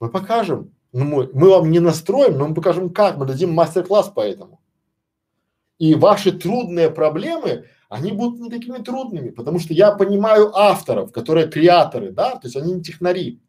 Мы 0.00 0.10
покажем. 0.10 0.72
Ну, 0.92 1.04
мы, 1.04 1.30
мы 1.32 1.50
вам 1.50 1.70
не 1.72 1.80
настроим, 1.80 2.38
но 2.38 2.46
мы 2.46 2.54
покажем 2.54 2.90
как, 2.90 3.16
мы 3.16 3.26
дадим 3.26 3.52
мастер-класс 3.52 4.10
по 4.14 4.20
этому. 4.20 4.60
И 5.78 5.94
ваши 5.94 6.30
трудные 6.30 6.88
проблемы, 6.88 7.64
они 7.88 8.12
будут 8.12 8.40
не 8.40 8.50
такими 8.50 8.78
трудными, 8.78 9.30
потому 9.30 9.58
что 9.58 9.74
я 9.74 9.92
понимаю 9.92 10.54
авторов, 10.56 11.12
которые 11.12 11.48
креаторы, 11.48 12.10
да, 12.10 12.32
то 12.32 12.46
есть 12.46 12.56
они 12.56 12.72
не 12.72 12.82
технари. 12.82 13.40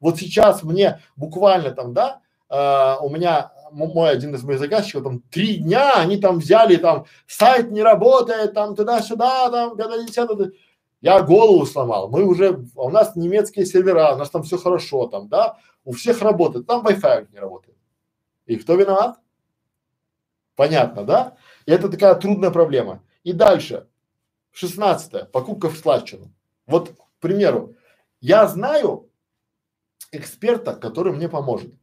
Вот 0.00 0.18
сейчас 0.18 0.62
мне 0.62 1.00
буквально 1.16 1.70
там, 1.70 1.94
да, 1.94 2.20
э, 2.50 2.96
у 3.00 3.08
меня 3.08 3.52
мой 3.72 4.10
один 4.10 4.34
из 4.34 4.42
моих 4.44 4.60
заказчиков 4.60 5.02
там 5.02 5.20
три 5.30 5.56
дня 5.56 5.94
они 5.96 6.16
там 6.16 6.38
взяли 6.38 6.76
там 6.76 7.06
сайт 7.26 7.72
не 7.72 7.82
работает 7.82 8.54
там 8.54 8.76
туда-сюда 8.76 9.50
там 9.50 9.76
пятое 9.76 10.06
я 11.04 11.20
голову 11.20 11.66
сломал. 11.66 12.08
Мы 12.08 12.24
уже 12.24 12.64
у 12.74 12.88
нас 12.88 13.14
немецкие 13.14 13.66
сервера, 13.66 14.14
у 14.14 14.16
нас 14.16 14.30
там 14.30 14.42
все 14.42 14.56
хорошо 14.56 15.06
там, 15.06 15.28
да, 15.28 15.58
у 15.84 15.92
всех 15.92 16.22
работает, 16.22 16.66
там 16.66 16.82
Wi-Fi 16.82 17.28
не 17.30 17.38
работает. 17.38 17.76
И 18.46 18.56
кто 18.56 18.74
виноват? 18.74 19.18
Понятно, 20.56 21.04
да? 21.04 21.36
И 21.66 21.72
это 21.72 21.90
такая 21.90 22.14
трудная 22.14 22.50
проблема. 22.50 23.02
И 23.24 23.32
дальше. 23.32 23.88
Шестнадцатое. 24.52 25.24
Покупка 25.24 25.68
в 25.68 25.76
складчину. 25.76 26.32
Вот, 26.66 26.90
к 26.90 27.20
примеру, 27.20 27.74
я 28.20 28.46
знаю 28.46 29.10
эксперта, 30.12 30.74
который 30.74 31.12
мне 31.12 31.28
поможет. 31.28 31.74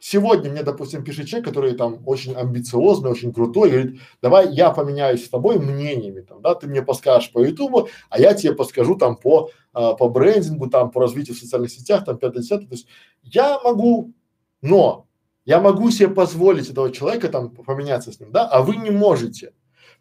Сегодня 0.00 0.50
мне, 0.50 0.64
допустим, 0.64 1.04
пишет 1.04 1.28
человек, 1.28 1.48
который 1.48 1.74
там 1.76 2.02
очень 2.06 2.34
амбициозный, 2.34 3.10
очень 3.10 3.32
крутой, 3.32 3.70
говорит, 3.70 4.00
давай 4.20 4.52
я 4.52 4.70
поменяюсь 4.70 5.24
с 5.24 5.28
тобой 5.28 5.60
мнениями, 5.60 6.22
там, 6.22 6.42
да, 6.42 6.56
ты 6.56 6.66
мне 6.66 6.82
подскажешь 6.82 7.30
по 7.30 7.38
ютубу, 7.38 7.88
а 8.10 8.18
я 8.18 8.34
тебе 8.34 8.52
подскажу 8.52 8.96
там 8.96 9.16
по, 9.16 9.50
а, 9.72 9.94
по 9.94 10.08
брендингу, 10.08 10.68
там, 10.68 10.90
по 10.90 11.00
развитию 11.00 11.36
в 11.36 11.38
социальных 11.38 11.70
сетях, 11.70 12.04
там, 12.04 12.18
пятое, 12.18 12.42
десятое, 12.42 12.66
то 12.66 12.74
есть 12.74 12.88
я 13.22 13.60
могу, 13.60 14.12
но 14.60 15.06
я 15.44 15.60
могу 15.60 15.88
себе 15.92 16.08
позволить 16.08 16.68
этого 16.68 16.90
человека 16.90 17.28
там 17.28 17.50
поменяться 17.50 18.10
с 18.10 18.18
ним, 18.18 18.32
да, 18.32 18.48
а 18.48 18.62
вы 18.62 18.74
не 18.74 18.90
можете. 18.90 19.52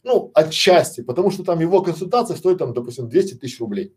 Ну, 0.04 0.32
отчасти, 0.34 1.02
потому 1.02 1.32
что 1.32 1.44
там 1.44 1.60
его 1.60 1.82
консультация 1.82 2.36
стоит 2.36 2.58
там, 2.58 2.74
допустим, 2.74 3.08
200 3.08 3.36
тысяч 3.36 3.60
рублей. 3.60 3.94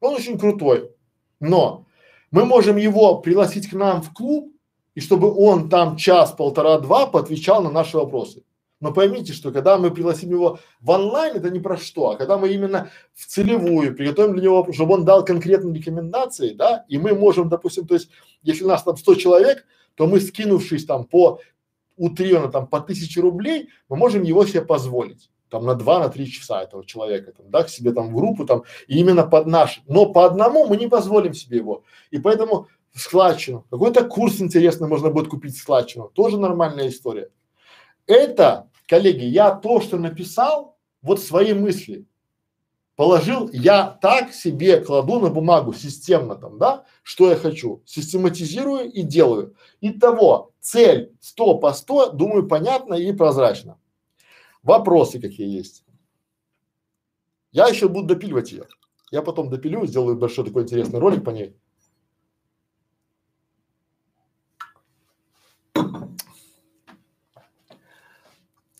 Он 0.00 0.14
очень 0.14 0.38
крутой, 0.38 0.92
но 1.40 1.86
мы 2.30 2.44
можем 2.44 2.76
его 2.76 3.18
пригласить 3.18 3.68
к 3.68 3.72
нам 3.72 4.02
в 4.02 4.12
клуб, 4.12 4.52
и 4.94 5.00
чтобы 5.00 5.32
он 5.34 5.68
там 5.68 5.96
час, 5.96 6.32
полтора, 6.32 6.78
два 6.78 7.06
поотвечал 7.06 7.62
на 7.62 7.70
наши 7.70 7.96
вопросы. 7.96 8.44
Но 8.80 8.92
поймите, 8.92 9.32
что 9.32 9.50
когда 9.50 9.76
мы 9.76 9.90
пригласим 9.90 10.30
его 10.30 10.60
в 10.80 10.90
онлайн, 10.90 11.36
это 11.36 11.50
не 11.50 11.58
про 11.58 11.76
что, 11.76 12.10
а 12.10 12.16
когда 12.16 12.38
мы 12.38 12.50
именно 12.50 12.90
в 13.12 13.26
целевую 13.26 13.94
приготовим 13.96 14.34
для 14.34 14.44
него, 14.44 14.68
чтобы 14.72 14.94
он 14.94 15.04
дал 15.04 15.24
конкретные 15.24 15.74
рекомендации, 15.74 16.50
да, 16.52 16.84
и 16.88 16.96
мы 16.96 17.14
можем, 17.14 17.48
допустим, 17.48 17.86
то 17.88 17.94
есть, 17.94 18.08
если 18.42 18.64
у 18.64 18.68
нас 18.68 18.84
там 18.84 18.96
100 18.96 19.14
человек, 19.16 19.64
то 19.96 20.06
мы, 20.06 20.20
скинувшись 20.20 20.84
там 20.84 21.04
по 21.04 21.40
утрированно 21.98 22.50
там 22.50 22.66
по 22.66 22.80
тысяче 22.80 23.20
рублей, 23.20 23.68
мы 23.88 23.96
можем 23.96 24.22
его 24.22 24.46
себе 24.46 24.62
позволить. 24.62 25.30
Там 25.50 25.64
на 25.64 25.74
два, 25.74 25.98
на 25.98 26.08
три 26.08 26.26
часа 26.26 26.62
этого 26.62 26.84
человека, 26.84 27.32
там, 27.32 27.50
да, 27.50 27.62
к 27.62 27.68
себе 27.70 27.92
там 27.92 28.08
в 28.08 28.14
группу 28.14 28.44
там, 28.44 28.64
и 28.86 28.98
именно 28.98 29.26
под 29.26 29.46
наш, 29.46 29.82
но 29.86 30.06
по 30.06 30.26
одному 30.26 30.66
мы 30.66 30.76
не 30.76 30.88
позволим 30.88 31.32
себе 31.32 31.58
его. 31.58 31.84
И 32.10 32.18
поэтому 32.18 32.68
складчину, 32.94 33.64
какой-то 33.70 34.04
курс 34.04 34.40
интересный 34.40 34.88
можно 34.88 35.10
будет 35.10 35.28
купить 35.28 35.56
складчину, 35.56 36.10
тоже 36.12 36.38
нормальная 36.38 36.88
история. 36.88 37.30
Это, 38.06 38.68
коллеги, 38.86 39.24
я 39.24 39.50
то, 39.52 39.80
что 39.80 39.98
написал, 39.98 40.76
вот 41.00 41.20
свои 41.20 41.54
мысли, 41.54 42.04
положил, 42.98 43.48
я 43.52 43.96
так 44.02 44.32
себе 44.32 44.80
кладу 44.80 45.20
на 45.20 45.30
бумагу 45.30 45.72
системно 45.72 46.34
там, 46.34 46.58
да, 46.58 46.84
что 47.04 47.30
я 47.30 47.36
хочу, 47.36 47.80
систематизирую 47.86 48.90
и 48.90 49.02
делаю. 49.02 49.54
Итого, 49.80 50.50
цель 50.58 51.16
100 51.20 51.58
по 51.58 51.72
100, 51.72 52.10
думаю, 52.10 52.48
понятно 52.48 52.94
и 52.94 53.12
прозрачно. 53.12 53.78
Вопросы 54.64 55.20
какие 55.20 55.48
есть? 55.48 55.84
Я 57.52 57.68
еще 57.68 57.88
буду 57.88 58.16
допиливать 58.16 58.50
ее. 58.50 58.66
Я 59.12 59.22
потом 59.22 59.48
допилю, 59.48 59.86
сделаю 59.86 60.16
большой 60.16 60.46
такой 60.46 60.64
интересный 60.64 60.98
ролик 60.98 61.22
по 61.24 61.30
ней. 61.30 61.56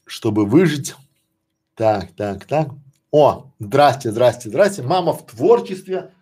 Чтобы 0.07 0.45
выжить, 0.45 0.97
Так, 1.77 2.11
так, 2.16 2.47
так. 2.47 2.70
О, 3.11 3.53
здрасте, 3.59 4.11
здрасте, 4.11 4.49
здрасте. 4.49 4.83
Мама 4.83 5.13
в 5.13 5.27
творчестве. 5.27 6.15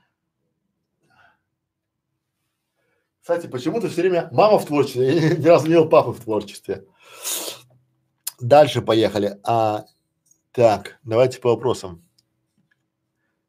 Кстати, 3.21 3.49
почему-то 3.49 3.89
все 3.89 4.03
время 4.03 4.29
мама 4.31 4.59
в 4.59 4.67
творчестве, 4.67 5.17
я 5.17 5.37
ни 5.37 5.47
разу 5.47 5.65
не 5.67 5.71
видел 5.73 5.89
папы 5.89 6.13
в 6.13 6.21
творчестве. 6.21 6.87
Дальше 8.41 8.83
поехали. 8.83 9.41
А, 9.43 9.87
так, 10.53 11.01
давайте 11.03 11.41
по 11.41 11.51
вопросам. 11.51 12.05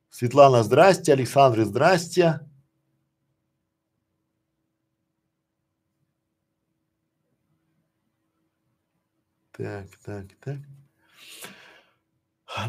Светлана, 0.10 0.64
здрасте. 0.64 1.14
Александр, 1.14 1.64
здрасте. 1.64 2.40
Так, 9.52 9.96
так, 10.04 10.26
так. 10.44 10.58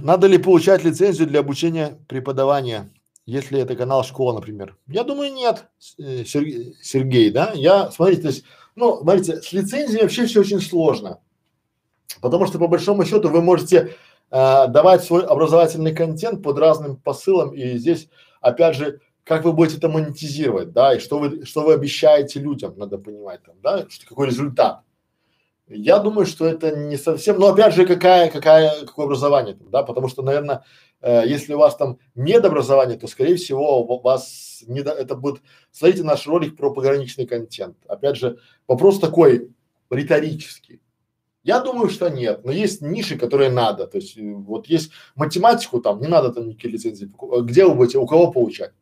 Надо 0.01 0.27
ли 0.27 0.39
получать 0.39 0.85
лицензию 0.85 1.29
для 1.29 1.41
обучения 1.41 1.99
преподавания, 2.09 2.93
если 3.27 3.61
это 3.61 3.77
канал 3.77 4.05
школа, 4.05 4.35
например? 4.35 4.77
Я 4.87 5.05
думаю, 5.05 5.33
нет, 5.33 5.67
э, 5.99 6.25
Сергей, 6.25 6.77
Сергей 6.83 7.31
да? 7.31 7.53
Я, 7.55 7.91
смотрите, 7.91 8.23
то 8.23 8.29
есть, 8.29 8.45
ну, 8.75 8.99
смотрите, 9.01 9.41
с 9.41 9.53
лицензией 9.53 10.03
вообще 10.03 10.27
все 10.27 10.41
очень 10.41 10.61
сложно, 10.61 11.21
потому 12.21 12.47
что 12.47 12.59
по 12.59 12.69
большому 12.69 13.05
счету 13.05 13.29
вы 13.29 13.43
можете 13.43 13.95
э, 14.31 14.67
давать 14.69 15.05
свой 15.05 15.25
образовательный 15.25 15.95
контент 15.95 16.43
под 16.43 16.59
разным 16.59 16.97
посылом, 16.97 17.55
и 17.55 17.79
здесь, 17.79 18.09
опять 18.41 18.77
же, 18.77 19.01
как 19.25 19.45
вы 19.45 19.53
будете 19.53 19.77
это 19.77 19.89
монетизировать, 19.89 20.73
да, 20.73 20.95
и 20.95 20.99
что 20.99 21.19
вы, 21.19 21.45
что 21.45 21.63
вы 21.63 21.75
обещаете 21.75 22.41
людям, 22.41 22.75
надо 22.79 22.99
понимать 22.99 23.43
там, 23.43 23.57
да, 23.63 23.87
какой 24.09 24.29
результат. 24.29 24.83
Я 25.69 25.99
думаю, 25.99 26.27
что 26.27 26.47
это 26.47 26.75
не 26.75 26.97
совсем, 26.97 27.39
но 27.39 27.49
опять 27.49 27.75
же, 27.75 27.87
какая, 27.87 28.31
какая, 28.31 28.87
какое 28.87 29.05
образование 29.05 29.57
да, 29.61 29.83
потому 29.83 30.09
что, 30.09 30.23
наверное, 30.23 30.65
э, 31.03 31.25
если 31.27 31.53
у 31.55 31.59
вас 31.59 31.77
там 31.77 31.99
недообразование, 32.15 32.99
то, 32.99 33.07
скорее 33.07 33.37
всего, 33.37 33.83
у 33.83 34.01
вас 34.01 34.65
не 34.67 34.83
до, 34.83 34.93
это 34.93 35.15
будет, 35.15 35.43
смотрите 35.71 36.05
наш 36.05 36.27
ролик 36.27 36.57
про 36.57 36.73
пограничный 36.73 37.27
контент. 37.27 37.77
Опять 37.87 38.17
же, 38.17 38.39
вопрос 38.67 38.99
такой 38.99 39.51
риторический. 39.91 40.81
Я 41.45 41.61
думаю, 41.61 41.89
что 41.89 42.09
нет, 42.09 42.45
но 42.45 42.53
есть 42.53 42.83
ниши, 42.83 43.17
которые 43.17 43.51
надо. 43.51 43.87
То 43.87 43.99
есть 43.99 44.17
э, 44.17 44.23
вот 44.23 44.67
есть 44.67 44.91
математику 45.17 45.81
там, 45.81 46.01
не 46.01 46.09
надо 46.09 46.33
там 46.33 46.49
никакие 46.49 46.73
лицензии. 46.73 47.11
Где 47.43 47.65
вы 47.67 47.75
будете, 47.75 47.99
у 47.99 48.07
кого 48.07 48.33
получать? 48.33 48.73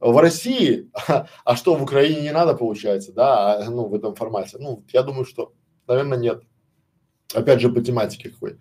В 0.00 0.18
России, 0.18 0.90
а, 1.08 1.26
а 1.44 1.56
что 1.56 1.74
в 1.76 1.82
Украине 1.82 2.22
не 2.22 2.32
надо 2.32 2.54
получается, 2.54 3.12
да, 3.12 3.54
а, 3.54 3.70
ну 3.70 3.86
в 3.86 3.94
этом 3.94 4.14
формате. 4.14 4.56
Ну, 4.60 4.84
я 4.92 5.02
думаю, 5.02 5.24
что 5.24 5.52
Наверное, 5.92 6.16
нет. 6.16 6.42
Опять 7.34 7.60
же, 7.60 7.68
по 7.68 7.82
тематике 7.82 8.30
какой. 8.30 8.58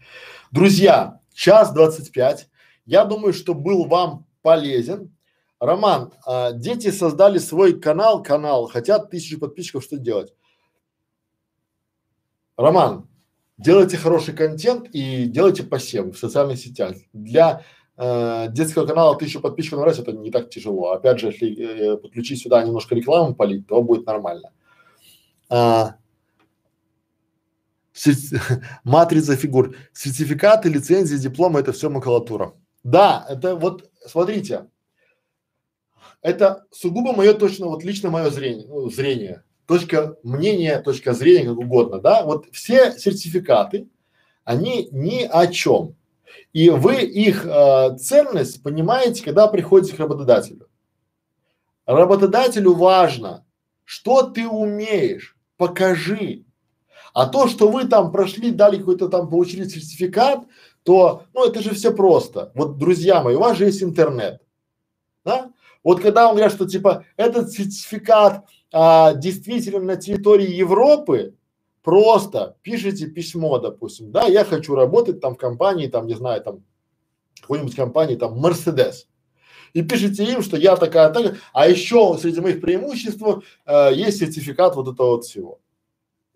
Друзья, 0.51 1.21
час 1.33 1.73
двадцать 1.73 2.11
пять. 2.11 2.49
Я 2.85 3.05
думаю, 3.05 3.31
что 3.31 3.53
был 3.53 3.85
вам 3.85 4.25
полезен. 4.41 5.15
Роман, 5.57 6.11
а, 6.25 6.51
дети 6.51 6.91
создали 6.91 7.37
свой 7.37 7.79
канал, 7.79 8.21
канал, 8.21 8.67
хотят 8.67 9.09
тысячу 9.09 9.39
подписчиков, 9.39 9.83
что 9.83 9.97
делать? 9.97 10.33
Роман, 12.57 13.07
делайте 13.57 13.95
хороший 13.95 14.33
контент 14.33 14.89
и 14.91 15.23
делайте 15.25 15.63
посев 15.63 16.13
в 16.13 16.19
социальных 16.19 16.59
сетях. 16.59 16.97
Для 17.13 17.63
э, 17.95 18.47
детского 18.49 18.85
канала 18.85 19.17
тысячу 19.17 19.39
подписчиков 19.39 19.79
на 19.79 19.85
раз 19.85 19.99
это 19.99 20.11
не 20.11 20.31
так 20.31 20.49
тяжело. 20.49 20.91
Опять 20.91 21.19
же, 21.19 21.27
если 21.27 21.93
э, 21.93 21.97
подключить 21.97 22.41
сюда 22.41 22.61
немножко 22.61 22.93
рекламу 22.93 23.35
полить, 23.35 23.67
то 23.67 23.81
будет 23.81 24.05
нормально. 24.05 24.51
А, 25.49 25.95
матрица 28.83 29.35
фигур, 29.35 29.75
сертификаты, 29.93 30.69
лицензии, 30.69 31.17
дипломы, 31.17 31.59
это 31.59 31.71
все 31.71 31.89
макулатура. 31.89 32.53
Да, 32.83 33.25
это 33.29 33.55
вот, 33.55 33.89
смотрите, 34.07 34.67
это 36.21 36.65
сугубо 36.71 37.13
мое 37.13 37.33
точно, 37.33 37.67
вот 37.67 37.83
лично 37.83 38.09
мое 38.09 38.29
зрение, 38.29 38.67
ну, 38.67 38.89
зрение, 38.89 39.43
точка 39.67 40.17
мнения, 40.23 40.81
точка 40.81 41.13
зрения, 41.13 41.49
как 41.49 41.57
угодно, 41.57 41.99
да, 41.99 42.23
вот 42.23 42.47
все 42.51 42.97
сертификаты, 42.97 43.87
они 44.43 44.89
ни 44.91 45.23
о 45.23 45.47
чем. 45.47 45.95
И 46.53 46.69
вы 46.69 47.01
их 47.01 47.45
э, 47.45 47.97
ценность 47.97 48.63
понимаете, 48.63 49.23
когда 49.23 49.47
приходите 49.47 49.95
к 49.95 49.99
работодателю. 49.99 50.67
Работодателю 51.85 52.73
важно, 52.73 53.45
что 53.83 54.23
ты 54.23 54.47
умеешь, 54.47 55.37
покажи, 55.57 56.45
а 57.13 57.27
то, 57.27 57.47
что 57.47 57.69
вы 57.69 57.85
там 57.85 58.11
прошли, 58.11 58.51
дали 58.51 58.77
какой-то 58.77 59.09
там, 59.09 59.29
получили 59.29 59.67
сертификат, 59.67 60.45
то, 60.83 61.23
ну, 61.33 61.45
это 61.45 61.61
же 61.61 61.73
все 61.73 61.93
просто. 61.93 62.51
Вот, 62.55 62.77
друзья 62.77 63.21
мои, 63.21 63.35
у 63.35 63.39
вас 63.39 63.57
же 63.57 63.65
есть 63.65 63.83
интернет, 63.83 64.41
да? 65.23 65.51
Вот 65.83 65.99
когда 65.99 66.29
он 66.29 66.35
говорит, 66.35 66.53
что 66.53 66.67
типа 66.67 67.05
этот 67.17 67.51
сертификат 67.51 68.45
а, 68.71 69.13
действительно 69.13 69.79
на 69.79 69.95
территории 69.95 70.51
Европы, 70.51 71.35
просто 71.83 72.55
пишите 72.61 73.07
письмо, 73.07 73.57
допустим, 73.57 74.11
да, 74.11 74.25
я 74.25 74.45
хочу 74.45 74.75
работать 74.75 75.19
там 75.19 75.35
в 75.35 75.37
компании, 75.37 75.87
там, 75.87 76.05
не 76.05 76.13
знаю, 76.13 76.41
там, 76.41 76.63
какой-нибудь 77.41 77.75
компании, 77.75 78.15
там, 78.15 78.37
Мерседес. 78.37 79.07
И 79.73 79.81
пишите 79.81 80.25
им, 80.25 80.43
что 80.43 80.57
я 80.57 80.75
такая, 80.75 81.11
такая, 81.11 81.37
а 81.53 81.67
еще 81.67 82.17
среди 82.21 82.41
моих 82.41 82.61
преимуществ 82.61 83.23
э, 83.65 83.89
есть 83.93 84.19
сертификат 84.19 84.75
вот 84.75 84.93
этого 84.93 85.11
вот 85.11 85.23
всего 85.23 85.60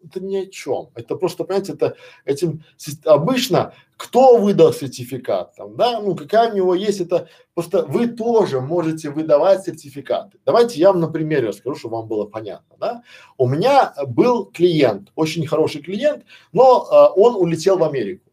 это 0.06 0.24
ни 0.24 0.38
о 0.38 0.46
чем. 0.46 0.90
Это 0.96 1.16
просто, 1.16 1.44
понимаете, 1.44 1.74
это 1.74 1.96
этим 2.26 2.64
обычно 3.06 3.74
кто 3.98 4.38
выдал 4.38 4.74
сертификат 4.74 5.56
там, 5.56 5.76
да, 5.78 6.02
ну 6.02 6.16
какая 6.16 6.52
у 6.52 6.56
него 6.56 6.76
есть, 6.76 7.00
это 7.00 7.30
просто 7.54 7.86
вы 7.86 8.08
тоже 8.08 8.60
можете 8.60 9.10
выдавать 9.10 9.64
сертификаты. 9.64 10.38
Давайте 10.46 10.80
я 10.80 10.92
вам 10.92 11.00
на 11.00 11.08
примере 11.08 11.48
расскажу, 11.48 11.76
чтобы 11.78 11.98
вам 11.98 12.08
было 12.08 12.26
понятно, 12.26 12.76
да. 12.78 13.04
У 13.38 13.48
меня 13.48 13.94
был 14.08 14.46
клиент, 14.46 15.12
очень 15.16 15.48
хороший 15.48 15.82
клиент, 15.82 16.26
но 16.52 16.88
а, 16.90 17.14
он 17.14 17.36
улетел 17.36 17.78
в 17.78 17.84
Америку. 17.84 18.30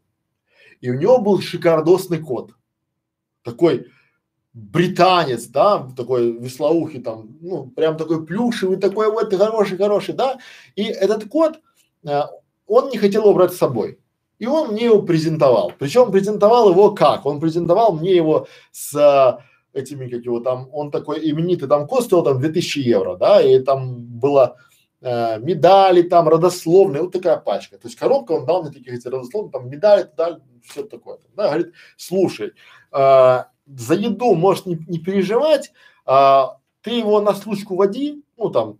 И 0.80 0.90
у 0.90 0.94
него 0.94 1.18
был 1.18 1.40
шикардосный 1.40 2.18
код. 2.18 2.52
Такой 3.44 3.86
британец, 4.54 5.46
да, 5.46 5.88
такой 5.96 6.32
веслоухий 6.32 7.00
там, 7.00 7.36
ну, 7.40 7.66
прям 7.66 7.96
такой 7.96 8.26
плюшевый, 8.26 8.76
такой 8.76 9.10
вот 9.10 9.34
хороший, 9.34 9.78
хороший, 9.78 10.14
да, 10.14 10.38
и 10.76 10.84
этот 10.84 11.28
кот, 11.28 11.60
э, 12.06 12.22
он 12.66 12.90
не 12.90 12.98
хотел 12.98 13.22
его 13.22 13.34
брать 13.34 13.52
с 13.52 13.58
собой. 13.58 13.98
И 14.38 14.46
он 14.46 14.72
мне 14.72 14.86
его 14.86 15.02
презентовал. 15.02 15.72
Причем 15.78 16.10
презентовал 16.10 16.70
его 16.70 16.90
как? 16.90 17.26
Он 17.26 17.38
презентовал 17.38 17.92
мне 17.92 18.16
его 18.16 18.48
с 18.72 18.94
э, 18.94 19.78
этими, 19.78 20.08
как 20.08 20.24
его 20.24 20.40
там, 20.40 20.68
он 20.72 20.90
такой 20.90 21.30
именитый, 21.30 21.68
там 21.68 21.86
код 21.86 22.04
стоил 22.04 22.24
там 22.24 22.40
2000 22.40 22.78
евро, 22.80 23.16
да, 23.16 23.40
и 23.40 23.58
там 23.60 24.02
было 24.02 24.56
э, 25.00 25.38
медали 25.38 26.02
там 26.02 26.28
родословные, 26.28 27.02
вот 27.02 27.12
такая 27.12 27.36
пачка. 27.36 27.78
То 27.78 27.88
есть 27.88 27.98
коробка 27.98 28.32
он 28.32 28.44
дал 28.44 28.62
мне 28.62 28.72
таких 28.72 28.92
эти 28.92 29.08
родословные, 29.08 29.52
там 29.52 29.70
медали, 29.70 30.08
медаль, 30.10 30.40
все 30.62 30.82
такое. 30.82 31.18
Да, 31.36 31.46
говорит, 31.46 31.72
слушай, 31.96 32.52
э, 32.92 33.44
за 33.66 33.94
еду 33.94 34.34
можешь 34.34 34.66
не, 34.66 34.76
не 34.88 34.98
переживать, 34.98 35.72
а, 36.04 36.58
ты 36.82 36.90
его 36.90 37.20
на 37.20 37.34
случку 37.34 37.76
води, 37.76 38.22
ну 38.36 38.50
там 38.50 38.78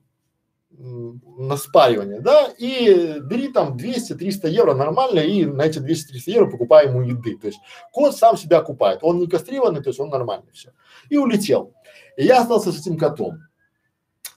на 0.79 1.57
спаривание, 1.57 2.21
да, 2.21 2.49
и 2.59 3.21
бери 3.21 3.49
там 3.49 3.77
200-300 3.77 4.49
евро 4.49 4.75
нормально 4.75 5.21
и 5.21 5.45
на 5.45 5.63
эти 5.63 5.79
200-300 5.79 6.23
евро 6.27 6.51
покупай 6.51 6.89
ему 6.89 7.03
еды. 7.03 7.37
То 7.37 7.49
есть 7.49 7.59
кот 7.93 8.17
сам 8.17 8.37
себя 8.37 8.63
купает, 8.63 9.01
он 9.03 9.19
не 9.19 9.27
кастрированный, 9.27 9.83
то 9.83 9.91
есть 9.91 10.01
он 10.01 10.09
нормальный 10.09 10.51
все. 10.53 10.73
И 11.09 11.17
улетел. 11.17 11.75
И 12.17 12.25
я 12.25 12.41
остался 12.41 12.73
с 12.73 12.81
этим 12.81 12.99
котом. 12.99 13.39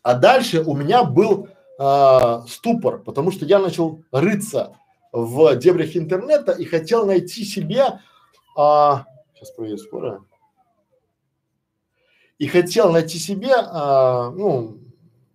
А 0.03 0.13
дальше 0.13 0.61
у 0.61 0.75
меня 0.75 1.03
был 1.03 1.47
а, 1.79 2.45
ступор, 2.47 3.01
потому 3.01 3.31
что 3.31 3.45
я 3.45 3.59
начал 3.59 4.03
рыться 4.11 4.77
в 5.11 5.55
дебрях 5.55 5.95
интернета 5.95 6.51
и 6.51 6.65
хотел 6.65 7.05
найти 7.05 7.43
себе, 7.43 8.01
а, 8.57 9.05
сейчас 9.33 9.51
проверю 9.51 9.77
скоро, 9.77 10.25
и 12.37 12.47
хотел 12.47 12.91
найти 12.91 13.17
себе, 13.17 13.53
а, 13.55 14.31
ну, 14.31 14.77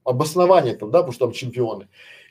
обоснование 0.04 0.74
там, 0.74 0.90
да, 0.90 0.98
потому 0.98 1.12
что 1.12 1.26
там 1.26 1.34
чемпионы. 1.34 1.88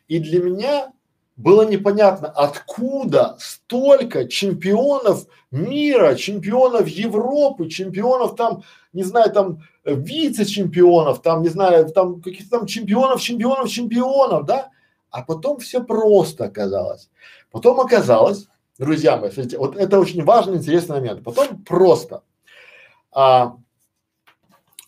И 0.07 0.19
для 0.19 0.41
меня 0.41 0.91
было 1.35 1.67
непонятно, 1.67 2.27
откуда 2.27 3.37
столько 3.39 4.27
чемпионов 4.27 5.25
мира, 5.51 6.15
чемпионов 6.15 6.87
Европы, 6.87 7.69
чемпионов 7.69 8.35
там, 8.35 8.63
не 8.91 9.03
знаю, 9.03 9.31
там 9.31 9.63
вице-чемпионов, 9.85 11.21
там, 11.21 11.41
не 11.41 11.49
знаю, 11.49 11.89
там 11.89 12.21
каких-то 12.21 12.59
там 12.59 12.67
чемпионов, 12.67 13.21
чемпионов, 13.21 13.69
чемпионов, 13.69 14.45
да? 14.45 14.69
А 15.11 15.23
потом 15.23 15.59
все 15.59 15.83
просто 15.83 16.45
оказалось. 16.45 17.09
Потом 17.51 17.79
оказалось, 17.79 18.47
друзья 18.77 19.17
мои, 19.17 19.31
смотрите, 19.31 19.57
вот 19.57 19.75
это 19.77 19.99
очень 19.99 20.23
важный, 20.23 20.57
интересный 20.57 20.97
момент. 20.97 21.23
Потом 21.23 21.63
просто. 21.63 22.21
А, 23.11 23.55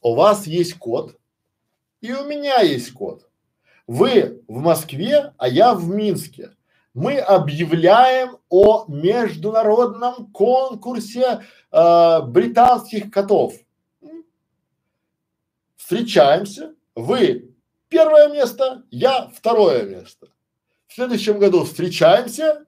у 0.02 0.16
вас 0.16 0.48
есть 0.48 0.76
код, 0.76 1.18
и 2.02 2.12
у 2.12 2.26
меня 2.26 2.62
есть 2.62 2.92
код. 2.94 3.28
Вы 3.88 4.42
в 4.48 4.60
Москве, 4.60 5.34
а 5.38 5.48
я 5.48 5.74
в 5.74 5.88
Минске. 5.88 6.52
мы 6.94 7.20
объявляем 7.20 8.38
о 8.50 8.86
международном 8.88 10.32
конкурсе 10.32 11.42
э, 11.72 12.22
британских 12.24 13.10
котов. 13.10 13.54
Встречаемся, 15.78 16.74
вы 16.96 17.54
первое 17.88 18.30
место, 18.30 18.84
я 18.92 19.30
второе 19.34 19.84
место. 19.84 20.28
В 20.88 20.94
следующем 20.94 21.40
году 21.40 21.64
встречаемся, 21.64 22.66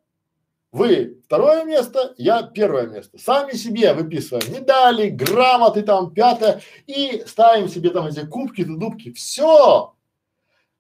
вы 0.74 1.22
второе 1.24 1.66
место, 1.66 2.16
я 2.18 2.42
первое 2.42 2.88
место. 2.88 3.20
Сами 3.20 3.52
себе 3.52 3.94
выписываем 3.94 4.52
медали, 4.52 5.10
грамоты 5.10 5.84
там, 5.84 6.12
пятое, 6.12 6.62
и 6.88 7.24
ставим 7.28 7.68
себе 7.68 7.92
там 7.92 8.08
эти 8.08 8.26
кубки, 8.26 8.64
дубки. 8.64 9.12
Все. 9.14 9.94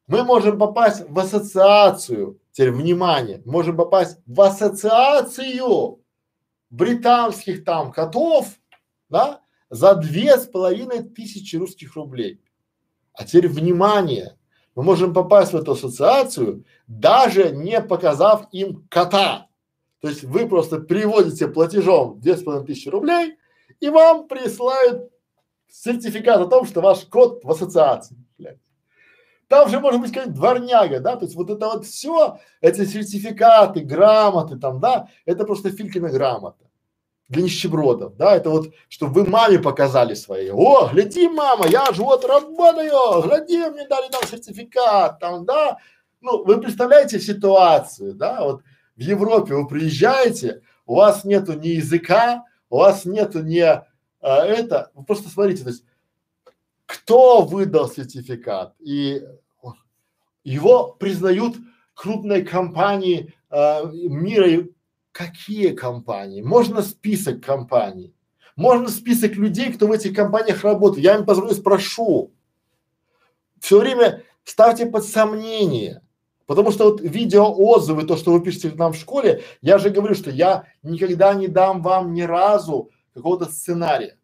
Мы 0.08 0.24
можем 0.24 0.58
попасть 0.58 1.08
в 1.08 1.20
ассоциацию, 1.20 2.40
теперь 2.52 2.72
внимание, 2.72 3.44
можем 3.46 3.78
попасть 3.78 4.18
в 4.26 4.42
ассоциацию 4.42 6.02
британских 6.72 7.64
там 7.64 7.92
котов, 7.92 8.48
да, 9.10 9.42
за 9.70 9.94
две 9.94 10.38
с 10.40 10.48
половиной 10.48 11.04
тысячи 11.04 11.56
русских 11.56 11.96
рублей. 11.96 12.42
А 13.14 13.26
теперь 13.26 13.48
внимание, 13.48 14.40
мы 14.74 14.82
можем 14.82 15.14
попасть 15.14 15.54
в 15.54 15.56
эту 15.56 15.74
ассоциацию, 15.74 16.66
даже 16.88 17.52
не 17.52 17.80
показав 17.80 18.48
им 18.52 18.88
кота. 18.90 19.50
То 20.04 20.10
есть 20.10 20.26
вы 20.26 20.50
просто 20.50 20.80
приводите 20.82 21.48
платежом 21.48 22.20
две 22.20 22.36
с 22.36 22.44
половиной 22.44 22.68
тысячи 22.68 22.90
рублей, 22.90 23.38
и 23.80 23.88
вам 23.88 24.28
присылают 24.28 25.10
сертификат 25.72 26.42
о 26.42 26.48
том, 26.48 26.66
что 26.66 26.82
ваш 26.82 27.06
код 27.06 27.42
в 27.46 27.50
ассоциации. 27.50 28.18
Там 29.48 29.70
же 29.70 29.80
может 29.80 30.02
быть 30.02 30.10
какая-нибудь 30.10 30.38
дворняга, 30.38 31.00
да, 31.00 31.16
то 31.16 31.24
есть 31.24 31.36
вот 31.36 31.50
это 31.50 31.68
вот 31.68 31.86
все, 31.86 32.38
эти 32.60 32.84
сертификаты, 32.84 33.80
грамоты 33.80 34.58
там, 34.58 34.82
да, 34.82 35.08
это 35.26 35.46
просто 35.46 35.70
Филькина 35.70 36.10
грамота 36.10 36.70
для 37.30 37.44
нищебродов, 37.44 38.18
да, 38.18 38.36
это 38.36 38.50
вот, 38.50 38.74
чтобы 38.90 39.14
вы 39.14 39.30
маме 39.30 39.58
показали 39.58 40.16
своей, 40.16 40.52
о, 40.52 40.90
гляди, 40.92 41.30
мама, 41.30 41.66
я 41.68 41.94
же 41.94 42.02
вот 42.02 42.26
работаю, 42.26 43.22
гляди, 43.22 43.58
мне 43.70 43.88
дали 43.88 44.10
там 44.12 44.24
сертификат, 44.28 45.20
там, 45.20 45.46
да, 45.46 45.78
ну, 46.20 46.44
вы 46.44 46.60
представляете 46.60 47.22
ситуацию, 47.22 48.16
да, 48.16 48.44
вот 48.44 48.64
в 48.96 49.00
Европе 49.00 49.56
вы 49.56 49.68
приезжаете, 49.68 50.62
у 50.86 50.96
вас 50.96 51.24
нету 51.24 51.54
ни 51.54 51.70
языка, 51.70 52.46
у 52.70 52.78
вас 52.78 53.06
нету 53.06 53.42
ни 53.42 53.60
а, 53.60 53.86
это, 54.22 54.92
вы 54.94 55.04
просто 55.04 55.30
смотрите, 55.30 55.64
то 55.64 55.70
есть 55.70 55.84
кто 56.86 57.42
выдал 57.42 57.90
сертификат 57.90 58.76
и 58.80 59.22
его 60.44 60.94
признают 60.94 61.56
крупные 61.94 62.44
компании 62.44 63.34
а, 63.50 63.84
мира, 63.86 64.66
какие 65.12 65.70
компании? 65.70 66.42
Можно 66.42 66.82
список 66.82 67.44
компаний, 67.44 68.14
можно 68.56 68.90
список 68.90 69.36
людей, 69.36 69.74
кто 69.74 69.88
в 69.88 69.92
этих 69.92 70.16
компаниях 70.16 70.64
работает. 70.64 71.04
Я 71.04 71.16
им 71.18 71.26
позвоню, 71.26 71.54
спрошу. 71.54 72.32
Все 73.60 73.80
время 73.80 74.24
ставьте 74.44 74.86
под 74.86 75.06
сомнение. 75.06 76.03
Потому 76.46 76.72
что 76.72 76.92
вот 76.92 77.02
видео 77.02 77.54
отзывы, 77.54 78.04
то, 78.04 78.18
что 78.18 78.34
вы 78.34 78.42
пишете 78.42 78.72
нам 78.76 78.94
в 78.94 78.98
школе, 78.98 79.44
я 79.62 79.78
же 79.78 79.90
говорю, 79.90 80.14
что 80.16 80.30
я 80.30 80.66
никогда 80.82 81.34
не 81.34 81.48
дам 81.48 81.82
вам 81.82 82.14
ни 82.14 82.22
разу 82.22 82.90
какого-то 83.14 83.46
сценария. 83.46 84.18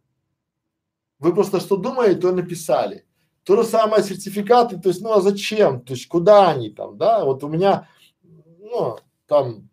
Вы 1.19 1.33
просто 1.33 1.59
что 1.59 1.77
думаете, 1.77 2.21
то 2.21 2.31
написали. 2.31 3.05
То 3.43 3.55
же 3.55 3.63
самое 3.63 4.03
сертификаты, 4.03 4.77
то 4.77 4.89
есть, 4.89 5.01
ну 5.01 5.13
а 5.13 5.21
зачем? 5.21 5.81
То 5.81 5.93
есть, 5.93 6.07
куда 6.07 6.49
они 6.49 6.69
там, 6.69 6.97
да? 6.97 7.23
Вот 7.25 7.43
у 7.43 7.47
меня, 7.47 7.87
ну, 8.21 8.97
там, 9.25 9.69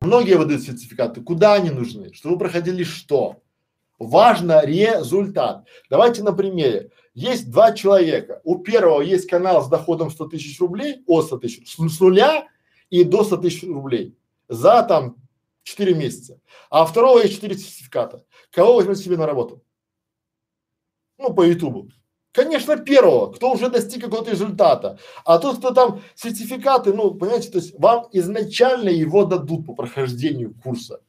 многие 0.00 0.34
выдают 0.34 0.62
сертификаты, 0.62 1.20
куда 1.20 1.54
они 1.54 1.70
нужны? 1.70 2.12
Что 2.14 2.30
вы 2.30 2.38
проходили 2.38 2.84
что? 2.84 3.36
Важно 3.98 4.64
результат. 4.64 5.66
Давайте 5.90 6.22
на 6.22 6.32
примере. 6.32 6.90
Есть 7.16 7.50
два 7.50 7.72
человека. 7.72 8.42
У 8.44 8.58
первого 8.58 9.00
есть 9.00 9.26
канал 9.26 9.64
с 9.64 9.68
доходом 9.68 10.10
100 10.10 10.26
тысяч 10.26 10.60
рублей, 10.60 11.02
от 11.06 11.24
100 11.24 11.38
тысяч, 11.38 11.74
с, 11.74 11.98
нуля 11.98 12.46
и 12.90 13.04
до 13.04 13.24
100 13.24 13.38
тысяч 13.38 13.62
рублей 13.62 14.14
за 14.48 14.82
там 14.82 15.16
4 15.62 15.94
месяца. 15.94 16.38
А 16.68 16.82
у 16.82 16.86
второго 16.86 17.20
есть 17.20 17.36
4 17.36 17.56
сертификата. 17.56 18.22
Кого 18.50 18.74
возьмете 18.74 19.02
себе 19.02 19.16
на 19.16 19.24
работу? 19.24 19.64
Ну, 21.16 21.32
по 21.32 21.40
Ютубу. 21.40 21.88
Конечно, 22.32 22.76
первого, 22.76 23.32
кто 23.32 23.50
уже 23.50 23.70
достиг 23.70 24.04
какого-то 24.04 24.32
результата. 24.32 24.98
А 25.24 25.38
тот, 25.38 25.56
кто 25.56 25.70
там 25.70 26.02
сертификаты, 26.16 26.92
ну, 26.92 27.14
понимаете, 27.14 27.50
то 27.50 27.56
есть 27.56 27.80
вам 27.80 28.08
изначально 28.12 28.90
его 28.90 29.24
дадут 29.24 29.64
по 29.64 29.74
прохождению 29.74 30.52
курса. 30.62 31.00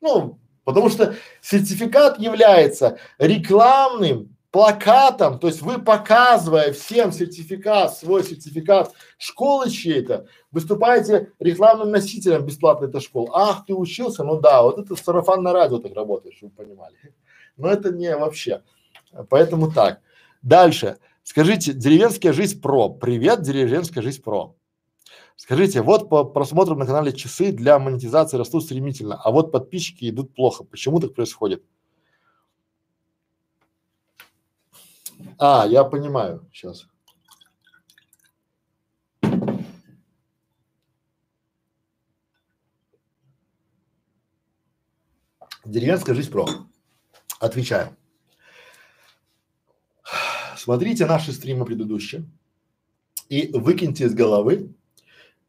Ну, 0.00 0.40
потому 0.64 0.90
что 0.90 1.14
сертификат 1.42 2.18
является 2.18 2.98
рекламным 3.18 4.33
плакатом, 4.54 5.40
то 5.40 5.48
есть 5.48 5.62
вы 5.62 5.82
показывая 5.82 6.72
всем 6.72 7.10
сертификат, 7.10 7.96
свой 7.96 8.22
сертификат 8.22 8.92
школы 9.18 9.68
чьей-то, 9.68 10.28
выступаете 10.52 11.32
рекламным 11.40 11.90
носителем 11.90 12.46
бесплатной 12.46 12.86
этой 12.86 13.00
школы. 13.00 13.30
Ах, 13.32 13.66
ты 13.66 13.74
учился? 13.74 14.22
Ну 14.22 14.38
да, 14.38 14.62
вот 14.62 14.78
это 14.78 14.94
сарафан 14.94 15.42
на 15.42 15.52
радио 15.52 15.78
так 15.78 15.96
работает, 15.96 16.36
чтобы 16.36 16.52
вы 16.56 16.64
понимали. 16.66 16.94
Но 17.56 17.68
это 17.68 17.90
не 17.90 18.16
вообще. 18.16 18.62
Поэтому 19.28 19.72
так. 19.72 19.98
Дальше. 20.40 20.98
Скажите, 21.24 21.72
деревенская 21.72 22.32
жизнь 22.32 22.62
про. 22.62 22.90
Привет, 22.90 23.42
деревенская 23.42 24.04
жизнь 24.04 24.22
про. 24.22 24.54
Скажите, 25.34 25.82
вот 25.82 26.08
по 26.08 26.22
просмотрам 26.22 26.78
на 26.78 26.86
канале 26.86 27.12
часы 27.12 27.50
для 27.50 27.80
монетизации 27.80 28.36
растут 28.36 28.62
стремительно, 28.62 29.20
а 29.20 29.32
вот 29.32 29.50
подписчики 29.50 30.08
идут 30.08 30.32
плохо. 30.32 30.62
Почему 30.62 31.00
так 31.00 31.12
происходит? 31.12 31.64
А, 35.38 35.66
я 35.66 35.84
понимаю 35.84 36.48
сейчас. 36.52 36.86
Деревенская 45.64 46.14
жизнь 46.14 46.30
про. 46.30 46.46
Отвечаю. 47.40 47.96
Смотрите 50.56 51.06
наши 51.06 51.32
стримы 51.32 51.64
предыдущие 51.64 52.24
и 53.28 53.50
выкиньте 53.52 54.04
из 54.04 54.14
головы 54.14 54.74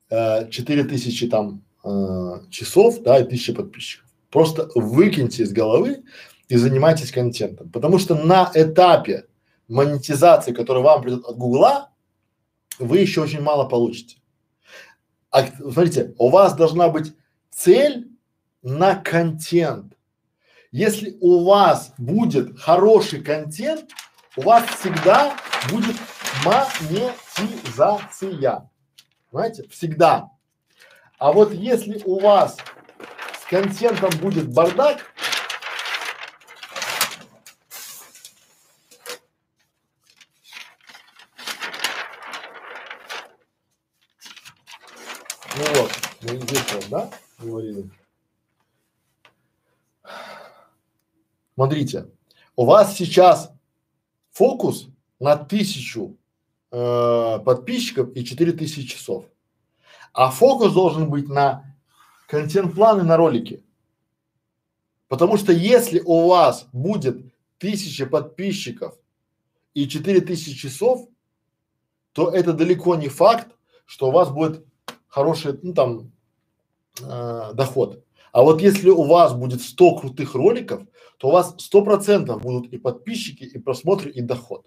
э, 0.10 0.50
4000 0.50 1.28
там 1.30 1.64
э, 1.84 2.50
часов, 2.50 3.02
да, 3.02 3.20
и 3.20 3.24
1000 3.24 3.54
подписчиков. 3.54 4.10
Просто 4.30 4.70
выкиньте 4.76 5.44
из 5.44 5.52
головы 5.54 6.04
и 6.48 6.56
занимайтесь 6.56 7.12
контентом. 7.12 7.70
Потому 7.72 8.00
что 8.00 8.16
на 8.16 8.52
этапе 8.54 9.26
монетизации, 9.68 10.54
которая 10.54 10.84
вам 10.84 11.02
придет 11.02 11.26
от 11.26 11.38
Гугла, 11.38 11.90
вы 12.80 13.00
еще 13.00 13.22
очень 13.22 13.42
мало 13.42 13.68
получите. 13.68 14.20
А 15.32 15.48
смотрите, 15.48 16.14
у 16.18 16.30
вас 16.30 16.56
должна 16.56 16.88
быть 16.90 17.14
цель 17.50 18.10
на 18.62 18.96
контент. 18.96 19.98
Если 20.72 21.18
у 21.22 21.46
вас 21.46 21.94
будет 21.98 22.60
хороший 22.60 23.22
контент, 23.22 23.92
у 24.36 24.42
вас 24.42 24.66
всегда 24.66 25.34
будет 25.70 25.96
монетизация. 26.44 28.70
Понимаете? 29.32 29.68
Всегда. 29.70 30.32
А 31.18 31.32
вот 31.32 31.54
если 31.54 32.02
у 32.06 32.20
вас 32.20 32.58
с 33.42 33.46
контентом 33.50 34.10
будет 34.20 34.54
бардак, 34.54 35.00
Ну 45.58 45.64
вот, 45.76 45.92
мы 46.24 46.38
здесь 46.42 46.74
вот, 46.74 46.84
да, 46.96 47.10
говорили. 47.40 47.90
Смотрите, 51.56 52.10
у 52.56 52.66
вас 52.66 52.96
сейчас 52.96 53.52
фокус 54.32 54.88
на 55.20 55.36
тысячу 55.36 56.18
э, 56.72 57.40
подписчиков 57.46 58.16
и 58.16 58.24
четыре 58.24 58.54
тысячи 58.54 58.84
часов. 58.84 59.26
А 60.14 60.32
фокус 60.32 60.74
должен 60.74 61.10
быть 61.10 61.28
на 61.28 61.76
контент-планы 62.28 63.04
на 63.04 63.18
ролики. 63.18 63.64
Потому 65.10 65.38
что 65.38 65.52
если 65.52 66.00
у 66.00 66.28
вас 66.30 66.68
будет 66.72 67.34
тысяча 67.58 68.06
подписчиков 68.06 68.98
и 69.74 69.88
четыре 69.88 70.22
тысячи 70.22 70.54
часов, 70.54 71.10
то 72.14 72.32
это 72.32 72.54
далеко 72.54 72.96
не 72.96 73.10
факт, 73.10 73.54
что 73.86 74.08
у 74.08 74.12
вас 74.12 74.30
будет 74.30 74.66
хороший, 75.08 75.60
ну 75.62 75.74
там, 75.74 76.15
э, 77.02 77.52
доход. 77.54 78.04
А 78.32 78.44
вот 78.44 78.62
если 78.62 78.90
у 78.90 79.04
вас 79.04 79.34
будет 79.34 79.62
100 79.62 79.96
крутых 79.96 80.36
роликов, 80.36 80.84
то 81.18 81.30
у 81.30 81.32
вас 81.32 81.56
сто 81.58 81.82
процентов 81.84 82.42
будут 82.42 82.72
и 82.74 82.78
подписчики, 82.78 83.44
и 83.44 83.58
просмотры, 83.58 84.12
и 84.12 84.22
доход. 84.22 84.66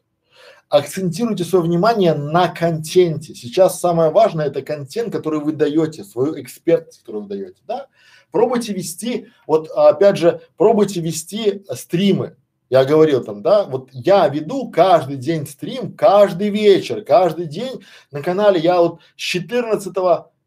акцентируйте 0.71 1.45
свое 1.45 1.65
внимание 1.65 2.15
на 2.15 2.49
контенте. 2.49 3.35
Сейчас 3.35 3.81
самое 3.81 4.11
важное 4.11 4.47
это 4.47 4.63
контент, 4.63 5.13
который 5.13 5.41
вы 5.41 5.53
даете, 5.53 6.05
свою 6.05 6.41
экспертность, 6.41 7.01
которую 7.01 7.25
вы 7.25 7.29
даете, 7.29 7.61
да. 7.67 7.87
Пробуйте 8.31 8.73
вести, 8.73 9.29
вот 9.47 9.71
опять 9.71 10.19
же, 10.19 10.41
пробуйте 10.57 11.01
вести 11.01 11.65
стримы. 11.73 12.37
Я 12.71 12.85
говорил 12.85 13.25
там, 13.25 13.43
да, 13.43 13.65
вот 13.65 13.89
я 13.93 14.29
веду 14.29 14.71
каждый 14.71 15.17
день 15.17 15.47
стрим, 15.47 15.95
каждый 15.95 16.51
вечер, 16.51 17.03
каждый 17.03 17.47
день 17.47 17.83
на 18.11 18.23
канале. 18.23 18.61
Я 18.61 18.81
вот 18.81 19.01
с 19.17 19.21
14 19.21 19.95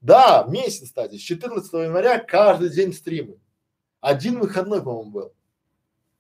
да, 0.02 0.46
месяц, 0.48 0.88
кстати, 0.88 1.18
с 1.18 1.22
14 1.22 1.72
января 1.74 2.20
каждый 2.20 2.70
день 2.70 2.92
стримы. 2.92 3.38
Один 4.02 4.40
выходной, 4.40 4.82
по-моему, 4.82 5.12
был. 5.12 5.34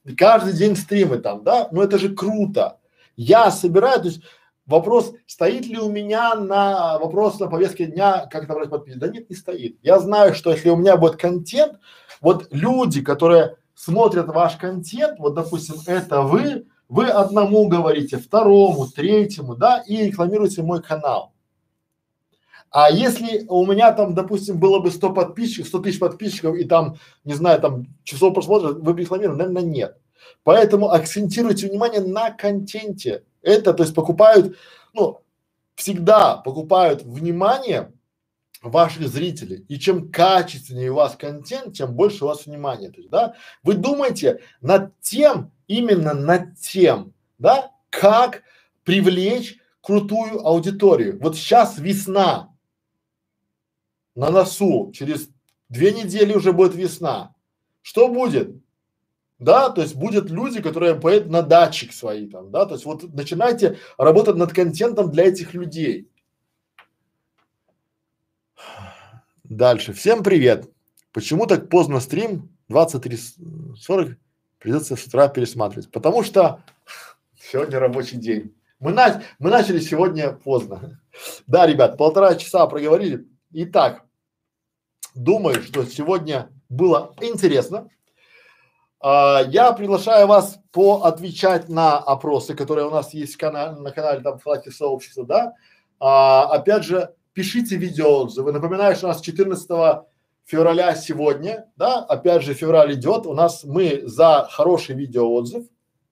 И 0.05 0.15
каждый 0.15 0.53
день 0.53 0.75
стримы 0.75 1.17
там, 1.17 1.43
да, 1.43 1.67
ну 1.71 1.81
это 1.81 1.97
же 1.97 2.13
круто. 2.13 2.79
Я 3.15 3.51
собираю, 3.51 3.99
то 4.01 4.07
есть 4.07 4.21
вопрос, 4.65 5.13
стоит 5.27 5.65
ли 5.65 5.77
у 5.77 5.89
меня 5.89 6.35
на 6.35 6.97
вопрос 6.99 7.39
на 7.39 7.47
повестке 7.47 7.85
дня, 7.87 8.27
как 8.27 8.47
набрать 8.47 8.69
подписчиков? 8.69 9.01
Да 9.01 9.13
нет, 9.13 9.29
не 9.29 9.35
стоит. 9.35 9.77
Я 9.81 9.99
знаю, 9.99 10.33
что 10.33 10.51
если 10.51 10.69
у 10.69 10.75
меня 10.75 10.97
будет 10.97 11.17
контент, 11.17 11.79
вот 12.19 12.47
люди, 12.51 13.01
которые 13.01 13.57
смотрят 13.75 14.27
ваш 14.27 14.57
контент, 14.57 15.19
вот 15.19 15.33
допустим, 15.33 15.75
это 15.87 16.21
вы, 16.21 16.67
вы 16.87 17.07
одному 17.07 17.67
говорите, 17.67 18.17
второму, 18.17 18.87
третьему, 18.87 19.55
да, 19.55 19.83
и 19.87 20.05
рекламируете 20.05 20.61
мой 20.61 20.81
канал. 20.81 21.33
А 22.71 22.89
если 22.89 23.45
у 23.49 23.65
меня 23.65 23.91
там, 23.91 24.15
допустим, 24.15 24.57
было 24.57 24.79
бы 24.79 24.91
100 24.91 25.13
подписчиков, 25.13 25.67
100 25.67 25.79
тысяч 25.79 25.99
подписчиков 25.99 26.55
и 26.55 26.63
там, 26.63 26.95
не 27.25 27.33
знаю, 27.33 27.59
там 27.59 27.85
часов 28.03 28.33
просмотра, 28.33 28.69
вы 28.69 28.93
бы? 28.93 29.05
Наверное, 29.09 29.61
нет. 29.61 29.97
Поэтому 30.43 30.89
акцентируйте 30.89 31.67
внимание 31.67 31.99
на 31.99 32.31
контенте. 32.31 33.23
Это, 33.41 33.73
то 33.73 33.83
есть 33.83 33.93
покупают, 33.93 34.55
ну, 34.93 35.19
всегда 35.75 36.37
покупают 36.37 37.03
внимание 37.03 37.91
ваших 38.61 39.07
зрителей. 39.07 39.65
И 39.67 39.77
чем 39.77 40.11
качественнее 40.11 40.91
у 40.91 40.95
вас 40.95 41.15
контент, 41.15 41.75
тем 41.75 41.93
больше 41.93 42.23
у 42.23 42.27
вас 42.27 42.45
внимания. 42.45 42.89
То 42.89 42.97
есть, 42.97 43.09
да, 43.09 43.35
вы 43.63 43.73
думаете 43.73 44.41
над 44.61 44.97
тем, 45.01 45.51
именно 45.67 46.13
над 46.13 46.57
тем, 46.59 47.13
да, 47.37 47.71
как 47.89 48.43
привлечь 48.83 49.57
крутую 49.81 50.45
аудиторию. 50.45 51.19
Вот 51.21 51.35
сейчас 51.35 51.79
весна, 51.79 52.50
на 54.15 54.29
носу, 54.29 54.91
через 54.93 55.29
две 55.69 55.91
недели 55.91 56.33
уже 56.33 56.53
будет 56.53 56.75
весна. 56.75 57.33
Что 57.81 58.07
будет? 58.07 58.55
Да, 59.39 59.69
то 59.69 59.81
есть 59.81 59.95
будет 59.95 60.29
люди, 60.29 60.61
которые 60.61 60.95
поедут 60.95 61.31
на 61.31 61.41
датчик 61.41 61.93
свои 61.93 62.29
там, 62.29 62.51
да, 62.51 62.65
то 62.67 62.75
есть 62.75 62.85
вот 62.85 63.11
начинайте 63.13 63.79
работать 63.97 64.35
над 64.35 64.53
контентом 64.53 65.09
для 65.09 65.25
этих 65.25 65.55
людей. 65.55 66.07
Дальше. 69.43 69.93
Всем 69.93 70.23
привет. 70.23 70.69
Почему 71.11 71.45
так 71.45 71.69
поздно 71.69 71.99
стрим? 71.99 72.49
23.40 72.69 74.15
придется 74.59 74.95
с 74.95 75.05
утра 75.05 75.27
пересматривать. 75.27 75.91
Потому 75.91 76.23
что 76.23 76.63
сегодня 77.37 77.79
рабочий 77.79 78.17
день. 78.17 78.55
Мы, 78.79 78.93
на, 78.93 79.23
мы 79.39 79.49
начали 79.49 79.79
сегодня 79.79 80.31
поздно. 80.31 81.01
Да, 81.47 81.67
ребят, 81.67 81.97
полтора 81.97 82.35
часа 82.35 82.65
проговорили. 82.67 83.27
Итак, 83.53 84.05
думаю, 85.13 85.61
что 85.61 85.83
сегодня 85.83 86.49
было 86.69 87.13
интересно. 87.19 87.89
А, 89.01 89.41
я 89.45 89.73
приглашаю 89.73 90.27
вас 90.27 90.57
поотвечать 90.71 91.67
на 91.67 91.97
опросы, 91.97 92.55
которые 92.55 92.87
у 92.87 92.91
нас 92.91 93.13
есть 93.13 93.35
канал, 93.35 93.77
на 93.77 93.91
канале 93.91 94.21
там 94.21 94.39
флаки 94.39 94.69
сообщества, 94.69 95.25
да. 95.25 95.53
А, 95.99 96.45
опять 96.45 96.85
же, 96.85 97.13
пишите 97.33 97.75
видеоотзывы. 97.75 98.53
Напоминаю, 98.53 98.95
что 98.95 99.07
у 99.07 99.09
нас 99.09 99.19
14 99.19 100.05
февраля 100.45 100.95
сегодня, 100.95 101.65
да, 101.75 101.99
опять 101.99 102.43
же 102.43 102.53
февраль 102.53 102.93
идет, 102.93 103.25
у 103.25 103.33
нас 103.33 103.65
мы 103.65 104.03
за 104.05 104.47
хороший 104.49 104.95
видеоотзыв 104.95 105.65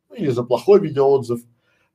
ну, 0.09 0.15
или 0.15 0.29
за 0.29 0.43
плохой 0.43 0.81
видеоотзыв, 0.81 1.39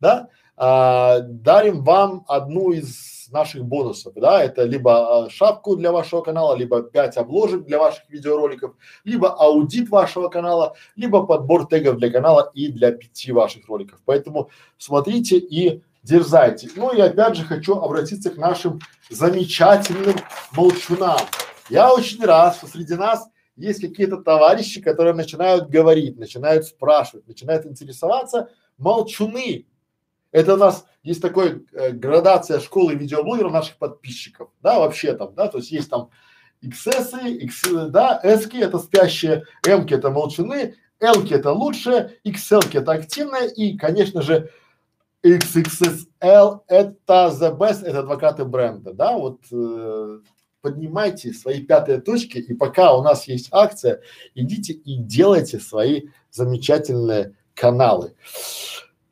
да, 0.00 0.28
а, 0.56 1.18
дарим 1.20 1.84
вам 1.84 2.24
одну 2.28 2.72
из 2.72 3.13
наших 3.30 3.64
бонусов, 3.64 4.14
да, 4.14 4.42
это 4.42 4.64
либо 4.64 5.24
а, 5.24 5.30
шапку 5.30 5.76
для 5.76 5.92
вашего 5.92 6.22
канала, 6.22 6.54
либо 6.54 6.82
пять 6.82 7.16
обложек 7.16 7.64
для 7.64 7.78
ваших 7.78 8.08
видеороликов, 8.08 8.74
либо 9.04 9.30
аудит 9.32 9.88
вашего 9.88 10.28
канала, 10.28 10.74
либо 10.96 11.26
подбор 11.26 11.66
тегов 11.66 11.96
для 11.98 12.10
канала 12.10 12.50
и 12.54 12.68
для 12.68 12.92
пяти 12.92 13.32
ваших 13.32 13.68
роликов. 13.68 14.00
Поэтому 14.04 14.50
смотрите 14.78 15.38
и 15.38 15.82
дерзайте. 16.02 16.68
Ну 16.76 16.92
и 16.92 17.00
опять 17.00 17.36
же 17.36 17.44
хочу 17.44 17.76
обратиться 17.76 18.30
к 18.30 18.36
нашим 18.36 18.80
замечательным 19.10 20.16
молчунам. 20.52 21.18
Я 21.70 21.92
очень 21.92 22.24
рад, 22.24 22.56
что 22.56 22.66
среди 22.66 22.94
нас 22.94 23.26
есть 23.56 23.80
какие-то 23.80 24.18
товарищи, 24.18 24.80
которые 24.80 25.14
начинают 25.14 25.68
говорить, 25.68 26.18
начинают 26.18 26.66
спрашивать, 26.66 27.26
начинают 27.26 27.66
интересоваться. 27.66 28.50
Молчуны, 28.76 29.66
это 30.34 30.54
у 30.54 30.56
нас 30.56 30.84
есть 31.04 31.22
такой 31.22 31.64
э, 31.72 31.92
градация 31.92 32.58
школы 32.58 32.96
видеоблогеров 32.96 33.52
наших 33.52 33.76
подписчиков, 33.76 34.50
да, 34.60 34.80
вообще 34.80 35.14
там, 35.14 35.32
да, 35.32 35.46
то 35.46 35.58
есть 35.58 35.70
есть 35.70 35.88
там 35.88 36.10
XS, 36.60 37.28
X, 37.28 37.62
да, 37.90 38.18
S 38.20 38.48
это 38.52 38.80
спящие, 38.80 39.44
M 39.64 39.86
это 39.88 40.10
молчаны, 40.10 40.74
L 40.98 41.24
это 41.30 41.52
лучшее, 41.52 42.16
XL 42.24 42.68
это 42.76 42.92
активное 42.92 43.46
и, 43.46 43.76
конечно 43.76 44.22
же, 44.22 44.50
XXSL 45.22 46.62
это 46.66 46.98
the 47.08 47.56
best, 47.56 47.84
это 47.84 48.00
адвокаты 48.00 48.44
бренда, 48.44 48.92
да, 48.92 49.16
вот 49.16 49.40
э, 49.52 50.18
поднимайте 50.62 51.32
свои 51.32 51.62
пятые 51.62 52.00
точки 52.00 52.38
и 52.38 52.54
пока 52.54 52.96
у 52.96 53.04
нас 53.04 53.28
есть 53.28 53.50
акция, 53.52 54.00
идите 54.34 54.72
и 54.72 54.96
делайте 54.96 55.60
свои 55.60 56.08
замечательные 56.32 57.36
каналы. 57.54 58.14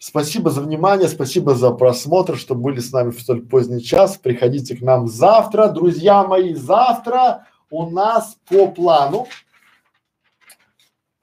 Спасибо 0.05 0.51
за 0.51 0.62
внимание, 0.62 1.07
спасибо 1.07 1.55
за 1.55 1.70
просмотр, 1.70 2.37
что 2.37 2.57
были 2.57 2.81
с 2.81 2.91
нами 2.91 3.12
в 3.12 3.20
столь 3.20 3.47
поздний 3.47 3.81
час. 3.81 4.16
Приходите 4.16 4.77
к 4.77 4.81
нам 4.81 5.07
завтра, 5.07 5.69
друзья 5.69 6.24
мои. 6.24 6.55
Завтра 6.55 7.47
у 7.70 7.89
нас 7.89 8.37
по 8.49 8.66
плану. 8.66 9.29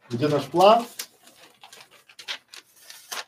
Где 0.10 0.30
наш 0.30 0.44
план? 0.46 0.86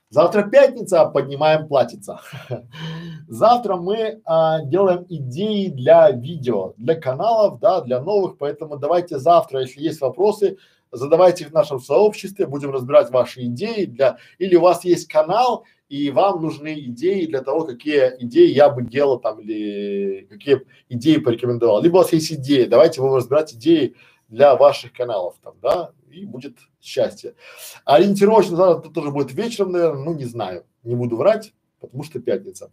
Завтра 0.09 0.43
пятница, 0.43 1.03
поднимаем 1.03 1.67
платьица. 1.67 2.21
Завтра 3.27 3.75
мы 3.75 4.21
а, 4.23 4.61
делаем 4.61 5.05
идеи 5.09 5.67
для 5.67 6.11
видео, 6.11 6.75
для 6.77 6.95
каналов, 6.95 7.59
да, 7.59 7.81
для 7.81 7.99
новых, 7.99 8.37
поэтому 8.37 8.77
давайте 8.77 9.19
завтра, 9.19 9.59
если 9.59 9.81
есть 9.81 9.99
вопросы, 9.99 10.59
задавайте 10.91 11.45
в 11.45 11.53
нашем 11.53 11.79
сообществе, 11.79 12.47
будем 12.47 12.71
разбирать 12.71 13.11
ваши 13.11 13.45
идеи 13.45 13.85
для, 13.85 14.17
или 14.37 14.55
у 14.55 14.61
вас 14.61 14.83
есть 14.83 15.07
канал, 15.07 15.65
и 15.89 16.09
вам 16.09 16.41
нужны 16.41 16.79
идеи 16.79 17.25
для 17.25 17.41
того, 17.41 17.65
какие 17.65 18.15
идеи 18.19 18.49
я 18.49 18.69
бы 18.69 18.83
делал 18.83 19.19
там, 19.19 19.41
или 19.41 20.27
какие 20.29 20.61
идеи 20.89 21.17
порекомендовал. 21.17 21.81
Либо 21.81 21.95
у 21.95 21.99
вас 21.99 22.13
есть 22.13 22.31
идеи, 22.31 22.65
давайте 22.65 23.01
будем 23.01 23.15
разбирать 23.15 23.53
идеи 23.53 23.95
для 24.29 24.55
ваших 24.55 24.93
каналов 24.93 25.35
там, 25.43 25.55
да, 25.61 25.91
и 26.09 26.25
будет 26.25 26.57
счастье. 26.81 27.35
Ориентировочно 27.83 28.55
завтра 28.55 28.89
тоже 28.89 29.11
будет 29.11 29.33
вечером, 29.33 29.73
наверное, 29.73 30.03
ну 30.03 30.13
не 30.13 30.25
знаю, 30.25 30.65
не 30.83 30.95
буду 30.95 31.17
врать, 31.17 31.53
потому 31.79 32.03
что 32.03 32.19
пятница. 32.19 32.71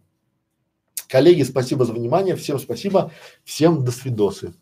Коллеги, 1.09 1.43
спасибо 1.43 1.85
за 1.85 1.93
внимание, 1.93 2.35
всем 2.35 2.59
спасибо, 2.59 3.11
всем 3.43 3.83
до 3.83 3.91
свидосы. 3.91 4.53